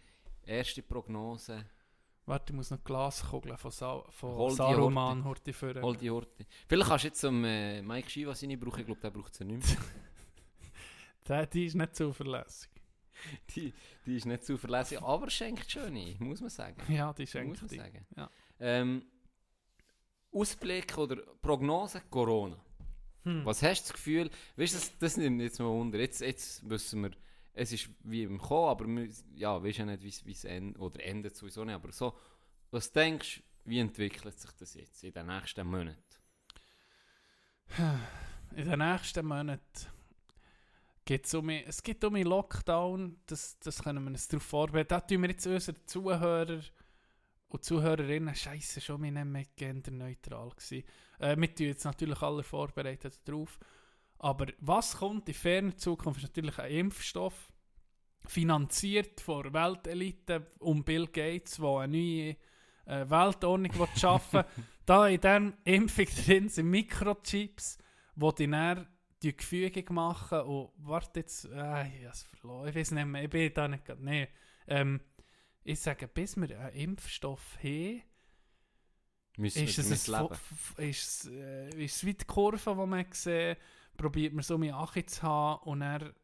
Erste 0.47 0.83
Prognose. 0.83 1.67
Warte, 2.27 2.53
ich 2.53 2.57
muss 2.57 2.71
noch 2.71 2.79
die 2.79 2.85
Glaskugel 2.85 3.57
von, 3.57 3.71
Sa 3.73 4.05
von 4.11 4.35
Hol 4.37 4.51
Saruman 4.53 5.25
heute 5.25 5.53
führen. 5.53 5.83
Hol 5.83 5.97
die 5.97 6.11
Horte. 6.11 6.47
Vielleicht 6.69 6.89
kannst 6.89 7.05
du 7.05 7.09
jetzt 7.09 7.21
zum 7.21 7.45
äh, 7.45 7.83
Mike 7.83 8.09
Shiva 8.09 8.35
seine 8.35 8.57
brauchen. 8.57 8.81
Ich 8.81 8.87
glaube, 8.87 9.01
der 9.01 9.11
braucht 9.11 9.35
sie 9.35 9.45
nicht 9.45 9.67
mehr. 9.67 9.79
Der, 11.29 11.47
die 11.47 11.67
ist 11.67 11.75
nicht 11.75 11.95
zuverlässig. 11.95 12.71
Die, 13.55 13.73
die 14.07 14.17
ist 14.17 14.27
nicht 14.27 14.45
zuverlässig, 14.45 15.01
aber 15.03 15.29
schenkt 15.31 15.71
schön 15.71 15.97
ein, 15.97 16.17
muss 16.21 16.41
man 16.41 16.51
sagen. 16.51 16.81
Ja, 16.93 17.13
die 17.13 17.23
muss 17.23 17.31
schenkt 17.31 17.61
man 17.61 17.69
die. 17.69 17.77
sagen. 17.77 18.07
Ja. 18.17 18.31
Ähm, 18.61 19.05
Ausblick 20.33 20.97
oder 20.99 21.17
Prognose 21.43 22.03
Corona. 22.11 22.57
Hm. 23.25 23.45
Was 23.45 23.63
hast 23.63 23.83
du 23.83 23.89
das 23.89 23.93
Gefühl? 23.95 24.31
Weißt 24.57 24.75
du, 24.75 24.79
das, 24.79 24.99
das 24.99 25.17
nimmt 25.17 25.37
mich 25.39 25.45
jetzt 25.47 25.59
mal 25.59 25.67
unter. 25.67 25.99
Jetzt, 25.99 26.21
jetzt 26.21 26.69
wissen 26.69 27.03
wir, 27.03 27.11
es 27.53 27.73
ist 27.73 27.91
wie 28.05 28.23
im 28.23 28.39
Kommen, 28.39 28.69
aber 28.69 28.87
wir, 28.87 29.09
ja, 29.35 29.63
weißt 29.63 29.79
ja 29.79 29.85
nicht, 29.87 30.03
wie 30.03 30.09
es- 30.09 30.25
wie 30.25 30.33
es 30.33 30.45
endet 30.45 30.79
oder 30.81 31.03
endet 31.05 31.37
sowieso 31.37 31.65
nicht. 31.65 31.75
Aber 31.75 31.91
so, 31.93 32.17
was 32.71 32.93
denkst 32.93 33.39
du, 33.65 33.71
wie 33.71 33.79
entwickelt 33.81 34.39
sich 34.39 34.51
das 34.53 34.75
jetzt 34.75 35.03
in 35.05 35.13
den 35.13 35.27
nächsten 35.27 35.67
Monaten? 35.67 35.99
In 38.57 38.69
den 38.69 38.79
nächsten 38.79 39.27
Monaten 39.27 39.61
geht 41.05 41.27
es 41.27 41.35
um, 41.35 41.49
es 41.49 41.83
geht 41.83 42.05
um 42.05 42.15
den 42.15 42.27
Lockdown, 42.27 43.21
das, 43.27 43.59
das 43.59 43.83
können 43.83 44.05
wir 44.05 44.11
uns 44.11 44.29
darauf 44.29 44.45
vorbereiten. 44.45 44.89
Da 44.89 45.01
tun 45.01 45.23
wir 45.23 45.31
jetzt 45.31 45.47
unsere 45.47 45.85
Zuhörer 45.85 46.61
und 47.49 47.65
Zuhörerinnen, 47.65 48.35
scheiße, 48.35 48.81
schon 48.81 49.03
wir 49.03 49.11
nicht 49.11 49.25
mehr 49.25 49.45
genderneutral 49.57 50.51
gewesen. 50.51 50.85
Äh, 51.19 51.37
wir 51.37 51.55
tun 51.55 51.67
jetzt 51.67 51.85
natürlich 51.85 52.23
alle 52.23 52.43
vorbereitet 52.43 53.21
darauf. 53.25 53.59
Aber 54.19 54.47
was 54.59 54.99
kommt 54.99 55.29
in 55.29 55.35
ferner 55.35 55.77
Zukunft, 55.77 56.23
ist 56.23 56.29
natürlich 56.29 56.59
ein 56.59 56.71
Impfstoff, 56.71 57.51
finanziert 58.27 59.21
von 59.21 59.45
der 59.45 59.53
Weltelite 59.55 60.47
um 60.59 60.85
Bill 60.85 61.07
Gates, 61.07 61.57
der 61.57 61.79
eine 61.79 61.97
neue 61.97 62.37
äh, 62.85 63.09
Weltordnung 63.09 63.79
will 63.79 63.89
schaffen 63.97 64.45
Da 64.87 65.07
in 65.07 65.21
diesem 65.21 65.55
Impfung 65.65 66.07
drin 66.07 66.49
sind 66.49 66.69
Mikrochips, 66.69 67.79
die 68.17 68.35
die 68.39 68.51
dann 68.51 68.89
die 69.23 69.37
Gefüge 69.37 69.93
machen 69.93 70.41
und 70.41 70.71
warte 70.79 71.21
jetzt, 71.21 71.45
äh, 71.45 71.87
ich 71.89 72.05
habe 72.05 72.13
es 72.13 72.23
verloren, 72.23 72.69
ich 72.69 72.75
weiß 72.75 72.91
nicht 72.93 73.07
mehr, 73.07 73.25
ich 73.25 73.31
bin 73.31 73.53
da 73.53 73.69
nicht 73.69 73.85
gerade, 73.85 74.05
nee. 74.05 74.29
Ähm, 74.67 75.01
ich 75.63 75.81
sage, 75.81 76.09
bis 76.09 76.37
wir 76.37 76.59
einen 76.59 76.75
Impfstoff 76.75 77.59
haben, 77.63 78.03
Müssen 79.37 79.65
ist 79.65 79.79
es, 79.79 80.09
ein, 80.09 80.23
leben. 80.23 80.35
Ist, 80.77 81.25
es, 81.25 81.31
äh, 81.31 81.85
ist 81.85 81.97
es 81.97 82.05
wie 82.05 82.15
die 82.15 82.25
Kurve, 82.25 82.59
die 82.59 82.87
man 82.87 83.07
sieht, 83.11 83.59
probiert 83.97 84.33
man 84.33 84.43
so 84.43 84.59
mit 84.59 84.73
Achi 84.73 85.05
zu 85.07 85.23
haben 85.23 85.63
und 85.69 85.83
er 85.83 86.15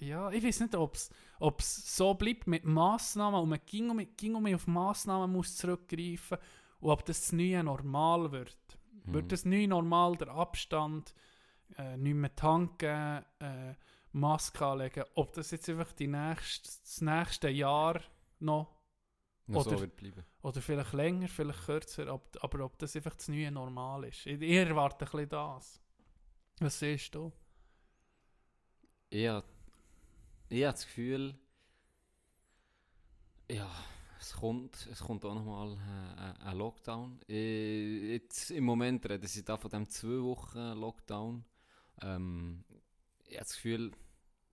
ja, 0.00 0.30
ich 0.30 0.42
weiß 0.42 0.60
nicht, 0.60 0.74
ob 0.74 0.94
es 0.94 1.96
so 1.96 2.14
bleibt 2.14 2.46
mit 2.46 2.64
Massnahmen 2.64 3.40
und 3.40 3.50
man 3.50 3.60
ging 3.66 4.08
ging 4.16 4.40
mit 4.42 4.54
auf 4.54 4.66
Massnahmen 4.66 5.30
muss 5.30 5.56
zurückgreifen 5.56 6.38
und 6.80 6.90
ob 6.90 7.04
das 7.04 7.20
das 7.20 7.32
neue 7.32 7.62
Normal 7.62 8.32
wird. 8.32 8.56
Mhm. 9.04 9.12
Wird 9.12 9.32
das 9.32 9.44
neue 9.44 9.68
Normal 9.68 10.16
der 10.16 10.28
Abstand, 10.28 11.14
äh, 11.78 11.96
nicht 11.96 12.14
mehr 12.14 12.34
tanken, 12.34 13.24
äh, 13.40 13.74
Maske 14.12 14.66
anlegen, 14.66 15.04
ob 15.14 15.32
das 15.34 15.50
jetzt 15.52 15.68
einfach 15.68 15.92
die 15.92 16.08
nächst, 16.08 16.82
das 16.84 17.00
nächste 17.00 17.48
Jahr 17.48 18.00
noch 18.40 18.76
Noch 19.46 19.62
so 19.64 19.70
oder- 19.70 19.80
wird 19.82 19.96
bleiben. 19.96 20.24
oder 20.42 20.60
vielleicht 20.60 20.92
länger, 20.92 21.28
vielleicht 21.28 21.64
kürzer, 21.66 22.12
ob, 22.12 22.36
aber 22.42 22.64
ob 22.64 22.78
das 22.78 22.96
einfach 22.96 23.14
das 23.14 23.28
neue 23.28 23.50
Normal 23.52 24.04
ist. 24.04 24.26
Ich, 24.26 24.40
ich 24.40 24.56
erwarte 24.56 25.04
ein 25.04 25.10
bisschen 25.10 25.28
das. 25.28 25.80
Was 26.60 26.78
siehst 26.78 27.14
du? 27.14 27.32
Ich 29.10 29.28
habe 29.28 29.46
ich 30.48 30.64
hab 30.64 30.74
das 30.74 30.84
Gefühl, 30.86 31.34
ja, 33.50 33.68
es 34.18 34.32
kommt, 34.34 34.86
es 34.92 35.00
kommt 35.00 35.24
auch 35.24 35.34
nochmal 35.34 35.76
ein 36.44 36.56
Lockdown. 36.58 37.20
Äh, 37.28 38.12
jetzt 38.14 38.50
im 38.50 38.64
Moment 38.64 39.08
reden 39.08 39.26
sie 39.26 39.44
da 39.44 39.56
von 39.56 39.70
dem 39.70 39.88
zwei 39.88 40.22
Wochen 40.22 40.58
Lockdown. 40.78 41.44
Ähm, 42.02 42.64
ich 43.26 43.34
habe 43.36 43.44
das 43.44 43.54
Gefühl, 43.54 43.92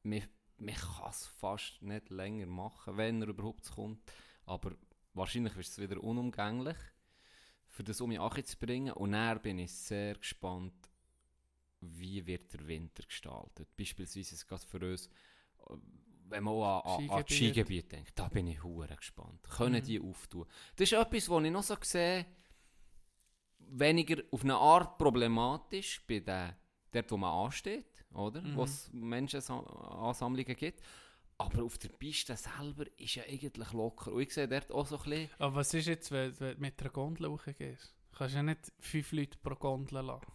man, 0.04 0.24
man 0.58 0.76
kann 0.76 1.10
es 1.10 1.26
fast 1.26 1.82
nicht 1.82 2.10
länger 2.10 2.45
machen, 2.48 2.98
wenn 2.98 3.22
er 3.22 3.30
überhaupt 3.30 3.70
kommt. 3.72 4.00
Aber 4.45 4.76
wahrscheinlich 5.14 5.56
wird 5.56 5.68
es 5.68 5.80
wieder 5.80 6.02
unumgänglich, 6.04 6.78
für 7.68 7.84
das 7.84 8.02
um 8.02 8.10
mich 8.10 8.20
Achi 8.20 8.43
zu 8.43 8.58
bringen. 8.58 8.93
Und 8.93 9.12
dann 9.14 9.41
bin 9.41 9.60
ich 9.60 9.72
sehr 9.72 10.16
gespannt, 10.16 10.74
wie 11.82 12.26
wird 12.26 12.54
der 12.54 12.68
Winter 12.68 13.04
gestaltet. 13.04 13.68
Beispielsweise 13.78 14.36
ist 14.36 14.48
gerade 14.48 14.66
für 14.66 14.80
uns, 14.91 15.10
wenn 16.30 16.43
man 16.43 16.54
auch 16.54 16.98
an, 17.00 17.04
an, 17.04 17.10
an 17.20 17.26
die 17.26 17.34
Skigebiet. 17.36 17.91
Denkt, 17.91 18.18
da 18.18 18.28
bin 18.30 18.48
ich 18.48 18.64
hure 18.64 18.95
gespannt. 18.95 19.43
Können 19.50 19.82
Mhm. 19.82 19.86
die 19.86 20.00
auftun? 20.02 20.45
Das 20.76 20.91
ist 20.91 20.98
etwas, 20.98 21.30
was 21.30 21.43
ich 21.43 21.52
noch 21.52 21.64
so 21.64 21.78
sehe, 21.82 22.26
weniger 23.60 24.24
auf 24.32 24.43
eine 24.43 24.56
Art 24.56 24.98
problematisch 24.98 26.02
bei 26.08 26.20
den, 26.20 26.54
dort, 26.92 27.12
wo 27.12 27.18
man 27.18 27.46
ansteht, 27.46 27.86
oder? 28.14 28.42
Mhm. 28.42 28.56
Wo 28.56 28.64
es 28.64 28.90
Menschenansammlungen 28.94 30.56
gibt. 30.56 30.82
Aber 31.40 31.64
auf 31.64 31.78
der 31.78 31.90
Piste 31.90 32.36
selber 32.36 32.86
ist 32.98 33.14
ja 33.16 33.24
eigentlich 33.24 33.72
locker. 33.72 34.12
Und 34.12 34.22
ich 34.22 34.34
sehe 34.34 34.48
dort 34.48 34.72
auch 34.72 34.88
so 34.88 34.98
ein 34.98 35.04
bisschen, 35.04 35.30
Aber 35.38 35.56
was 35.56 35.74
ist 35.74 35.86
jetzt, 35.88 36.12
wenn, 36.12 36.38
wenn 36.40 36.56
du 36.56 36.62
mit 36.62 36.82
einer 36.82 36.90
Gondel 36.90 37.30
hochgehst? 37.30 37.94
Du 38.12 38.18
kannst 38.18 38.34
ja 38.36 38.42
nicht 38.42 38.60
fünf 38.80 39.12
Leute 39.12 39.38
pro 39.44 39.54
Gondel 39.54 40.02
lassen. 40.02 40.26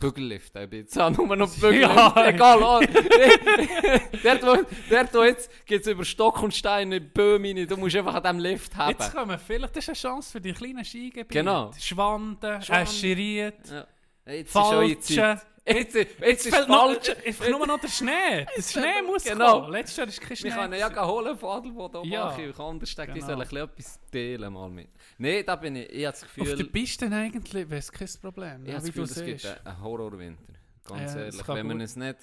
Bügellift, 0.00 0.54
ich 0.54 0.70
bin 0.70 0.80
jetzt 0.80 0.96
auch 1.00 1.10
nur 1.10 1.34
noch 1.34 1.50
Bügellift, 1.54 1.80
Ja. 1.90 2.28
egal. 2.28 2.58
Oh. 2.62 2.80
dort, 4.22 4.42
wo, 4.42 4.64
dort 4.90 5.14
wo 5.14 5.22
jetzt 5.24 5.50
geht 5.66 5.80
es 5.80 5.86
über 5.88 6.04
Stock 6.04 6.40
und 6.42 6.54
Stein, 6.54 6.90
Böhme 7.12 7.48
rein, 7.48 7.66
du 7.66 7.76
musst 7.76 7.96
einfach 7.96 8.14
an 8.14 8.22
diesem 8.22 8.38
Lift 8.38 8.76
haben. 8.76 8.90
Jetzt 8.90 9.12
kommen 9.12 9.38
vielleicht, 9.38 9.74
das 9.74 9.84
ist 9.84 9.88
eine 9.88 9.96
Chance 10.14 10.30
für 10.32 10.40
die 10.40 10.52
kleinen 10.52 10.84
Skigebiete. 10.84 11.26
Genau. 11.26 11.72
Schwanden, 11.78 12.62
Schwanden. 12.62 12.84
Escheriet, 12.84 13.54
Ja. 13.70 13.86
Jetzt 14.26 14.54
ist 14.54 15.46
Falsche. 15.66 15.78
Jetzt, 15.98 16.20
jetzt 16.20 16.46
ist 16.46 16.54
falsch. 16.56 17.10
einfach 17.26 17.48
nur 17.48 17.66
noch 17.66 17.80
der 17.80 17.88
Schnee. 17.88 18.46
Der 18.56 18.62
Schnee 18.62 19.02
muss 19.06 19.24
Genau. 19.24 19.60
kommen. 19.62 19.72
Letztes 19.72 19.96
Jahr 19.96 20.06
ist 20.08 20.20
kein 20.20 20.36
Schnee. 20.36 20.50
Wir 20.50 20.56
können 20.56 20.78
ja 20.78 21.06
holen 21.06 21.38
von 21.38 21.48
Adelboden 21.58 22.04
Ja. 22.04 22.36
ja. 22.38 22.48
Ich 22.48 22.54
kann 22.56 22.66
anders 22.66 22.94
denken, 22.94 23.16
ich 23.16 23.24
Genau. 23.26 23.44
soll 23.44 23.62
ein 23.62 23.68
bisschen 23.74 23.98
etwas 23.98 24.10
teilen 24.12 24.52
mal 24.52 24.68
mit. 24.70 24.88
Nein, 25.18 25.42
da 25.46 25.56
bin 25.56 25.76
ich, 25.76 25.90
ich 25.90 26.04
habe 26.06 26.12
das 26.12 26.22
Auf 26.24 26.34
der 26.34 26.44
Gefühl, 26.44 26.66
Piste 26.70 27.06
eigentlich 27.06 27.70
wäre 27.70 27.78
es 27.78 27.90
kein 27.92 28.08
Problem. 28.20 28.66
ich 28.66 28.72
habe 28.74 28.82
das 28.82 28.84
Gefühl 28.84 29.04
es 29.04 29.24
gibt 29.24 29.66
einen 29.66 29.80
Horrorwinter. 29.82 30.52
Ganz 30.86 31.00
Ja, 31.00 31.06
es 31.06 31.34
ehrlich, 31.36 31.48
wenn 31.48 31.78
wir, 31.78 31.84
es 31.84 31.96
nicht, 31.96 32.16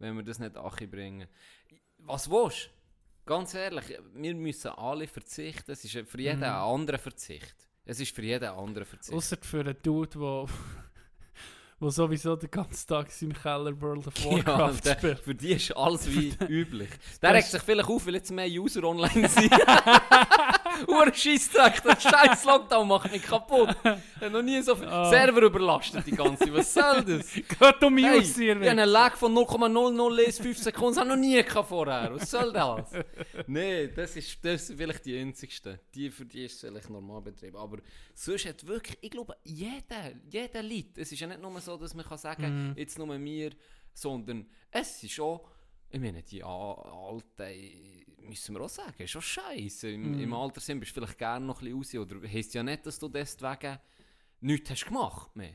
wenn 0.00 0.16
wir 0.16 0.22
das 0.24 0.38
nicht 0.40 0.90
bringen. 0.90 1.28
Was 1.98 2.28
willst 2.28 2.66
du? 2.66 2.70
Ganz 3.26 3.54
ehrlich, 3.54 3.84
wir 4.14 4.34
müssen 4.34 4.70
alle 4.72 5.06
verzichten. 5.06 5.70
Es 5.70 5.84
ist 5.84 5.92
für 6.08 6.20
jeden 6.20 6.38
Mhm. 6.38 6.44
ein 6.44 6.50
anderer 6.52 6.98
Verzicht. 6.98 7.54
Es 7.84 8.00
ist 8.00 8.14
für 8.14 8.22
jeden 8.22 8.48
ein 8.48 8.54
anderer 8.58 8.84
Verzicht. 8.86 9.16
Außer 9.16 9.36
für 9.40 9.60
einen 9.60 9.76
Dude, 9.82 10.18
der 10.18 10.46
wo 11.80 11.90
sowieso 11.90 12.34
den 12.36 12.50
ganzen 12.50 12.88
Tag 12.88 13.10
seinem 13.10 13.32
Keller 13.32 13.80
World 13.80 14.06
of 14.08 14.14
Ja, 14.24 14.30
Warcraft 14.32 14.80
der, 14.84 14.94
spielt. 14.94 15.18
für 15.20 15.34
die 15.34 15.52
ist 15.52 15.76
alles 15.76 16.08
wie 16.12 16.34
üblich. 16.48 16.90
Der 17.22 17.34
regt 17.34 17.46
sich 17.48 17.62
vielleicht 17.62 17.88
auf, 17.88 18.06
weil 18.06 18.14
jetzt 18.14 18.30
mehr 18.32 18.48
User 18.48 18.82
online 18.84 19.28
sind. 19.28 19.52
Ur 20.86 21.12
Scheissdreck, 21.14 21.82
der 21.82 21.98
scheiß 22.00 22.44
Lockdown 22.44 22.86
macht 22.86 23.10
mich 23.10 23.22
kaputt. 23.22 23.76
Ich 23.82 24.20
habe 24.22 24.30
noch 24.30 24.42
nie 24.42 24.60
so 24.62 24.76
viel 24.76 24.86
Ah. 24.88 25.08
Server 25.10 25.42
überlastet, 25.42 26.06
die 26.06 26.12
ganze. 26.12 26.52
Was 26.54 26.72
soll 26.74 27.04
das? 27.04 27.32
Geht 27.32 27.82
um 27.82 27.96
Hey, 27.98 28.18
User, 28.20 28.40
ich 28.42 28.50
habe 28.54 28.70
einen 28.70 28.88
Lag 28.88 29.16
von 29.16 29.32
0,001 29.34 30.36
Sekunden, 30.62 30.94
das 30.94 30.98
habe 30.98 31.08
ich 31.10 31.14
noch 31.16 31.20
nie 31.20 31.42
gehabt 31.42 31.68
vorher. 31.68 32.14
Was 32.14 32.30
soll 32.30 32.52
das? 32.52 32.90
Nein, 33.46 33.92
das 33.96 34.16
ist, 34.16 34.44
das 34.44 34.70
ist 34.70 34.76
vielleicht 34.76 35.04
die 35.04 35.18
einzigste. 35.18 35.80
Die, 35.94 36.10
für 36.10 36.24
die 36.24 36.44
ist 36.44 36.54
es 36.54 36.60
vielleicht 36.60 36.90
Normalbetrieb. 36.90 37.54
Aber 37.56 37.78
sonst 38.14 38.46
hat 38.46 38.66
wirklich, 38.66 38.98
ich 39.00 39.10
glaube, 39.10 39.36
jeder, 39.44 40.12
jeder 40.30 40.62
Lied. 40.62 40.96
Es 40.98 41.10
ist 41.12 41.20
ja 41.20 41.26
nicht 41.26 41.40
nur 41.40 41.58
so, 41.60 41.76
dass 41.76 41.94
man 41.94 42.04
kann 42.04 42.18
sagen, 42.18 42.68
Mhm. 42.70 42.74
jetzt 42.76 42.98
nur 42.98 43.06
mir, 43.18 43.50
sondern 43.94 44.46
es 44.70 45.02
ist 45.02 45.12
schon, 45.12 45.40
ich 45.90 46.00
meine, 46.00 46.22
die 46.22 46.42
Alten, 46.44 47.97
müssen 48.28 48.54
wir 48.54 48.62
auch 48.62 48.68
sagen, 48.68 48.94
ist 49.02 49.10
schon 49.10 49.22
scheiße. 49.22 49.90
Im, 49.90 50.12
Mhm. 50.12 50.20
Im 50.20 50.34
Alter 50.34 50.60
sind 50.60 50.80
bist 50.80 50.96
du 50.96 51.00
vielleicht 51.00 51.18
gerne 51.18 51.44
noch 51.46 51.60
ein 51.62 51.78
bisschen 51.78 52.02
raus. 52.02 52.10
Oder 52.12 52.28
heisst 52.28 52.54
ja 52.54 52.62
nicht, 52.62 52.86
dass 52.86 52.98
du 52.98 53.08
deswegen 53.08 53.78
nichts 54.40 54.70
hast 54.70 54.86
gemacht 54.86 55.34
mehr. 55.34 55.54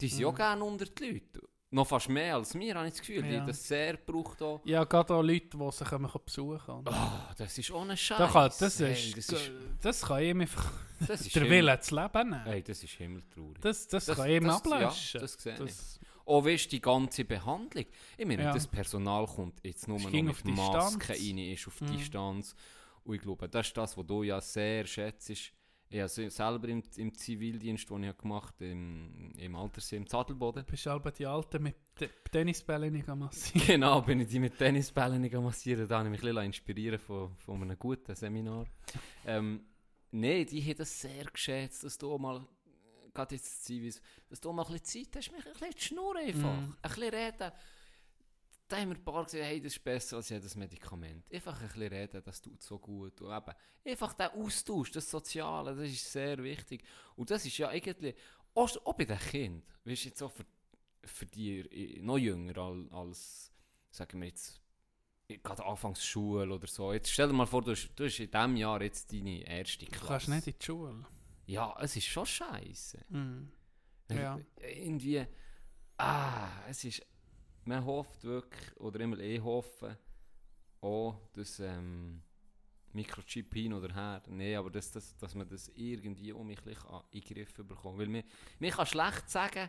Die 0.00 0.08
sind 0.08 0.20
Mhm. 0.20 0.26
auch 0.26 0.34
gerne 0.34 0.64
unter 0.64 0.84
die 0.86 1.04
Leute. 1.12 1.40
Noch 1.70 1.88
fast 1.88 2.08
mehr 2.08 2.36
als 2.36 2.54
mir, 2.54 2.72
habe 2.76 2.86
ich 2.86 2.92
das 2.92 3.00
Gefühl. 3.00 3.22
Die 3.24 3.30
Ja. 3.30 3.44
das 3.44 3.66
sehr 3.66 3.96
braucht 3.96 4.40
auch. 4.42 4.60
Ja, 4.64 4.84
gerade 4.84 5.12
auch 5.12 5.22
Leute, 5.22 5.48
die 5.58 5.70
sich 5.72 5.88
kommen 5.88 6.08
besuchen 6.24 6.58
können. 6.64 6.84
Ah, 6.86 7.34
das 7.36 7.58
ist 7.58 7.70
ohne 7.72 7.96
Scheiß. 7.96 8.18
Da 8.18 8.28
kann, 8.28 8.50
das, 8.60 8.78
Hey, 8.78 8.92
ist, 8.92 9.16
das 9.18 9.28
ist, 9.40 9.50
das 9.82 10.02
kann 10.02 10.22
ihm 10.22 10.40
einfach 10.42 10.70
das 11.00 11.22
ist 11.22 11.34
der 11.34 11.50
Wille 11.50 11.80
zu 11.80 11.96
leben 11.96 12.30
nehmen. 12.30 12.44
Hey, 12.44 12.62
das 12.62 12.80
ist 12.84 12.92
himmeltraurig. 12.92 13.58
Das, 13.60 13.88
das, 13.88 14.04
Das- 14.06 14.16
kann 14.16 14.30
ihm 14.30 14.48
ablöschen. 14.48 15.10
ja, 15.14 15.20
das 15.20 15.32
sehe 15.34 15.54
ich. 15.64 15.74
Auch 16.26 16.44
weißt, 16.44 16.72
die 16.72 16.80
ganze 16.80 17.24
Behandlung. 17.24 17.84
Ich 18.16 18.26
meine, 18.26 18.44
Ja. 18.44 18.52
das 18.52 18.66
Personal 18.66 19.26
kommt 19.26 19.60
jetzt 19.64 19.86
nur 19.88 19.98
noch 20.00 20.10
mit 20.10 20.44
Distanz. 20.46 21.08
rein, 21.10 21.38
ist 21.38 21.66
auf 21.66 21.80
Mhm. 21.80 21.86
Distanz. 21.96 22.54
Und 23.04 23.14
ich 23.16 23.20
glaube, 23.22 23.48
das 23.48 23.66
ist 23.66 23.76
das, 23.76 23.96
was 23.96 24.06
du 24.06 24.22
ja 24.22 24.40
sehr 24.40 24.86
schätzt. 24.86 25.28
Ich 25.30 25.52
habe 25.92 26.08
se- 26.08 26.30
selber 26.30 26.66
im, 26.68 26.82
im 26.96 27.14
Zivildienst, 27.14 27.88
den 27.90 28.04
ich 28.04 28.16
gemacht 28.16 28.54
habe, 28.54 28.70
im, 28.70 29.32
im 29.36 29.54
Altersheim 29.54 29.98
im 30.02 30.06
Zadelboden. 30.08 30.64
Du 30.64 30.70
bist 30.70 30.86
halb 30.86 31.14
die 31.14 31.26
Alten 31.26 31.62
mit 31.62 31.76
Te- 31.94 32.08
Tennisbällen 32.32 32.92
nicht 32.92 33.06
massieren. 33.06 33.66
Genau, 33.66 34.00
bin 34.00 34.20
ich 34.20 34.28
die 34.28 34.40
mit 34.40 34.56
Tennisbällen 34.58 35.20
nicht 35.20 35.34
massieren. 35.34 35.86
Da 35.86 35.98
habe 35.98 36.08
ich 36.08 36.12
mich 36.12 36.20
ein 36.22 36.28
bisschen 36.34 36.44
inspirieren 36.46 36.98
von, 36.98 37.36
von 37.36 37.60
einem 37.62 37.78
guten 37.78 38.14
Seminar. 38.14 38.64
Ähm, 39.26 39.60
Nein, 40.10 40.46
die 40.46 40.62
haben 40.62 40.76
das 40.76 41.00
sehr 41.00 41.24
geschätzt, 41.24 41.82
dass 41.84 41.98
du 41.98 42.16
mal, 42.18 42.46
gerade 43.14 43.34
jetzt 43.36 43.64
Zivis, 43.64 44.00
dass 44.28 44.40
du 44.40 44.52
mal 44.52 44.64
ein 44.66 44.72
bisschen 44.78 45.04
Zeit 45.04 45.16
hast, 45.16 45.32
mich 45.32 45.46
ein 45.46 45.52
bisschen 45.52 45.72
zu 45.72 45.80
schnurren 45.80 46.26
einfach. 46.26 46.56
Mhm. 46.56 46.76
Ein 46.82 46.90
bisschen 46.90 47.14
reden. 47.14 47.52
Da 48.66 48.78
haben 48.78 48.88
wir 48.88 48.96
ein 48.96 49.04
paar 49.04 49.24
gesagt, 49.24 49.44
hey, 49.44 49.60
das 49.60 49.74
ist 49.74 49.84
besser 49.84 50.16
als 50.16 50.30
jedes 50.30 50.56
Medikament. 50.56 51.30
Einfach 51.32 51.60
ein 51.60 51.66
bisschen 51.68 51.88
reden, 51.88 52.22
das 52.24 52.40
tut 52.40 52.62
so 52.62 52.78
gut. 52.78 53.20
Und 53.20 53.36
eben, 53.36 53.52
einfach 53.84 54.14
der 54.14 54.34
Austausch, 54.34 54.90
das 54.90 55.10
Soziale, 55.10 55.74
das 55.76 55.88
ist 55.90 56.10
sehr 56.10 56.42
wichtig. 56.42 56.82
Und 57.14 57.30
das 57.30 57.44
ist 57.44 57.58
ja 57.58 57.68
eigentlich, 57.68 58.14
auch, 58.54 58.74
auch 58.86 58.94
bei 58.94 59.04
den 59.04 59.18
Kindern, 59.18 59.62
weißt 59.84 60.04
du, 60.04 60.08
jetzt 60.08 60.22
auch 60.22 60.32
für, 60.32 60.46
für 61.04 61.26
die 61.26 61.58
äh, 61.60 62.00
noch 62.00 62.16
jünger 62.18 62.56
als, 62.56 62.90
als 62.92 63.52
sagen 63.90 64.20
wir 64.20 64.28
jetzt, 64.28 64.60
gerade 65.42 65.64
Anfangsschule 65.64 66.52
oder 66.52 66.66
so. 66.66 66.92
Jetzt 66.92 67.10
stell 67.10 67.28
dir 67.28 67.34
mal 67.34 67.46
vor, 67.46 67.62
du 67.62 67.72
hast, 67.72 67.90
du 67.94 68.04
hast 68.04 68.18
in 68.18 68.30
diesem 68.30 68.56
Jahr 68.56 68.80
jetzt 68.82 69.12
deine 69.12 69.46
erste 69.46 69.84
Du 69.84 69.90
Klasse. 69.92 70.06
kannst 70.06 70.28
nicht 70.28 70.46
in 70.46 70.54
die 70.58 70.64
Schule. 70.64 71.06
Ja, 71.46 71.76
es 71.80 71.96
ist 71.96 72.06
schon 72.06 72.26
scheiße. 72.26 73.04
Mhm. 73.08 73.50
Ja. 74.10 74.38
Irgendwie, 74.60 75.26
ah, 75.98 76.48
es 76.68 76.84
ist, 76.84 77.06
man 77.64 77.84
hofft 77.84 78.24
wirklich, 78.24 78.76
oder 78.80 79.00
immer 79.00 79.18
eh 79.18 79.40
hoffen, 79.40 79.96
auch, 80.80 81.18
dass, 81.32 81.60
ähm, 81.60 82.22
Mikrochip 82.94 83.52
hin 83.54 83.72
oder 83.72 83.92
her. 83.92 84.22
Nein, 84.28 84.56
aber 84.56 84.70
das, 84.70 84.90
das, 84.90 85.16
dass 85.16 85.34
man 85.34 85.48
das 85.48 85.70
irgendwie 85.74 86.32
um 86.32 86.46
mich 86.46 86.58
ein 86.64 86.76
in 87.10 87.20
den 87.20 87.34
Griff 87.34 87.52
bekommt. 87.54 87.98
Weil 87.98 88.06
mir, 88.06 88.24
mir 88.58 88.70
kann 88.70 88.86
schlecht 88.86 89.28
sagen, 89.28 89.68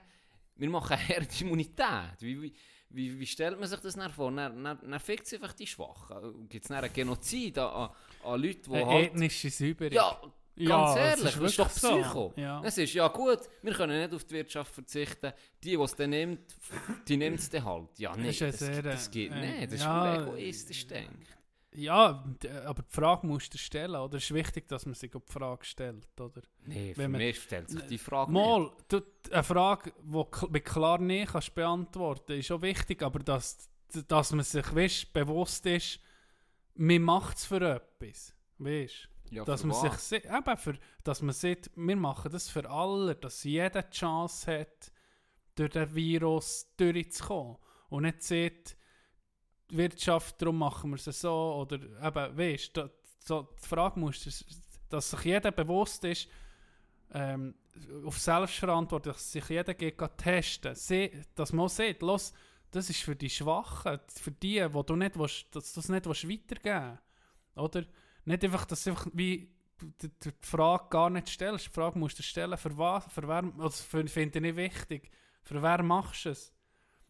wir 0.55 0.69
machen 0.69 0.97
Herdimmunität. 0.97 2.19
Wie, 2.19 2.41
wie, 2.41 2.53
wie, 2.89 3.19
wie 3.19 3.25
stellt 3.25 3.59
man 3.59 3.67
sich 3.67 3.79
das 3.79 3.95
dann 3.95 4.11
vor? 4.11 4.31
Dann, 4.31 4.63
dann, 4.63 4.79
dann 4.79 4.99
fickt 4.99 5.25
es 5.25 5.33
einfach 5.33 5.53
die 5.53 5.67
Schwachen. 5.67 6.47
Gibt 6.47 6.65
es 6.65 6.71
einen 6.71 6.93
Genozid 6.93 7.57
an, 7.57 7.73
an, 7.73 7.89
an 8.23 8.41
Leute, 8.41 8.61
die 8.61 8.73
Eine 8.73 8.85
halt... 8.85 9.31
Säuberung. 9.31 9.93
Ja, 9.93 10.21
ganz 10.63 10.91
es 10.91 10.97
ehrlich, 10.97 11.25
ist 11.25 11.41
das 11.41 11.49
ist 11.51 11.59
doch 11.59 11.65
wirklich 11.65 11.81
so. 11.81 12.01
Psycho. 12.01 12.33
Ja. 12.37 12.61
Es 12.63 12.77
ist 12.77 12.93
ja 12.93 13.07
gut, 13.09 13.39
wir 13.61 13.73
können 13.73 13.99
nicht 13.99 14.13
auf 14.13 14.23
die 14.23 14.33
Wirtschaft 14.35 14.73
verzichten. 14.73 15.33
Die, 15.63 15.71
die 15.71 15.75
es 15.75 15.95
dann 15.95 16.09
nimmt, 16.11 16.55
die 17.07 17.17
nimmt 17.17 17.39
es 17.39 17.49
dann 17.49 17.65
halt. 17.65 17.99
Ja, 17.99 18.15
nee, 18.15 18.29
ist 18.29 18.39
ja 18.39 18.47
das, 18.47 18.59
sehr, 18.59 18.81
das 18.81 19.11
geht 19.11 19.31
äh, 19.31 19.59
nicht. 19.59 19.73
Das 19.73 19.81
ja, 19.81 20.15
ist 20.15 20.21
egoistisch, 20.21 20.87
denke 20.87 21.17
ich. 21.21 21.35
Ja, 21.77 22.23
aber 22.65 22.83
die 22.83 22.95
Frage 22.95 23.27
musst 23.27 23.53
du 23.53 23.57
stellen, 23.57 23.95
oder? 23.95 24.15
Es 24.15 24.23
ist 24.23 24.33
wichtig, 24.33 24.65
dass 24.69 24.85
man 24.85 24.95
sich 24.95 25.11
die 25.11 25.19
Frage 25.33 25.65
stellt, 25.65 26.07
oder? 26.21 26.41
Nee, 26.63 26.93
für 26.93 27.01
Wenn 27.01 27.11
man- 27.11 27.19
mich 27.19 27.41
stellt 27.41 27.69
sich 27.69 27.81
die 27.81 27.97
Frage 27.97 28.31
Mal, 28.31 28.71
du, 28.87 29.01
eine 29.29 29.43
Frage, 29.43 29.91
die 30.01 30.47
mit 30.49 30.63
klar 30.63 30.99
nicht 30.99 31.33
kannst 31.33 31.53
beantworten 31.53 32.39
ist 32.39 32.49
auch 32.51 32.61
wichtig, 32.61 33.01
aber 33.03 33.19
dass, 33.19 33.69
dass 34.07 34.31
man 34.31 34.45
sich 34.45 34.73
weißt, 34.73 35.11
bewusst 35.11 35.65
ist, 35.65 35.99
man 36.75 37.01
macht 37.01 37.37
es 37.37 37.45
für 37.45 37.61
etwas. 37.61 38.33
Weißt 38.57 39.09
nicht. 39.09 39.09
Ja, 39.35 39.43
dass 39.45 39.63
man 39.63 39.75
sich 39.79 39.91
was? 39.91 40.09
si- 40.09 40.15
eben 40.15 40.57
für, 40.57 40.77
dass 41.03 41.21
man 41.21 41.33
sieht, 41.33 41.69
wir 41.75 41.95
machen 41.95 42.31
das 42.31 42.49
für 42.49 42.69
alle, 42.69 43.15
dass 43.15 43.43
jeder 43.43 43.83
die 43.83 43.95
Chance 43.97 44.59
hat, 44.61 44.91
durch 45.55 45.71
den 45.71 45.93
Virus 45.95 46.67
durchzukommen. 46.77 47.57
Und 47.89 48.03
nicht 48.03 48.23
sieht, 48.23 48.75
die 49.69 49.77
Wirtschaft, 49.77 50.41
darum 50.41 50.57
machen 50.59 50.91
wir 50.91 50.97
es 50.97 51.21
so, 51.21 51.55
oder 51.61 51.75
eben, 51.77 52.37
weißt 52.37 52.77
du, 52.77 52.89
so, 53.19 53.43
die 53.61 53.67
Frage 53.67 53.99
muss, 53.99 54.23
dass, 54.23 54.45
dass 54.89 55.09
sich 55.11 55.21
jeder 55.23 55.51
bewusst 55.51 56.03
ist, 56.03 56.27
ähm, 57.13 57.55
auf 58.05 58.17
Selbstverantwortung, 58.19 59.13
dass 59.13 59.31
sich 59.31 59.47
jeder 59.49 59.73
geht 59.73 59.97
testen, 60.17 60.75
Se, 60.75 61.11
dass 61.35 61.53
man 61.53 61.65
auch 61.65 61.69
sieht, 61.69 62.01
los, 62.01 62.33
das 62.71 62.89
ist 62.89 63.01
für 63.01 63.15
die 63.15 63.29
Schwachen, 63.29 63.99
für 64.07 64.31
die, 64.31 64.65
wo 64.73 64.83
du 64.83 64.95
nicht 64.95 65.17
willst, 65.17 65.55
dass 65.55 65.73
du 65.73 65.79
es 65.79 65.89
nicht 65.89 66.05
weitergeben 66.05 66.99
willst. 67.53 67.57
Oder? 67.57 67.85
Nicht 68.25 68.43
einfach, 68.43 68.65
dass 68.65 68.83
du 68.83 68.89
einfach 68.91 69.07
wie 69.13 69.49
die, 70.01 70.09
die 70.23 70.31
Frage 70.41 70.85
gar 70.89 71.09
nicht 71.09 71.29
stellst. 71.29 71.67
Die 71.67 71.71
Frage 71.71 71.97
musst 71.99 72.17
du 72.19 72.23
stellen, 72.23 72.57
für 72.57 72.77
was, 72.77 73.05
für 73.13 73.27
wer, 73.27 73.43
also 73.59 73.83
finde 74.07 74.37
ich 74.37 74.41
nicht 74.41 74.55
wichtig. 74.55 75.11
Für 75.43 75.61
wer 75.61 75.83
machst 75.83 76.25
du 76.25 76.29
es? 76.29 76.51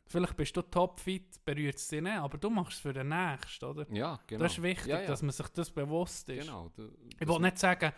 Vielleicht 0.07 0.35
bist 0.37 0.55
du 0.55 0.61
topfit, 0.61 1.43
berührt 1.45 1.77
es 1.77 1.87
dich 1.87 2.01
nicht, 2.01 2.13
aber 2.17 2.37
du 2.37 2.49
machst 2.51 2.73
es 2.73 2.79
für 2.79 2.93
den 2.93 3.09
Nächsten, 3.09 3.65
oder? 3.65 3.85
Ja, 3.91 4.19
genau. 4.27 4.43
Das 4.43 4.53
ist 4.53 4.61
wichtig, 4.61 4.87
ja, 4.87 5.01
ja. 5.01 5.07
dass 5.07 5.21
man 5.23 5.31
sich 5.31 5.47
das 5.47 5.71
bewusst 5.71 6.29
ist. 6.29 6.45
Genau. 6.45 6.69
Du, 6.75 6.91
Ich 7.09 7.17
das- 7.17 7.27
will 7.27 7.39
nicht 7.39 7.57
sagen, 7.57 7.91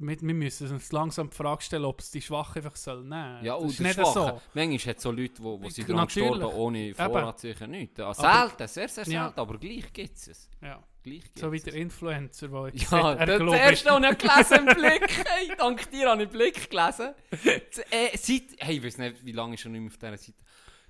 wir, 0.00 0.20
wir 0.20 0.34
müssen 0.34 0.70
uns 0.70 0.92
langsam 0.92 1.30
die 1.30 1.36
Frage 1.36 1.62
stellen, 1.62 1.84
ob 1.86 2.00
es 2.00 2.10
die 2.10 2.20
Schwachen 2.20 2.62
einfach 2.62 2.76
soll 2.76 3.02
nehmen 3.02 3.42
Ja, 3.44 3.54
das 3.54 3.62
und 3.62 3.68
ist 3.70 3.78
der 3.80 3.86
nicht 3.86 3.94
Schwache. 3.96 4.12
so. 4.12 4.40
Manchmal 4.54 4.78
hat 4.78 4.96
es 4.98 5.02
so 5.02 5.10
Leute, 5.10 5.42
wo, 5.42 5.60
wo 5.62 5.68
sie 5.70 5.82
daran 5.82 5.96
Natürlich. 5.96 6.30
gestorben 6.32 6.56
ohne 6.56 6.94
Vorrat 6.94 7.38
sicher 7.40 7.66
nicht. 7.66 7.98
Ja, 7.98 8.06
Aber- 8.10 8.14
selten, 8.48 8.68
sehr, 8.68 8.88
sehr 8.88 9.04
Ja. 9.08 9.24
selten, 9.24 9.40
aber 9.40 9.58
gleich 9.58 9.92
gibt 9.92 10.16
es 10.16 10.28
es. 10.28 10.50
Ja. 10.60 10.82
Gleich 11.08 11.22
gibt's 11.24 11.40
So 11.40 11.52
wie 11.52 11.60
der 11.60 11.74
Influencer, 11.74 12.48
der 12.48 12.70
Ja, 12.74 12.86
sagt, 12.88 13.20
er 13.20 13.26
das 13.26 13.38
glaubt, 13.38 13.58
erste, 13.58 13.90
was 13.90 14.12
ich 14.12 14.18
gelesen 14.18 14.68
im 14.68 14.74
Blick. 14.76 15.24
Hey, 15.26 15.52
dank 15.56 15.90
dir 15.90 16.08
habe 16.10 16.22
ich 16.22 16.28
Blick 16.28 16.70
gelesen. 16.70 17.14
Das, 17.30 17.78
äh, 17.90 18.16
seit, 18.16 18.42
hey, 18.58 18.76
ich 18.76 18.84
weiß 18.84 18.98
nicht, 18.98 19.24
wie 19.24 19.32
lange 19.32 19.54
ist 19.54 19.60
schon 19.60 19.72
nicht 19.72 19.80
mehr 19.80 19.90
auf 19.90 19.96
dieser 19.98 20.16
Seite. 20.16 20.38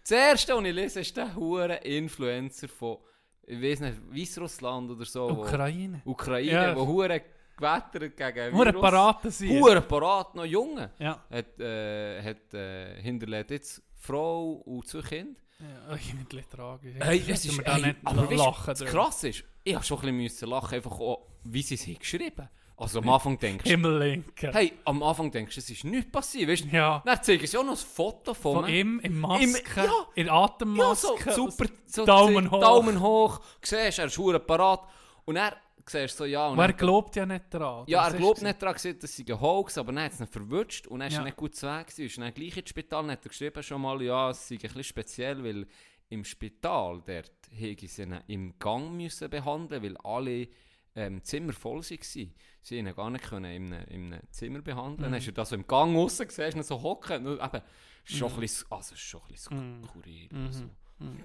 Das 0.02 0.10
erste, 0.10 0.54
was 0.56 0.64
ich 0.64 0.74
lese, 0.74 1.00
ist 1.00 1.16
der 1.16 1.34
hure 1.34 1.74
Influencer 1.76 2.68
von, 2.68 2.98
ich 3.46 3.60
weiß 3.62 3.80
nicht, 3.80 3.98
Weißrussland 4.10 4.90
oder 4.90 5.04
so. 5.04 5.28
wo- 5.36 5.42
Ukraine. 5.42 6.00
Ukraine, 6.04 6.50
Ja. 6.50 6.76
wo 6.76 6.86
hure 6.86 7.22
gewettert 7.56 8.16
gegen 8.16 8.56
Virus. 8.56 8.80
Paraten 8.80 9.30
sein. 9.30 9.48
Hure 9.50 9.80
parat, 9.82 10.34
noch 10.34 10.44
Junge. 10.44 10.90
Ja. 10.98 11.22
Hat, 11.30 11.58
äh, 11.60 12.22
hat 12.22 12.54
äh, 12.54 13.02
hinterlässt 13.02 13.50
jetzt 13.50 13.82
Frau 13.96 14.52
und 14.64 14.86
zwei 14.86 15.00
Kinder. 15.02 15.40
ja. 15.60 15.96
Irgendwie 15.96 16.42
tragisch. 16.48 16.94
Hey, 17.00 17.22
es 17.28 17.44
ist, 17.44 17.56
nicht 17.58 17.66
aber 18.04 18.30
weißt, 18.30 18.36
lachen. 18.38 18.64
das 18.78 18.84
krass 18.84 19.24
ist, 19.24 19.42
ich 19.68 19.74
habe 19.74 19.84
schon 19.84 20.00
ein 20.00 20.18
bisschen 20.18 20.48
lachen, 20.50 20.74
einfach 20.74 20.92
auch, 21.00 21.26
wie 21.44 21.62
sie 21.62 21.74
es 21.74 21.98
geschrieben 21.98 22.48
Also 22.76 23.00
am 23.00 23.08
Anfang 23.08 23.38
denkst 23.38 23.64
du, 23.64 23.70
Himmellinken. 23.70 24.52
hey, 24.52 24.72
am 24.84 25.02
Anfang 25.02 25.30
denkst 25.30 25.54
du, 25.54 25.60
es 25.60 25.70
ist 25.70 25.84
nichts 25.84 26.10
passiert, 26.12 26.48
weißt 26.50 26.64
du? 26.64 26.68
Ja. 26.76 27.02
Dann 27.04 27.22
zeigen 27.22 27.46
sie 27.46 27.56
auch 27.58 27.64
noch 27.64 27.72
ein 27.72 27.76
Foto 27.76 28.34
von, 28.34 28.54
Von 28.62 28.68
ihm 28.68 29.00
in 29.00 29.18
Maske, 29.18 29.80
ja. 29.84 29.92
in 30.14 30.26
Ja, 30.26 30.32
Atemmaske. 30.44 31.32
so 31.32 31.50
super. 31.50 31.66
So 31.86 32.04
Daumen 32.04 32.50
hoch. 32.50 32.60
Daumen 32.60 33.00
hoch. 33.00 33.40
Siehst, 33.62 33.98
er 33.98 34.06
ist 34.06 34.18
hure 34.18 34.38
parat. 34.40 34.82
Und 35.24 35.36
er 35.36 35.56
siehst 35.86 36.14
du 36.14 36.18
so, 36.18 36.24
ja. 36.26 36.48
Und 36.48 36.58
er 36.58 36.66
er, 36.66 36.72
glaubt 36.74 37.16
ja 37.16 37.24
nicht 37.26 37.44
daran. 37.50 37.84
ja, 37.88 38.04
Das 38.04 38.12
er 38.12 38.18
glaubt 38.18 38.42
nicht 38.42 38.62
daran, 38.62 38.74
dass 39.00 39.16
sie 39.16 39.24
ein 39.28 39.40
Hoax 39.40 39.78
aber 39.78 39.92
dann 39.92 40.04
hat 40.04 40.12
es 40.12 40.20
ihn 40.20 40.26
verwutscht 40.26 40.86
und 40.86 41.00
er 41.00 41.08
ist 41.08 41.14
Ja. 41.14 41.22
nicht 41.24 41.36
gut 41.36 41.54
zu 41.56 41.66
Weg 41.66 41.86
gewesen. 41.88 42.06
Ist 42.06 42.18
dann 42.18 42.32
gleich 42.34 42.56
ins 42.56 42.70
Spital 42.70 43.04
und 43.04 43.10
hat 43.10 43.24
er 43.24 43.28
geschrieben 43.28 43.62
schon 43.62 43.80
mal, 43.82 44.00
ja, 44.02 44.30
es 44.30 44.46
sei 44.48 44.54
ein 44.56 44.60
bisschen 44.60 44.84
speziell, 44.84 45.42
weil 45.42 45.66
im 46.10 46.24
Spital 46.24 47.02
dort 47.06 47.32
hätte 47.50 47.86
sie 47.88 48.02
ihn 48.02 48.18
im 48.26 48.58
Gang 48.58 48.92
müssen 48.96 49.28
behandeln, 49.30 49.82
weil 49.82 49.96
alle 49.98 50.48
ähm, 50.94 51.22
Zimmer 51.22 51.52
voll 51.52 51.78
waren. 51.82 52.34
Sie 52.62 52.76
ihn 52.78 52.94
gar 52.94 53.10
nicht 53.10 53.24
können 53.24 53.44
in 53.52 53.72
einem, 53.72 53.86
in 53.88 54.12
einem 54.12 54.22
Zimmer 54.30 54.60
behandeln. 54.62 54.98
Mhm. 54.98 55.02
Dann 55.02 55.14
hast 55.14 55.26
du 55.26 55.32
da 55.32 55.44
so 55.44 55.54
im 55.54 55.66
Gang 55.66 55.96
raus 55.96 56.18
gesehen, 56.18 56.62
so 56.62 56.82
hocken. 56.82 57.26
Eben, 57.26 57.62
schon 58.04 58.32
ein 58.32 58.40
bisschen, 58.40 58.66
also 58.70 58.96
schon 58.96 59.20
ein 59.22 59.28
bisschen 59.28 59.78
Mhm. 59.80 59.84
skurril. 59.84 60.28
Mhm. 60.32 60.52
So 60.52 60.64
Mhm. 61.00 61.24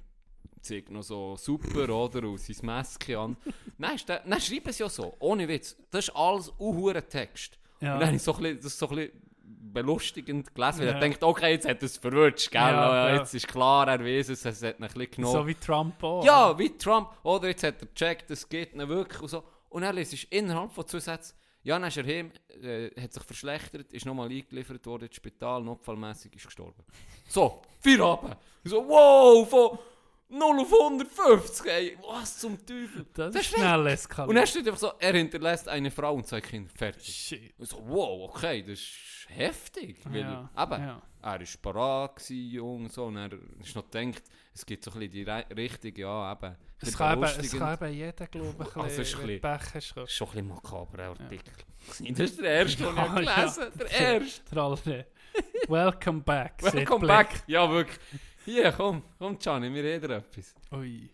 zeigt 0.61 0.91
noch 0.91 1.01
so 1.03 1.35
super, 1.35 1.89
oder? 1.89 2.27
Und 2.29 2.39
sein 2.39 2.55
Maske 2.65 3.17
an. 3.17 3.35
Nein, 3.77 3.97
nein, 4.25 4.39
schreiben 4.41 4.71
sie 4.71 4.83
ja 4.83 4.89
so, 4.89 5.15
ohne 5.19 5.47
Witz. 5.47 5.75
Das 5.89 6.07
ist 6.07 6.15
alles 6.15 6.51
ein 6.59 7.09
Text. 7.09 7.57
Ja. 7.81 7.95
Und 7.95 7.99
dann 7.99 8.07
habe 8.07 8.15
ich 8.17 8.21
so 8.23 8.33
ein 8.35 8.41
bisschen, 8.43 8.61
das 8.61 8.77
so 8.79 8.87
ein 8.89 8.95
bisschen 8.95 9.21
belustigend 9.43 10.53
gelesen, 10.53 10.79
weil 10.81 10.87
Ja. 10.87 10.93
er 10.93 10.99
denkt, 10.99 11.23
okay, 11.23 11.51
jetzt 11.51 11.67
hat 11.67 11.77
er 11.81 11.85
es 11.85 11.97
verwutscht, 11.97 12.51
gell? 12.51 12.61
Ja, 12.61 13.09
ja. 13.09 13.15
Jetzt 13.17 13.33
ist 13.33 13.47
klar, 13.47 13.87
er 13.87 13.99
weiß 14.03 14.29
es, 14.29 14.45
es 14.45 14.63
hat 14.63 14.79
ihn 14.79 14.83
ein 14.83 14.89
bisschen 14.93 15.11
genommen. 15.11 15.33
So 15.33 15.47
wie 15.47 15.55
Trump 15.55 16.03
auch. 16.03 16.23
ja, 16.23 16.57
wie 16.57 16.77
Trump. 16.77 17.09
Oder 17.23 17.47
jetzt 17.49 17.63
hat 17.63 17.81
er 17.81 17.87
gecheckt, 17.87 18.29
es 18.31 18.47
geht 18.47 18.75
nicht 18.75 18.87
wirklich 18.87 19.21
und 19.21 19.27
so. 19.29 19.43
Und 19.69 19.83
er 19.83 19.91
liest 19.93 20.25
innerhalb 20.25 20.71
von 20.71 20.87
zwei 20.87 20.99
Sätzen, 20.99 21.35
ja, 21.63 21.79
dann 21.79 21.87
ist 21.87 21.97
er 21.97 22.05
heim, 22.05 22.31
äh, 22.61 22.89
hat 23.01 23.13
sich 23.13 23.23
verschlechtert, 23.23 23.91
ist 23.93 24.05
nochmal 24.05 24.29
eingeliefert 24.29 24.85
worden 24.85 25.05
ins 25.07 25.15
Spital, 25.15 25.61
notfallmäßig 25.63 26.35
ist 26.35 26.45
gestorben. 26.45 26.83
So, 27.27 27.61
vier 27.79 28.01
Abend. 28.01 28.35
Ich 28.63 28.69
So, 28.71 28.87
wow, 28.87 29.49
von 29.49 29.79
0 30.33 30.59
auf 30.61 30.73
150, 30.73 31.65
ey, 31.67 31.97
was 32.01 32.39
zum 32.39 32.57
Teufel. 32.65 33.05
Das, 33.13 33.35
ist 33.35 33.45
schnell 33.55 33.87
eskaliert. 33.87 34.29
Und 34.29 34.37
er 34.37 34.47
steht 34.47 34.65
einfach 34.67 34.79
so, 34.79 34.91
er 34.99 35.13
hinterlässt 35.13 35.67
eine 35.69 35.91
Frau 35.91 36.15
und 36.15 36.25
zwei 36.27 36.41
Kinder, 36.41 36.71
fertig. 36.75 37.05
Shit. 37.05 37.53
Ich 37.57 37.69
so, 37.69 37.77
wow, 37.87 38.29
okay, 38.29 38.61
das 38.63 38.79
ist 38.79 39.27
heftig. 39.29 39.97
Weil, 40.05 40.21
Ja, 40.21 40.49
eben, 40.57 40.81
ja. 40.83 41.01
er 41.21 41.39
war 41.39 41.47
parat, 41.61 42.29
jung, 42.29 42.89
so, 42.89 43.05
und 43.05 43.17
er 43.17 43.29
ist 43.61 43.75
noch 43.75 43.89
gedacht, 43.89 44.23
es 44.53 44.65
gibt 44.65 44.83
so 44.83 44.91
ein 44.91 44.99
bisschen 44.99 45.11
die 45.11 45.23
Re 45.23 45.45
Richtung, 45.55 45.95
ja, 45.95 46.31
eben. 46.33 46.55
Es 46.79 46.97
kann, 46.97 47.17
eben, 47.17 47.23
es 47.39 47.51
kann 47.57 47.73
eben 47.75 47.93
jeder, 47.93 48.27
glaube 48.27 48.65
ich, 48.67 48.75
Also, 48.75 49.01
ist 49.01 49.15
ein 49.15 49.27
bisschen 49.27 49.51
hast. 49.51 49.93
gehabt. 49.95 50.11
Schon 50.11 50.27
ein 50.27 50.31
bisschen 50.31 50.47
makaber 50.47 51.03
Artikel. 51.03 51.53
Das 51.87 51.99
ist 51.99 52.39
der 52.39 52.49
erste, 52.49 52.83
den 52.83 52.91
ich 52.91 52.95
Ja, 52.95 53.09
habe 53.09 53.23
ja. 53.23 53.35
gelesen 53.35 53.63
Der 53.77 53.91
erste. 53.91 55.05
Welcome 55.67 56.21
back. 56.21 56.61
Welcome 56.61 57.07
back. 57.07 57.43
Ja, 57.47 57.69
wirklich. 57.69 57.99
Hier, 58.45 58.71
komm, 58.73 59.01
komm, 59.19 59.37
Gianni, 59.39 59.73
wir 59.73 59.83
reden 59.83 60.11
etwas. 60.11 60.53
Ui. 60.73 61.09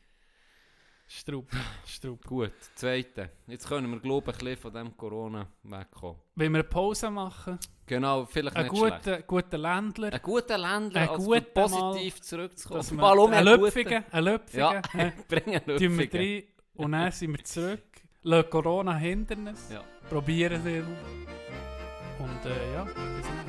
Strupp. 1.08 1.50
Strupp. 1.88 2.24
Gut, 2.26 2.52
zweite. 2.76 3.32
Jetzt 3.48 3.68
können 3.68 3.90
wir, 3.92 4.00
glaube 4.00 4.30
ich, 4.32 4.38
ein 4.38 4.46
bisschen 4.46 4.62
von 4.62 4.74
dem 4.74 4.96
Corona 4.98 5.48
wegkommen. 5.64 6.18
Wenn 6.36 6.52
wir 6.52 6.60
eine 6.60 6.64
Pause 6.64 7.10
machen, 7.10 7.58
Genau, 7.88 8.26
vielleicht 8.28 8.56
ein 8.56 8.68
nicht 8.68 8.78
schlecht. 8.78 8.98
guter, 9.04 9.22
guter 9.24 9.58
Ländler, 9.58 10.14
Ein 10.14 10.22
guter 10.22 10.58
Ländler, 10.60 11.02
Ein 11.02 11.10
als 11.10 11.26
guter 11.26 11.42
positiv 11.42 12.22
zurückzukommen. 12.22 12.80
dass 12.82 12.96
Ballon 12.96 13.34
ein 13.34 13.48
einen 13.48 13.60
Löpfigen, 13.60 14.04
ein 14.12 14.24
Löpfigen, 14.24 14.60
Ja, 14.60 14.82
hä, 14.92 15.12
bringen 15.28 15.66
tun 15.66 15.80
wir 15.80 15.88
Löpfigen. 15.90 16.20
rein 16.22 16.44
und 16.76 16.92
dann 16.92 17.12
sind 17.12 17.32
wir 17.36 17.44
zurück. 17.44 17.84
Lassen 18.22 18.50
Corona 18.52 18.96
Hindernis, 18.96 19.70
Ja. 19.72 19.84
probieren 20.08 20.64
wir. 20.64 20.84
Und 22.20 22.46
äh, 22.46 22.74
ja, 22.74 22.84
bis 22.84 22.94
dann. 22.94 23.49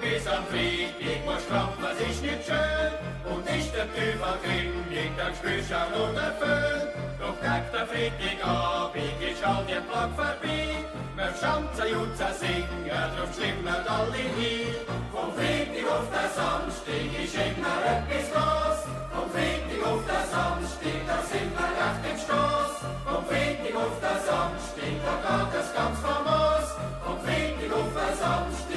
Bis 0.00 0.26
am 0.26 0.44
Freitag 0.50 1.24
muss 1.24 1.42
strampfen, 1.42 1.86
es 1.92 2.00
ist 2.08 2.22
nicht 2.22 2.44
schön. 2.46 2.92
Und 3.30 3.44
ist 3.48 3.74
der 3.74 3.88
Teufel 3.94 4.34
grimmig, 4.42 5.10
dann 5.18 5.34
spürst 5.34 5.70
du 5.70 5.76
auch 5.76 5.90
noch 5.90 6.12
den 6.14 6.32
Föhn. 6.40 6.80
Doch 7.20 7.36
gegen 7.40 7.68
den 7.74 7.86
Freitagabend 7.90 9.18
ist 9.20 9.44
all 9.44 9.64
die 9.66 9.80
Plag 9.88 10.10
vorbei. 10.16 10.88
Wir 11.18 11.34
schanzen 11.34 11.96
und 11.98 12.14
singen, 12.16 13.08
drum 13.14 13.30
stimmen 13.34 13.82
alle 13.86 14.22
hin. 14.38 14.74
Vom 15.12 15.32
Freitag 15.34 15.86
auf 15.90 16.06
den 16.14 16.28
Samstag 16.38 17.10
ist 17.18 17.34
immer 17.34 17.78
etwas 17.90 18.28
los. 18.38 18.78
Vom 19.12 19.28
Freitag 19.34 19.82
auf 19.82 20.02
den 20.06 20.24
Samstag, 20.30 20.98
da 21.10 21.18
sind 21.26 21.50
wir 21.58 21.70
recht 21.74 22.04
im 22.06 22.18
Stoss. 22.22 22.72
Vom 23.02 23.22
Freitag 23.26 23.74
auf 23.74 23.96
den 23.98 24.18
Samstag, 24.30 24.94
da 25.04 25.14
geht 25.50 25.58
es 25.58 25.68
ganz 25.74 25.96
famos. 25.98 26.66
Vom 27.02 27.18
Freitag 27.26 27.70
auf 27.74 27.90
den 27.98 28.14
Samstag 28.14 28.67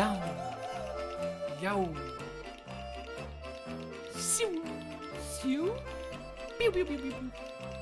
Ja. 0.00 0.16
Ja. 1.60 1.74
Siu. 4.14 4.48
Siu. 5.42 5.64
Piu, 6.58 6.72
piu, 6.72 6.84
piu, 6.86 6.98
piu, 6.98 7.12
piu. 7.12 7.30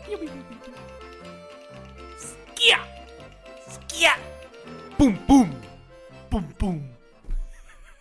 Piu, 0.04 0.18
piu, 0.18 0.28
piu, 0.34 0.42
piu, 0.48 0.58
piu. 0.64 0.74
Skia. 2.26 2.78
Skia. 3.74 4.12
Bum, 4.98 5.14
bum! 5.28 5.48
Bum, 6.30 6.44
bum. 6.58 6.78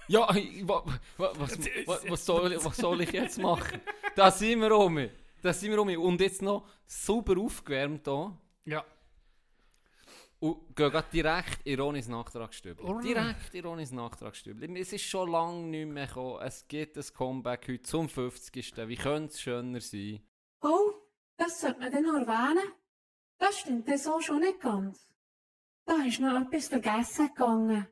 Ja, 0.07 0.27
ich- 0.35 0.67
wa, 0.67 0.81
wa, 1.17 1.31
was, 1.37 1.51
wa, 1.85 1.97
was, 2.09 2.25
soll, 2.25 2.57
was 2.65 2.75
soll 2.77 3.01
ich 3.01 3.11
jetzt 3.11 3.37
machen? 3.39 3.79
Da 4.15 4.31
sind 4.31 4.61
wir 4.61 4.71
um. 4.75 4.97
Da 5.43 5.53
sind 5.53 5.71
wir 5.71 5.79
um. 5.79 5.89
Und 5.89 6.21
jetzt 6.21 6.41
noch 6.41 6.65
super 6.87 7.37
aufgewärmt 7.39 8.07
hier. 8.07 8.33
Ja. 8.65 8.83
Und 10.39 10.75
gehen 10.75 11.03
direkt 11.11 11.65
in 11.65 11.79
Ronis 11.79 12.07
Nachtragsstübli. 12.07 12.85
Alright. 12.85 13.05
Direkt 13.05 13.55
in 13.55 13.65
Ronis 13.65 13.91
Nachtragsstübli. 13.91 14.79
Es 14.79 14.93
ist 14.93 15.05
schon 15.05 15.31
lange 15.31 15.63
nicht 15.63 15.87
mehr 15.87 16.05
gekommen. 16.05 16.41
Es 16.41 16.67
gibt 16.67 16.95
ein 16.95 17.05
Comeback 17.15 17.67
heute 17.67 17.81
zum 17.81 18.07
50. 18.07 18.77
Wie 18.87 18.95
könnte 18.95 19.33
es 19.33 19.41
schöner 19.41 19.81
sein? 19.81 20.21
Oh, 20.61 20.93
das 21.37 21.61
sollte 21.61 21.79
man 21.79 21.91
dann 21.91 22.03
noch 22.03 22.27
erwähnen. 22.27 22.71
Das 23.39 23.59
stimmt 23.59 23.87
dann 23.87 23.97
so 23.97 24.19
schon 24.19 24.41
nicht 24.41 24.59
ganz. 24.59 25.07
Da 25.85 26.03
ist 26.05 26.19
noch 26.19 26.39
etwas 26.39 26.67
vergessen 26.67 27.27
gegangen. 27.29 27.87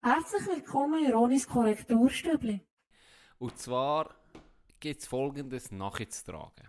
Herzlich 0.00 0.46
willkommen 0.46 1.04
in 1.04 1.12
Ronis 1.12 1.48
Korrekturstübli. 1.48 2.60
Und 3.38 3.58
zwar 3.58 4.14
gibt 4.78 5.00
es 5.00 5.08
folgendes 5.08 5.72
nachzutragen. 5.72 6.68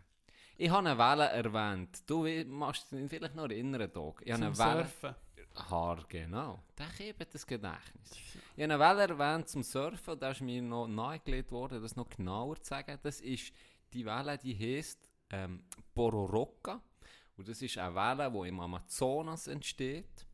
Ich 0.62 0.70
habe 0.70 0.90
eine 0.90 0.98
Welle 0.98 1.30
erwähnt. 1.30 2.04
Du 2.06 2.28
machst 2.48 2.92
dich 2.92 3.10
vielleicht 3.10 3.34
noch 3.34 3.46
erinnern, 3.46 3.90
Dog. 3.94 4.22
Ich 4.26 4.34
habe 4.34 4.46
eine 4.46 4.58
Welle. 4.58 4.84
Surfen. 4.84 5.16
Haar, 5.56 6.04
genau. 6.10 6.62
Der 6.78 6.88
hebt 6.98 7.34
das 7.34 7.48
Gedächtnis. 7.48 8.12
Ich 8.58 8.64
habe 8.64 8.74
eine 8.74 8.78
Welle 8.78 9.08
erwähnt 9.08 9.48
zum 9.48 9.64
Surfen, 9.64 10.20
da 10.20 10.32
ist 10.32 10.42
mir 10.42 10.62
noch 10.62 10.86
nahegelegt 10.86 11.54
worden, 11.54 11.82
das 11.82 11.96
noch 11.96 12.10
genauer 12.10 12.62
zu 12.62 12.72
sagen. 12.72 13.00
Das 13.02 13.22
ist 13.22 13.54
die 13.94 14.06
Welle, 14.06 14.38
die 14.38 14.54
heisst 14.54 15.10
ähm, 15.30 15.64
Pororoca. 15.94 16.82
Und 17.38 17.48
das 17.48 17.62
ist 17.62 17.78
eine 17.78 17.96
Welle, 17.96 18.30
die 18.30 18.50
im 18.50 18.60
Amazonas 18.60 19.48
entsteht. 19.48 20.28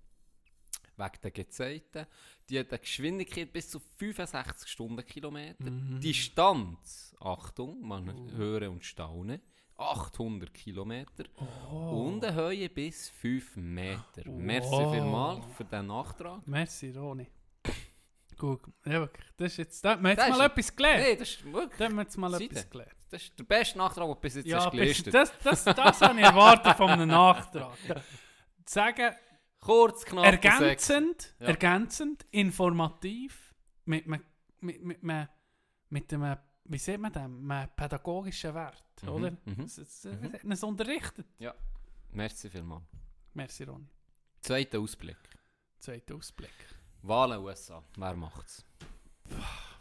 Wegen 0.98 1.22
der 1.22 1.32
Gezeiten. 1.32 2.08
Die 2.50 2.58
hat 2.58 2.72
eine 2.72 2.80
Geschwindigkeit 2.80 3.54
bis 3.54 3.70
zu 3.70 3.80
65 3.80 4.68
Stundenkilometer. 4.68 5.70
Distanz, 5.70 7.16
Achtung, 7.20 7.88
man 7.88 8.32
höre 8.32 8.72
und 8.72 8.84
staune, 8.84 9.40
800 9.78 10.54
Kilometer. 10.54 11.26
Und 11.70 12.24
eine 12.24 12.34
Höhe 12.34 12.70
bis 12.70 13.10
5 13.10 13.58
Meter. 13.58 14.24
Merci 14.26 14.70
Wow. 14.72 14.94
vielmals 14.94 15.46
für 15.56 15.66
den 15.66 15.88
Nachtrag. 15.88 16.42
Merci, 16.48 16.92
Roni. 16.92 17.28
Gut, 18.38 18.62
ja, 18.86 18.92
wirklich. 19.00 19.26
Das 19.38 19.52
ist 19.54 19.58
jetzt, 19.58 19.86
da 19.86 19.96
Das 19.96 20.30
mal 20.30 20.46
etwas 20.46 20.76
gelernt. 20.76 21.04
Hey, 21.04 21.18
das 21.18 21.30
ist 21.30 21.46
wirklich 21.54 21.78
Da 21.78 21.86
haben 21.86 21.96
wir 21.96 22.02
jetzt 22.04 22.18
mal 22.18 22.32
Seite. 22.32 22.44
etwas 22.46 22.70
gelernt. 22.70 22.96
das 23.10 23.22
ist 23.24 23.40
der 23.40 23.44
beste 23.46 23.78
Nachtrag, 23.78 24.06
den 24.06 24.14
du 24.14 24.20
bis 24.20 24.36
jetzt 24.36 24.46
Ja, 24.48 24.58
hast 24.66 24.72
gelistet. 24.72 25.14
das, 25.14 25.34
das, 25.40 25.64
das 25.64 26.02
habe 26.02 26.20
ich 26.20 26.26
erwartet 26.26 26.76
von 26.76 26.90
einem 26.90 27.08
Nachtrag. 27.10 27.78
Sagen, 28.66 29.16
Kurz, 29.62 30.06
knapp 30.06 30.26
ergänzend, 30.26 31.34
Ja. 31.40 31.48
ergänzend, 31.48 32.26
informativ, 32.30 33.56
mit, 33.86 34.06
mit, 34.06 34.22
mit, 34.60 34.84
mit, 34.84 35.02
mit, 35.04 35.28
mit 35.90 36.14
einem, 36.14 36.38
wie 36.66 36.78
sieht 36.78 37.00
man 37.00 37.12
das, 37.12 37.24
einem 37.24 37.70
pädagogischen 37.76 38.54
Wert, 38.54 38.84
Mhm, 39.04 39.10
oder? 39.10 39.32
mhm. 39.46 39.62
Es, 39.64 39.78
es, 39.78 40.06
es 40.06 40.22
hat 40.34 40.44
uns 40.44 40.64
unterrichtet. 40.64 41.26
Merci 42.12 42.50
vielmals. 42.50 42.84
Merci, 43.34 43.64
Ronny. 43.64 43.88
Zweiter 44.42 44.80
Ausblick. 44.80 45.18
Zweiter 45.80 46.16
Ausblick. 46.16 46.54
Wahlen 47.02 47.40
USA. 47.44 47.84
Wer 47.98 48.16
macht's? 48.16 48.64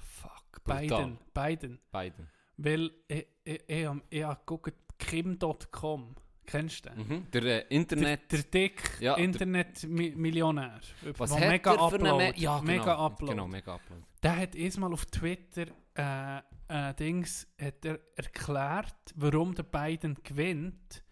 Fuck. 0.01 0.65
Brutal. 0.65 0.78
Biden. 0.89 1.19
Biden. 1.32 1.81
Biden. 1.93 2.31
Weil 2.56 2.90
ich, 3.09 3.27
ich, 3.44 3.69
ich, 3.69 3.86
hab- 3.86 4.02
ich 4.11 4.23
habe 4.23 4.40
geguckt, 4.40 4.74
Kim.com. 4.98 6.15
Kennst 6.47 6.85
du 6.85 6.91
den? 6.91 6.99
Mhm. 7.09 7.31
Der 7.33 7.43
äh, 7.43 7.75
Internet... 7.75 8.31
Der, 8.33 8.39
der 8.43 8.51
dick 8.51 8.83
Ja, 9.01 9.15
der- 9.15 9.25
Internet-Millionär. 9.25 10.81
was 11.16 11.31
der 11.31 11.41
hat 11.41 11.49
mega 11.49 11.73
er 11.73 11.89
für. 11.91 11.95
Upload. 11.97 12.16
Me 12.16 12.33
ja, 12.37 12.59
genau. 12.61 12.73
mega 12.73 13.07
Upload. 13.07 13.33
Genau, 13.33 13.49
mega 13.49 13.75
Upload. 13.75 14.03
Der 14.23 14.37
hat 14.37 14.55
erstmal 14.55 14.93
auf 14.93 15.07
Twitter 15.07 15.66
äh, 15.97 16.39
äh, 16.69 16.95
Dings, 16.95 17.47
hat 17.61 17.85
er 17.85 17.99
erklärt, 18.16 18.95
warum 19.15 19.55
der 19.55 19.62
Biden 19.65 20.16
gewinnt. 20.23 21.03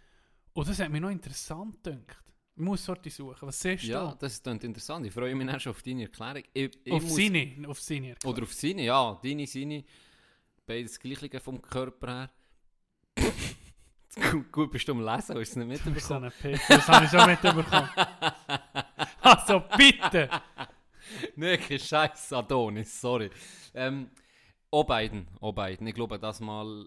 Und 0.55 0.69
das 0.69 0.79
hat 0.81 0.91
mich 0.91 1.01
noch 1.01 1.11
interessant 1.11 1.83
gedacht. 1.83 2.19
Ich 2.55 2.63
muss 2.63 2.85
Sorte 2.85 3.09
suchen. 3.09 3.49
Was 3.49 3.59
siehst 3.61 3.85
Ja, 3.85 4.11
du? 4.11 4.17
das 4.19 4.43
klingt 4.43 4.63
interessant. 4.65 5.07
Ich 5.07 5.13
freue 5.15 5.35
mich 5.35 5.47
dann 5.47 5.59
schon 5.59 5.71
auf 5.71 5.83
deine 5.83 6.03
Erklärung. 6.03 6.43
Ich, 6.53 6.71
ich 6.85 6.93
Auf 6.93 7.03
muss- 7.03 7.17
seine, 7.17 7.57
auf 7.67 7.81
seine 7.81 8.11
Erklärung. 8.11 8.35
Oder 8.37 8.43
auf 8.45 8.53
seine, 8.53 8.83
ja. 8.85 9.19
Deine, 9.25 9.47
seine. 9.47 9.85
Beides 10.67 11.01
Gleiche 11.01 11.41
vom 11.41 11.61
Körper 11.63 12.31
her. 13.17 13.33
Gut, 14.15 14.53
gut 14.53 14.71
bist 14.71 14.89
du 14.89 14.93
am 14.93 15.01
Lesen, 15.01 15.11
hast 15.13 15.29
du 15.31 15.41
es 15.41 15.57
nicht 15.57 15.83
so 15.83 15.91
mitbekommen? 15.91 16.33
Pick. 16.41 16.61
Das 16.69 16.89
habe 16.89 17.05
ich 17.05 17.11
schon 17.11 17.27
mitbekommen. 17.27 17.89
also 19.21 19.63
bitte! 19.77 20.29
Nee, 21.37 21.59
kein 21.59 21.79
Scheiß, 21.79 22.33
Adonis, 22.33 23.01
sorry. 23.01 23.31
Ähm, 23.75 24.11
auch 24.71 24.85
beiden, 24.85 25.29
auch 25.41 25.53
beiden. 25.53 25.87
Ich 25.87 25.95
glaube, 25.95 26.19
das 26.19 26.41
mal 26.41 26.87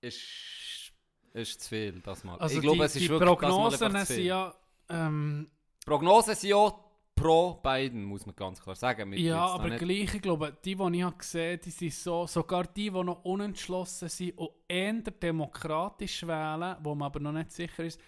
ist, 0.00 0.92
ist 1.32 1.62
zu 1.62 1.68
viel. 1.68 2.00
Das 2.00 2.24
mal. 2.24 2.38
Also 2.38 2.56
ich 2.56 2.62
glaube, 2.62 2.78
die, 2.78 2.84
es 2.84 2.96
ist 2.96 3.02
die 3.02 3.08
wirklich 3.08 3.28
Prognosen 3.28 3.80
das 3.80 3.92
mal 3.92 4.06
sind 4.06 4.24
ja... 4.24 4.54
Ähm, 4.88 5.50
Prognosen 5.84 6.34
sind 6.34 6.50
ja 6.50 6.72
pro 7.20 7.54
beiden, 7.54 8.04
muss 8.04 8.26
man 8.26 8.34
ganz 8.36 8.60
klar 8.60 8.74
sagen. 8.76 9.10
Wir 9.12 9.18
Ja, 9.18 9.46
aber 9.46 9.70
gleich, 9.70 10.14
ich 10.14 10.22
glaube, 10.22 10.56
die, 10.64 10.74
die 10.74 10.96
ich 10.96 11.02
habe 11.02 11.16
gesehen 11.16 11.60
die 11.64 11.70
sind 11.70 11.92
so, 11.92 12.26
sogar 12.26 12.64
die, 12.64 12.90
die 12.90 13.04
noch 13.04 13.24
unentschlossen 13.24 14.08
sind 14.08 14.38
und 14.38 14.50
eher 14.68 14.92
demokratisch 14.94 16.26
wählen, 16.26 16.76
wo 16.82 16.94
man 16.94 17.06
aber 17.06 17.20
noch 17.20 17.32
nicht 17.32 17.52
sicher 17.52 17.84
ist, 17.84 18.00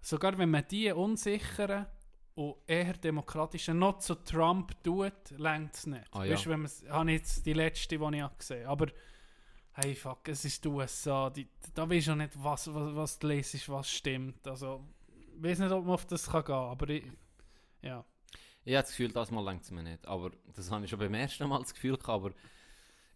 sogar 0.00 0.36
wenn 0.38 0.50
man 0.50 0.64
die 0.68 0.90
unsicheren 0.92 1.86
und 2.34 2.56
eher 2.66 2.94
demokratischen 2.94 3.78
noch 3.78 3.98
zu 3.98 4.14
Trump 4.16 4.72
tut, 4.82 5.12
längt 5.36 5.74
es 5.74 5.86
nicht. 5.86 6.04
Ah, 6.12 6.24
ja. 6.24 6.32
Weißt 6.32 6.46
du, 6.46 6.50
wenn 6.50 6.60
man's- 6.60 6.84
habe 6.88 7.10
ich 7.10 7.18
jetzt 7.18 7.44
die 7.46 7.52
letzte, 7.52 7.98
die 7.98 8.16
ich 8.16 8.22
habe 8.22 8.34
gesehen 8.38 8.66
aber 8.66 8.86
hey, 9.74 9.94
fuck, 9.94 10.28
es 10.28 10.44
ist 10.44 10.64
die 10.64 10.68
USA, 10.68 11.30
die, 11.30 11.48
da 11.74 11.88
weiß 11.88 12.02
ich 12.04 12.10
auch 12.10 12.14
nicht, 12.14 12.32
was, 12.42 12.72
was, 12.74 12.94
was 12.94 13.18
du 13.18 13.26
lesest, 13.28 13.68
was 13.70 13.90
stimmt. 13.90 14.46
Also, 14.46 14.84
ich 15.34 15.42
weiß 15.42 15.60
nicht, 15.60 15.72
ob 15.72 15.84
man 15.84 15.94
auf 15.94 16.06
das 16.06 16.28
kann 16.30 16.44
gehen 16.44 16.54
aber 16.54 16.88
ich, 16.90 17.04
ja. 17.80 18.04
Ich 18.64 18.74
habe 18.74 18.82
das 18.82 18.90
Gefühl, 18.90 19.12
das 19.12 19.30
mal 19.30 19.44
längt 19.44 19.62
es 19.62 19.70
mir 19.70 19.82
nicht. 19.82 20.06
Aber 20.06 20.30
das 20.54 20.70
habe 20.70 20.84
ich 20.84 20.90
schon 20.90 20.98
beim 20.98 21.14
ersten 21.14 21.48
Mal 21.48 21.58
das 21.60 21.74
Gefühl 21.74 21.96
gehabt. 21.96 22.08
Aber 22.08 22.32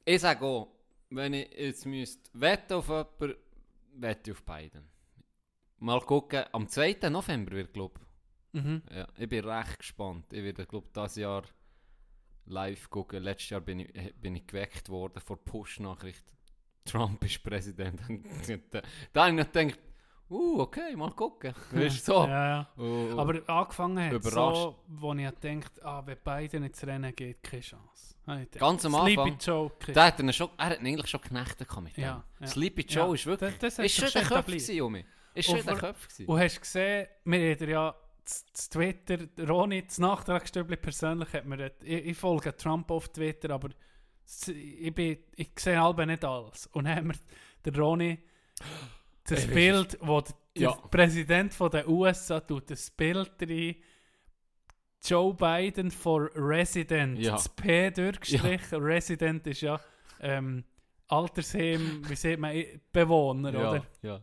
ich 0.05 0.21
sage 0.21 0.45
auch, 0.45 0.69
wenn 1.11 1.35
ich 1.35 1.51
jetzt 1.57 1.87
müsste 1.87 2.29
wetten 2.35 2.73
auf 2.75 2.89
jemanden, 2.89 3.35
wette 3.95 4.33
auf 4.33 4.43
beiden. 4.43 4.89
Mal 5.79 6.01
gucken, 6.01 6.45
am 6.53 6.69
2. 6.69 7.09
November 7.11 7.53
wird, 7.53 7.73
glaube 7.73 8.01
Mhm. 8.53 8.83
ich. 8.89 8.97
Ja, 8.97 9.07
ich 9.19 9.29
bin 9.29 9.45
recht 9.45 9.79
gespannt. 9.79 10.33
Ich 10.33 10.43
werde, 10.43 10.65
glaube 10.67 10.87
ich, 10.87 10.93
dieses 10.95 11.17
Jahr 11.17 11.45
live 12.47 12.89
gucken. 12.89 13.23
Letztes 13.23 13.51
Jahr 13.51 13.61
bin 13.61 13.81
ich, 13.81 14.15
bin 14.17 14.35
ich 14.37 14.47
geweckt 14.47 14.89
worden 14.89 15.21
vor 15.21 15.37
Push-Nachricht. 15.45 16.25
Trump 16.85 17.23
ist 17.25 17.43
Präsident. 17.43 18.01
da, 18.71 18.81
da 19.13 19.27
habe 19.27 19.39
ich 19.41 19.45
noch 19.47 19.53
gedacht, 19.53 19.79
uh, 20.31 20.61
okay, 20.61 20.95
mal 20.97 21.11
gucken. 21.13 21.55
Weißt 21.73 21.99
du, 22.09 22.13
so. 22.13 22.25
Ja, 22.27 22.49
ja. 22.49 22.71
Und- 22.83 23.19
Aber 23.19 23.41
angefangen 23.49 24.05
hat 24.05 24.13
Überrascht. 24.13 24.57
so, 24.63 24.79
wo 24.89 25.13
ich 25.15 25.41
gedacht 25.41 25.83
ah, 25.85 26.03
wenn 26.07 26.19
beide 26.25 26.57
ins 26.59 26.87
Rennen 26.87 27.15
geht, 27.15 27.43
keine 27.43 27.63
Chance. 27.63 28.15
Gedacht, 28.27 28.53
Ganz 28.59 28.85
am 28.85 28.93
Sleepy 28.95 29.21
Anfang. 29.21 29.39
Joe, 29.39 29.71
keine 29.79 29.93
Da 29.95 30.07
hat 30.07 30.21
er, 30.21 30.33
schon, 30.33 30.51
er 30.59 30.67
hat 30.67 30.81
ihn 30.81 30.87
eigentlich 30.87 31.07
schon 31.11 31.21
geknechtet 31.21 31.81
mit 31.81 31.97
dem. 31.97 32.03
Ja, 32.05 32.25
ja. 32.41 32.47
Sleepy 32.47 32.83
Joe 32.83 33.09
Ja, 33.09 33.15
ist 33.15 33.27
wirklich... 33.27 33.59
das- 33.59 33.77
das 33.77 33.85
ist 33.87 33.95
schon 33.97 34.09
der 34.13 34.23
etabliert. 34.23 34.47
gewesen, 34.47 34.75
Junge. 34.77 35.05
Ist 35.35 35.49
schon 35.51 35.65
der 35.65 35.77
Kopf 35.77 36.09
gewesen. 36.09 36.27
Und 36.27 36.41
hast 36.41 36.61
gesehen, 36.61 37.07
wir 37.25 37.55
haben 37.55 37.69
ja 37.69 37.95
z 38.25 38.71
Twitter, 38.73 39.19
Ronny, 39.47 39.87
das 39.87 39.99
Nachtragsstübli 39.99 40.77
persönlich 40.77 41.33
hat 41.33 41.45
mir, 41.45 41.57
das- 41.59 41.73
ich, 41.83 42.07
ich 42.07 42.17
folge 42.19 42.57
Trump 42.57 42.91
auf 42.91 43.09
Twitter, 43.11 43.51
aber 43.51 43.69
ich, 44.49 44.93
bin, 44.93 45.19
ich 45.37 45.51
sehe 45.57 45.81
halb 45.81 46.05
nicht 46.05 46.25
alles. 46.25 46.67
Und 46.73 46.87
dann 46.87 46.97
haben 46.97 47.09
wir 47.09 47.15
der 47.73 47.81
Ronny 47.81 48.19
das 49.29 49.47
Ey, 49.47 49.55
Bild, 49.55 49.99
wo 50.01 50.21
der, 50.21 50.35
der 50.57 50.63
Ja. 50.63 50.73
Präsident 50.73 51.53
von 51.55 51.71
der 51.71 51.89
USA 51.89 52.41
tut 52.41 52.71
das 52.71 52.91
Bild 52.91 53.33
rein, 53.41 53.77
Joe 55.05 55.35
Biden 55.35 55.91
for 55.91 56.31
Resident, 56.35 57.19
Ja. 57.19 57.33
das 57.33 57.49
P 57.49 57.91
durchgestrichen, 57.91 58.83
Resident 58.83 59.47
ist 59.47 59.61
ja 59.61 59.81
ähm, 60.21 60.65
Altersheim, 61.09 62.03
wie 62.09 62.17
sieht 62.17 62.39
man, 62.41 62.57
Bewohner, 62.93 63.53
ja, 63.53 63.71
oder? 63.71 63.87
ja. 64.03 64.21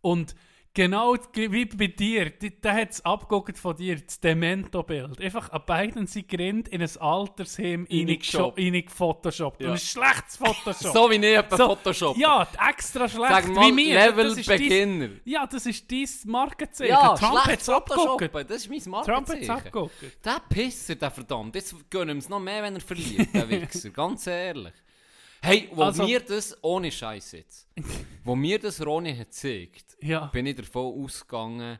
Und 0.00 0.34
genau 0.74 1.16
wie 1.32 1.64
bei 1.64 1.86
dir, 1.86 2.30
der 2.30 2.74
hat 2.74 2.90
es 2.90 3.04
abgeguckt 3.04 3.56
von 3.56 3.76
dir, 3.76 3.98
das 4.00 4.20
Demento-Bild. 4.20 5.20
Einfach 5.20 5.50
an 5.50 5.62
beiden 5.66 6.06
sie 6.06 6.26
grinnt 6.26 6.68
in 6.68 6.82
ein 6.82 6.96
Altersheim 6.98 7.86
reingefotoshoppt. 7.90 9.60
Ja. 9.62 9.68
Und 9.68 9.74
ein 9.74 9.78
schlechtes 9.78 10.36
Photoshop. 10.36 10.92
So 10.94 11.10
wie 11.10 11.16
ich 11.16 11.44
So, 11.50 11.66
Photoshop. 11.68 12.16
Ja, 12.16 12.46
extra 12.70 13.08
schlecht 13.08 13.30
Sag 13.30 13.48
mal, 13.48 13.68
wie 13.68 13.72
mir. 13.72 13.94
Level 13.94 14.26
ist 14.26 14.48
dein, 14.48 14.58
Beginner. 14.58 15.08
ja, 15.24 15.46
das 15.46 15.66
ist 15.66 15.90
dein 15.90 16.08
Markenzeichen. 16.26 16.90
Ja, 16.90 17.14
Trump 17.14 17.44
hat 17.44 17.60
es 17.60 17.68
abgeguckt. 17.68 18.34
Das 18.50 18.66
ist 18.66 18.70
mein 18.70 18.80
Trump 18.80 19.06
hat 19.06 19.38
es 19.40 19.46
Markenzeichen. 19.46 19.50
abgeguckt. 19.50 20.24
Der 20.24 20.40
Pisser, 20.48 20.94
der 20.96 21.10
verdammt. 21.10 21.54
Jetzt 21.54 21.74
gönnen 21.90 22.16
wir 22.16 22.20
es 22.20 22.28
noch 22.28 22.40
mehr, 22.40 22.62
wenn 22.62 22.74
er 22.74 22.80
verliert, 22.80 23.32
der 23.34 23.48
Wichser. 23.48 23.90
Ganz 23.90 24.26
ehrlich. 24.26 24.72
Hey, 25.44 25.68
wo 25.72 25.82
Also- 25.84 26.04
mir 26.04 26.20
das, 26.20 26.56
ohne 26.62 26.90
Scheiß 26.90 27.32
jetzt, 27.32 27.68
wo 28.24 28.34
mir 28.34 28.58
das 28.58 28.84
Ronny 28.84 29.14
hat 29.16 29.28
gezeigt, 29.28 29.96
Ja, 30.00 30.26
bin 30.26 30.46
ich 30.46 30.56
davon 30.56 31.02
ausgegangen, 31.04 31.78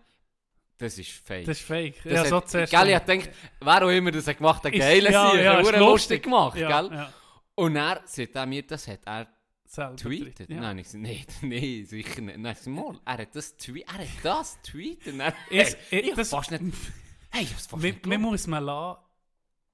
das 0.79 0.99
ist 0.99 1.11
fake. 1.11 1.47
das 1.47 1.59
ist 1.61 1.67
fake. 1.67 2.03
Das 2.05 2.13
ja, 2.13 2.21
hat, 2.21 2.29
so 2.29 2.41
zuerst 2.41 2.71
gell, 2.73 2.89
ich 2.91 2.99
gedacht, 3.07 3.31
wer 3.61 3.85
auch 3.85 3.89
immer 3.91 4.11
das 4.11 4.27
hat 4.27 4.37
gemacht 4.39 4.65
hat, 4.65 4.73
Ist- 4.73 4.81
geil 4.81 5.05
ja, 5.05 5.31
sein, 5.31 5.45
ja, 5.45 5.59
lustig, 5.61 5.79
lustig. 5.81 6.23
gemacht, 6.25 6.59
ja, 6.59 6.81
gell? 6.83 6.91
Ja, 6.97 7.13
Und 7.57 7.77
er 7.77 8.03
er 8.37 8.47
mir, 8.47 8.63
das 8.67 8.89
hat 8.89 9.01
er 9.07 9.29
selber 9.67 9.97
tweetet. 9.97 10.51
Ja. 10.51 10.61
Nein, 10.61 10.79
ich 10.79 10.89
sag, 10.89 11.01
nee, 11.01 11.25
nee, 11.43 11.83
sicher 11.85 12.21
nicht. 12.21 12.39
Nein, 12.39 12.57
ich 12.61 12.67
mal, 12.67 12.99
er 13.05 13.19
hat 13.19 13.35
das 13.35 13.57
tweet, 13.57 13.87
er 13.89 13.99
hat 13.99 14.09
das 14.23 14.61
tweetet. 14.63 15.19
Er, 15.19 15.33
hey, 15.49 15.77
ich- 15.91 16.09
ich 16.09 16.15
das- 16.15 16.31
fast 16.31 16.51
nicht, 16.51 16.63
hey, 17.31 17.45
ich 17.45 17.51
hab's 17.53 17.67
fast 17.67 17.83
Man, 17.83 17.93
nicht 17.93 18.07
man 18.07 18.21
muss 18.21 18.47
mal 18.47 18.59
lassen, 18.59 19.01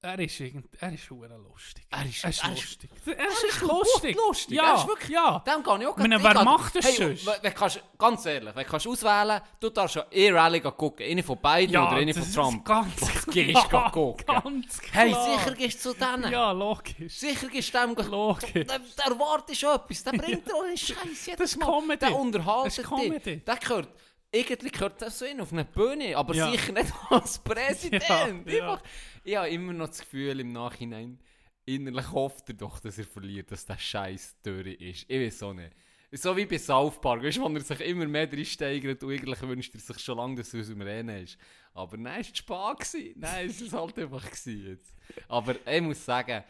er 0.02 0.18
ist, 0.18 0.40
irgend, 0.40 0.66
er 0.80 0.92
ist 0.94 1.10
hure 1.10 1.28
lustig. 1.28 1.84
Er 1.90 2.06
ist- 2.06 2.24
er 2.24 2.30
ist 2.30 2.42
er 2.44 2.52
ist- 2.52 2.60
lustig. 2.62 2.90
Er 3.06 3.28
ist, 3.28 3.44
ist 3.44 3.60
lustig. 3.60 4.16
lustig. 4.16 4.56
Ja, 4.56 4.70
Er 4.70 4.74
ist 4.76 4.86
wirklich- 4.88 5.10
ja. 5.10 5.38
Dem 5.40 5.62
kann 5.62 5.80
ich 5.82 5.86
auch 5.86 5.96
meine, 5.98 6.22
wer 6.22 6.42
macht 6.44 6.74
das 6.76 6.86
hey, 6.86 6.94
sonst? 7.16 7.26
wenn- 7.42 7.54
kannst, 7.54 7.82
Ganz 7.98 8.24
ehrlich, 8.24 8.54
wenn 8.56 8.66
kannst 8.66 8.86
du 8.86 8.92
auswählen, 8.92 9.40
du 9.60 9.68
darfst 9.68 9.96
ja 9.96 10.06
eh 10.10 10.30
Rallye 10.30 10.60
gucken. 10.60 11.04
Eine 11.06 11.22
von 11.22 11.38
beiden 11.38 11.74
Ja, 11.74 11.86
oder 11.88 11.96
eine 11.98 12.14
von 12.14 12.22
ist 12.22 12.34
Trump. 12.34 12.64
ganz 12.64 13.02
Was 13.02 13.26
gehst 13.26 13.66
du 13.70 13.78
gucken? 13.90 14.24
Ganz 14.26 14.80
Hey, 14.92 15.10
klar. 15.10 15.38
sicher 15.38 15.54
gehst 15.54 15.84
du 15.84 15.92
zu 15.92 15.96
denen. 15.98 16.32
Ja, 16.32 16.52
logisch. 16.52 17.18
Sicher 17.18 17.48
gehst 17.48 17.74
du 17.74 17.78
dem... 17.78 17.94
Logisch. 18.10 18.52
Der, 18.52 18.64
der 18.64 19.04
erwartet 19.04 19.56
schon 19.56 19.74
etwas. 19.74 20.02
Der 20.02 20.12
bringt 20.18 20.46
dir 20.48 20.54
auch 20.54 20.62
einen 20.64 20.76
Scheiß 20.78 21.26
jedes 21.26 21.36
Das 21.38 21.52
ist. 21.52 21.60
Comedy. 21.60 21.98
Der 21.98 22.16
unterhaltet 22.18 22.66
Das 22.66 22.78
ist 22.78 22.88
Comedy. 22.88 23.18
dich. 23.36 23.44
Der 23.44 23.56
gehört... 23.56 23.88
Irgendwie 24.32 24.70
gehört 24.70 25.02
das 25.02 25.18
so 25.18 25.24
in 25.24 25.40
auf 25.40 25.52
eine 25.52 25.64
Bühne, 25.64 26.16
aber 26.16 26.34
Ja. 26.34 26.50
sicher 26.50 26.72
nicht 26.72 26.92
als 27.10 27.38
Präsident. 27.38 28.48
Ja, 28.48 28.52
ja. 28.52 28.82
Ich 29.24 29.36
habe 29.36 29.48
immer 29.48 29.72
noch 29.72 29.88
das 29.88 30.00
Gefühl 30.00 30.38
im 30.40 30.52
Nachhinein, 30.52 31.18
innerlich 31.64 32.10
hofft 32.12 32.48
er 32.48 32.54
doch, 32.54 32.78
dass 32.80 32.98
er 32.98 33.04
verliert, 33.04 33.50
dass 33.50 33.66
der 33.66 33.78
Scheiß 33.78 34.36
durch 34.42 34.80
ist. 34.80 35.04
Ich 35.08 35.20
weiß 35.20 35.42
auch 35.42 35.52
nicht. 35.54 35.72
So 36.12 36.36
wie 36.36 36.44
bei 36.46 36.58
South 36.58 37.00
Park, 37.00 37.22
weißt 37.22 37.38
du, 37.38 37.42
wo 37.42 37.48
er 37.54 37.60
sich 37.60 37.80
immer 37.82 38.06
mehr 38.06 38.30
reinsteigert 38.32 39.02
und 39.02 39.12
eigentlich 39.12 39.40
wünscht 39.42 39.74
er 39.74 39.80
sich 39.80 39.98
schon 40.00 40.16
lange, 40.18 40.36
dass 40.36 40.52
er 40.54 40.60
aus 40.60 40.66
dem 40.68 40.82
Rennen 40.82 41.22
ist. 41.24 41.38
Aber 41.72 41.96
nein, 41.96 42.20
es 42.20 42.28
war 42.48 42.76
Spaß. 42.76 42.92
gewesen. 42.92 43.14
Nein, 43.20 43.46
es 43.48 43.72
war 43.72 43.80
halt 43.82 43.98
einfach 43.98 44.24
jetzt. 44.46 44.96
Aber 45.28 45.54
ich 45.66 45.80
muss 45.82 46.04
sagen, 46.04 46.42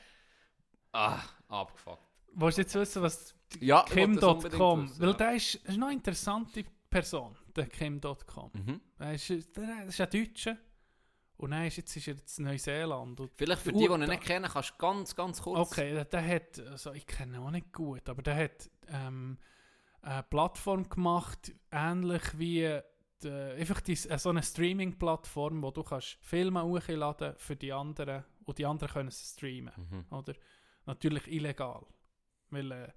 ah, 0.93 1.21
abgefuckt. 1.49 2.03
Willst 2.33 2.57
du 2.59 2.63
jetzt 2.63 2.75
wissen, 2.75 3.03
was 3.03 3.35
Ja, 3.61 3.85
Kim.com, 3.85 4.91
weil 4.99 5.15
der 5.15 5.35
ist, 5.35 5.57
ist 5.57 5.77
noch 5.77 5.89
eine 5.89 5.97
interessante 5.97 6.65
Person, 6.91 7.37
der 7.55 7.67
Kim.com. 7.67 8.51
Mhm. 8.53 8.81
Der 8.99 9.15
ist, 9.15 9.31
der 9.57 9.87
ist 9.87 10.01
ein 10.01 10.11
Deutscher 10.11 10.57
und 11.37 11.53
dann 11.53 11.65
ist, 11.67 11.77
jetzt 11.77 11.97
ist 11.97 12.09
er 12.09 12.15
in 12.39 12.45
Neuseeland. 12.45 13.21
Und 13.21 13.31
Vielleicht 13.37 13.63
für 13.63 13.73
die, 13.73 13.79
die 13.79 13.85
ihn 13.95 14.01
nicht 14.01 14.23
kennen, 14.23 14.51
kannst 14.51 14.71
du 14.73 14.75
ganz, 14.79 15.15
ganz 15.15 15.41
kurz... 15.41 15.59
Okay, 15.71 15.93
der, 15.93 16.05
der 16.05 16.27
hat, 16.27 16.59
also 16.67 16.93
ich 16.93 17.07
kenne 17.07 17.37
ihn 17.39 17.43
auch 17.43 17.51
nicht 17.51 17.73
gut, 17.73 18.09
aber 18.09 18.23
der 18.23 18.37
hat 18.37 18.71
ähm, 18.89 19.39
eine 20.03 20.23
Plattform 20.25 20.89
gemacht, 20.89 21.53
ähnlich 21.71 22.23
wie 22.39 22.81
die, 23.23 23.31
einfach 23.31 23.81
die, 23.81 23.93
äh, 23.93 24.19
so 24.19 24.31
eine 24.31 24.43
Streaming-Plattform, 24.43 25.63
wo 25.63 25.71
du 25.71 25.83
kannst 25.83 26.19
Filme 26.23 26.63
hochladen 26.65 27.35
für 27.39 27.57
die 27.57 27.73
anderen 27.73 28.25
und 28.45 28.59
die 28.59 28.67
anderen 28.67 28.93
können 28.93 29.11
sie 29.11 29.25
streamen, 29.25 29.73
Mhm. 29.77 30.05
oder? 30.11 30.35
Natürlich 30.87 31.27
illegal, 31.29 31.87
weil 32.51 32.73
äh, 32.73 32.89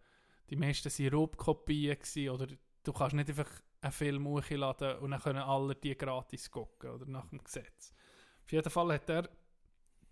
die 0.50 0.56
meisten 0.56 0.90
waren 0.90 1.14
Raubkopien 1.14 1.98
oder 2.30 2.48
du 2.84 2.94
kannst 2.94 3.16
nicht 3.16 3.30
einfach 3.30 3.50
einen 3.84 3.92
Film 3.92 4.26
hochladen 4.28 4.98
und 5.00 5.12
dann 5.12 5.22
können 5.22 5.44
alle 5.44 5.76
die 5.76 5.96
gratis 5.98 6.50
gucken, 6.50 6.90
oder 6.92 7.06
nach 7.06 7.28
dem 7.30 7.44
Gesetz. 7.44 7.94
Auf 8.44 8.52
jeden 8.52 8.70
Fall 8.70 8.94
hat 8.94 9.10
er 9.10 9.30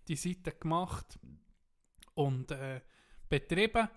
die 0.08 0.16
Seite 0.16 0.52
gemacht 0.52 1.18
und 2.14 2.50
äh, 2.50 2.80
betrieben, 3.28 3.88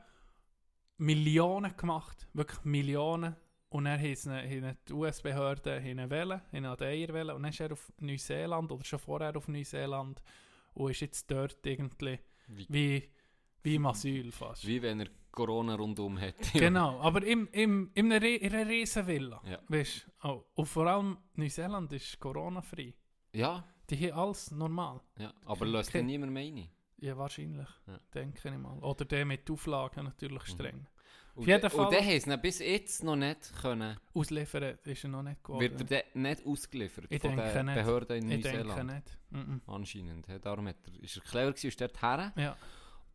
Millionen 0.97 1.75
gemacht, 1.75 2.27
wirklich 2.33 2.63
Millionen. 2.63 3.35
Und 3.69 3.87
ihn- 3.87 3.97
haben 3.97 4.77
die 4.87 4.93
US-Behörden 4.93 5.83
wählen, 6.09 6.41
haben 6.53 6.65
an 6.65 6.77
den 6.77 6.87
Eier 6.87 7.13
wählen. 7.13 7.31
Und 7.35 7.43
dann 7.43 7.51
ist 7.51 7.59
er 7.59 7.73
auf 7.73 7.91
Neuseeland 7.99 8.71
oder 8.71 8.85
schon 8.85 8.99
vorher 8.99 9.35
auf 9.35 9.47
Neuseeland 9.49 10.21
und 10.75 10.91
ist 10.91 11.01
jetzt 11.01 11.29
dort 11.29 11.65
irgendwie 11.65 12.19
Wie, 12.47 12.65
wie, 12.69 13.09
wie 13.63 13.75
im 13.75 13.85
Asyl 13.87 14.31
fast. 14.31 14.65
wie 14.65 14.81
wenn 14.81 15.01
er 15.01 15.07
Corona 15.35 15.75
rundum 15.75 16.17
hätte. 16.17 16.57
Genau, 16.57 16.99
aber 17.01 17.23
im, 17.23 17.47
im, 17.51 17.91
in 17.93 18.11
einer, 18.11 18.25
in 18.25 18.53
einer 18.53 18.67
Riesenvilla. 18.69 19.41
Ja. 19.45 19.59
Weißt? 19.67 20.07
Oh, 20.23 20.43
und 20.55 20.65
vor 20.65 20.87
allem 20.87 21.17
Neuseeland 21.35 21.91
ist 21.93 22.19
Corona-frei. 22.19 22.93
Ja, 23.33 23.63
Die 23.89 23.97
haben 24.11 24.17
alles 24.19 24.51
normal. 24.51 25.01
ja. 25.19 25.33
aber 25.45 25.65
löst 25.65 25.93
dann 25.93 26.05
niemand 26.05 26.31
mehr 26.31 26.43
rein. 26.45 26.69
Ja, 26.97 27.17
wahrscheinlich. 27.17 27.67
Ja. 27.87 27.99
Denke 28.13 28.39
ich 28.49 28.57
mal. 28.57 28.79
Oder 28.79 29.05
der 29.05 29.25
mit 29.25 29.49
Auflagen 29.51 30.05
natürlich 30.05 30.43
streng. 30.43 30.87
Und, 31.35 31.45
jeden 31.47 31.59
de- 31.59 31.69
Fall- 31.69 31.85
und 31.87 31.91
der 31.91 32.01
haben 32.01 32.31
es 32.31 32.41
bis 32.41 32.59
jetzt 32.59 33.03
noch 33.03 33.17
nicht 33.17 33.51
können, 33.61 33.99
Ausliefern 34.13 34.77
ist 34.85 35.03
er 35.03 35.09
noch 35.09 35.21
nicht 35.21 35.43
geworden. 35.43 35.77
wird 35.77 35.91
er 35.91 36.03
nicht 36.13 36.45
ausgeliefert 36.45 37.07
Ich 37.09 37.21
von 37.21 37.35
den. 37.35 37.65
Behörden 37.65 38.23
in 38.23 38.31
ich 38.31 38.41
denke 38.41 38.63
Neuseeland. 38.63 38.93
nicht. 38.95 39.17
Mhm. 39.31 39.61
Anscheinend. 39.67 40.25
he. 40.27 40.39
Darum 40.39 40.69
hat 40.69 40.77
er, 40.87 41.03
ist 41.03 41.17
er 41.17 41.23
clever 41.23 41.51
gewesen, 41.51 41.67
ist 41.67 41.81
dort 41.81 42.01
her. 42.01 42.31
Ja, 42.37 42.55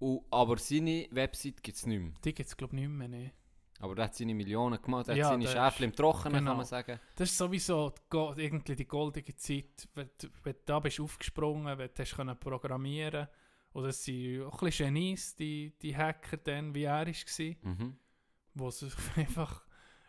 Und, 0.00 0.24
aber 0.30 0.56
seine 0.58 1.06
Website 1.12 1.62
gibt 1.62 1.76
es 1.76 1.86
nicht 1.86 2.00
mehr. 2.00 2.12
die 2.24 2.34
gibt 2.34 2.48
es 2.48 2.56
glaube 2.56 2.74
ich 2.74 2.80
nicht 2.82 2.88
mehr. 2.90 3.08
Nee. 3.08 3.32
Aber 3.78 3.96
er 3.96 4.04
hat 4.04 4.14
seine 4.14 4.34
Millionen 4.34 4.80
gemacht, 4.82 5.08
er 5.08 5.16
Ja, 5.16 5.26
hat 5.26 5.32
seine 5.32 5.44
der 5.44 5.52
Schäfchen 5.52 5.84
im 5.86 5.94
Trockenen, 5.96 6.34
genau. 6.40 6.50
kann 6.50 6.56
man 6.58 6.66
sagen. 6.66 7.00
Das 7.16 7.30
ist 7.30 7.38
sowieso 7.38 7.94
die, 8.12 8.42
irgendwie 8.42 8.74
die 8.76 8.86
goldige 8.86 9.34
Zeit, 9.36 9.88
wenn, 9.94 10.10
du- 10.20 10.28
wenn 10.42 10.52
du 10.54 10.58
da 10.66 10.80
bist 10.80 11.00
aufgesprungen, 11.00 11.78
wenn 11.78 11.88
du 11.94 12.02
hast 12.02 12.16
können 12.16 12.38
programmieren 12.38 13.28
Oder 13.72 13.88
es 13.88 14.04
sind 14.04 14.42
auch 14.42 14.60
ein 14.60 14.66
bisschen 14.66 14.92
Genies, 14.94 15.36
die, 15.36 15.72
die 15.80 15.96
Hacker 15.96 16.36
dann, 16.38 16.74
wie 16.74 16.82
er 16.84 17.06
war, 17.06 17.70
Mhm. 17.70 17.96
wo 18.54 18.70
sich 18.70 18.92
einfach... 19.16 19.64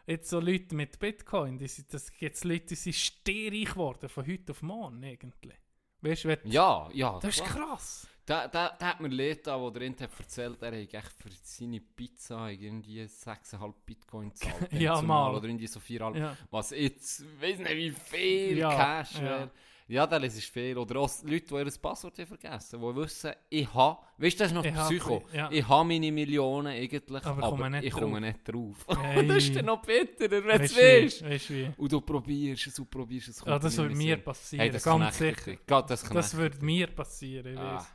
Jetzt 0.07 0.31
so 0.31 0.39
Leute 0.39 0.75
mit 0.75 0.97
Bitcoin, 0.99 1.59
die 1.59 1.67
sind, 1.67 1.93
das 1.93 2.11
es 2.19 2.43
Leute, 2.43 2.65
die 2.65 2.75
sind 2.75 2.95
stehreich 2.95 3.69
geworden, 3.69 4.09
von 4.09 4.25
heute 4.27 4.51
auf 4.51 4.63
morgen 4.63 5.01
irgendwie. 5.03 5.53
Weißt 6.01 6.23
du, 6.25 6.29
wenn- 6.29 6.39
Ja, 6.51 6.89
ja. 6.91 7.19
das 7.19 7.37
ist 7.37 7.45
klar. 7.45 7.67
krass. 7.67 8.07
Da, 8.25 8.47
da, 8.47 8.69
da 8.77 8.85
hat 8.87 9.01
mir 9.01 9.07
Leute 9.09 9.51
wo 9.59 9.69
der 9.71 9.81
Int 9.83 9.99
hat 10.01 10.11
erzählt, 10.17 10.61
er 10.61 10.67
hat 10.67 10.93
echt 10.93 11.11
für 11.17 11.29
seine 11.41 11.81
Pizza 11.81 12.49
irgendwie 12.49 13.01
6,5 13.03 13.73
Bitcoin 13.85 14.29
gezahlt. 14.29 14.71
Ja, 14.73 14.95
zumal, 14.95 15.31
mal. 15.31 15.37
Oder 15.37 15.47
irgendwie 15.47 15.67
so 15.67 15.79
4,5. 15.79 16.17
Ja. 16.17 16.37
Was 16.51 16.69
jetzt, 16.71 17.23
weiß 17.41 17.57
nicht 17.59 17.75
wie 17.75 17.91
viel 17.91 18.57
Ja, 18.59 18.69
Cash 18.75 19.15
ja. 19.15 19.21
wäre. 19.23 19.51
Ja, 19.87 20.07
das 20.07 20.23
ist 20.37 20.45
viel. 20.45 20.77
Oder 20.77 21.01
auch 21.01 21.11
Leute, 21.23 21.47
die 21.47 21.53
ihr 21.55 21.71
Passwort 21.81 22.17
haben 22.17 22.27
vergessen 22.27 22.79
die 22.79 22.95
wissen, 22.95 23.31
ich 23.49 23.73
habe, 23.73 23.97
weißt 24.19 24.39
du, 24.39 24.43
das 24.43 24.51
ist 24.51 24.55
noch 24.55 24.63
Ich 24.63 24.73
hab- 24.75 24.87
Psycho. 24.87 25.23
ja. 25.33 25.49
Ich 25.51 25.67
habe 25.67 25.83
meine 25.89 26.11
Millionen 26.13 26.67
eigentlich, 26.67 27.25
Aber 27.25 27.43
aber, 27.43 27.49
komme 27.57 27.83
ich 27.83 27.91
komme 27.91 28.21
nicht 28.21 28.39
drauf. 28.47 28.85
Hey. 29.01 29.27
das 29.27 29.37
ist 29.43 29.55
dann 29.55 29.65
noch 29.65 29.81
bitterer, 29.81 30.45
wenn 30.45 30.59
du 30.59 30.63
es 30.63 30.77
Weißt 30.77 31.21
du 31.21 31.25
wie? 31.55 31.63
weißt. 31.65 31.77
Und 31.79 31.91
du 31.91 31.99
probierst 32.01 32.67
es, 32.67 32.75
du 32.75 32.85
probierst 32.85 33.27
es. 33.29 33.39
Ja, 33.39 33.45
kommt 33.51 33.63
das 33.65 33.75
würde 33.77 33.95
mir 33.95 34.17
passieren, 34.17 34.61
Hey, 34.61 34.69
das 34.71 34.83
ganz 34.83 35.17
sicher. 35.17 35.57
Gott, 35.67 35.89
das 35.89 36.03
Das 36.03 36.37
würde 36.37 36.63
mir 36.63 36.87
passieren, 36.87 37.51
ich 37.53 37.59
Ah. 37.59 37.75
weiss. 37.77 37.87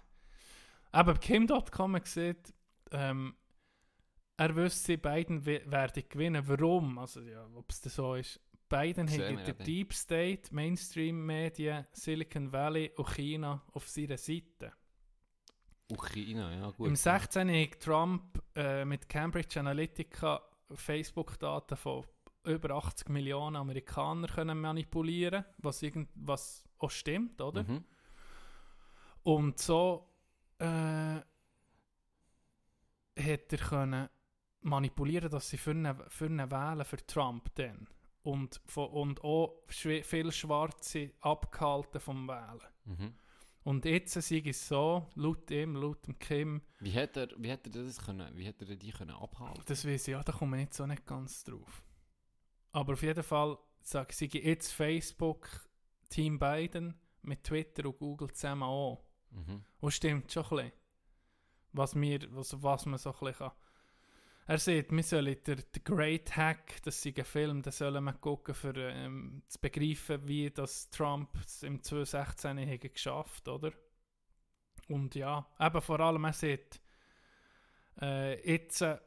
Aber 0.97 1.12
bei 1.12 1.20
Kim.com 1.20 1.94
hat 1.94 2.05
gesagt, 2.05 2.55
ähm, 2.90 3.35
er 4.39 4.56
wüsste, 4.56 4.97
Biden 4.97 5.44
we- 5.44 5.62
werde 5.66 6.02
gewinnen. 6.02 6.43
Warum? 6.47 6.98
Also, 6.98 7.20
ja, 7.20 7.47
ob 7.55 7.70
es 7.70 7.82
so 7.82 8.14
ist. 8.14 8.40
Biden 8.68 9.09
hat 9.09 9.18
ja 9.18 9.52
dann. 9.52 9.66
Deep 9.66 9.93
State, 9.93 10.55
Mainstream-Medien, 10.55 11.86
Silicon 11.93 12.51
Valley 12.51 12.93
und 12.97 13.09
China 13.14 13.62
auf 13.73 13.89
seiner 13.89 14.16
Seite. 14.16 14.73
Und 15.90 16.02
China, 16.12 16.52
ja 16.52 16.70
gut. 16.70 16.89
Im 16.89 16.97
16. 16.97 17.48
hat 17.48 17.81
Trump 17.81 18.43
äh, 18.55 18.85
mit 18.85 19.09
Cambridge 19.09 19.60
Analytica 19.60 20.40
Facebook-Daten 20.73 21.77
von 21.77 22.05
über 22.44 22.70
80 22.74 23.09
Millionen 23.10 23.56
Amerikanern 23.56 24.31
können 24.31 24.60
manipulieren 24.60 25.44
was, 25.59 25.82
irgend, 25.82 26.09
was 26.14 26.64
auch 26.78 26.90
stimmt, 26.90 27.40
oder? 27.40 27.64
Mhm. 27.64 27.85
Und 29.23 29.59
so 29.59 30.09
äh, 30.58 31.20
hat 33.18 33.52
er 33.52 33.58
können 33.58 34.08
manipulieren, 34.60 35.30
dass 35.30 35.48
sie 35.48 35.58
für 35.58 35.72
ihn, 35.72 35.88
für 36.08 36.26
ihn 36.26 36.38
wählen, 36.38 36.84
für 36.84 37.06
Trump 37.06 37.54
dann. 37.54 37.88
Und, 38.22 38.60
von, 38.66 38.88
und 38.90 39.22
auch 39.22 39.62
viele 39.68 40.32
Schwarze 40.32 41.12
abgehalten 41.20 42.00
vom 42.00 42.26
Wählen. 42.26 42.72
Mhm. 42.84 43.14
Und 43.62 43.84
jetzt 43.84 44.14
sei 44.14 44.42
es 44.44 44.68
so, 44.68 45.06
laut 45.14 45.50
ihm, 45.50 45.76
laut 45.76 46.06
dem 46.06 46.18
Kim, 46.18 46.62
Wie 46.78 46.92
hat 46.92 47.16
er, 47.16 47.28
wie 47.36 47.50
hat 47.50 47.66
er 47.66 47.72
das 47.84 47.98
können, 47.98 48.36
wie 48.36 48.46
hat 48.46 48.60
er 48.62 48.76
die 48.76 48.92
können 48.92 49.16
abhalten? 49.16 49.62
das 49.66 49.84
weiß 49.84 50.08
ich, 50.08 50.12
ja, 50.12 50.22
da 50.22 50.32
komme 50.32 50.56
ich 50.56 50.64
jetzt 50.64 50.76
so 50.76 50.86
nicht 50.86 51.04
ganz 51.06 51.42
drauf. 51.42 51.82
Aber 52.72 52.92
auf 52.92 53.02
jeden 53.02 53.24
Fall 53.24 53.58
sage 53.82 54.14
ich, 54.20 54.34
jetzt 54.34 54.72
Facebook, 54.72 55.48
Team 56.08 56.38
Biden, 56.38 56.94
mit 57.22 57.42
Twitter 57.42 57.86
und 57.86 57.98
Google 57.98 58.32
zusammen 58.32 58.64
auch. 58.64 59.04
Mhm. 59.36 59.62
Und 59.80 59.90
stimmt 59.92 60.32
schon 60.32 60.44
ein 60.44 60.48
bisschen. 60.50 60.72
Was, 61.72 61.94
mir, 61.94 62.20
was, 62.30 62.62
was 62.62 62.86
man 62.86 62.98
so 62.98 63.10
ein 63.10 63.18
bisschen 63.18 63.34
kann. 63.34 63.52
Er 64.48 64.58
sagt, 64.58 64.92
wir 64.92 65.02
sollen 65.02 65.36
der, 65.44 65.56
der 65.56 65.82
Great 65.82 66.36
Hack, 66.36 66.80
das 66.84 67.04
ist 67.04 67.18
ein 67.18 67.24
Film, 67.24 67.62
den 67.62 67.72
sollen 67.72 68.04
wir 68.04 68.12
gucken, 68.12 68.54
für 68.54 68.74
ähm, 68.76 69.42
zu 69.48 69.60
begreifen, 69.60 70.26
wie 70.26 70.50
das 70.50 70.88
Trump 70.90 71.30
im 71.62 71.82
2016 71.82 72.70
hat 72.70 72.80
geschafft 72.80 73.48
oder? 73.48 73.72
Und 74.88 75.16
ja, 75.16 75.44
eben 75.58 75.80
vor 75.80 75.98
allem, 75.98 76.24
er 76.24 76.32
sagt, 76.32 76.80
äh, 78.00 78.52
jetzt 78.52 78.82
äh, 78.82 78.98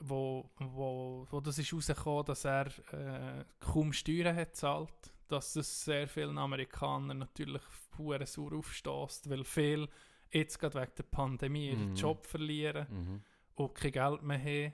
wo, 0.00 0.50
wo, 0.58 1.26
wo 1.30 1.40
das 1.40 1.58
ist 1.58 1.72
rausgekommen, 1.72 2.24
dass 2.24 2.44
er 2.44 2.66
äh, 2.92 3.44
kaum 3.60 3.92
Steuern 3.92 4.34
hat 4.34 4.56
zahlt, 4.56 5.12
dass 5.32 5.54
das 5.54 5.84
sehr 5.84 6.06
vielen 6.08 6.38
Amerikanern 6.38 7.18
natürlich 7.18 7.62
hure 7.98 8.26
sauer 8.26 8.52
aufstößt, 8.54 9.28
weil 9.30 9.44
viele 9.44 9.88
jetzt 10.30 10.58
gerade 10.58 10.80
wegen 10.80 10.92
der 10.96 11.02
Pandemie 11.04 11.70
ihren 11.70 11.90
Mhm. 11.90 11.94
Job 11.96 12.26
verlieren 12.26 12.86
Mhm. 12.90 13.22
und 13.54 13.74
kein 13.74 13.92
Geld 13.92 14.22
mehr 14.22 14.38
haben. 14.38 14.72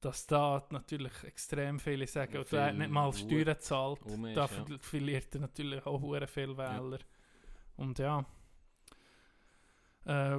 Dass 0.00 0.26
da 0.26 0.64
natürlich 0.70 1.24
extrem 1.24 1.80
viele 1.80 2.06
sagen, 2.06 2.36
und 2.38 2.48
Viel 2.48 2.72
nicht 2.74 2.90
mal 2.90 3.12
Steuern 3.12 3.56
ist, 3.56 3.70
da 3.70 3.94
ja. 4.34 4.46
ver- 4.46 4.78
verliert 4.78 5.34
er 5.34 5.40
natürlich 5.40 5.84
auch 5.86 6.00
hure 6.00 6.26
viele 6.26 6.56
Wähler. 6.56 6.98
Und 7.76 7.98
ja, 7.98 8.24
äh, 10.04 10.38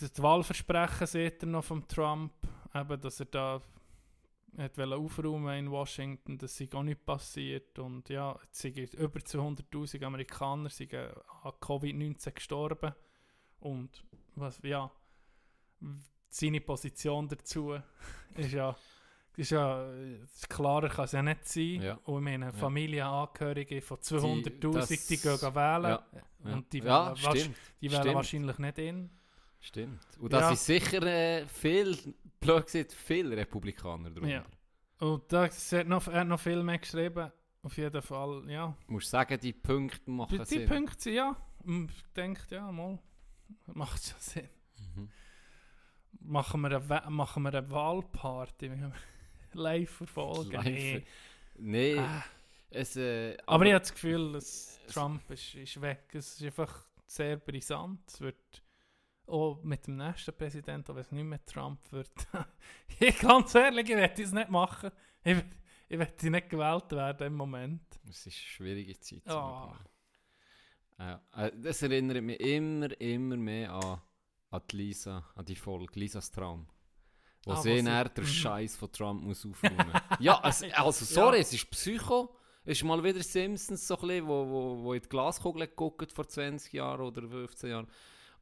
das 0.00 0.22
Wahlversprechen 0.22 1.06
sieht 1.06 1.42
er 1.42 1.48
noch 1.48 1.64
von 1.64 1.86
Trump, 1.88 2.32
eben, 2.74 3.00
dass 3.00 3.20
er 3.20 3.26
da 3.26 3.62
hat 4.58 4.78
aufräumen 4.78 5.56
in 5.58 5.70
Washington, 5.70 6.36
das 6.38 6.56
sei 6.56 6.68
auch 6.72 6.82
nicht 6.82 7.04
passiert 7.06 7.78
und 7.78 8.08
ja, 8.08 8.38
es 8.50 8.58
sind 8.60 8.76
über 8.94 9.20
200'000 9.20 10.02
Amerikaner 10.04 10.68
sind 10.70 10.92
äh, 10.92 11.10
an 11.42 11.52
Covid-19 11.60 12.32
gestorben 12.32 12.92
und 13.60 14.04
was, 14.34 14.60
ja, 14.62 14.90
seine 16.28 16.60
Position 16.60 17.28
dazu 17.28 17.74
ist 18.36 18.52
ja, 18.52 18.76
ist 19.36 19.50
ja 19.50 19.88
klarer 20.48 20.88
kann 20.88 21.04
es 21.04 21.12
ja 21.12 21.22
nicht 21.22 21.46
sein 21.48 21.82
Ja. 21.82 21.94
und 22.04 22.24
meine, 22.24 22.46
Ja. 22.46 22.52
Familienangehörige 22.52 23.80
von 23.80 23.98
das- 23.98 24.12
200'000, 24.12 25.08
die, 25.08 25.16
gehen 25.16 25.54
wählen 25.54 25.98
Ja. 26.44 26.52
und 26.54 26.72
die 26.72 26.82
wählen, 26.84 27.16
stimmt. 27.16 27.56
die 27.80 27.90
wählen 27.90 28.00
stimmt. 28.02 28.14
wahrscheinlich 28.16 28.58
nicht 28.58 28.78
in. 28.78 29.10
Stimmt. 29.62 30.00
Und 30.18 30.32
da 30.32 30.40
Ja. 30.40 30.54
sind 30.54 30.58
sicher 30.80 31.02
äh, 31.02 31.46
viel, 31.46 31.96
blöd 32.40 32.64
gesagt, 32.66 32.92
viele 32.92 33.36
Republikaner 33.36 34.10
drunter. 34.10 34.28
Ja. 34.28 34.44
Und 35.06 35.32
da 35.32 35.46
es 35.46 35.72
hat 35.72 35.86
noch, 35.86 36.06
er 36.08 36.20
hat 36.20 36.26
noch 36.28 36.40
viel 36.40 36.62
mehr 36.62 36.78
geschrieben. 36.78 37.30
Auf 37.62 37.76
jeden 37.76 38.02
Fall, 38.02 38.44
ja. 38.50 38.74
Du 38.86 38.92
musst 38.94 39.10
sagen, 39.10 39.38
die 39.38 39.52
Punkte 39.52 40.10
machen 40.10 40.30
Die, 40.32 40.38
die 40.38 40.44
Sinn. 40.60 40.68
Punkte 40.68 41.00
sind 41.00 41.14
ja. 41.14 41.36
Ich 41.66 42.02
denke, 42.16 42.42
ja, 42.54 42.70
mal. 42.72 42.98
Macht 43.66 44.02
schon 44.04 44.18
Sinn. 44.18 44.48
Mhm. 44.96 45.08
Machen 46.20 46.60
wir 46.62 46.70
eine, 46.76 47.10
machen 47.10 47.42
wir 47.42 47.54
eine 47.54 47.70
Wahlparty. 47.70 48.70
Live 49.52 49.90
verfolgen. 49.90 50.52
Live. 50.52 51.02
Nee. 51.58 51.94
Nein, 51.96 51.98
Ah. 51.98 52.24
es, 52.70 52.96
äh, 52.96 53.36
Aber 53.46 53.66
ich 53.66 53.72
habe 53.72 53.80
das 53.80 53.92
Gefühl, 53.92 54.32
dass 54.32 54.78
Trump 54.88 55.28
ist, 55.30 55.54
ist 55.54 55.80
weg. 55.80 56.04
Es 56.14 56.34
ist 56.40 56.42
einfach 56.42 56.86
sehr 57.06 57.36
brisant. 57.36 58.00
Es 58.08 58.20
wird 58.20 58.62
auch 59.30 59.62
mit 59.62 59.86
dem 59.86 59.96
nächsten 59.96 60.36
Präsidenten, 60.36 60.94
wenn 60.94 61.00
es 61.02 61.12
nicht 61.12 61.24
mehr 61.24 61.44
Trump 61.46 61.80
wird. 61.92 62.10
ich 63.00 63.18
ganz 63.18 63.54
ehrlich, 63.54 63.88
ich 63.88 63.96
werde 63.96 64.22
es 64.22 64.32
nicht 64.32 64.50
machen. 64.50 64.90
Ich, 65.24 65.38
ich 65.88 65.98
werde 65.98 66.30
nicht 66.30 66.50
gewählt 66.50 66.90
werden 66.92 67.26
im 67.28 67.34
Moment. 67.34 67.82
Es 68.08 68.26
ist 68.26 68.26
eine 68.26 68.32
schwierige 68.32 68.98
Zeit. 69.00 69.22
Ja. 69.26 69.78
Ja, 70.98 71.22
äh, 71.34 71.50
das 71.56 71.80
erinnert 71.82 72.22
mich 72.22 72.38
immer, 72.40 73.00
immer 73.00 73.36
mehr 73.36 73.72
an, 73.72 74.00
an 74.50 74.62
die 74.70 74.76
Lisa, 74.76 75.24
an 75.34 75.44
die 75.46 75.56
Folge, 75.56 75.98
Lisas 75.98 76.30
Traum. 76.30 76.66
Wo 77.44 77.52
Ah, 77.52 77.56
sie 77.56 77.82
dann 77.82 78.10
den 78.14 78.24
Mhm. 78.24 78.28
Scheiß 78.28 78.76
von 78.76 78.92
Trump 78.92 79.22
muss 79.22 79.46
aufräumen. 79.46 79.90
ja, 80.20 80.42
es, 80.44 80.62
also 80.74 81.04
sorry, 81.06 81.38
es 81.38 81.54
ist 81.54 81.70
Psycho. 81.70 82.36
Es 82.64 82.76
ist 82.78 82.84
mal 82.84 83.02
wieder 83.02 83.22
Simpsons, 83.22 83.88
so 83.88 83.94
ein 83.96 84.00
bisschen, 84.02 84.26
wo, 84.28 84.46
wo, 84.46 84.82
wo 84.84 84.92
in 84.92 85.00
die 85.00 85.08
Glaskugel 85.08 85.66
geguckt 85.66 86.12
vor 86.12 86.28
20 86.28 86.74
Jahren 86.74 87.00
oder 87.00 87.26
15 87.26 87.70
Jahren. 87.70 87.86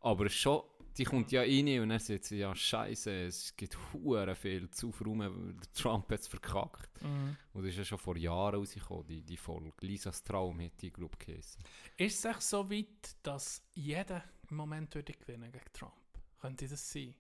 Aber 0.01 0.28
schon, 0.28 0.62
die 0.99 1.05
kommt 1.05 1.31
ja 1.31 1.43
rein 1.43 1.81
und 1.81 1.91
dann 1.91 2.01
sagt 2.01 2.25
sie, 2.25 2.39
ja 2.39 2.55
scheiße, 2.55 3.27
es 3.27 3.57
gibt 3.57 3.79
hure 3.93 4.35
viel 4.35 4.69
zu 4.70 4.93
der 4.99 5.73
Trump 5.73 6.11
hat 6.11 6.20
es 6.20 6.27
verkackt. 6.27 7.03
Mhm. 7.03 7.37
Und 7.53 7.62
das 7.62 7.70
ist 7.70 7.79
ja 7.79 7.85
schon 7.85 7.99
vor 7.99 8.16
Jahren 8.16 8.57
rausgekommen, 8.57 9.07
die, 9.07 9.23
die 9.23 9.37
Folge. 9.37 9.73
Lisas 9.81 10.25
Traum 10.25 10.61
hat 10.61 10.73
die 10.81 10.93
Gruppe 10.93 11.25
geheißen. 11.25 11.62
Ist 11.97 12.19
es 12.19 12.25
echt 12.25 12.43
so 12.43 12.69
weit, 12.69 13.16
dass 13.23 13.62
jeder 13.75 14.25
im 14.51 14.57
Moment 14.57 14.93
würde 14.95 15.12
gewinnen 15.12 15.53
gegen 15.53 15.73
Trump? 15.73 15.93
Könnte 16.41 16.66
das 16.66 16.91
sein? 16.91 17.15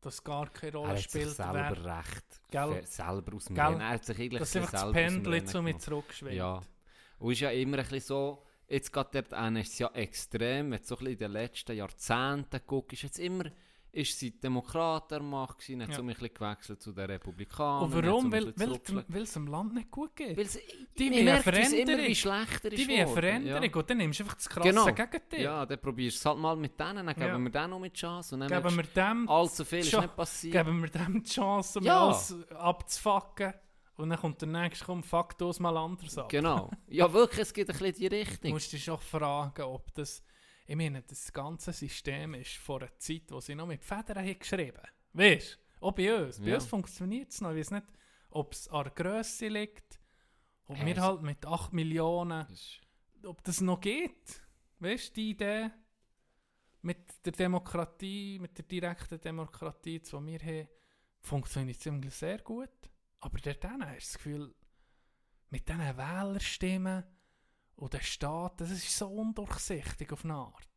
Dass 0.00 0.22
gar 0.24 0.48
keine 0.50 0.72
Er 0.72 0.78
Rolle 0.78 0.88
hat 0.90 0.96
sich 0.98 1.04
spielt, 1.06 1.30
selber 1.30 1.76
wer, 1.82 1.98
recht. 1.98 2.40
Gell? 2.50 2.86
Selber 2.86 3.36
aus 3.36 3.44
dem 3.44 3.56
Gell? 3.56 3.64
Er 3.80 3.88
hat 3.88 4.04
sich 4.04 4.16
eigentlich 4.16 4.40
einfach 4.40 4.40
bisschen 4.40 4.62
das 4.62 4.70
selber 4.70 4.86
aus 4.86 4.92
dem 4.92 4.92
Pendel 4.92 5.44
zu 5.44 5.62
mir 5.62 5.64
genommen. 5.64 5.80
zurückschwingt. 5.80 6.36
Ja. 6.36 6.60
Und 7.18 7.32
ist 7.32 7.40
ja 7.40 7.50
immer 7.50 7.78
ein 7.78 7.82
bisschen 7.82 8.00
so, 8.00 8.44
jetzt 8.68 8.92
gerade 8.92 9.10
dort 9.12 9.34
eine 9.34 9.60
ist 9.62 9.72
es 9.72 9.78
ja 9.78 9.88
extrem, 9.94 10.70
wenn 10.70 10.78
du 10.78 10.84
so 10.84 10.94
ein 10.96 10.98
bisschen 10.98 11.12
in 11.12 11.18
den 11.18 11.32
letzten 11.32 11.76
Jahrzehnten 11.76 12.60
guckst, 12.66 12.92
ist 12.94 13.02
jetzt 13.02 13.18
immer, 13.18 13.44
ist 13.90 14.18
sie 14.18 14.38
Demokraten 14.38 15.14
an 15.14 15.20
der 15.20 15.22
Macht 15.22 15.58
gewesen, 15.58 15.82
hat 15.82 15.88
Ja. 15.88 15.94
so 15.96 16.02
ein 16.02 16.08
bisschen 16.08 16.34
gewechselt 16.34 16.82
zu 16.82 16.92
den 16.92 17.06
Republikanern. 17.06 17.84
Und 17.84 18.04
warum? 18.04 18.30
Weil, 18.30 18.52
weil, 18.56 19.22
es 19.22 19.32
dem 19.32 19.46
Land 19.46 19.74
nicht 19.74 19.90
gut 19.90 20.14
geht. 20.14 20.36
Weil 20.36 20.46
Die 20.98 21.10
wollen 21.10 21.18
immer 21.26 21.36
Veränderung. 21.38 22.06
wie 22.06 22.14
schlechter 22.14 22.70
ist 22.70 22.78
Die 22.78 22.86
wollen 22.88 22.98
eine. 23.00 23.08
Veränderung 23.08 23.64
Ja. 23.64 23.76
und 23.80 23.90
dann 23.90 23.96
nimmst 23.96 24.20
du 24.20 24.24
einfach 24.24 24.36
das 24.36 24.48
krasse 24.50 24.68
Genau. 24.68 24.84
Gegenteil. 24.84 25.40
Ja, 25.40 25.64
dann 25.66 25.80
probierst 25.80 26.16
du 26.16 26.20
es 26.20 26.26
halt 26.26 26.38
mal 26.38 26.56
mit 26.56 26.78
denen, 26.78 27.06
dann 27.06 27.14
geben 27.14 27.20
Ja. 27.26 27.38
wir 27.38 27.50
denen 27.50 27.70
noch 27.70 27.78
mit 27.80 27.94
Chance 27.94 28.34
und 28.34 28.40
dann 28.42 28.50
Geben 28.62 28.76
wir 28.76 28.82
dem, 28.84 29.28
allzu 29.28 29.64
viel 29.64 29.78
ist 29.78 29.96
nicht 29.96 30.16
passiert. 30.16 30.52
geben 30.52 30.82
wir 30.82 30.90
dem 30.90 31.22
die 31.22 31.30
Chance, 31.30 31.78
um 31.78 31.84
Ja. 31.86 32.04
alles 32.08 32.36
abzufacken. 32.50 33.54
Und 33.98 34.10
dann 34.10 34.18
kommt 34.20 34.40
der 34.40 34.48
nächste, 34.48 34.84
komm, 34.86 35.02
fuck 35.02 35.36
das 35.38 35.58
mal 35.58 35.76
anders 35.76 36.16
ab. 36.16 36.28
Genau. 36.28 36.70
Ja, 36.86 37.12
wirklich, 37.12 37.40
es 37.40 37.52
geht 37.52 37.68
ein 37.68 37.76
bisschen 37.76 37.86
in 37.86 37.94
die 37.94 38.08
Du 38.08 38.14
Richtung. 38.16 38.50
musst 38.52 38.72
dich 38.72 38.88
auch 38.90 39.02
fragen, 39.02 39.62
ob 39.62 39.92
das... 39.94 40.22
Ich 40.66 40.76
meine, 40.76 41.02
das 41.02 41.32
ganze 41.32 41.72
System 41.72 42.34
ist 42.34 42.56
vor 42.58 42.80
einer 42.82 42.96
Zeit, 42.98 43.22
wo 43.30 43.40
sie 43.40 43.54
noch 43.56 43.66
mit 43.66 43.82
Federn 43.82 44.18
haben 44.24 44.38
geschrieben 44.38 44.82
Weißt 45.14 45.58
du? 45.80 45.86
Auch 45.86 45.92
bei 45.92 46.14
uns. 46.14 46.38
Bei 46.40 46.46
Ja. 46.48 46.54
uns 46.56 46.66
funktioniert 46.66 47.32
es 47.32 47.40
noch. 47.40 47.50
Ich 47.50 47.58
weiß 47.58 47.70
nicht, 47.72 47.86
ob 48.30 48.52
es 48.52 48.68
an 48.68 48.84
der 48.84 48.92
Grösse 48.92 49.48
liegt. 49.48 49.98
Ob 50.66 50.76
Äh, 50.78 50.86
wir 50.86 51.02
halt 51.02 51.22
mit 51.22 51.44
8 51.44 51.72
Millionen... 51.72 52.46
Ob 53.24 53.42
das 53.42 53.60
noch 53.60 53.80
geht. 53.80 54.42
Weißt 54.78 55.08
du, 55.10 55.14
die 55.14 55.30
Idee 55.30 55.70
mit 56.82 57.24
der 57.26 57.32
Demokratie, 57.32 58.38
mit 58.38 58.56
der 58.56 58.64
direkten 58.64 59.20
Demokratie, 59.20 59.98
die 59.98 60.12
wir 60.12 60.38
haben, 60.38 60.68
funktioniert 61.20 61.80
ziemlich 61.80 62.14
sehr 62.14 62.38
gut. 62.38 62.70
Aber 63.20 63.38
dort 63.38 63.64
dann 63.64 63.82
hast 63.84 63.92
du 63.92 63.96
das 63.98 64.14
Gefühl, 64.14 64.54
mit 65.50 65.68
diesen 65.68 65.80
Wählerstimmen 65.96 67.04
und 67.76 67.92
der 67.92 68.00
Staat, 68.00 68.60
das 68.60 68.70
ist 68.70 68.96
so 68.96 69.08
undurchsichtig 69.08 70.12
auf 70.12 70.24
eine 70.24 70.34
Art. 70.34 70.68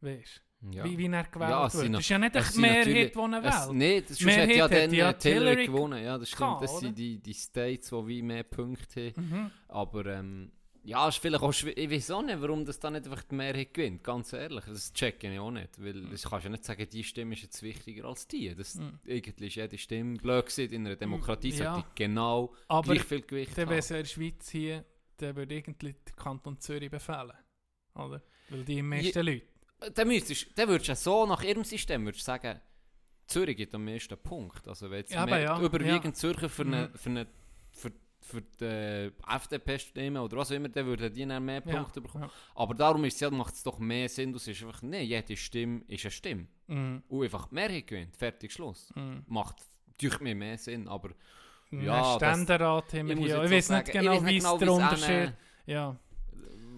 Weißt 0.00 0.42
du? 0.62 0.70
ja. 0.72 0.84
Wie, 0.84 0.96
wie 0.98 1.06
er 1.06 1.24
gewählt 1.24 1.50
Ja, 1.50 1.72
wird. 1.72 1.94
Das 1.94 2.00
ist 2.00 2.08
ja 2.08 2.18
nicht 2.18 2.34
sind 2.34 2.56
Mehrheit, 2.56 2.86
die 2.86 3.18
er 3.18 3.44
Es, 3.44 3.66
wählt. 3.68 3.76
nee, 3.76 4.00
das 4.02 4.20
Mehrheit 4.20 4.48
hat 4.48 4.56
ja 4.56 4.68
dann 4.68 4.94
ja 4.94 5.14
Hillary 5.20 5.66
gewonnen. 5.66 6.04
Ja, 6.04 6.18
das 6.18 6.28
stimmt. 6.28 6.40
gehabt, 6.40 6.62
das 6.64 6.80
sind 6.80 6.98
die, 6.98 7.18
die 7.18 7.34
States, 7.34 7.88
die 7.90 8.06
wie 8.06 8.22
mehr 8.22 8.42
Punkte 8.44 9.12
haben. 9.16 9.28
Mhm. 9.28 9.50
Aber 9.68 10.06
ähm, 10.06 10.52
ja, 10.82 11.08
ist 11.08 11.18
vielleicht 11.18 11.42
auch 11.42 11.52
schwierig. 11.52 11.78
Ich 11.78 11.90
weiß 11.90 12.10
auch 12.12 12.22
nicht, 12.22 12.40
warum 12.40 12.64
das 12.64 12.78
dann 12.80 12.94
nicht 12.94 13.06
einfach 13.06 13.22
die 13.24 13.34
Mehrheit 13.34 13.74
gewinnt. 13.74 14.02
Ganz 14.02 14.32
ehrlich, 14.32 14.64
das 14.64 14.92
checke 14.92 15.32
ich 15.32 15.38
auch 15.38 15.50
nicht. 15.50 15.82
Weil 15.82 16.02
das 16.06 16.22
kannst 16.28 16.44
ja 16.44 16.50
nicht 16.50 16.64
sagen, 16.64 16.86
die 16.90 17.04
Stimme 17.04 17.34
ist 17.34 17.42
jetzt 17.42 17.62
wichtiger 17.62 18.06
als 18.06 18.26
die. 18.26 18.54
Das, 18.54 18.74
Mhm. 18.76 18.98
Irgendwie 19.04 19.46
ist 19.46 19.56
jede 19.56 19.78
Stimme 19.78 20.16
blöd 20.18 20.46
gesagt. 20.46 20.72
In 20.72 20.86
einer 20.86 20.96
Demokratie 20.96 21.50
Ja. 21.50 21.74
sollte 21.74 21.88
genau 21.94 22.54
Aber 22.68 22.92
gleich 22.94 23.04
viel 23.06 23.22
Gewicht 23.22 23.50
dann 23.52 23.68
wäre 23.68 23.72
haben. 23.72 23.78
es 23.78 23.90
in 23.90 23.96
der 23.98 24.04
Schweiz 24.06 24.50
hier, 24.50 24.84
dann 25.18 25.36
würde 25.36 25.54
irgendwie 25.54 25.92
der 25.92 26.14
Kanton 26.16 26.58
Zürich 26.58 26.90
befehlen. 26.90 27.32
Oder? 27.94 28.22
Weil 28.48 28.64
die 28.64 28.82
meisten 28.82 29.24
Leute. 29.26 29.42
Dann, 29.94 30.08
müsstest, 30.08 30.46
dann 30.56 30.68
würdest 30.68 30.88
du 30.88 30.92
ja 30.92 30.96
so 30.96 31.26
nach 31.26 31.42
ihrem 31.42 31.64
System 31.64 32.04
würdest 32.04 32.24
sagen, 32.24 32.60
Zürich 33.26 33.56
gibt 33.56 33.74
am 33.74 33.84
meisten 33.84 34.16
Punkt. 34.18 34.66
Also 34.66 34.90
wenn 34.90 34.98
jetzt 34.98 35.12
Ja, 35.12 35.22
aber 35.22 35.30
mehr, 35.32 35.40
ja, 35.42 35.60
überwiegend 35.60 36.04
ja. 36.04 36.12
Zürcher 36.14 36.48
für, 36.48 36.62
eine, 36.62 36.88
Mhm. 36.88 36.98
für, 36.98 37.10
eine, 37.10 37.26
für, 37.70 37.92
für 38.22 38.42
die 38.42 38.64
äh, 38.64 39.12
FDP 39.28 39.78
stimmen 39.78 40.18
oder 40.22 40.36
was 40.36 40.50
auch 40.50 40.54
immer, 40.56 40.68
dann 40.68 40.86
würden 40.86 41.12
die 41.12 41.26
dann 41.26 41.44
mehr 41.44 41.62
Ja, 41.64 41.72
Punkte 41.76 42.00
bekommen. 42.00 42.24
ja. 42.24 42.30
Aber 42.54 42.74
darum 42.74 43.04
ist 43.04 43.20
ja, 43.20 43.30
macht 43.30 43.54
es 43.54 43.62
doch 43.62 43.78
mehr 43.78 44.08
Sinn, 44.08 44.32
du 44.32 44.38
sagst 44.38 44.62
einfach, 44.62 44.82
nein, 44.82 45.06
jede 45.06 45.36
Stimme 45.36 45.82
ist 45.88 46.04
eine 46.04 46.10
Stimme. 46.10 46.46
Mhm. 46.66 47.02
Und 47.08 47.24
einfach 47.24 47.48
die 47.48 47.54
Mehrheit 47.54 47.86
gewinnt, 47.86 48.16
fertig, 48.16 48.52
Schluss. 48.52 48.92
Mhm. 48.94 49.24
Macht 49.26 49.56
durch 50.00 50.20
mir 50.20 50.34
mehr 50.34 50.56
Sinn, 50.58 50.86
aber 50.88 51.10
Ja, 51.70 51.80
Ja, 51.82 52.02
das- 52.02 52.16
Ständerat 52.16 52.92
haben 52.94 53.08
wir 53.08 53.16
muss 53.16 53.26
hier. 53.26 53.42
Ich 53.44 53.48
so 53.48 53.54
weiß 53.54 53.70
nicht 53.70 53.92
genau, 53.92 54.14
ich 54.14 54.26
wie 54.26 54.36
es 54.38 54.42
der 54.44 54.60
wie's 54.60 54.68
Unterschied 54.70 55.32
Ja, 55.66 55.96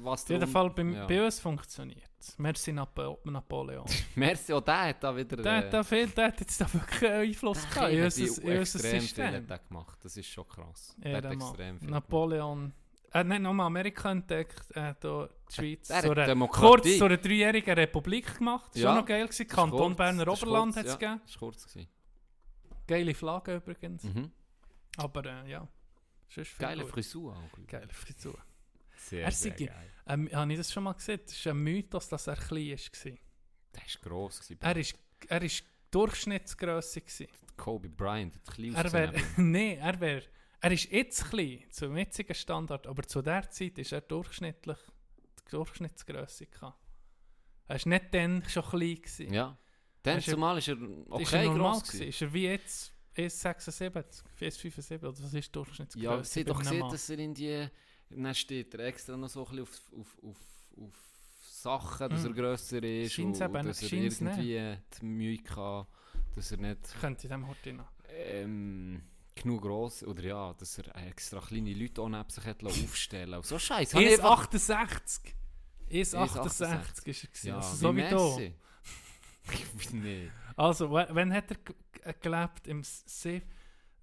was 0.02 0.22
auf 0.24 0.30
jeden 0.30 0.46
Fall 0.46 0.70
bei, 0.70 0.82
ja. 0.82 1.06
bei 1.06 1.24
uns 1.24 1.40
funktioniert. 1.40 2.10
Merci 2.38 2.72
Napo 2.72 3.18
Napoleon. 3.24 3.84
Merci, 4.14 4.52
auch 4.52 4.60
der 4.60 4.88
hat 4.88 5.02
da 5.02 5.16
wieder... 5.16 5.36
der, 5.36 5.56
hat 5.56 5.72
da 5.72 5.82
viel, 5.82 6.08
der 6.08 6.26
hat 6.26 6.40
jetzt 6.40 6.60
da 6.60 6.72
wirklich 6.72 7.10
Einfluss 7.10 7.68
gehabt 7.68 7.92
in 7.92 8.04
unser, 8.04 8.78
System. 8.78 9.46
der 9.46 9.58
gemacht, 9.58 9.98
das 10.02 10.16
ist 10.16 10.28
schon 10.28 10.46
krass. 10.46 10.96
Ja, 11.02 11.20
der 11.20 11.30
hat 11.30 11.36
extrem 11.36 11.80
viel 11.80 11.90
Napoleon. 11.90 12.72
Er 13.10 13.28
hat 13.28 13.40
nur 13.40 13.60
Amerika 13.60 14.10
entdeckt, 14.10 14.70
er 14.70 14.84
hat 14.84 15.04
auch 15.04 15.28
die 15.50 15.54
Schweiz 15.54 15.90
Er 15.90 15.96
hat 15.96 16.04
so 16.04 16.12
eine, 16.12 16.48
kurz 16.48 16.98
so 16.98 17.04
eine 17.04 17.18
dreijährige 17.18 17.76
Republik 17.76 18.38
gemacht. 18.38 18.74
Ja, 18.74 18.88
war 18.88 18.96
noch 18.96 19.06
geil. 19.06 19.26
Gewesen. 19.26 19.48
Kanton 19.48 19.78
kurz, 19.78 19.96
Berner 19.96 20.28
Oberland 20.28 20.76
hat 20.76 20.86
es 20.86 20.92
ja, 20.92 20.96
gegeben. 20.96 21.20
Das 21.24 21.34
war 21.34 21.48
kurz. 21.50 21.66
Gewesen. 21.66 21.88
Geile 22.86 23.14
Flagge 23.14 23.56
übrigens. 23.56 24.04
Mhm. 24.04 24.30
Aber 24.96 25.26
äh, 25.26 25.50
ja, 25.50 25.68
Geile 26.58 26.82
gut. 26.82 26.92
Frisur 26.92 27.36
auch. 27.36 27.66
Geile 27.66 27.92
Frisur. 27.92 28.38
Sehr, 28.96 29.24
Er 29.24 29.30
sehr 29.32 29.52
geil. 29.52 29.91
Ähm, 30.06 30.28
habe 30.32 30.52
ich 30.52 30.58
das 30.58 30.72
schon 30.72 30.84
mal 30.84 30.92
gesehen? 30.94 31.20
Das 31.24 31.34
ist 31.34 31.46
ein 31.46 31.56
Mythos, 31.58 32.08
dass 32.08 32.26
er 32.26 32.36
klein 32.36 32.70
war. 32.70 33.12
Der 33.74 33.82
war 33.82 34.02
gross. 34.02 34.40
Gewesen. 34.40 34.58
Er 34.60 34.76
ist, 34.76 34.94
er 35.28 35.42
ist 35.42 35.64
Durchschnittsgrösse. 35.90 37.00
Gewesen. 37.00 37.28
Kobe 37.56 37.88
Bryant. 37.88 38.34
Hat 38.36 38.58
ein 38.58 38.72
bisschen 38.72 38.94
Er 38.94 39.12
nee, 39.42 39.74
er 39.76 40.00
wäre, 40.00 40.22
er 40.60 40.72
ist 40.72 40.90
jetzt 40.90 41.30
klein, 41.30 41.64
zum 41.70 41.96
jetzigen 41.96 42.34
Standard, 42.34 42.86
aber 42.86 43.02
zu 43.02 43.22
der 43.22 43.48
Zeit 43.50 43.78
ist 43.78 43.92
er 43.92 44.00
durchschnittlich, 44.00 44.78
die 45.46 45.50
Durchschnittsgröße. 45.50 46.46
Er 46.62 46.74
war 47.68 47.88
nicht 47.88 48.14
dann 48.14 48.42
schon 48.48 48.64
klein 48.64 48.96
gewesen. 48.96 49.32
Ja. 49.32 49.56
Dann 50.02 50.18
Ist 50.18 50.28
er- 50.28 50.34
zumal 50.34 50.58
ist 50.58 50.68
er 50.68 50.74
ist 50.76 50.82
okay 51.08 51.36
er 51.36 51.44
normal 51.44 51.72
gross 51.72 51.84
gewesen? 51.84 52.08
Ist 52.08 52.22
er 52.22 52.32
wie 52.32 52.44
jetzt 52.44 52.92
1,76, 53.16 54.22
1,75 54.40 54.98
oder 54.98 55.08
was 55.10 55.34
ist 55.34 55.46
die 55.48 55.52
Durchschnittsgröße? 55.52 56.04
Ja, 56.04 56.24
sie 56.24 56.40
hat 56.40 56.48
doch 56.48 56.58
gesehen, 56.58 56.88
dass 56.88 57.10
er 57.10 57.18
in 57.18 57.34
die... 57.34 57.68
Dann 58.16 58.34
steht 58.34 58.74
er 58.74 58.80
extra 58.86 59.16
noch 59.16 59.28
so 59.28 59.46
ein 59.46 59.56
bisschen 59.56 59.62
auf, 59.62 59.80
auf, 60.00 60.18
auf, 60.24 60.36
auf 60.84 60.94
Sachen, 61.48 62.08
dass 62.10 62.22
Mm. 62.22 62.26
er 62.26 62.32
grösser 62.32 62.82
ist 62.82 63.12
Scheint's 63.12 63.40
und 63.40 63.44
eben- 63.56 63.66
dass 63.66 63.82
er 63.82 63.92
irgendwie 63.92 64.78
die 65.00 65.04
Mühe 65.04 65.38
hatte, 65.56 65.86
dass 66.34 66.50
er 66.52 66.58
nicht 66.58 67.00
Könnte 67.00 67.26
in 67.26 67.30
dem 67.30 67.46
Horti 67.46 67.72
noch. 67.72 67.92
ähm, 68.08 69.02
genug 69.34 69.62
gross, 69.62 70.02
oder 70.02 70.22
ja, 70.22 70.52
dass 70.54 70.78
er 70.78 70.94
extra 71.06 71.40
kleine 71.40 71.72
Leute 71.74 72.02
auch 72.02 72.08
neben 72.08 72.28
sich 72.28 72.44
hat 72.44 72.62
lassen 72.62 72.84
aufstellen 72.84 73.34
Und 73.34 73.46
so 73.46 73.58
Scheiße. 73.58 73.94
habe 73.94 74.04
ich 74.04 74.12
einfach- 74.18 74.48
1,68. 74.52 75.34
1,68 75.90 77.06
ist 77.08 77.24
er 77.24 77.28
gewesen. 77.28 77.46
Ja, 77.48 77.56
also 77.56 77.76
so 77.76 77.96
wie. 77.96 78.54
Wie 79.90 79.96
nee. 79.96 80.30
Also, 80.56 80.90
wa- 80.90 81.08
wann 81.10 81.32
hat 81.32 81.50
er 81.50 82.12
gelebt? 82.14 82.66
Im 82.66 82.82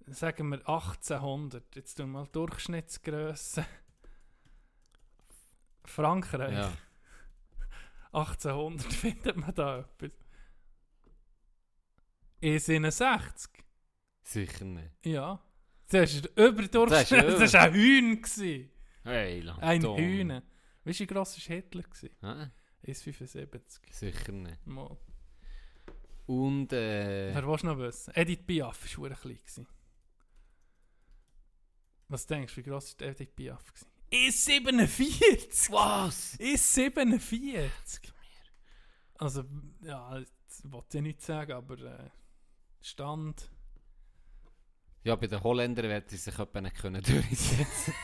sagen 0.06 0.48
wir 0.48 0.68
1800. 0.68 1.76
Jetzt 1.76 1.94
tun 1.94 2.06
wir 2.10 2.20
mal 2.20 2.26
Durchschnittsgröße. 2.32 3.64
Frankreich. 5.84 6.52
Ja. 6.54 6.72
1800 8.12 8.92
findet 8.92 9.36
man 9.36 9.54
da 9.54 9.80
etwas. 9.80 10.10
E67. 12.42 13.48
Sicher 14.22 14.64
nicht. 14.64 14.90
Ja. 15.04 15.40
Das 15.88 16.14
ist 16.14 16.26
überdurchschnittlich. 16.36 17.32
Das 17.34 17.42
ist 17.42 17.54
war 17.54 17.62
ein 17.62 17.74
Hühn. 17.74 18.22
Hey, 19.02 19.40
lang 19.40 19.58
Ein 19.58 19.80
dumm. 19.82 19.96
Hühner. 19.98 20.42
Weißt 20.84 21.00
du, 21.00 21.04
wie 21.04 21.06
gross 21.06 21.36
war 21.36 21.56
Hitler? 21.56 21.82
Hä? 22.20 22.50
1,75. 22.90 23.80
Sicher 23.92 24.32
nicht. 24.32 24.66
Mal. 24.66 24.96
Und 26.26 26.72
äh, 26.72 27.34
Wer 27.34 27.46
willst 27.46 27.64
du 27.64 27.66
noch 27.68 27.78
wissen? 27.78 28.12
Edith 28.14 28.46
Piaf 28.46 28.80
war 28.80 29.08
verdammt 29.08 29.20
klein. 29.54 29.66
Was 32.08 32.26
denkst 32.26 32.54
du, 32.54 32.60
wie 32.60 32.70
gross 32.70 32.96
war 32.98 33.08
Edith 33.08 33.34
Piaf? 33.34 33.72
gewesen? 33.72 33.89
Ist 34.10 34.44
47! 34.44 35.70
was? 35.72 36.34
Ist 36.36 36.74
47! 36.74 38.12
Also, 39.18 39.44
ja, 39.82 40.18
das 40.48 40.62
wollte 40.72 40.98
ich 40.98 41.02
nicht 41.04 41.22
sagen, 41.22 41.52
aber 41.52 41.78
äh, 41.78 42.10
Stand. 42.80 43.48
Ja, 45.04 45.14
bei 45.16 45.26
den 45.28 45.42
Holländern 45.42 45.90
hätte 45.90 46.14
ich 46.14 46.22
sich 46.22 46.38
etwa 46.38 46.60
nicht 46.60 46.76
können 46.76 47.02
durchsetzen 47.02 47.94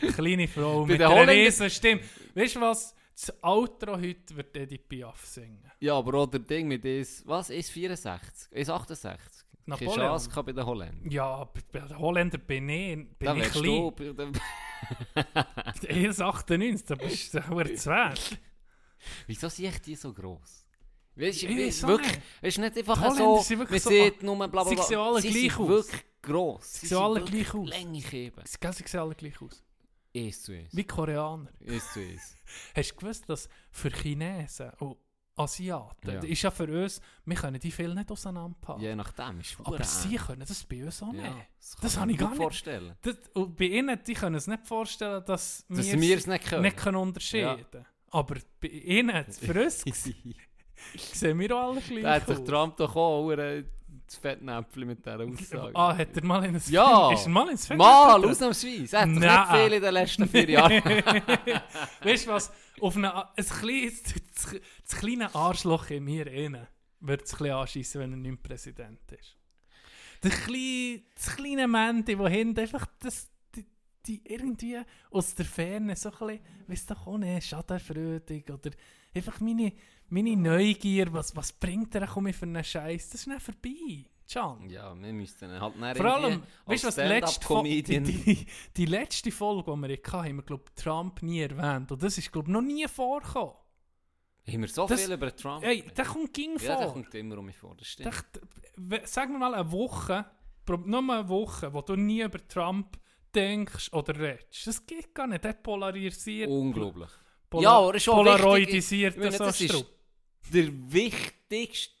Kleine 0.14 0.48
Frau 0.48 0.82
Bei 0.82 0.92
mit 0.92 1.00
den 1.00 1.06
einer 1.06 1.14
Holländern- 1.14 1.44
riesen 1.46 1.70
Stimme. 1.70 2.02
Weißt 2.34 2.56
du 2.56 2.60
was? 2.60 2.94
Das 3.14 3.42
Outro 3.42 3.96
heute 3.96 4.36
wird 4.36 4.54
Edith 4.56 4.82
Piaf 4.86 5.24
singen. 5.24 5.70
Ja, 5.80 5.94
aber 5.96 6.18
auch 6.18 6.26
der 6.26 6.40
Ding 6.40 6.68
mit 6.68 6.84
is, 6.84 7.22
was? 7.26 7.48
Ist 7.48 7.70
64? 7.70 8.52
Ist 8.52 8.68
68? 8.68 9.45
Keine 9.68 9.80
Napoleon. 9.80 9.94
Chance 9.96 10.28
gehabt 10.30 10.46
bei 10.46 10.52
den 10.52 10.64
Holländern. 10.66 11.10
Ja, 11.10 11.44
bei 11.72 11.80
den 11.80 11.98
Holländern 11.98 12.40
bin 12.46 12.68
ich, 12.68 12.96
bin 12.96 13.26
Da 13.26 13.34
ich 13.36 13.50
klein. 13.50 13.64
du... 13.96 14.12
den- 14.12 14.32
1,98, 15.16 16.84
da 16.86 16.94
bist 16.94 17.34
du 17.34 17.74
zu 17.76 17.90
wert. 17.90 18.38
Wieso 19.26 19.48
sind 19.48 19.86
die 19.86 19.94
so 19.96 20.12
gross? 20.12 20.64
Weißt 21.16 21.42
du, 21.42 21.46
Ich 21.46 21.82
wirklich, 21.86 22.10
nicht. 22.12 22.22
es 22.42 22.48
ist 22.48 22.58
nicht 22.58 22.76
einfach 22.78 23.14
so, 23.14 23.36
man 23.36 23.58
wirklich 23.58 23.82
so- 23.82 23.90
sieht 23.90 24.22
nur 24.22 24.36
bla 24.36 24.46
bla 24.48 24.64
Sie 24.66 24.74
bla. 24.74 24.84
sehen 24.84 24.98
alle 24.98 25.20
Sie 25.22 25.30
gleich 25.30 25.58
aus. 25.58 25.68
wirklich 25.68 26.04
gross. 26.22 26.72
Sie 26.80 26.86
sehen 26.88 26.98
alle 26.98 27.24
gleich 27.24 27.54
aus. 27.54 27.68
Länglich 27.68 28.12
eben. 28.12 28.42
Gell, 28.60 28.72
Sie 28.72 28.84
sehen 28.86 29.00
alle 29.00 29.14
gleich 29.14 29.40
aus. 29.40 29.62
Eins 30.14 30.42
zu 30.42 30.52
eins. 30.52 30.76
Wie 30.76 30.84
Koreaner. 30.84 31.48
Eins 31.66 31.92
zu 31.92 32.00
eins. 32.00 32.36
Hast 32.74 32.90
du 32.92 32.96
gewusst, 32.96 33.28
dass 33.28 33.48
für 33.70 33.90
Chinesen 33.90 34.70
und 34.78 34.96
Asiaten, 35.38 36.08
Ja. 36.08 36.14
das 36.16 36.24
ist 36.24 36.42
ja 36.42 36.50
für 36.50 36.82
uns, 36.84 37.00
wir 37.26 37.36
können 37.36 37.60
die 37.60 37.70
viel 37.70 37.94
nicht 37.94 38.10
auseinanderhalten. 38.10 38.82
Je 38.82 38.94
nachdem 38.96 39.40
ist 39.40 39.52
es 39.52 39.66
aber 39.66 39.84
sie 39.84 40.16
können 40.16 40.44
das 40.48 40.64
bei 40.64 40.82
uns 40.84 41.02
auch 41.02 41.12
nicht. 41.12 41.24
ja, 41.24 41.36
das, 41.58 41.76
Das 41.82 41.96
kann 41.96 42.08
ich 42.10 42.16
gar 42.16 42.30
nicht- 42.30 42.38
vorstellen. 42.42 42.96
Das, 43.02 43.16
und 43.34 43.54
bei 43.56 43.64
ihnen, 43.66 43.98
die 44.06 44.14
können 44.14 44.36
es 44.36 44.46
nicht 44.46 44.66
vorstellen, 44.66 45.22
dass, 45.26 45.64
Dass 45.68 45.92
wir 45.92 46.16
es 46.16 46.26
nicht 46.26 46.46
können. 46.48 46.62
nicht 46.62 46.76
können 46.78 46.96
unterscheiden 46.96 47.84
Aber 48.10 48.36
bei 48.60 48.68
ihnen, 48.68 49.24
für 49.30 49.62
uns, 49.64 49.84
sehen 51.12 51.38
wir 51.38 51.54
auch 51.56 51.70
alle 51.72 51.80
Da 51.80 51.86
gleich 51.86 52.04
hat 52.22 52.26
sich. 52.28 52.44
Trump 52.44 52.76
doch 52.78 52.96
auch 52.96 53.34
das 53.36 54.16
Fettnäpfchen 54.16 54.86
mit 54.86 55.04
dieser 55.04 55.20
Aussage. 55.20 55.72
Ah, 55.74 55.96
hat 55.96 56.16
er 56.16 56.24
mal 56.24 56.44
in 56.44 56.54
ein 56.54 56.62
Ja. 56.68 57.12
Ist 57.12 57.26
er 57.26 57.28
mal 57.30 57.50
ins 57.50 57.66
Fernsehen? 57.66 57.78
Mal, 57.90 58.24
ausnahmsweise. 58.24 58.96
Er 58.96 59.02
hat 59.02 59.08
doch 59.08 59.14
nicht 59.20 59.64
viel 59.64 59.72
in 59.74 59.82
den 59.82 59.94
letzten 59.94 60.28
vier 60.28 60.50
Jahren. 60.50 60.82
weißt 62.02 62.26
du 62.26 62.30
was? 62.30 62.52
Auf 62.80 62.96
eine, 62.96 63.36
ein 63.36 63.44
kleines, 63.44 64.02
das, 64.02 64.56
das 64.88 64.98
kleine 64.98 65.34
Arschloch 65.34 65.90
in 65.90 66.04
mir 66.04 66.26
innen 66.26 66.66
wird 67.00 67.22
es 67.22 67.32
ein 67.32 67.38
bisschen 67.38 67.54
anschiessen, 67.54 68.00
wenn 68.00 68.12
er 68.12 68.16
nicht 68.16 68.42
Präsident 68.42 69.12
ist. 69.12 69.36
Der 70.22 70.30
kleine, 70.30 71.02
das 71.14 71.36
kleine 71.36 71.68
Mänti, 71.68 72.16
das 72.16 72.30
hinten 72.30 72.60
einfach 72.60 72.86
das, 73.00 73.30
die, 73.54 73.66
die 74.06 74.22
irgendwie 74.24 74.80
aus 75.10 75.34
der 75.34 75.44
Ferne 75.44 75.96
so 75.96 76.10
ein 76.10 76.18
bisschen, 76.18 76.40
weiss 76.66 76.86
doch 76.86 77.06
auch 77.06 77.18
nicht, 77.18 77.46
schadenfreudig 77.46 78.50
oder 78.50 78.70
einfach 79.14 79.40
meine, 79.40 79.72
meine 80.08 80.36
Neugier, 80.36 81.12
was, 81.12 81.34
was 81.36 81.52
bringt 81.52 81.94
er 81.94 82.10
auch 82.10 82.22
für 82.22 82.42
einen 82.42 82.64
Scheiß? 82.64 83.10
Das 83.10 83.20
ist 83.20 83.26
nicht 83.26 83.42
vorbei. 83.42 84.10
Can. 84.32 84.68
ja, 84.68 84.94
wir 85.00 85.12
müssten 85.12 85.50
halt 85.60 85.76
nicht 85.76 85.96
Vor 85.96 86.06
allem, 86.06 86.24
irgendwie 86.32 86.48
weißt 86.66 86.84
du 86.84 86.88
was, 86.88 86.96
letzte, 86.96 87.62
die, 87.62 87.82
die, 87.82 88.46
die 88.76 88.86
letzte 88.86 89.30
Folge, 89.30 89.70
die 89.70 89.76
wir 89.82 89.96
hatten, 89.96 90.12
haben 90.28 90.36
wir, 90.36 90.42
glaube 90.42 90.64
Trump 90.74 91.22
nie 91.22 91.40
erwähnt. 91.40 91.92
Und 91.92 92.02
das 92.02 92.18
ist, 92.18 92.32
glaube 92.32 92.50
noch 92.50 92.62
nie 92.62 92.86
vorgekommen. 92.88 93.54
Haben 94.48 94.60
wir 94.60 94.68
so 94.68 94.86
Das- 94.86 95.02
viel 95.04 95.12
über 95.14 95.34
Trump? 95.34 95.64
Ey, 95.64 95.82
der 95.96 96.04
kommt 96.04 96.32
ging 96.32 96.52
ja, 96.58 96.76
der 96.76 96.76
vor. 96.84 96.92
kommt 96.92 97.14
immer 97.14 97.38
um 97.38 97.46
mich 97.46 97.56
vor, 97.56 97.74
das 97.76 97.88
stimmt. 97.88 98.14
Der, 98.76 98.98
der, 98.98 99.06
sag 99.06 99.28
mir 99.30 99.38
mal 99.38 99.54
eine 99.54 99.70
Woche, 99.72 100.24
nur 100.84 101.02
mal 101.02 101.20
eine 101.20 101.28
Woche, 101.28 101.72
wo 101.72 101.80
du 101.82 101.96
nie 101.96 102.22
über 102.22 102.46
Trump 102.48 102.98
denkst 103.34 103.92
oder 103.92 104.18
redest. 104.18 104.66
Das 104.66 104.86
geht 104.86 105.14
gar 105.14 105.26
nicht. 105.26 105.44
Der 105.44 105.52
polarisiert. 105.52 106.48
Unglaublich. 106.50 107.10
Pola 107.50 107.62
Ja, 107.62 107.70
aber 107.78 107.94
ist 107.94 108.02
schon 108.04 108.14
Polaroidisiert 108.16 109.14
Ich 109.14 109.20
meine, 109.20 109.32
so 109.32 109.44
das 109.44 109.60
ist 109.60 109.72
Strupp. 109.72 109.86
der 110.52 110.92
wichtigste 110.92 111.95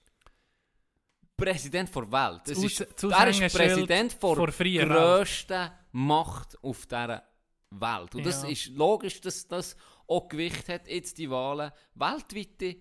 Präsident 1.36 1.94
der 1.94 2.12
Welt. 2.12 2.40
Das 2.46 2.54
Das 2.58 2.64
ist, 2.64 2.80
das 2.80 3.12
er 3.12 3.28
ist 3.28 3.54
Präsident 3.54 4.22
der 4.22 4.86
grössten 4.86 5.70
Macht 5.92 6.62
auf 6.62 6.86
dieser 6.86 7.22
Welt. 7.70 8.14
Und 8.14 8.24
das 8.26 8.42
Ja. 8.42 8.48
ist 8.48 8.68
logisch, 8.68 9.20
dass 9.20 9.46
das 9.46 9.76
auch 10.06 10.28
Gewicht 10.28 10.68
hat, 10.68 10.88
jetzt 10.88 11.18
die 11.18 11.30
Wahlen 11.30 11.72
weltweite 11.94 12.76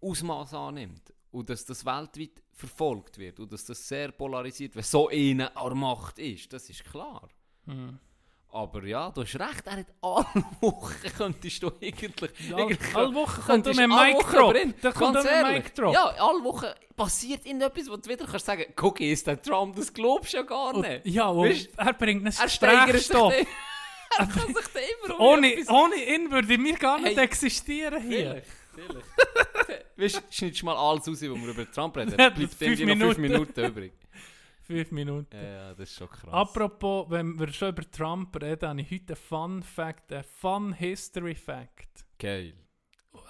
Ausmaß 0.00 0.54
annimmt. 0.54 1.12
Und 1.30 1.50
dass 1.50 1.64
das 1.64 1.84
weltweit 1.84 2.42
verfolgt 2.52 3.18
wird. 3.18 3.40
Und 3.40 3.52
dass 3.52 3.64
das 3.64 3.86
sehr 3.86 4.12
polarisiert 4.12 4.74
wird. 4.74 4.86
So 4.86 5.08
eine 5.08 5.54
an 5.56 5.78
Macht 5.78 6.18
ist, 6.18 6.52
das 6.52 6.70
ist 6.70 6.84
klar. 6.84 7.28
Mhm. 7.66 7.98
Aber 8.56 8.82
ja, 8.84 9.10
du 9.10 9.20
hast 9.22 9.34
recht, 9.38 9.66
er 9.66 9.76
hat 9.78 9.86
alle 10.00 10.44
Wochen 10.60 10.94
könntest 11.18 11.62
du 11.62 11.70
eigentlich... 11.82 12.30
Ja, 12.48 12.56
eigentlich 12.56 12.94
alle 12.96 13.14
Wochen 13.14 13.34
kommt 13.34 13.46
könntest 13.46 13.78
dann 13.78 13.92
ein 13.92 14.12
Mic 14.14 14.24
Drop. 14.32 14.56
Da 14.80 14.92
kommt 14.92 15.16
ein. 15.18 15.54
Mic 15.54 15.74
Drop. 15.74 15.92
Ja, 15.92 16.04
alle 16.06 16.42
Wochen 16.42 16.66
passiert 16.96 17.44
irgendetwas, 17.44 17.90
wo 17.90 17.96
du 17.96 18.08
wieder 18.08 18.24
kannst 18.24 18.46
sagen, 18.46 18.64
guck, 18.74 18.98
ist 19.00 19.26
der 19.26 19.42
Trump, 19.42 19.76
das 19.76 19.92
glaubst 19.92 20.32
du 20.32 20.38
ja 20.38 20.42
gar 20.42 20.74
Und, 20.74 20.88
nicht. 20.88 21.04
ja, 21.06 21.26
und 21.28 21.48
Weisst- 21.50 21.68
er 21.76 21.92
bringt 21.92 22.22
einen 22.24 22.48
Sprechstoff. 22.48 23.34
Er 24.18 24.24
kann 24.26 24.46
sich 24.46 24.66
dann 24.72 24.82
immer 25.04 25.20
um 25.20 25.26
Ohne, 25.26 25.52
etwas- 25.52 25.68
ohne 25.68 25.96
ihn 25.96 26.30
würde 26.30 26.48
wir 26.48 26.76
gar 26.76 26.98
nicht 27.00 27.16
Hey. 27.18 27.24
existieren 27.24 28.00
hier. 28.00 28.40
Vielleicht, 28.72 29.04
vielleicht. 29.66 29.86
weißt 29.96 30.16
du, 30.16 30.20
schneidest 30.30 30.62
mal 30.62 30.76
alles 30.76 31.08
raus, 31.08 31.20
wo 31.22 31.34
wir 31.34 31.48
über 31.48 31.70
Trump 31.70 31.96
reden. 31.96 32.14
Ja, 32.18 32.30
Bleibt 32.30 32.54
fünf 32.54 32.80
noch 32.80 32.96
fünf. 32.96 33.18
Minuten 33.18 33.64
übrig. 33.64 33.92
Fünf 34.66 34.90
Minuten. 34.90 35.36
Ja, 35.36 35.42
ja, 35.42 35.74
das 35.74 35.90
ist 35.90 35.96
schon 35.96 36.08
krass. 36.08 36.32
Apropos, 36.32 37.08
wenn 37.08 37.38
wir 37.38 37.52
schon 37.52 37.68
über 37.68 37.88
Trump 37.88 38.34
reden, 38.42 38.68
habe 38.68 38.80
ich 38.80 38.90
heute 38.90 39.12
einen 39.12 39.16
Fun 39.16 39.62
Fact, 39.62 40.12
einen 40.12 40.24
Fun 40.24 40.72
History 40.72 41.36
Fact. 41.36 42.04
Geil. 42.18 42.54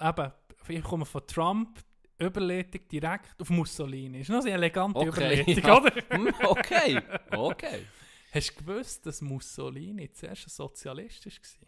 Eben, 0.01 0.31
ich 0.67 0.83
komme 0.83 1.05
von 1.05 1.27
Trump, 1.27 1.79
Überleitung 2.17 2.87
direkt 2.87 3.39
auf 3.39 3.51
Mussolini. 3.51 4.21
Ist 4.21 4.29
noch 4.29 4.41
eine 4.41 4.51
elegante 4.51 4.99
Okay, 4.99 5.09
Überleitung, 5.43 5.63
ja. 5.63 5.77
oder? 5.77 5.91
Hm, 6.09 6.33
okay, 6.43 7.01
okay. 7.31 7.85
Hast 8.31 8.51
du 8.51 8.63
gewusst, 8.63 9.05
dass 9.05 9.21
Mussolini 9.21 10.11
zuerst 10.11 10.47
ein 10.47 10.49
Sozialist 10.49 11.25
war? 11.25 11.67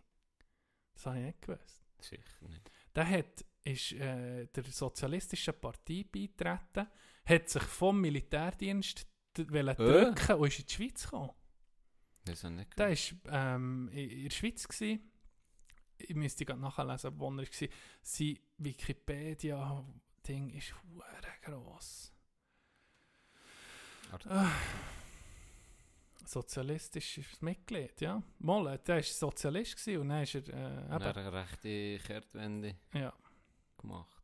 Das 0.94 1.06
habe 1.06 1.20
ich 1.20 1.26
nicht 1.26 1.42
gewusst. 1.42 1.84
Sicher 2.00 2.48
nicht. 2.48 2.72
Der 2.96 3.08
hat, 3.08 3.46
ist 3.64 3.92
äh, 3.94 4.48
der 4.48 4.64
Sozialistischen 4.64 5.54
Partei 5.60 6.06
beitreten, 6.12 6.88
hat 7.26 7.50
sich 7.50 7.64
vom 7.64 8.02
Militärdienst 8.02 9.06
wollen 9.38 9.76
drücken 9.76 10.36
und 10.36 10.48
ist 10.48 10.60
in 10.60 10.66
die 10.66 10.74
Schweiz 10.74 11.04
gekommen. 11.04 11.32
Das 12.26 12.44
habe 12.44 12.54
ich 12.54 12.60
nicht 12.60 12.80
Der 12.80 12.90
war 12.90 13.56
ähm, 13.56 13.90
in 13.92 14.24
der 14.24 14.30
Schweiz. 14.30 14.68
Gewesen. 14.68 15.12
Ich 15.98 16.16
müsste 16.16 16.46
gerade 16.46 16.62
nachlesen, 16.62 17.20
wo 17.20 17.30
er 17.30 17.38
war. 17.38 17.68
Sein 18.02 18.40
Wikipedia-Ding 18.58 20.50
ist 20.52 20.74
gross. 21.44 22.14
Partei. 24.10 24.48
Sozialistisches 26.26 27.42
Mitglied, 27.42 28.02
ja. 28.02 28.22
Mal, 28.40 28.76
äh, 28.76 28.80
der 28.80 28.98
war 28.98 29.04
Sozialist 29.04 29.88
und 29.88 30.10
dann 30.10 30.24
ist 30.24 30.36
er, 30.36 30.48
äh, 30.48 30.96
eben, 30.96 31.02
er 31.02 31.18
eine 31.18 31.34
rechte 31.34 32.00
Kehrtwende 32.06 32.76
ja. 32.94 33.14
gemacht. 33.78 34.19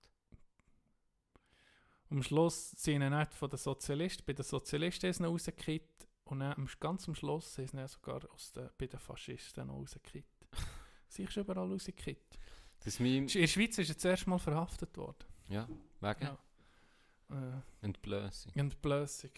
Am 2.10 2.22
Schluss 2.22 2.72
sind 2.72 3.02
sie 3.02 3.10
nicht 3.10 3.34
von 3.34 3.49
den 3.49 3.57
Sozialisten, 3.57 4.23
bei 4.26 4.34
den 4.34 4.45
Sozialisten 4.45 5.07
ist 5.10 5.19
er 5.19 5.27
rausgekippt 5.27 6.07
und 6.26 6.40
dann, 6.40 6.69
ganz 6.80 7.07
am 7.07 7.15
Schluss 7.15 7.57
ist 7.57 7.73
er 7.73 7.88
sogar 7.88 8.22
aus 8.32 8.52
den, 8.52 8.69
bei 8.77 8.88
den 8.88 8.99
Faschisten 8.99 9.68
noch 9.68 9.76
rausgekippt. 9.76 10.48
Sie 11.07 11.23
ist 11.23 11.38
überall 11.38 11.69
rausgekippt. 11.69 12.38
Das 12.84 12.99
In 12.99 13.27
der 13.27 13.48
Schweiz 13.48 13.77
ist 13.77 13.90
er 13.90 13.98
zuerst 13.98 14.27
mal 14.27 14.38
verhaftet 14.38 14.95
worden. 14.98 15.26
ja, 15.49 15.68
wegen 16.02 16.23
Ja. 16.23 16.38
Äh, 17.32 17.61
Entblößung. 17.86 18.53
Entblößung. 18.53 19.32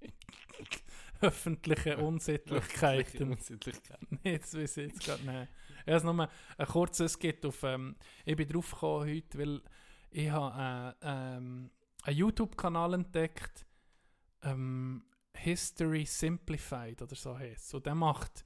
Öffentliche 1.20 1.96
Unsittlichkeiten. 1.96 3.32
Unsittlichkeit. 3.32 3.98
nee, 4.22 4.38
das 4.38 4.54
weiß 4.56 4.76
ich 4.76 4.92
jetzt 4.92 5.00
gerade 5.04 5.24
nicht. 5.24 5.48
Ich 5.86 5.92
habe 5.92 6.14
nur 6.14 6.28
ein 6.58 6.66
kurzes 6.66 7.14
Skit 7.14 7.44
auf. 7.44 7.62
Ähm, 7.64 7.96
ich 8.24 8.36
bin 8.36 8.48
drauf 8.48 8.70
gekommen 8.70 9.08
heute, 9.08 9.38
weil 9.38 9.62
ich 10.10 10.30
habe 10.30 10.94
äh, 11.02 11.06
ähm, 11.36 11.70
einen 12.04 12.16
YouTube-Kanal 12.16 12.94
entdeckt, 12.94 13.66
ähm, 14.42 15.04
History 15.34 16.04
Simplified 16.04 17.02
oder 17.02 17.14
so 17.14 17.38
heißt 17.38 17.66
es. 17.66 17.74
Und 17.74 17.86
der 17.86 17.94
macht 17.94 18.44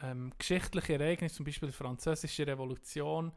ähm, 0.00 0.32
geschichtliche 0.38 0.94
Ereignisse, 0.94 1.36
zum 1.36 1.44
Beispiel 1.44 1.68
die 1.68 1.74
Französische 1.74 2.46
Revolution, 2.46 3.32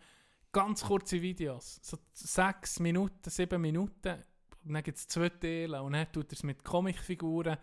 ganz 0.52 0.84
kurze 0.84 1.22
Videos, 1.22 1.80
so 1.82 1.98
sechs 2.14 2.80
Minuten, 2.80 3.30
sieben 3.30 3.62
Minuten. 3.62 4.24
Und 4.64 4.74
dann 4.74 4.84
gibt 4.84 4.98
es 4.98 5.08
zwei 5.08 5.30
Teile 5.30 5.82
und 5.82 5.94
dann 5.94 6.12
tut 6.12 6.32
er 6.32 6.34
es 6.34 6.44
mit 6.44 6.64
Comicfiguren 6.64 7.58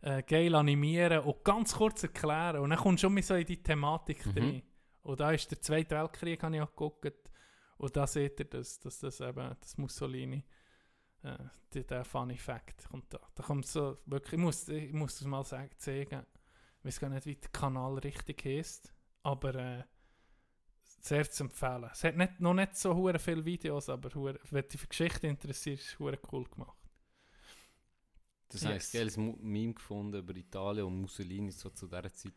äh, 0.00 0.22
geil 0.22 0.54
animieren 0.54 1.20
und 1.20 1.44
ganz 1.44 1.74
kurz 1.74 2.02
erklären. 2.02 2.60
Und 2.62 2.70
dann 2.70 2.78
kommt 2.78 3.00
schon 3.00 3.14
mal 3.14 3.22
so 3.22 3.34
in 3.34 3.46
die 3.46 3.62
Thematik 3.62 4.24
Mhm. 4.26 4.32
drin. 4.34 4.62
Und 5.02 5.20
da 5.20 5.30
ist 5.32 5.50
der 5.50 5.60
Zweite 5.60 5.96
Weltkrieg, 5.96 6.42
habe 6.42 6.56
ich 6.56 6.62
auch 6.62 6.70
geguckt. 6.70 7.12
Und 7.78 7.96
da 7.96 8.06
seht 8.06 8.38
ihr, 8.40 8.46
dass, 8.46 8.78
dass 8.78 9.00
das 9.00 9.20
eben, 9.20 9.56
das 9.60 9.76
Mussolini, 9.78 10.44
äh, 11.22 11.36
der, 11.74 12.04
Funny 12.04 12.36
Fact 12.36 12.88
kommt 12.88 13.12
da. 13.12 13.20
Da 13.34 13.42
kommt 13.42 13.66
so 13.66 13.98
wirklich, 14.06 14.34
ich 14.34 14.38
muss, 14.38 14.68
ich 14.68 14.92
muss 14.92 15.18
das 15.18 15.26
mal 15.26 15.44
sagen, 15.44 15.70
zeigen. 15.78 16.26
Ich 16.78 16.84
weiß 16.84 17.00
gar 17.00 17.08
nicht, 17.10 17.26
wie 17.26 17.36
der 17.36 17.50
Kanal 17.50 17.98
richtig 17.98 18.44
heißt, 18.44 18.92
aber 19.22 19.54
äh, 19.54 19.84
sehr 21.00 21.28
zu 21.30 21.44
empfehlen. 21.44 21.88
Es 21.92 22.04
hat 22.04 22.16
nicht, 22.16 22.40
noch 22.40 22.54
nicht 22.54 22.76
so 22.76 22.94
viele 23.18 23.44
Videos, 23.44 23.88
aber 23.88 24.10
wenn 24.50 24.68
dich 24.68 24.80
für 24.80 24.88
Geschichte 24.88 25.26
interessiert, 25.26 25.80
ist 25.80 25.96
es 26.00 26.00
cool 26.00 26.44
gemacht. 26.44 26.81
Das 28.52 28.64
habe 28.64 28.76
ich 28.76 28.82
Yes. 28.82 28.94
ein 28.94 28.98
geiles 28.98 29.16
Meme 29.16 29.74
gefunden 29.74 30.18
über 30.18 30.36
Italien 30.36 30.86
und 30.86 31.00
Mussolini 31.00 31.50
so 31.50 31.70
zu 31.70 31.86
dieser 31.86 32.12
Zeit. 32.12 32.32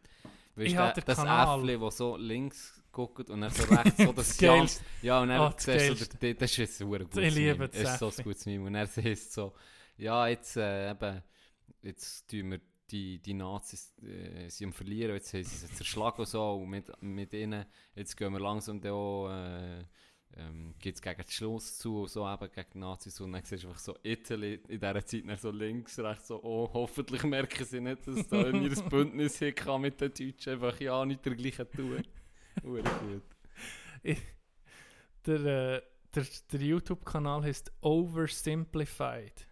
Weißt 0.56 0.68
Ich 0.68 0.74
du, 0.74 1.02
das. 1.06 1.20
Äffli, 1.20 1.80
das 1.80 1.98
so 1.98 2.16
links 2.18 2.82
guckt 2.92 3.30
und 3.30 3.42
dann 3.42 3.52
so 3.52 3.64
rechts 3.64 4.02
so 4.04 4.14
das 4.14 4.40
Jan. 4.40 4.68
Ja, 5.02 5.22
und 5.22 5.30
dann 5.30 5.54
das 5.54 5.64
siehst 5.66 5.90
du, 6.24 6.34
das 6.34 6.58
ist 6.58 6.82
ein 6.82 6.90
verdammt 6.90 7.12
gutes 7.12 7.28
Ich 7.28 7.36
liebe 7.36 7.54
Meme. 7.58 7.68
das 7.68 7.82
Es 7.82 7.90
ist 7.92 8.00
so 8.00 8.08
ein 8.10 8.24
gutes 8.24 8.46
Meme. 8.46 8.66
Und 8.68 8.76
er 8.76 8.88
heißt 8.88 9.34
so, 9.34 9.54
ja, 9.98 10.28
jetzt 10.28 10.56
äh, 10.58 10.92
eben, 10.92 11.22
jetzt 11.82 12.30
tun 12.30 12.52
wir 12.52 12.62
die, 12.90 13.20
die 13.20 13.34
Nazis 13.34 13.94
äh, 14.04 14.48
sie 14.50 14.66
am 14.66 14.72
verlieren, 14.74 15.16
jetzt 15.16 15.34
haben 15.34 15.44
sie 15.44 15.58
sie 15.58 15.74
zerschlagen 15.74 16.20
und 16.20 16.28
so, 16.28 16.54
und 16.54 16.70
mit, 16.70 16.90
mit 17.02 17.34
ihnen, 17.34 17.66
jetzt 17.96 18.16
gehen 18.16 18.32
wir 18.32 18.40
langsam 18.40 18.80
da 18.80 18.92
auch, 18.94 19.30
äh, 19.30 19.84
ähm, 20.34 20.76
geht 20.80 20.96
es 20.96 21.02
gegen 21.02 21.22
den 21.22 21.32
Schluss 21.32 21.78
zu, 21.78 22.08
so 22.08 22.28
eben 22.28 22.52
gegen 22.52 22.70
die 22.74 22.78
Nazis, 22.80 23.20
und 23.22 23.32
dann 23.32 23.44
siehst 23.44 23.64
du 23.64 23.68
einfach 23.68 23.80
so 23.80 23.98
Italy 24.04 24.56
in 24.68 24.80
dieser 24.80 25.06
Zeit 25.06 25.24
dann 25.28 25.38
so 25.38 25.52
links, 25.52 25.98
rechts 26.00 26.28
so, 26.28 26.44
oh, 26.44 26.70
hoffentlich 26.74 27.24
merken 27.24 27.66
sie 27.66 27.80
nicht, 27.80 28.08
dass 28.08 28.28
da 28.28 28.42
in 28.48 28.64
ihr 28.64 28.76
Bündnis 28.90 29.40
hier 29.40 29.54
kann 29.54 29.82
mit 29.82 30.02
den 30.02 30.14
Deutschen, 30.14 30.54
einfach 30.54 30.80
ja, 30.80 31.06
nicht 31.06 31.26
dergleichen 31.26 31.70
tun. 31.72 32.04
Hure 32.64 32.84
gut. 32.84 33.24
Der, 35.26 35.40
äh, 35.40 35.82
der, 36.14 36.26
der 36.52 36.62
YouTube-Kanal 36.62 37.44
heißt 37.44 37.72
Oversimplified. 37.82 39.48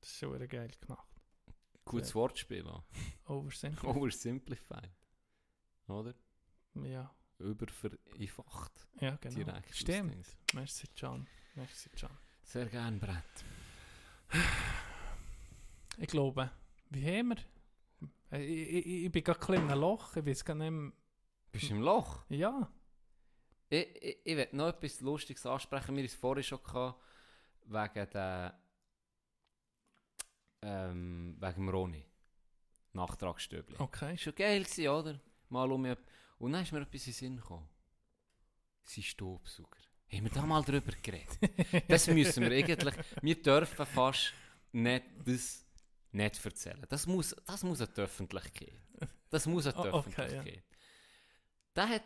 Das 0.00 0.10
ist 0.10 0.18
schon 0.18 0.48
geil 0.48 0.70
gemacht. 0.80 1.08
Gutes 1.84 2.14
Wortspiel 2.14 2.66
auch. 2.66 2.84
Oversimplified. 3.26 3.96
Oversimplified. 3.96 4.90
Oder? 5.88 6.14
ja, 6.82 7.14
Übervereinfacht. 7.38 8.86
ja, 9.00 9.16
genau. 9.16 9.34
Direkt 9.36 9.74
Stimmt. 9.74 10.26
Merci, 10.54 10.86
John. 10.96 11.26
Merci, 11.54 11.90
John. 11.96 12.10
Sehr 12.42 12.66
gern, 12.66 12.98
Brett. 12.98 13.44
Ich 15.98 16.08
glaube, 16.08 16.50
wie 16.90 17.06
haben 17.06 17.28
wir? 17.30 17.36
Äh, 18.38 18.44
Ich, 18.44 18.86
ich, 18.86 19.04
ich 19.06 19.12
bin 19.12 19.22
gerade 19.24 19.54
in 19.54 19.68
einem 19.70 19.80
Loch. 19.80 20.16
Ich 20.16 20.26
weiß 20.26 20.44
gar 20.44 20.54
nicht 20.54 20.70
mehr. 20.70 20.92
Bist 21.52 21.70
du 21.70 21.74
im 21.74 21.82
Loch? 21.82 22.24
Ja, 22.28 22.68
Ich, 23.70 23.86
ich, 24.02 24.18
ich 24.24 24.36
will 24.36 24.48
noch 24.52 24.68
etwas 24.68 25.00
Lustiges 25.00 25.46
ansprechen. 25.46 25.96
Wir 25.96 26.04
es 26.04 26.14
vorhin 26.14 26.42
schon 26.42 26.62
gehabt, 26.62 27.00
wegen 27.66 28.10
der. 28.10 28.58
Ähm, 30.62 31.36
wegen 31.40 31.54
dem 31.54 31.68
Roni. 31.68 32.04
Nachtragsstöbli. 32.92 33.76
okay. 33.78 34.16
Schon 34.16 34.34
geil 34.34 34.62
gewesen, 34.62 34.88
oder? 34.88 35.20
Mal 35.48 35.70
um 35.72 35.82
mich. 35.82 35.98
Und 36.38 36.52
dann 36.52 36.62
ist 36.62 36.72
mir 36.72 36.80
etwas 36.80 37.06
in 37.06 37.12
den 37.12 37.14
Sinn 37.14 37.36
gekommen. 37.36 37.68
Sein 38.82 39.04
Staubsauger. 39.04 39.78
Haben 40.12 40.24
wir 40.24 40.30
da 40.30 40.46
mal 40.46 40.62
drüber 40.62 40.92
geredet? 41.02 41.38
Das 41.88 42.06
müssen 42.06 42.42
wir 42.42 42.52
eigentlich. 42.52 42.94
Wir 43.22 43.42
dürfen 43.42 43.86
fast 43.86 44.32
nicht 44.72 45.04
das 45.24 45.64
nicht 46.12 46.44
erzählen. 46.44 46.86
Das 46.88 47.06
muss, 47.06 47.34
das 47.44 47.62
muss 47.62 47.80
an 47.80 47.88
die 47.96 48.00
Öffentlichkeit. 48.00 48.74
Das 49.30 49.46
muss 49.46 49.66
an 49.66 49.74
die 49.82 49.88
Oh, 49.88 49.94
okay, 49.98 50.22
Öffentlichkeit. 50.22 50.64
Der 51.74 51.88
hat 51.88 52.04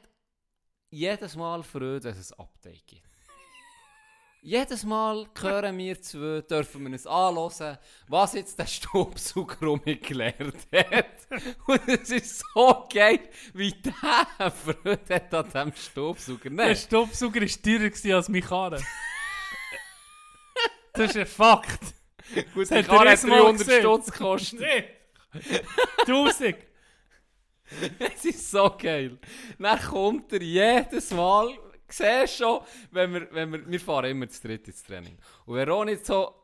jedes 0.90 1.36
Mal 1.36 1.62
Freude, 1.62 2.00
dass 2.00 2.16
es 2.16 2.32
ein 2.32 2.38
Update 2.40 2.86
gibt. 2.86 3.08
Jedes 4.40 4.84
Mal 4.84 5.26
hören 5.40 5.76
wir 5.78 6.00
zwei, 6.00 6.40
dürfen 6.42 6.84
wir 6.84 6.92
uns 6.92 7.06
anhören, 7.06 7.78
was 8.06 8.34
jetzt 8.34 8.58
der 8.58 8.66
Staubsauger 8.66 9.56
rumgeklärt 9.66 10.54
hat. 10.72 11.06
Und 11.66 11.88
es 11.88 12.10
ist 12.10 12.44
so 12.54 12.86
geil, 12.92 13.20
wie 13.52 13.72
der 13.72 14.50
Freude 14.52 15.14
hat 15.14 15.34
an 15.34 15.44
diesem 15.46 15.72
Staubsauger. 15.74 16.40
Der 16.44 16.52
Nein, 16.52 16.76
Staubsauger 16.76 17.40
war 17.40 17.48
teurer 18.02 18.16
als 18.16 18.28
mein 18.28 18.42
Karren. 18.42 18.84
das 20.92 21.10
ist 21.10 21.16
ein 21.16 21.26
Fakt. 21.26 21.80
gut, 22.54 22.70
hat 22.70 22.70
der 22.70 22.76
er 22.78 22.84
Karre 22.84 22.98
hat 23.00 23.06
erst 23.08 23.26
mal 23.26 23.40
300 23.40 23.58
gesehen. 23.58 23.80
Stutz 23.80 24.12
gekostet. 24.12 24.60
Nee. 24.60 24.84
1000. 26.06 26.56
Es 27.98 28.24
ist 28.24 28.50
so 28.50 28.74
geil. 28.78 29.18
Dann 29.58 29.78
kommt 29.78 30.32
er 30.32 30.40
jedes 30.42 31.10
Mal, 31.10 31.50
siehst 31.88 32.36
schon, 32.36 32.60
wenn 32.90 33.12
wir, 33.14 33.28
wenn 33.32 33.52
wir, 33.52 33.70
wir 33.70 33.80
fahren 33.80 34.10
immer 34.10 34.28
zu 34.28 34.46
dritt 34.46 34.68
ins 34.68 34.82
Training. 34.82 35.16
Und 35.46 35.56
wenn 35.56 35.68
Ron 35.68 35.88
jetzt 35.88 36.06
so, 36.06 36.34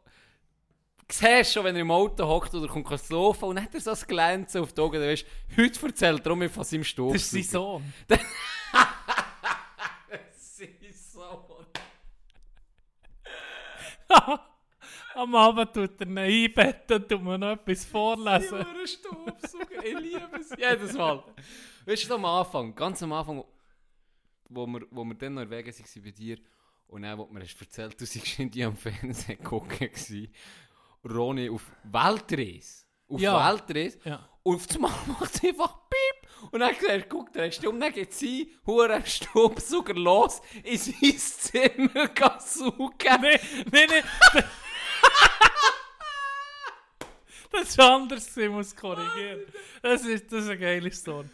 siehst 1.11 1.53
schon, 1.53 1.65
wenn 1.65 1.77
er 1.77 1.83
im 1.83 1.91
Auto 1.91 2.27
hockt 2.27 2.55
oder 2.55 2.69
kommt 2.69 2.91
ins 2.91 3.11
Laufen 3.11 3.45
und 3.45 3.57
dann 3.57 3.65
hat 3.65 3.75
er 3.75 3.81
so 3.81 3.91
ein 3.91 3.99
Glänzen 4.07 4.63
auf 4.63 4.73
die 4.73 4.81
Augen, 4.81 5.01
dann 5.01 5.11
weißt 5.11 5.25
du, 5.25 5.63
heute 5.63 5.87
erzählt 5.87 6.27
er 6.27 6.37
mir 6.37 6.51
von 6.51 6.65
seinem 6.65 6.85
Staubsauger. 6.85 7.15
Das 7.15 7.23
ist 7.23 7.31
sein 7.31 7.43
Sohn. 7.43 7.93
Sein 10.37 10.69
Sohn. 10.93 11.67
Am 15.15 15.35
Abend 15.35 15.73
tut 15.73 16.01
er 16.01 16.07
ihn 16.07 16.19
einbetten 16.19 16.97
und 16.97 17.09
tut 17.09 17.23
mir 17.23 17.39
noch 17.39 17.53
etwas 17.53 17.85
vorlesen. 17.85 18.59
Ein 18.59 18.87
Staubsauger, 18.87 19.85
ich 19.85 19.99
liebe 20.01 20.41
es. 20.41 20.51
Jedes 20.59 20.93
Mal. 20.95 21.23
Weißt 21.87 22.09
du, 22.09 22.15
am 22.15 22.25
Anfang, 22.25 22.75
ganz 22.75 23.03
am 23.03 23.13
Anfang, 23.13 23.45
wo 24.49 24.67
wir, 24.67 24.87
wo 24.91 25.05
wir 25.05 25.15
dann 25.15 25.35
noch 25.35 25.43
in 25.43 25.51
Vegas 25.51 25.81
waren 25.81 26.03
bei 26.05 26.11
dir, 26.11 26.39
und 26.87 27.03
dann, 27.03 27.19
wo 27.19 27.25
du 27.25 27.33
mir 27.33 27.41
hast 27.41 27.61
erzählt, 27.61 27.95
du 28.01 28.05
warst 28.05 28.39
in 28.39 28.51
die 28.51 28.65
am 28.65 28.77
Fernsehen 28.77 29.39
gucken. 29.45 29.91
Ronny 31.05 31.49
auf 31.51 31.63
Weltreise. 31.85 32.85
Auf 33.09 33.21
Ja. 33.21 33.53
Weltreise. 33.53 33.99
Ja. 34.05 34.29
Und 34.43 34.57
auf 34.57 34.75
einmal 34.75 34.91
macht 35.07 35.35
es 35.35 35.43
einfach 35.45 35.79
Piep. 35.89 36.53
Und 36.53 36.61
dann 36.61 36.75
gesagt, 36.77 37.09
guck, 37.09 37.33
der 37.33 37.47
ist 37.47 37.65
dumm, 37.65 37.81
dann 37.81 37.93
geht 37.93 38.13
sie, 38.13 38.55
hure 38.67 39.03
Staubsauger 39.05 39.95
los, 39.95 40.41
in 40.63 40.77
sein 40.79 41.19
Zimmer 41.19 42.11
saugen. 42.41 43.21
Nee, 43.23 43.41
nee, 43.73 43.87
nee. 43.87 44.43
Das 47.51 47.69
ist 47.69 47.81
anders, 47.81 48.37
ich 48.37 48.49
muss 48.51 48.75
korrigieren. 48.75 49.43
Das 49.81 50.05
ist, 50.05 50.31
das 50.33 50.43
ist 50.45 50.51
eine 50.51 50.59
geile 50.59 50.91
Story. 50.91 51.29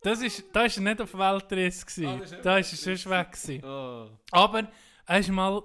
Das 0.00 0.22
ist, 0.22 0.44
da 0.52 0.60
war 0.60 0.66
er 0.70 0.80
nicht 0.80 1.00
auf 1.00 1.14
Weltreise. 1.14 2.06
Ah, 2.08 2.16
das 2.18 2.32
ist 2.32 2.44
Da 2.44 2.50
war 2.50 2.56
er 2.58 2.64
sonst 2.64 3.10
weg. 3.10 3.32
gewesen. 3.32 3.64
Oh. 3.64 4.10
Aber 4.30 4.68
er 5.06 5.26
war 5.28 5.32
mal, 5.34 5.62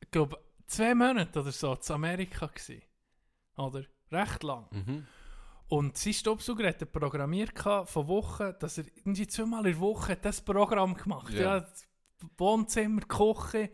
ich 0.00 0.10
glaube, 0.10 0.38
zwei 0.66 0.94
Monate 0.94 1.40
oder 1.40 1.52
so 1.52 1.72
in 1.74 1.94
Amerika. 1.94 2.46
Gewesen. 2.46 2.82
Oder? 3.56 3.84
Recht 4.10 4.42
lang. 4.42 4.66
Mhm. 4.70 5.06
Und 5.68 5.96
sein 5.96 6.12
Staubsauger 6.12 6.68
hat 6.68 6.82
er 6.82 6.86
programmiert 6.86 7.58
von 7.58 8.08
Wochen, 8.08 8.52
dass 8.58 8.78
er 8.78 8.84
irgendwie 8.96 9.26
zweimal 9.26 9.64
in 9.66 9.72
der 9.72 9.80
Woche 9.80 10.12
hat 10.12 10.24
das 10.24 10.40
Programm 10.42 10.94
gemacht 10.94 11.32
Ja. 11.32 11.40
ja. 11.40 11.60
das 11.60 11.86
Wohnzimmer, 12.36 13.00
Küche, 13.02 13.70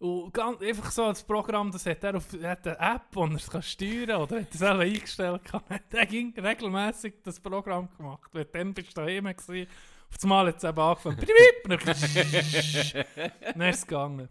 Und 0.00 0.32
ganz, 0.32 0.62
einfach 0.62 0.90
so 0.90 1.08
das 1.08 1.22
Programm, 1.22 1.70
das 1.70 1.84
hat 1.84 2.02
er 2.02 2.16
auf 2.16 2.26
hat 2.42 2.66
eine 2.66 2.78
App, 2.78 3.02
wo 3.12 3.26
er 3.26 3.34
es 3.34 3.70
steuern 3.70 4.06
kann, 4.06 4.22
oder 4.22 4.40
hat 4.40 4.50
er 4.50 4.58
selber 4.58 4.80
eingestellt. 4.80 5.42
Hat 5.52 5.82
er 5.92 6.06
ging 6.06 6.32
regelmäßig 6.38 7.14
das 7.22 7.38
Programm 7.38 7.86
gemacht. 7.98 8.30
Weil 8.32 8.46
dann 8.46 8.72
bist 8.72 8.96
du 8.96 9.02
daheim 9.02 9.26
gewesen. 9.26 9.68
Auf 10.08 10.16
das 10.16 10.24
Mal 10.24 10.46
hat 10.46 10.56
es 10.56 10.64
eben 10.64 10.78
angefangen. 10.78 11.18
Piep, 11.18 11.84
Dann 13.54 13.68
ist 13.68 13.76
es 13.76 13.86
gegangen. 13.86 14.28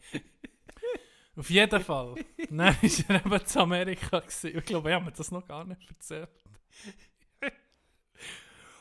Auf 1.38 1.50
jeden 1.52 1.84
Fall. 1.84 2.16
Dann 2.50 2.60
war 2.60 2.76
er 3.08 3.26
eben 3.26 3.46
zu 3.46 3.60
Amerika. 3.60 4.20
Gewesen. 4.20 4.58
Ich 4.58 4.66
glaube, 4.66 4.90
ich 4.90 4.96
habe 4.96 5.06
mir 5.06 5.12
das 5.12 5.32
noch 5.32 5.48
gar 5.48 5.66
nicht 5.66 5.88
erzählt. 5.88 6.30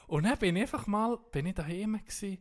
Und 0.06 0.24
dann 0.24 0.38
bin 0.38 0.56
ich 0.56 0.62
einfach 0.62 0.86
mal 0.86 1.18
bin 1.30 1.44
ich 1.44 1.54
daheim 1.54 2.00
gewesen. 2.02 2.38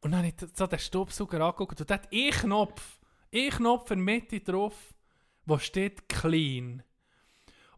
Und 0.00 0.12
dann 0.12 0.20
habe 0.24 0.28
ich 0.28 0.50
so 0.54 0.66
den 0.68 0.78
Staubsauger 0.78 1.40
angeguckt 1.40 1.80
und 1.80 1.90
dort 1.90 2.08
ein 2.12 2.30
Knopf, 2.30 3.00
ein 3.34 3.50
Knopf 3.50 3.90
in 3.90 4.04
der 4.04 4.14
Mitte 4.14 4.40
drauf, 4.40 4.94
wo 5.46 5.58
steht 5.58 6.08
Clean. 6.08 6.82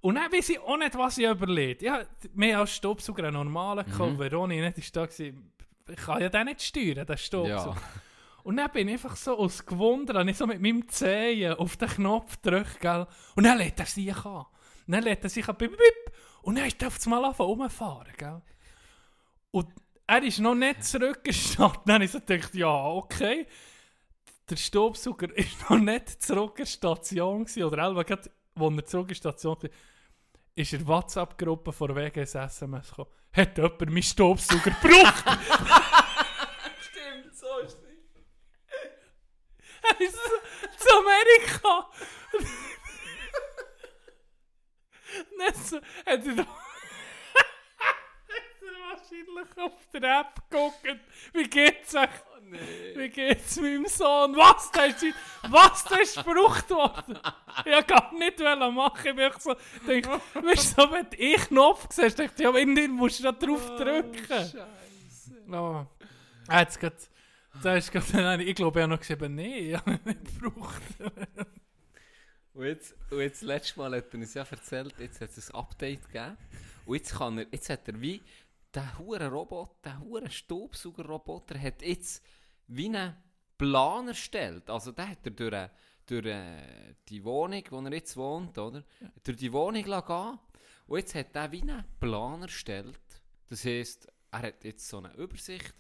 Und 0.01 0.15
dann 0.17 0.31
weiß 0.31 0.51
ich 0.51 0.61
auch 0.61 0.77
nicht, 0.77 0.97
was 0.97 1.19
ich 1.19 1.27
überlegt. 1.27 1.83
Ja, 1.83 2.05
mehr 2.35 2.61
als 2.61 2.77
Staubsauger 2.77 3.25
einen 3.25 3.35
normalen 3.35 3.87
Mhm. 3.87 4.21
Ronny 4.21 4.61
nicht 4.61 4.79
ist 4.79 4.95
da 4.95 5.03
war. 5.03 5.11
Ich 5.89 5.97
kann 5.97 6.21
ja 6.21 6.29
den 6.29 6.47
nicht 6.47 6.63
steuern, 6.63 7.07
den 7.07 7.19
Staubsauger. 7.19 7.77
Ja. 7.77 8.03
Und 8.45 8.59
dann 8.59 8.71
bin 8.71 8.87
ich 8.87 8.95
einfach 8.95 9.17
so 9.17 9.37
aus 9.37 9.67
Gewunder, 9.67 10.21
habe 10.21 10.31
ich 10.31 10.37
so 10.37 10.47
mit 10.47 10.61
meinem 10.61 10.89
Zehen 10.89 11.55
auf 11.55 11.77
den 11.77 11.89
Knopf 11.89 12.41
gedrückt, 12.41 12.81
gell? 12.81 13.07
Und 13.35 13.45
dann 13.45 13.59
lädt 13.59 13.81
er 13.81 13.87
sich 13.87 14.15
an. 14.15 14.45
Und 14.87 14.93
dann 14.93 15.03
lädt 15.03 15.25
er 15.25 15.31
sich 15.31 15.49
an, 15.49 15.57
bip, 15.57 15.73
bip, 15.73 16.17
und 16.43 16.57
dann 16.57 16.67
ist 16.67 16.81
er 16.81 16.89
auf 16.89 16.97
das 16.97 17.07
Mal 17.07 17.25
angefangen 17.25 17.51
rumfahren, 17.51 18.13
gell? 18.17 18.43
Und 19.51 19.67
er 20.07 20.23
ist 20.23 20.39
noch 20.39 20.55
nicht 20.55 20.85
zurückgestartet. 20.85 21.83
Dann 21.87 21.95
habe 21.95 22.05
ich 22.05 22.13
so 22.13 22.21
gedacht, 22.21 22.55
ja, 22.55 22.85
okay. 22.87 23.47
Der 24.49 24.57
Staubsauger 24.57 25.33
ist 25.37 25.69
noch 25.69 25.79
nicht 25.79 26.23
zurück 26.23 26.59
in 26.59 26.67
Station 26.67 27.45
gewesen, 27.45 27.65
oder 27.65 28.05
gerade, 28.05 28.31
wo 28.55 28.71
er 28.71 28.85
zurück 28.85 29.09
in 29.09 29.15
Station 29.15 29.57
war, 29.61 29.71
ist 30.55 30.73
in 30.73 30.79
der 30.79 30.89
WhatsApp-Gruppe 30.89 31.73
vor 31.73 31.95
wegen 31.95 32.21
ein 32.21 32.27
SMS 32.27 32.89
gekommen. 32.91 33.11
Hat 33.33 33.57
jemand 33.57 33.81
meinen 33.81 34.03
Staubsauger 34.03 34.71
gebraucht? 34.71 35.25
Stimmt, 36.81 37.35
so 37.35 37.59
ist 37.59 37.77
es. 37.77 37.87
Er 39.83 40.01
ist 40.01 40.19
zu, 40.79 40.89
Amerika. 40.99 41.91
Nicht 45.39 45.57
so, 45.67 45.77
hat 45.77 46.27
er 46.27 46.66
wahrscheinlich 49.11 49.59
auf 49.59 49.89
der 49.93 50.21
App 50.21 50.51
geguckt. 50.51 51.01
Wie 51.33 51.49
geht's 51.49 51.95
euch? 51.95 52.09
Oh 52.35 52.41
nee. 52.43 52.59
Wie 52.97 53.09
geht's 53.09 53.57
meinem 53.61 53.87
Sohn? 53.87 54.37
Was? 54.37 54.71
Da 54.73 54.85
ist, 54.85 55.05
was? 55.49 55.85
Da 55.85 55.97
ist 55.97 56.17
gebraucht 56.17 56.71
worden? 56.71 57.19
Ich 57.65 57.73
wollte 57.73 57.87
gar 57.87 58.13
nicht 58.15 58.39
machen. 58.39 59.07
Ich 59.07 59.15
bin 59.15 59.19
echt 59.19 59.43
so... 59.43 59.55
Denk, 59.87 60.09
weißt 60.09 60.79
du, 60.79 60.83
wenn 60.93 61.07
einen 61.07 61.47
Knopf 61.47 61.87
siehst, 61.91 62.19
denkst 62.19 62.35
du, 62.37 62.43
ja, 62.43 62.55
irgendwie 62.55 62.89
musst 62.89 63.21
du 63.21 63.25
da 63.25 63.33
drauf 63.33 63.77
drücken. 63.77 64.27
Scheiße. 64.27 64.67
Oh. 65.51 65.87
Ah, 66.49 66.61
jetzt 66.61 66.81
geht... 66.81 67.11
Da 67.63 67.77
ist 67.77 67.91
gerade... 67.91 68.43
Ich 68.45 68.55
glaube, 68.55 68.81
ich 68.81 68.83
habe 68.83 68.93
noch 68.93 69.01
geschrieben, 69.01 69.35
nee, 69.35 69.71
ich 69.71 69.77
habe 69.77 69.93
ihn 69.93 70.01
nicht 70.05 70.41
gebraucht. 70.41 70.83
Und 72.57 72.65
jetzt, 72.65 72.95
und 73.11 73.21
jetzt 73.21 73.43
letztes 73.43 73.77
Mal 73.77 73.95
hat 73.95 74.15
er 74.15 74.19
uns 74.19 74.33
ja 74.33 74.43
erzählt, 74.51 74.95
jetzt 74.99 75.21
hat 75.21 75.29
es 75.37 75.51
ein 75.51 75.57
Update 75.57 76.07
gegeben. 76.07 76.39
Und 76.87 76.95
jetzt, 76.95 77.15
kann 77.15 77.37
er, 77.37 77.47
jetzt 77.51 77.69
hat 77.69 77.87
er 77.87 78.01
wie, 78.01 78.23
der 78.77 78.99
hure 78.99 79.29
Roboter, 79.29 79.75
der 79.85 80.01
hure 80.01 80.31
Staubsaugerroboter 80.31 81.59
hat 81.59 81.83
jetzt 81.83 82.23
wie 82.69 82.87
einen 82.87 83.17
Plan 83.57 84.09
erstellt. 84.09 84.69
Also 84.69 84.93
der 84.93 85.09
hat 85.09 85.25
er 85.25 85.31
durch, 85.31 85.71
durch 86.05 86.27
äh, 86.27 86.95
die 87.09 87.25
Wohnung, 87.25 87.63
wo 87.71 87.81
er 87.81 87.93
jetzt 87.95 88.17
wohnt, 88.17 88.59
oder? 88.59 88.85
Durch 89.25 89.39
die 89.39 89.53
Wohnung 89.53 89.83
gehen. 89.83 90.39
Und 90.87 90.99
jetzt 90.99 91.15
hat 91.15 91.35
er 91.35 91.51
wie 91.51 91.63
einen 91.63 91.85
Plan 91.99 92.43
erstellt. 92.43 93.01
Das 93.49 93.65
heisst, 93.65 94.13
er 94.31 94.43
hat 94.43 94.63
jetzt 94.63 94.87
so 94.87 94.99
eine 94.99 95.15
Übersicht. 95.15 95.75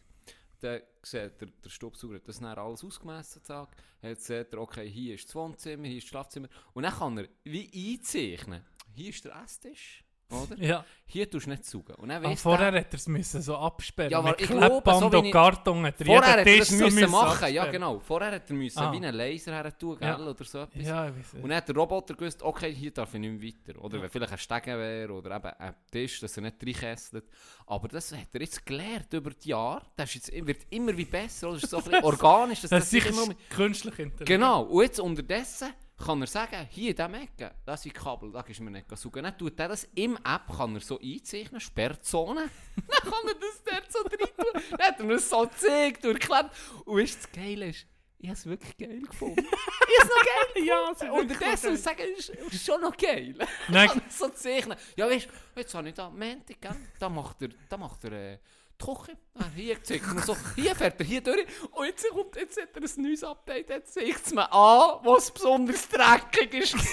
Dann 0.60 0.80
sieht 1.02 1.38
der, 1.40 1.48
der 1.48 1.68
Staubsauger 1.68 2.14
hat 2.14 2.26
das 2.26 2.40
dann 2.40 2.58
alles 2.58 2.82
ausgemessen, 2.82 3.44
zack. 3.44 3.76
Jetzt 4.00 4.24
sieht 4.24 4.54
er, 4.54 4.58
okay, 4.58 4.88
hier 4.88 5.14
ist 5.16 5.26
das 5.26 5.34
Wohnzimmer, 5.34 5.86
hier 5.86 5.98
ist 5.98 6.04
das 6.04 6.08
Schlafzimmer. 6.08 6.48
Und 6.72 6.84
dann 6.84 6.94
kann 6.94 7.18
er 7.18 7.28
wie 7.44 7.94
einzeichnen. 7.94 8.64
Hier 8.94 9.10
ist 9.10 9.22
der 9.26 9.36
Esstisch, 9.44 10.02
oder? 10.30 10.56
Ja. 10.62 10.84
Hier 11.08 11.30
tust 11.30 11.46
du 11.46 11.50
nicht 11.50 11.64
saugen. 11.64 11.94
Und 11.96 12.08
dann 12.08 12.16
Aber 12.18 12.30
weiss 12.32 12.42
vorher 12.42 12.72
der, 12.72 12.80
hätte 12.80 12.96
er 12.96 12.98
es 12.98 13.06
müssen 13.06 13.40
so 13.40 13.56
absperren 13.56 14.10
Ja, 14.10 14.18
aber 14.18 14.30
Mit 14.30 14.40
ich 14.40 14.48
glaube, 14.48 14.82
so 14.92 15.12
wie 15.12 15.16
und 15.16 15.24
ich- 15.26 15.32
Karton 15.32 15.86
hat 15.86 16.00
er 16.00 16.06
vorher 16.06 16.36
hätte 16.38 16.50
er 16.50 16.56
Tisch 16.58 16.68
so 16.68 16.84
müssen 16.84 17.10
machen, 17.12 17.54
ja 17.54 17.66
genau. 17.70 18.00
Vorher 18.00 18.32
hätte 18.32 18.52
er 18.52 18.56
müssen 18.56 18.78
Ah. 18.80 18.90
wie 18.92 18.96
einen 18.96 19.14
Laser 19.14 19.52
her 19.52 19.78
tun, 19.78 19.96
Ja. 20.00 20.18
oder 20.18 20.44
so 20.44 20.58
etwas. 20.62 20.84
Ja, 20.84 21.04
Und 21.06 21.42
dann 21.48 21.54
hat 21.54 21.68
der 21.68 21.76
Roboter 21.76 22.14
gewusst, 22.14 22.42
okay, 22.42 22.74
hier 22.74 22.90
darf 22.90 23.14
ich 23.14 23.20
nicht 23.20 23.40
mehr 23.40 23.52
weiter. 23.68 23.80
Oder 23.84 24.02
wenn 24.02 24.10
vielleicht 24.10 24.32
ein 24.32 24.38
Stegen 24.38 24.78
wäre 24.78 25.12
oder 25.12 25.36
eben 25.36 25.46
ein 25.60 25.74
Tisch, 25.92 26.18
dass 26.18 26.36
er 26.36 26.42
nicht 26.42 26.56
reinkesselt. 26.60 27.24
Aber 27.66 27.86
das 27.86 28.10
hat 28.10 28.26
er 28.34 28.40
jetzt 28.40 28.66
gelernt 28.66 29.12
über 29.12 29.30
die 29.30 29.50
Jahre. 29.50 29.82
Das 29.96 30.12
jetzt, 30.12 30.32
wird 30.32 30.62
immer 30.70 30.96
wie 30.96 31.04
besser. 31.04 31.50
Oder? 31.50 31.54
Das 31.60 31.64
ist 31.64 31.70
so 31.70 31.76
ein 31.78 31.84
bisschen 31.84 32.04
organisch. 32.04 32.60
Dass 32.62 32.70
Das 32.70 32.90
das 32.90 32.92
ist 32.92 33.06
immer 33.10 33.22
um- 33.22 33.34
künstlich 33.50 33.96
intelligent. 34.00 34.26
Genau. 34.26 34.62
Und 34.64 34.82
jetzt 34.82 34.98
unterdessen 34.98 35.68
kann 35.98 36.20
er 36.20 36.26
sagen, 36.26 36.68
hier 36.70 36.90
in 36.90 36.96
diesem 36.96 37.14
Ecke, 37.14 37.54
das 37.64 37.82
sind 37.82 37.94
Kabel, 37.94 38.30
da 38.30 38.40
ist 38.40 38.60
mir 38.60 38.70
nicht 38.70 38.96
saugen. 38.96 39.24
Dann 39.24 39.36
tut 39.36 39.58
er 39.58 39.68
das 39.68 39.88
im 39.94 40.16
App, 40.16 40.46
kann 40.56 40.74
er 40.74 40.80
so 40.80 41.00
einzeichnen, 41.00 41.60
Sperrzone. 41.60 42.50
dann 42.76 43.12
kann 43.12 43.28
er 43.28 43.34
das 43.34 43.62
dort 43.64 43.92
so 43.92 43.98
rein 44.00 44.18
tun. 44.36 44.62
Dann 44.70 44.86
hat 44.86 44.98
er 44.98 45.04
mir 45.04 45.18
so 45.18 45.42
gezeigt 45.42 46.04
und 46.04 46.12
erklärt. 46.12 46.50
Und 46.84 46.96
weißt 46.98 47.14
du, 47.14 47.18
das 47.22 47.32
Geile 47.32 47.68
ist, 47.68 47.86
ich 48.18 48.28
habe 48.28 48.38
es 48.38 48.46
wirklich 48.46 48.76
geil 48.76 49.02
gefunden. 49.02 49.38
ich 49.44 50.00
habe 50.00 50.02
es 50.02 50.08
noch 50.08 50.24
geil 50.24 50.64
Ja, 50.64 50.90
es 50.90 51.02
ist 51.02 51.10
Unterdessen 51.10 51.62
geil. 51.62 51.70
muss 51.70 51.78
ich 51.78 51.84
sagen, 51.84 52.02
es 52.18 52.28
ist, 52.28 52.64
schon 52.64 52.80
noch 52.80 52.96
geil. 52.96 53.36
Nein. 53.68 54.02
so 54.08 54.28
zeichnen. 54.28 54.78
Ja, 54.96 55.08
weißt 55.08 55.26
du, 55.26 55.60
jetzt 55.60 55.74
habe 55.74 55.88
ich 55.88 55.94
da 55.94 56.10
gell? 56.10 56.76
Da 56.98 57.08
macht 57.08 57.42
er, 57.42 57.48
da 57.68 57.76
macht 57.76 58.04
er 58.04 58.12
äh, 58.12 58.38
Küche. 58.78 59.16
Ah, 59.34 59.44
hier 59.54 59.82
zeigt 59.82 60.06
er 60.06 60.14
mir 60.14 60.22
so, 60.22 60.36
hier 60.54 60.74
fährt 60.74 60.98
er 61.00 61.06
hier 61.06 61.20
durch. 61.20 61.46
Und 61.72 61.86
jetzt, 61.86 62.08
kommt, 62.10 62.36
jetzt 62.36 62.60
hat 62.60 62.68
er 62.74 62.82
ein 62.82 63.02
neues 63.02 63.22
Update. 63.24 63.68
Jetzt 63.68 63.94
zeigt 63.94 64.26
es 64.26 64.32
mir 64.32 64.50
an, 64.52 65.00
was 65.02 65.30
besonders 65.30 65.88
dreckig 65.88 66.54
ist. 66.54 66.76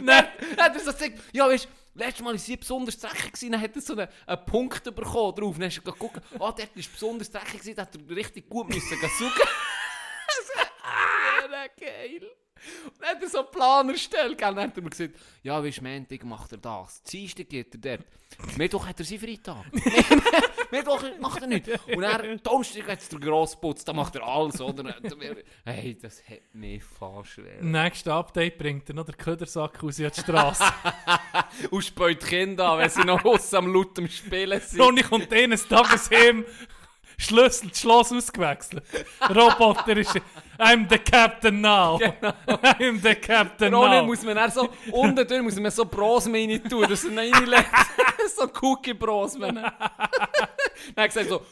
Nein. 0.00 0.28
Hat 0.58 0.74
er 0.74 0.80
so 0.80 0.92
gesagt, 0.92 1.18
ja, 1.32 1.48
weißt 1.48 1.64
du, 1.64 1.68
letztes 1.94 2.22
Mal 2.22 2.32
war 2.32 2.38
sie 2.38 2.56
besonders 2.56 2.98
dreckig, 2.98 3.32
gewesen, 3.32 3.52
dann 3.52 3.60
hat 3.60 3.76
er 3.76 3.82
so 3.82 3.92
einen, 3.92 4.08
einen 4.26 4.44
Punkt 4.46 4.84
bekommen 4.84 5.34
drauf. 5.34 5.56
Dann 5.58 5.66
hast 5.66 5.76
du 5.76 5.82
geguckt, 5.82 6.20
ah, 6.34 6.38
dort 6.38 6.58
war 6.58 6.66
besonders 6.74 7.30
dreckig, 7.30 7.60
gewesen, 7.60 7.76
da 7.76 7.82
hat 7.82 7.94
er 7.94 8.16
richtig 8.16 8.48
gut 8.48 8.68
müssen 8.68 8.98
suchen. 9.18 9.32
ja, 11.50 11.66
geil. 11.78 12.30
Dann 13.00 13.08
hat 13.08 13.22
er 13.22 13.28
so 13.28 13.38
einen 13.38 13.50
Plan 13.50 13.88
erstellt, 13.90 14.38
gell? 14.38 14.54
dann 14.54 14.68
hat 14.68 14.76
er 14.76 14.82
mir 14.82 14.90
gesagt, 14.90 15.14
ja, 15.42 15.62
weißt 15.62 15.78
du, 15.78 15.84
Montag 15.84 16.24
macht 16.24 16.52
er 16.52 16.58
das, 16.58 17.02
Dienstag 17.02 17.48
geht 17.48 17.74
er 17.74 17.96
dort, 17.98 18.06
Mittwoch 18.56 18.86
hat 18.86 18.98
er 18.98 19.04
seinen 19.04 19.20
Freitag, 19.20 19.64
Mittwoch 20.70 21.02
macht 21.20 21.42
er 21.42 21.48
nichts. 21.48 21.68
Und 21.86 22.00
dann, 22.00 22.40
Donnerstag 22.42 22.88
hat 22.88 23.00
es 23.00 23.08
der 23.08 23.18
Grossputz, 23.18 23.84
da 23.84 23.92
macht 23.92 24.16
er 24.16 24.22
alles, 24.22 24.60
oder? 24.60 24.94
Hey, 25.64 25.98
das 26.00 26.22
hat 26.28 26.54
mich 26.54 26.82
fast 26.82 27.30
schwer. 27.30 27.62
Nächstes 27.62 28.12
Update 28.12 28.58
bringt 28.58 28.88
er 28.88 28.94
noch 28.94 29.04
den 29.04 29.16
Ködersack 29.16 29.82
aus 29.82 29.98
in 29.98 30.10
die 30.10 30.20
Straße. 30.20 30.64
Und 31.70 31.84
spät 31.84 32.22
die 32.22 32.26
Kinder 32.26 32.70
an, 32.70 32.78
wenn 32.78 32.90
sie 32.90 33.04
noch 33.04 33.24
aus 33.24 33.52
am 33.54 33.72
lauten 33.72 34.08
Spielen 34.08 34.60
sind. 34.60 34.80
Ronny 34.80 35.02
kommt 35.02 35.32
eines 35.32 35.66
Tages 35.66 36.10
heim, 36.10 36.44
Schlüssel, 37.18 37.68
das 37.68 37.80
Schloss 37.80 38.12
ausgewechselt. 38.12 38.82
Roboter 39.28 39.96
ist, 39.96 40.14
I'm 40.58 40.88
the 40.88 40.98
captain 40.98 41.60
now. 41.60 41.98
I'm 41.98 43.00
the 43.00 43.14
captain 43.14 43.74
Ohne 43.74 44.00
now. 44.00 44.06
muss 44.06 44.22
man 44.22 44.36
dann 44.36 44.50
so, 44.50 44.68
unten 44.90 45.26
durch 45.26 45.42
muss 45.42 45.56
man 45.56 45.70
so 45.70 45.84
Brosme 45.84 46.38
rein 46.38 46.62
tun, 46.68 46.86
dass 46.88 47.04
er 47.04 47.10
ihn 47.10 47.18
reinlegt. 47.18 47.66
so 48.36 48.48
Cookie 48.60 48.94
Brosme. 48.94 49.52
dann 49.52 49.64
hat 50.96 51.06
gesagt 51.12 51.28
so, 51.28 51.42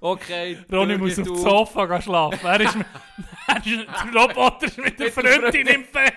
okay. 0.00 0.58
Ronny 0.72 0.96
muss 0.98 1.18
auf 1.18 1.24
dem. 1.24 1.36
Sofa 1.36 1.86
gehen 1.86 2.02
schlafen. 2.02 2.46
Er 2.46 2.60
ist, 2.60 2.76
mit- 2.76 2.86
er 3.48 3.56
ist, 3.56 3.66
der 3.66 4.20
Roboter 4.22 4.66
ist 4.66 4.78
mit 4.78 4.98
der 4.98 5.12
Freundin. 5.12 5.66
im 5.66 5.86
Bett. 5.92 6.14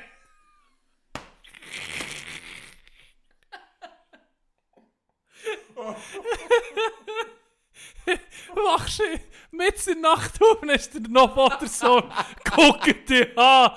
Wachst 8.55 8.99
du 8.99 9.03
mit 9.51 9.87
in 9.87 10.01
der 10.01 10.11
Nacht 10.11 10.41
auf 10.41 10.61
und 10.61 10.69
ist 10.69 10.93
der 10.93 11.01
Roboter-Sohn. 11.21 12.11
Guckt 12.55 13.09
dich 13.09 13.37
an. 13.37 13.71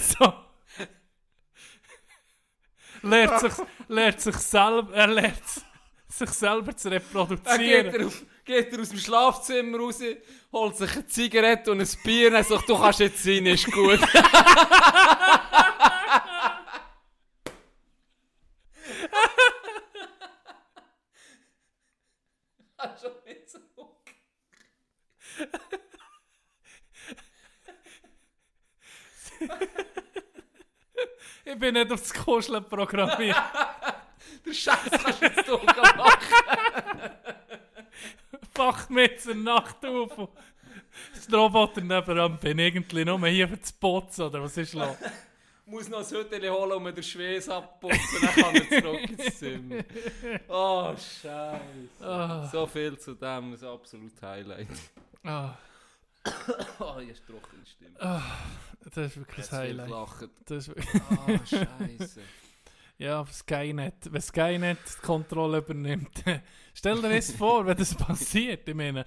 So. 0.00 0.32
Lernt 3.02 3.40
sich, 3.40 3.52
lernt 3.88 4.20
sich 4.20 4.36
selber, 4.36 4.92
er 4.94 5.06
lernt 5.06 5.42
sich 6.08 6.30
selber 6.30 6.76
zu 6.76 6.90
Dann 6.90 6.98
reproduzieren. 6.98 7.92
geht 7.92 7.94
er, 7.94 8.06
auf, 8.06 8.22
geht 8.44 8.72
er 8.72 8.80
aus 8.80 8.88
dem 8.88 8.98
Schlafzimmer 8.98 9.78
raus, 9.78 10.00
holt 10.52 10.76
sich 10.76 10.92
eine 10.92 11.06
Zigarette 11.06 11.70
und 11.70 11.80
ein 11.80 11.88
Bier 12.02 12.34
und 12.34 12.46
sagt, 12.46 12.68
du 12.68 12.76
kannst 12.76 13.00
jetzt 13.00 13.24
rein, 13.26 13.46
ist 13.46 13.70
gut. 13.70 14.00
Schon 23.00 23.12
nicht 23.24 23.50
so. 23.50 23.58
ich 31.44 31.58
bin 31.58 31.74
nicht 31.74 31.92
auf 31.92 32.00
das 32.00 32.14
Kuscheln 32.14 32.64
programmiert. 32.64 33.36
Der 34.44 34.52
Scheiß 34.52 34.90
kannst 34.90 35.20
du 35.20 35.26
jetzt 35.26 35.48
doch 35.48 35.64
machen. 35.64 37.10
Wach 38.54 38.88
mir 38.88 39.16
zur 39.18 39.34
Nacht 39.34 39.84
auf. 39.84 40.28
Das 41.14 41.30
Roboter 41.32 41.82
nebenan 41.82 42.38
bin 42.38 42.58
irgendwie 42.58 43.04
nur 43.04 43.26
hier 43.28 43.48
für 43.48 43.58
das 43.58 43.72
Putzen, 43.72 44.26
oder 44.26 44.42
was 44.42 44.56
ist 44.56 44.72
los? 44.72 44.96
muss 45.66 45.88
noch 45.88 45.98
ein 45.98 46.06
Hütchen 46.06 46.50
holen 46.50 46.72
und 46.72 46.82
mir 46.82 46.92
den 46.92 47.02
Schweiß 47.02 47.48
abputzen, 47.48 48.20
dann 48.20 48.34
kann 48.34 48.54
er 48.54 48.82
zurück 48.82 49.10
ins 49.10 49.38
Zimmer. 49.38 49.84
Oh, 50.48 50.94
Scheiße. 50.94 51.60
Oh. 52.00 52.04
Ah. 52.04 52.48
So 52.50 52.66
viel 52.66 52.96
zu 52.98 53.14
dem, 53.14 53.50
das 53.50 53.62
ist 53.62 53.68
absolut 53.68 54.22
Highlight 54.22 54.68
ah, 55.26 55.58
Oh, 56.80 56.98
hier 57.00 57.12
ist 57.12 57.22
trockene 57.26 57.64
Stimme. 57.66 58.22
das 58.80 58.96
ist 58.96 59.16
wirklich 59.16 59.38
Jetzt 59.38 59.52
das 59.52 59.60
viel 59.60 59.68
Highlight. 59.68 59.86
gelacht. 59.86 60.28
Das 60.46 60.56
ist, 60.58 60.68
wirklich- 60.68 61.02
Oh, 61.10 61.38
Scheiße. 61.46 62.20
ja, 62.98 63.24
Skynet. 63.26 64.12
Wenn 64.12 64.20
Skynet 64.22 64.78
die 65.00 65.06
Kontrolle 65.06 65.58
übernimmt. 65.58 66.24
Stell 66.74 67.00
dir 67.00 67.10
das 67.14 67.30
vor, 67.32 67.64
wenn 67.66 67.76
das 67.76 67.94
passiert. 67.94 68.68
Ich 68.68 68.74
meine, 68.74 69.04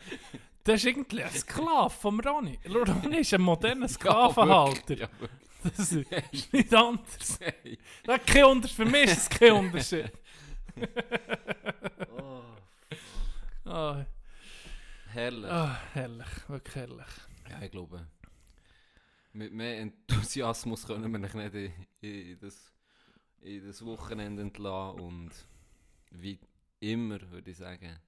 das 0.64 0.76
ist 0.76 0.86
irgendwie 0.86 1.24
ein 1.24 1.32
Sklave 1.32 1.90
vom 1.90 2.20
Ronny. 2.20 2.60
Ronny 2.68 3.18
ist 3.18 3.34
ein 3.34 3.42
moderner 3.42 3.88
Sklavenhalter. 3.90 4.94
Ja. 4.96 5.08
Das 5.64 5.92
ist 5.92 6.54
nicht 6.54 6.74
anders. 6.74 7.38
Das 8.06 8.18
ist 8.18 8.26
kein 8.28 8.46
Unterschied. 8.46 8.76
Für 8.78 8.86
mich 8.86 9.04
ist 9.06 9.18
es 9.18 9.30
kein 9.30 9.52
Unterschied. 9.54 10.12
Oh, 12.18 12.42
Ah, 13.70 14.06
herrlich. 15.14 15.52
ah, 15.52 15.80
herrlich, 15.94 16.50
wirklich 16.50 16.76
herrlich. 16.76 17.08
Ja, 17.50 17.62
ich 17.62 17.72
glaube, 17.72 18.06
mit 19.34 19.54
mehr 19.54 19.80
Enthusiasmus 19.80 20.86
können 20.86 21.12
wir 21.12 21.20
nicht 21.20 21.54
in, 21.54 21.74
in, 22.02 22.40
das, 22.40 22.74
in 23.42 23.66
das 23.66 23.86
Wochenende 23.86 24.42
entlassen 24.42 25.00
und 25.02 25.32
wie 26.12 26.40
immer 26.80 27.20
würde 27.32 27.52
ich 27.52 27.58
sagen, 27.58 28.00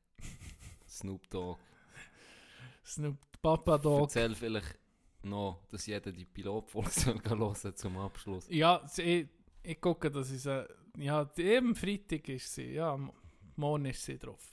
Snoop 0.87 1.29
Dogg. 1.29 1.59
Snoop 2.85 3.17
Papa 3.41 3.77
Dog. 3.77 4.01
Erzähl 4.01 4.35
vielleicht 4.35 4.77
noch, 5.23 5.61
dass 5.69 5.85
jeder 5.85 6.11
die 6.11 6.25
Pilotfolge 6.25 6.89
soll 6.89 7.21
hören 7.23 7.75
zum 7.75 7.97
Abschluss. 7.97 8.47
Ja, 8.49 8.83
ich, 8.97 9.27
ich 9.63 9.81
gucke, 9.81 10.11
dass 10.11 10.31
ich 10.31 10.41
sie. 10.41 10.65
Ja, 10.97 11.29
eben 11.37 11.75
Freitag 11.75 12.27
ist 12.29 12.53
sie. 12.53 12.73
Ja, 12.73 12.97
morgen 13.55 13.85
ist 13.85 14.03
sie 14.03 14.17
drauf. 14.17 14.50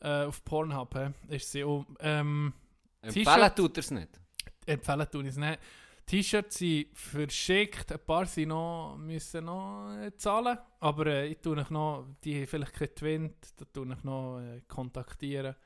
Äh, 0.00 0.24
auf 0.24 0.44
Pornhub 0.44 0.94
hä, 0.94 1.10
ist 1.28 1.50
sie. 1.50 1.62
Und, 1.62 1.86
ähm, 2.00 2.52
Empfehlen 3.00 3.54
tut 3.54 3.76
er 3.76 3.80
es 3.80 3.90
nicht. 3.90 4.20
empfehlen 4.66 5.06
ich 5.12 5.26
es 5.28 5.36
nicht. 5.36 5.58
T-Shirts 6.06 6.58
sind 6.58 6.88
verschickt, 6.96 7.90
ein 7.90 7.98
paar 7.98 8.26
sind 8.26 8.48
noch, 8.48 8.96
müssen 8.98 9.46
noch 9.46 9.96
äh, 9.96 10.14
zahlen, 10.16 10.58
aber 10.80 11.06
äh, 11.06 11.28
ich 11.28 11.38
tue 11.38 11.56
euch 11.56 11.70
noch, 11.70 12.06
die 12.22 12.36
haben 12.40 12.46
vielleicht 12.46 12.74
keinen 12.74 12.94
Twint, 12.94 13.36
da 13.56 13.64
tue 13.64 13.90
ich 13.90 14.04
noch 14.04 14.40
äh, 14.40 14.60
kontaktieren. 14.68 15.56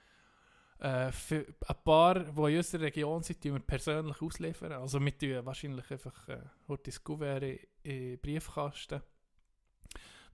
Äh, 0.79 1.11
für 1.11 1.45
ein 1.67 1.77
paar, 1.83 2.21
die 2.21 2.53
in 2.53 2.57
unserer 2.57 2.83
Region 2.83 3.23
sind, 3.25 3.41
tun 3.41 3.55
wir 3.55 3.61
persönlich 3.61 4.23
ausliefern. 4.23 4.73
Also 4.73 5.01
wir 5.01 5.19
tun 5.19 5.45
wahrscheinlich 5.45 5.91
einfach 5.91 6.29
äh, 6.29 6.39
das 6.85 7.03
Kuvert 7.03 7.43
in, 7.43 7.59
in 7.83 7.99
den 8.11 8.21
Briefkasten. 8.21 9.03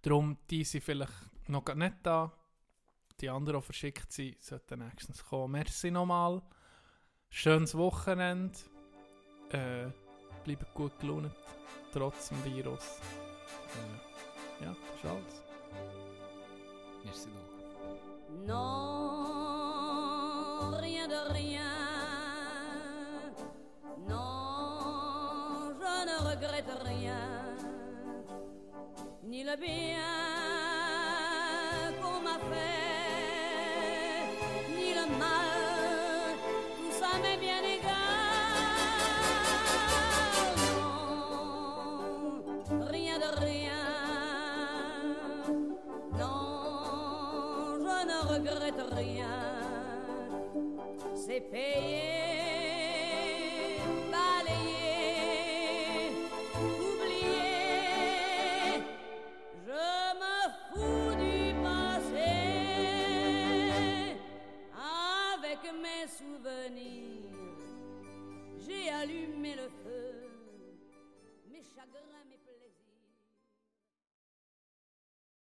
Darum, 0.02 0.36
die 0.50 0.64
sind 0.64 0.84
vielleicht 0.84 1.48
noch 1.48 1.64
gar 1.64 1.76
nicht 1.76 1.94
da. 2.02 2.30
Die 3.20 3.30
anderen, 3.30 3.60
die 3.60 3.64
verschickt 3.64 4.12
sind, 4.12 4.42
sollten 4.42 4.80
nächstens 4.80 5.24
kommen. 5.24 5.52
Merci 5.52 5.90
nochmal. 5.90 6.42
Schönes 7.28 7.76
Wochenende. 7.76 8.58
Äh, 9.50 9.86
bleibt 10.44 10.74
gut 10.74 10.98
gelaunt, 10.98 11.30
trotz 11.92 12.28
dem 12.28 12.44
Virus. 12.44 13.00
Äh, 14.60 14.64
ja, 14.64 14.74
das 14.74 14.78
ist 14.96 15.04
alles. 15.04 15.42
Merci 17.04 17.28
doch. 17.30 17.54
Non, 18.46 19.54
rien 20.80 21.08
de 21.08 21.32
rien. 21.32 21.62
Non, 24.08 25.74
je 25.78 26.04
ne 26.04 26.16
regrette 26.30 26.74
rien. 26.84 27.34
Ni 29.22 29.42
le 29.44 29.56
bien 29.56 30.23
Non, 51.34 51.40
je 51.50 51.93